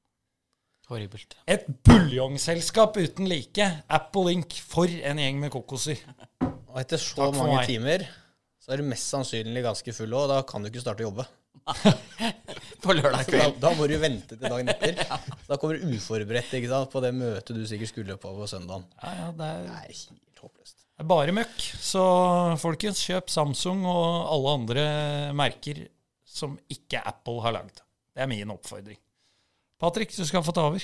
Horribelt. 0.89 1.37
Et 1.47 1.63
buljongselskap 1.87 2.97
uten 2.99 3.29
like. 3.31 3.69
Apple 3.87 4.33
Inc. 4.33 4.57
For 4.67 4.87
en 4.89 5.21
gjeng 5.21 5.39
med 5.43 5.51
kokoser. 5.53 6.01
Og 6.43 6.75
etter 6.81 6.99
så 6.99 7.27
Takk 7.27 7.39
mange 7.39 7.61
meg. 7.61 7.69
timer 7.69 8.05
så 8.63 8.71
er 8.73 8.79
du 8.79 8.87
mest 8.87 9.09
sannsynlig 9.11 9.63
ganske 9.65 9.93
full 9.95 10.13
òg, 10.15 10.21
og 10.23 10.29
da 10.31 10.43
kan 10.47 10.63
du 10.63 10.69
ikke 10.69 10.83
starte 10.83 11.03
å 11.03 11.09
jobbe. 11.09 11.25
På 12.83 12.95
lørdag 12.95 13.27
kveld. 13.27 13.57
da, 13.59 13.69
da 13.69 13.71
må 13.75 13.87
du 13.91 13.97
vente 13.99 14.37
til 14.37 14.43
dagen 14.43 14.71
etter. 14.71 15.01
ja. 15.09 15.17
da 15.49 15.57
kommer 15.59 15.79
du 15.79 15.91
uforberedt 15.91 16.53
ikke 16.55 16.71
sant, 16.71 16.91
på 16.93 17.01
det 17.03 17.11
møtet 17.15 17.59
du 17.59 17.65
sikkert 17.67 17.91
skulle 17.91 18.15
på 18.19 18.31
på 18.37 18.47
søndagen. 18.47 18.85
Ja, 19.01 19.11
ja, 19.19 19.27
det 19.35 19.49
er 19.49 19.67
er 19.73 19.89
helt 19.89 20.43
håpløst. 20.45 20.77
Det 20.79 21.03
er 21.03 21.09
bare 21.11 21.35
møkk. 21.35 21.67
Så 21.83 22.05
folkens, 22.63 23.03
kjøp 23.03 23.31
Samsung 23.35 23.83
og 23.83 24.31
alle 24.37 24.55
andre 24.61 24.87
merker 25.35 25.83
som 26.33 26.57
ikke 26.73 27.01
Apple 27.05 27.41
har 27.45 27.53
lagd. 27.59 27.81
Det 28.13 28.23
er 28.25 28.29
min 28.29 28.51
oppfordring. 28.53 28.97
Patrick, 29.81 30.13
du 30.15 30.25
skal 30.25 30.43
få 30.45 30.53
ta 30.55 30.65
over. 30.69 30.83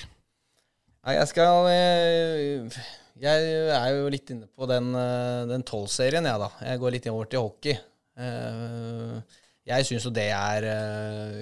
Nei, 1.00 1.14
jeg 1.16 1.30
skal 1.32 1.68
eh, 1.72 2.80
Jeg 3.22 3.52
er 3.72 3.92
jo 3.96 4.10
litt 4.12 4.32
inne 4.34 4.50
på 4.52 4.68
den, 4.70 4.90
eh, 5.00 5.44
den 5.50 5.64
12-serien, 5.64 6.28
jeg, 6.28 6.42
da. 6.42 6.50
Jeg 6.68 6.82
går 6.82 6.96
litt 6.96 7.08
over 7.12 7.30
til 7.32 7.46
hockey. 7.46 7.78
Eh, 8.20 9.38
Jeg 9.70 9.86
syns 9.86 10.06
jo 10.08 10.12
det 10.12 10.28
er 10.34 10.66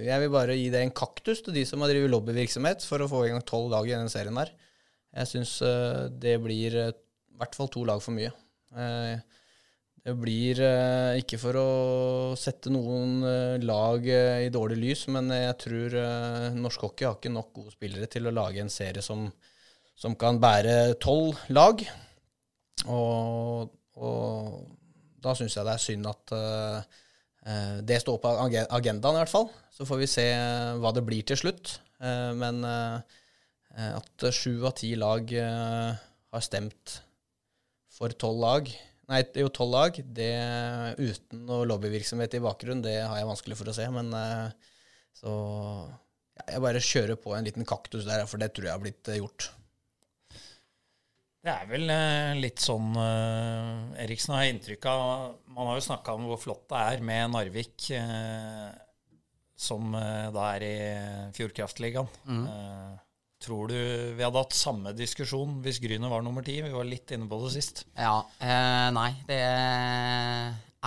Jeg 0.04 0.20
vil 0.20 0.32
bare 0.34 0.56
gi 0.58 0.68
det 0.74 0.82
en 0.84 0.92
kaktus 0.92 1.40
til 1.46 1.56
de 1.56 1.64
som 1.66 1.80
har 1.82 1.90
drevet 1.94 2.12
lobbyvirksomhet 2.12 2.84
for 2.84 3.00
å 3.00 3.08
få 3.08 3.22
i 3.26 3.32
gang 3.32 3.44
tolv 3.48 3.72
lag 3.72 3.88
i 3.88 3.94
denne 3.96 4.12
serien 4.12 4.36
her. 4.38 4.52
Jeg 5.16 5.30
syns 5.32 5.54
det 6.20 6.36
blir 6.44 6.76
i 6.76 6.90
hvert 7.40 7.56
fall 7.56 7.70
to 7.72 7.86
lag 7.88 8.04
for 8.04 8.12
mye. 8.18 8.34
Det 10.08 10.14
blir 10.16 10.62
eh, 10.64 11.18
ikke 11.20 11.36
for 11.42 11.58
å 11.60 11.70
sette 12.40 12.72
noen 12.72 13.18
eh, 13.28 13.58
lag 13.60 14.06
eh, 14.08 14.46
i 14.46 14.54
dårlig 14.56 14.78
lys, 14.80 15.02
men 15.12 15.28
jeg 15.36 15.58
tror 15.66 15.98
norsk 16.56 16.86
hockey 16.86 17.10
har 17.10 17.18
ikke 17.18 17.34
nok 17.34 17.50
gode 17.58 17.74
spillere 17.76 18.08
til 18.14 18.30
å 18.30 18.34
lage 18.38 18.64
en 18.64 18.72
serie 18.72 19.04
som, 19.04 19.26
som 20.00 20.16
kan 20.16 20.40
bære 20.40 20.96
tolv 21.04 21.44
lag. 21.52 21.84
Og, 22.88 23.68
og 24.00 24.56
da 25.20 25.36
syns 25.36 25.60
jeg 25.60 25.68
det 25.68 25.76
er 25.76 25.86
synd 25.90 26.10
at 26.14 26.36
eh, 26.40 27.78
det 27.92 28.00
står 28.00 28.24
på 28.24 28.36
agendaen, 28.48 29.20
i 29.20 29.24
hvert 29.26 29.36
fall. 29.36 29.52
Så 29.76 29.84
får 29.92 30.04
vi 30.06 30.12
se 30.16 30.28
hva 30.80 30.96
det 30.96 31.04
blir 31.04 31.28
til 31.28 31.44
slutt. 31.44 31.82
Uh, 31.98 32.32
men 32.38 32.62
eh, 32.64 33.16
at 33.92 34.30
sju 34.32 34.62
av 34.70 34.78
ti 34.78 34.96
lag 34.96 35.32
har 35.36 36.44
stemt 36.46 37.02
for 37.92 38.14
tolv 38.16 38.46
lag 38.46 38.78
Nei, 39.08 39.22
det 39.24 39.40
er 39.40 39.46
jo 39.46 39.54
tolv 39.56 39.72
lag. 39.72 40.00
Det 40.18 40.32
uten 41.00 41.46
noe 41.48 41.68
lobbyvirksomhet 41.70 42.36
i 42.36 42.44
bakgrunnen, 42.44 42.84
det 42.84 42.98
har 43.00 43.16
jeg 43.22 43.30
vanskelig 43.30 43.58
for 43.60 43.72
å 43.72 43.76
se. 43.78 43.86
Men 43.94 44.12
eh, 44.16 44.74
så 45.16 45.36
ja, 46.38 46.44
Jeg 46.54 46.64
bare 46.66 46.84
kjører 46.84 47.22
på 47.22 47.36
en 47.38 47.48
liten 47.48 47.68
kaktus 47.68 48.08
der, 48.08 48.26
for 48.28 48.42
det 48.42 48.52
tror 48.56 48.68
jeg 48.68 48.76
har 48.76 48.84
blitt 48.84 49.14
eh, 49.14 49.22
gjort. 49.22 49.48
Det 51.48 51.54
er 51.54 51.70
vel 51.70 51.88
eh, 51.94 52.34
litt 52.42 52.60
sånn 52.60 52.92
eh, 53.00 54.04
Eriksen 54.04 54.34
har 54.36 54.50
inntrykk 54.50 54.88
av 54.92 55.06
Man 55.56 55.70
har 55.70 55.78
jo 55.78 55.86
snakka 55.86 56.18
om 56.18 56.26
hvor 56.28 56.42
flott 56.42 56.66
det 56.74 56.82
er 56.98 57.04
med 57.08 57.32
Narvik, 57.32 57.88
eh, 57.96 58.68
som 59.58 59.96
eh, 59.96 60.28
da 60.36 60.50
er 60.58 60.66
i 60.68 60.78
Fjordkraftligaen. 61.38 62.10
Eh, 62.52 62.96
tror 63.44 63.72
du 63.72 63.78
vi 64.18 64.24
hadde 64.24 64.42
hatt 64.42 64.56
samme 64.58 64.94
diskusjon 64.98 65.60
hvis 65.66 65.82
Grüner 65.84 66.12
var 66.12 66.24
nummer 66.26 66.46
ti? 66.46 66.60
Vi 66.64 66.74
var 66.74 66.88
litt 66.88 67.12
inne 67.16 67.30
på 67.30 67.40
det 67.44 67.54
sist. 67.58 67.84
Ja, 67.98 68.20
eh, 68.42 68.88
nei, 68.96 69.12
det 69.28 69.42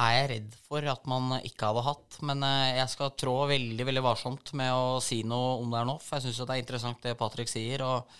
er 0.00 0.14
jeg 0.16 0.28
redd 0.30 0.54
for 0.68 0.86
at 0.92 1.06
man 1.10 1.36
ikke 1.40 1.70
hadde 1.70 1.84
hatt. 1.86 2.18
Men 2.26 2.44
eh, 2.46 2.78
jeg 2.78 2.92
skal 2.92 3.14
trå 3.18 3.36
veldig 3.50 3.86
veldig 3.88 4.04
varsomt 4.04 4.54
med 4.58 4.72
å 4.72 4.98
si 5.04 5.22
noe 5.26 5.58
om 5.60 5.70
det 5.70 5.82
her 5.82 5.90
nå. 5.90 5.98
For 6.02 6.18
jeg 6.18 6.28
syns 6.28 6.42
det 6.42 6.56
er 6.56 6.64
interessant 6.64 7.06
det 7.06 7.18
Patrick 7.20 7.50
sier. 7.52 7.84
Og 7.86 8.18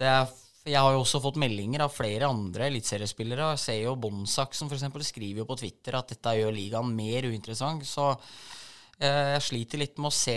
det 0.00 0.10
er, 0.10 0.34
jeg 0.64 0.80
har 0.80 0.96
jo 0.96 1.04
også 1.04 1.22
fått 1.24 1.40
meldinger 1.40 1.86
av 1.86 1.94
flere 1.94 2.30
andre 2.30 2.70
eliteseriespillere. 2.70 3.52
Jeg 3.54 3.64
ser 3.66 3.80
jo 3.84 3.96
Bondsaksen 4.00 4.70
f.eks. 4.70 4.88
skriver 5.10 5.42
jo 5.42 5.48
på 5.50 5.58
Twitter 5.60 5.98
at 5.98 6.14
dette 6.14 6.36
gjør 6.40 6.54
ligaen 6.56 6.94
mer 6.96 7.30
uinteressant. 7.30 7.86
Så 7.86 8.12
jeg 9.04 9.44
sliter 9.44 9.80
litt 9.80 9.98
med 10.00 10.10
å 10.10 10.14
se 10.14 10.36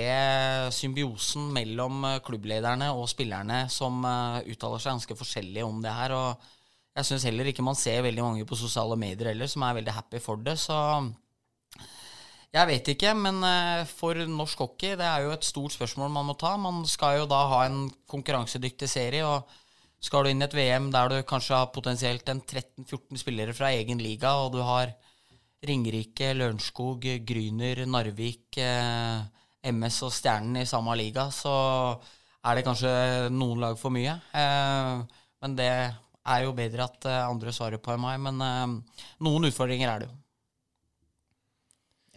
symbiosen 0.76 1.50
mellom 1.56 2.04
eh, 2.10 2.20
klubblederne 2.26 2.92
og 2.96 3.08
spillerne 3.12 3.66
som 3.74 4.04
eh, 4.08 4.52
uttaler 4.54 4.84
seg 4.84 4.96
ganske 4.96 5.18
forskjellig 5.20 5.64
om 5.66 5.82
det 5.84 5.94
her. 5.96 6.16
og 6.18 6.48
jeg 6.98 7.06
syns 7.12 7.28
heller 7.28 7.52
ikke 7.52 7.66
man 7.66 7.78
ser 7.78 8.02
veldig 8.06 8.24
mange 8.26 8.46
på 8.50 8.58
sosiale 8.58 8.98
medier 8.98 9.30
heller 9.30 9.50
som 9.52 9.66
er 9.68 9.78
veldig 9.78 9.94
happy 9.94 10.22
for 10.24 10.42
det. 10.42 10.56
Så 10.58 10.78
jeg 12.56 12.70
vet 12.72 12.90
ikke, 12.94 13.12
men 13.18 13.44
eh, 13.46 13.84
for 13.90 14.18
norsk 14.32 14.64
hockey, 14.64 14.96
det 14.98 15.06
er 15.06 15.26
jo 15.26 15.34
et 15.36 15.46
stort 15.46 15.76
spørsmål 15.76 16.10
man 16.14 16.30
må 16.30 16.38
ta. 16.40 16.56
Man 16.58 16.82
skal 16.90 17.20
jo 17.22 17.28
da 17.30 17.44
ha 17.52 17.64
en 17.68 17.86
konkurransedyktig 18.10 18.90
serie, 18.90 19.28
og 19.28 19.46
skal 20.02 20.26
du 20.26 20.32
inn 20.32 20.42
i 20.42 20.48
et 20.48 20.56
VM 20.58 20.90
der 20.94 21.12
du 21.12 21.18
kanskje 21.28 21.58
har 21.60 21.74
potensielt 21.76 22.30
en 22.32 22.42
13-14 22.42 23.22
spillere 23.22 23.54
fra 23.58 23.74
egen 23.76 24.02
liga, 24.02 24.34
og 24.42 24.56
du 24.56 24.62
har 24.66 24.96
Ringerike, 25.66 26.34
Lørenskog, 26.38 27.06
Gryner, 27.26 27.82
Narvik, 27.90 28.58
eh, 28.62 29.24
MS 29.72 30.04
og 30.06 30.14
Stjernen 30.14 30.62
i 30.62 30.68
samme 30.70 30.94
liga, 31.00 31.32
så 31.34 31.54
er 32.46 32.56
det 32.56 32.66
kanskje 32.68 32.92
noen 33.34 33.64
lag 33.66 33.80
for 33.80 33.94
mye. 33.94 34.14
Eh, 34.38 35.24
men 35.42 35.58
det 35.58 35.72
er 35.74 36.46
jo 36.46 36.54
bedre 36.54 36.86
at 36.86 37.10
eh, 37.10 37.26
andre 37.26 37.54
svarer 37.56 37.82
på 37.82 37.96
enn 37.96 38.06
meg. 38.06 38.22
Men 38.22 38.86
noen 39.26 39.50
utfordringer 39.50 39.90
er 39.90 40.06
det 40.06 40.12
jo. 40.12 40.16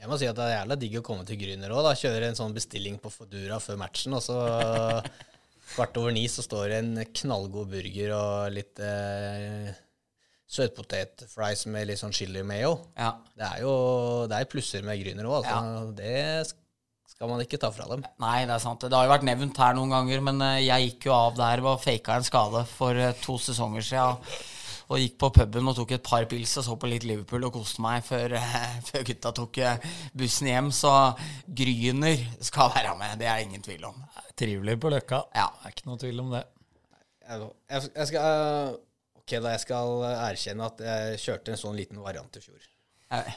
Jeg 0.01 0.09
må 0.09 0.17
si 0.17 0.29
at 0.29 0.37
det 0.37 0.45
er 0.47 0.55
jævla 0.55 0.77
digg 0.81 0.95
å 0.97 1.05
komme 1.05 1.27
til 1.29 1.37
Grüner 1.41 1.73
òg. 1.77 1.91
Kjøre 2.01 2.31
en 2.31 2.39
sånn 2.39 2.57
bestilling 2.57 2.97
på 3.01 3.13
Fodura 3.13 3.59
før 3.61 3.81
matchen, 3.81 4.17
og 4.17 4.25
så 4.25 4.37
kvart 5.75 5.97
over 6.01 6.13
ni 6.13 6.27
så 6.29 6.45
står 6.45 6.69
det 6.73 6.79
en 6.81 7.05
knallgod 7.21 7.73
burger 7.73 8.15
og 8.17 8.53
litt 8.53 8.81
eh, 8.85 9.73
søtpotetfries 10.51 11.67
med 11.71 11.87
litt 11.91 12.01
sånn 12.01 12.15
chili 12.15 12.43
mayo. 12.47 12.75
Ja. 12.99 13.13
Det 13.39 13.47
er 13.47 13.63
jo 13.63 13.75
det 14.31 14.41
er 14.41 14.51
plusser 14.51 14.83
med 14.87 14.99
Grüner 15.03 15.29
òg, 15.31 15.45
altså. 15.45 15.93
Det 15.99 16.57
skal 17.11 17.29
man 17.31 17.43
ikke 17.45 17.59
ta 17.61 17.69
fra 17.75 17.87
dem. 17.91 18.03
Nei, 18.23 18.47
det 18.49 18.55
er 18.55 18.63
sant. 18.63 18.81
Det 18.81 18.97
har 18.97 19.07
jo 19.07 19.13
vært 19.13 19.27
nevnt 19.29 19.59
her 19.61 19.77
noen 19.77 19.93
ganger, 19.93 20.23
men 20.25 20.41
eh, 20.47 20.63
jeg 20.65 20.87
gikk 20.89 21.11
jo 21.11 21.13
av 21.13 21.37
der 21.39 21.63
og 21.67 21.83
faka 21.83 22.17
en 22.17 22.27
skade 22.27 22.65
for 22.71 22.97
eh, 22.97 23.13
to 23.21 23.37
sesonger 23.37 23.85
siden. 23.85 24.39
Og 24.91 24.99
gikk 24.99 25.19
på 25.23 25.29
puben 25.37 25.71
og 25.71 25.77
tok 25.79 25.93
et 25.95 26.03
par 26.03 26.25
pils 26.27 26.57
og 26.59 26.65
så 26.67 26.75
på 26.81 26.89
litt 26.91 27.05
Liverpool 27.07 27.45
og 27.47 27.53
koste 27.61 27.85
meg 27.85 28.03
før, 28.07 28.35
eh, 28.41 28.73
før 28.89 29.05
gutta 29.07 29.35
tok 29.37 29.61
bussen 30.17 30.51
hjem. 30.51 30.73
Så 30.75 30.95
Gryner 31.47 32.25
skal 32.43 32.73
være 32.75 32.97
med, 32.99 33.19
det 33.21 33.31
er 33.31 33.39
det 33.39 33.51
ingen 33.51 33.69
tvil 33.69 33.85
om. 33.93 34.01
Trivelig 34.35 34.81
på 34.81 34.91
Løkka. 34.97 35.27
Ja. 35.37 35.51
Det 35.61 35.69
er 35.69 35.77
ikke 35.77 35.91
noe 35.93 36.01
tvil 36.01 36.25
om 36.25 36.33
det. 36.35 36.47
Jeg, 37.29 37.51
jeg, 37.71 37.91
jeg 38.01 38.11
skal 38.11 38.81
Ok, 39.31 39.37
da 39.45 39.53
jeg 39.55 39.63
skal 39.63 40.01
erkjenne 40.11 40.67
at 40.67 40.81
jeg 40.83 41.19
kjørte 41.23 41.53
en 41.53 41.59
sånn 41.61 41.77
liten 41.79 42.01
variant 42.03 42.35
i 42.35 42.41
fjor. 42.43 42.65
Eh, 43.15 43.29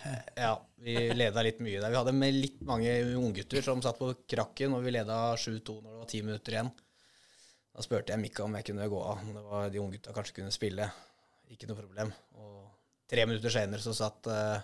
Ja, 0.41 0.55
vi 0.81 0.95
leda 1.13 1.43
litt 1.45 1.59
mye 1.61 1.77
der. 1.77 1.93
Vi 1.93 1.99
hadde 1.99 2.15
med 2.17 2.33
litt 2.33 2.63
mange 2.65 2.89
unggutter 3.13 3.61
som 3.61 3.83
satt 3.85 3.99
på 4.01 4.09
krakken, 4.25 4.73
og 4.73 4.81
vi 4.81 4.95
leda 4.95 5.35
7-2 5.37 5.75
når 5.83 5.91
det 5.91 5.99
var 5.99 6.09
ti 6.09 6.23
minutter 6.25 6.57
igjen. 6.57 6.73
Da 7.77 7.85
spurte 7.85 8.15
jeg 8.15 8.23
Mikka 8.23 8.47
om 8.47 8.57
jeg 8.57 8.65
kunne 8.71 8.89
gå 8.89 9.03
av. 9.05 9.21
Om 9.21 9.37
det 9.37 9.45
var 9.51 9.69
de 9.69 9.83
unggutta 9.83 10.17
kanskje 10.17 10.39
kunne 10.39 10.57
spille. 10.57 10.89
Ikke 11.53 11.69
noe 11.69 11.77
problem. 11.83 12.17
Og 12.41 12.65
tre 13.13 13.29
minutter 13.29 13.53
senere 13.53 13.85
så 13.85 13.93
satt 13.93 14.33
uh, 14.33 14.57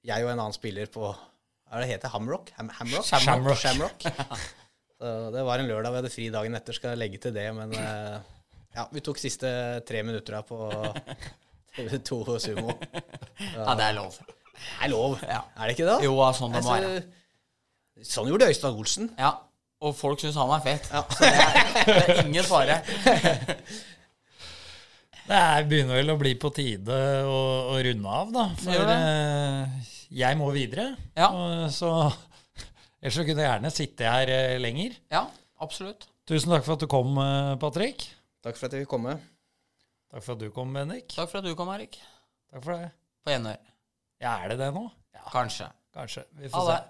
jeg 0.00 0.24
og 0.24 0.32
en 0.32 0.38
annen 0.38 0.56
spiller 0.56 0.88
på 0.88 1.12
Hva 1.12 1.76
er 1.76 1.84
det 1.84 1.92
heter 1.92 2.16
Hamrock? 2.16 2.56
Ham 2.56 2.72
Hamrock? 2.80 3.04
Shamrock. 3.04 3.60
Shamrock. 3.68 4.08
så 4.96 5.16
det 5.36 5.44
var 5.44 5.60
en 5.60 5.68
lørdag, 5.68 5.92
vi 5.92 6.04
hadde 6.06 6.16
fri 6.16 6.32
dagen 6.32 6.56
etter, 6.56 6.72
skal 6.72 6.96
jeg 6.96 7.04
legge 7.04 7.20
til 7.20 7.36
det, 7.36 7.50
men 7.52 7.76
eh, 7.76 8.38
ja, 8.76 8.84
vi 8.92 9.02
tok 9.04 9.18
siste 9.20 9.50
tre 9.88 10.02
minutter 10.06 10.36
da 10.38 10.42
på 10.46 10.58
TV2 11.76 12.38
Sumo. 12.42 12.74
ja, 12.76 13.74
det 13.78 13.86
er 13.90 13.96
lov. 13.98 14.16
Det 14.20 14.84
er 14.84 14.92
lov, 14.92 15.18
Ja. 15.24 15.42
er 15.56 15.70
det 15.70 15.76
ikke 15.78 15.88
det? 15.88 15.98
Jo, 16.06 16.16
sånn 16.36 16.52
det 16.56 16.64
må 16.66 16.74
være. 16.76 17.04
Sånn 18.06 18.28
gjorde 18.30 18.48
Øystein 18.50 18.76
Olsen. 18.80 19.10
Ja, 19.20 19.34
og 19.80 19.94
folk 19.96 20.20
syns 20.20 20.36
han 20.36 20.50
er 20.56 20.64
fet. 20.64 20.90
Ja. 20.92 21.04
Så 21.08 21.24
det 21.24 21.46
er, 21.46 21.70
det 21.86 22.02
er 22.04 22.22
ingen 22.26 22.44
fare. 22.48 22.80
Det 25.30 25.36
er, 25.38 25.66
begynner 25.70 26.00
vel 26.00 26.10
å 26.10 26.16
bli 26.18 26.32
på 26.42 26.48
tide 26.50 26.96
å, 27.22 27.34
å 27.70 27.76
runde 27.86 28.14
av, 28.18 28.30
da. 28.34 28.44
For 28.58 28.88
eh, 28.96 29.90
jeg 30.18 30.38
må 30.40 30.48
videre. 30.50 30.88
Ja. 31.14 31.28
Og, 31.30 31.68
så 31.70 31.90
Ellers 33.00 33.14
så 33.14 33.22
kunne 33.28 33.44
jeg 33.44 33.46
gjerne 33.52 33.70
sitte 33.70 34.10
her 34.10 34.32
eh, 34.34 34.56
lenger. 34.58 34.96
Ja, 35.14 35.22
absolutt. 35.62 36.08
Tusen 36.26 36.50
takk 36.50 36.66
for 36.66 36.74
at 36.74 36.82
du 36.82 36.88
kom, 36.90 37.14
eh, 37.22 37.52
Patrick. 37.62 38.08
Takk 38.44 38.56
for 38.56 38.66
at 38.70 38.72
jeg 38.76 38.84
fikk 38.86 38.92
komme. 38.94 39.14
Takk 40.10 40.22
for 40.24 40.32
at 40.36 40.40
du 40.42 40.48
kom, 40.54 40.72
Bendik. 40.74 41.08
Takk 41.12 41.28
for 41.30 41.38
at 41.42 41.44
du 41.44 41.54
kom, 41.58 41.68
Erik. 41.74 41.98
Takk 42.50 42.62
for 42.64 42.72
det. 42.76 42.90
På 43.24 43.30
gjenhør. 43.34 43.58
Ja, 44.20 44.32
er 44.44 44.48
det 44.54 44.58
det 44.62 44.70
nå? 44.74 44.86
Ja, 45.14 45.22
Kanskje. 45.32 45.66
kanskje. 45.94 46.24
Vi 46.38 46.48
får 46.48 46.58
Alle. 46.60 46.72
se. 46.72 46.78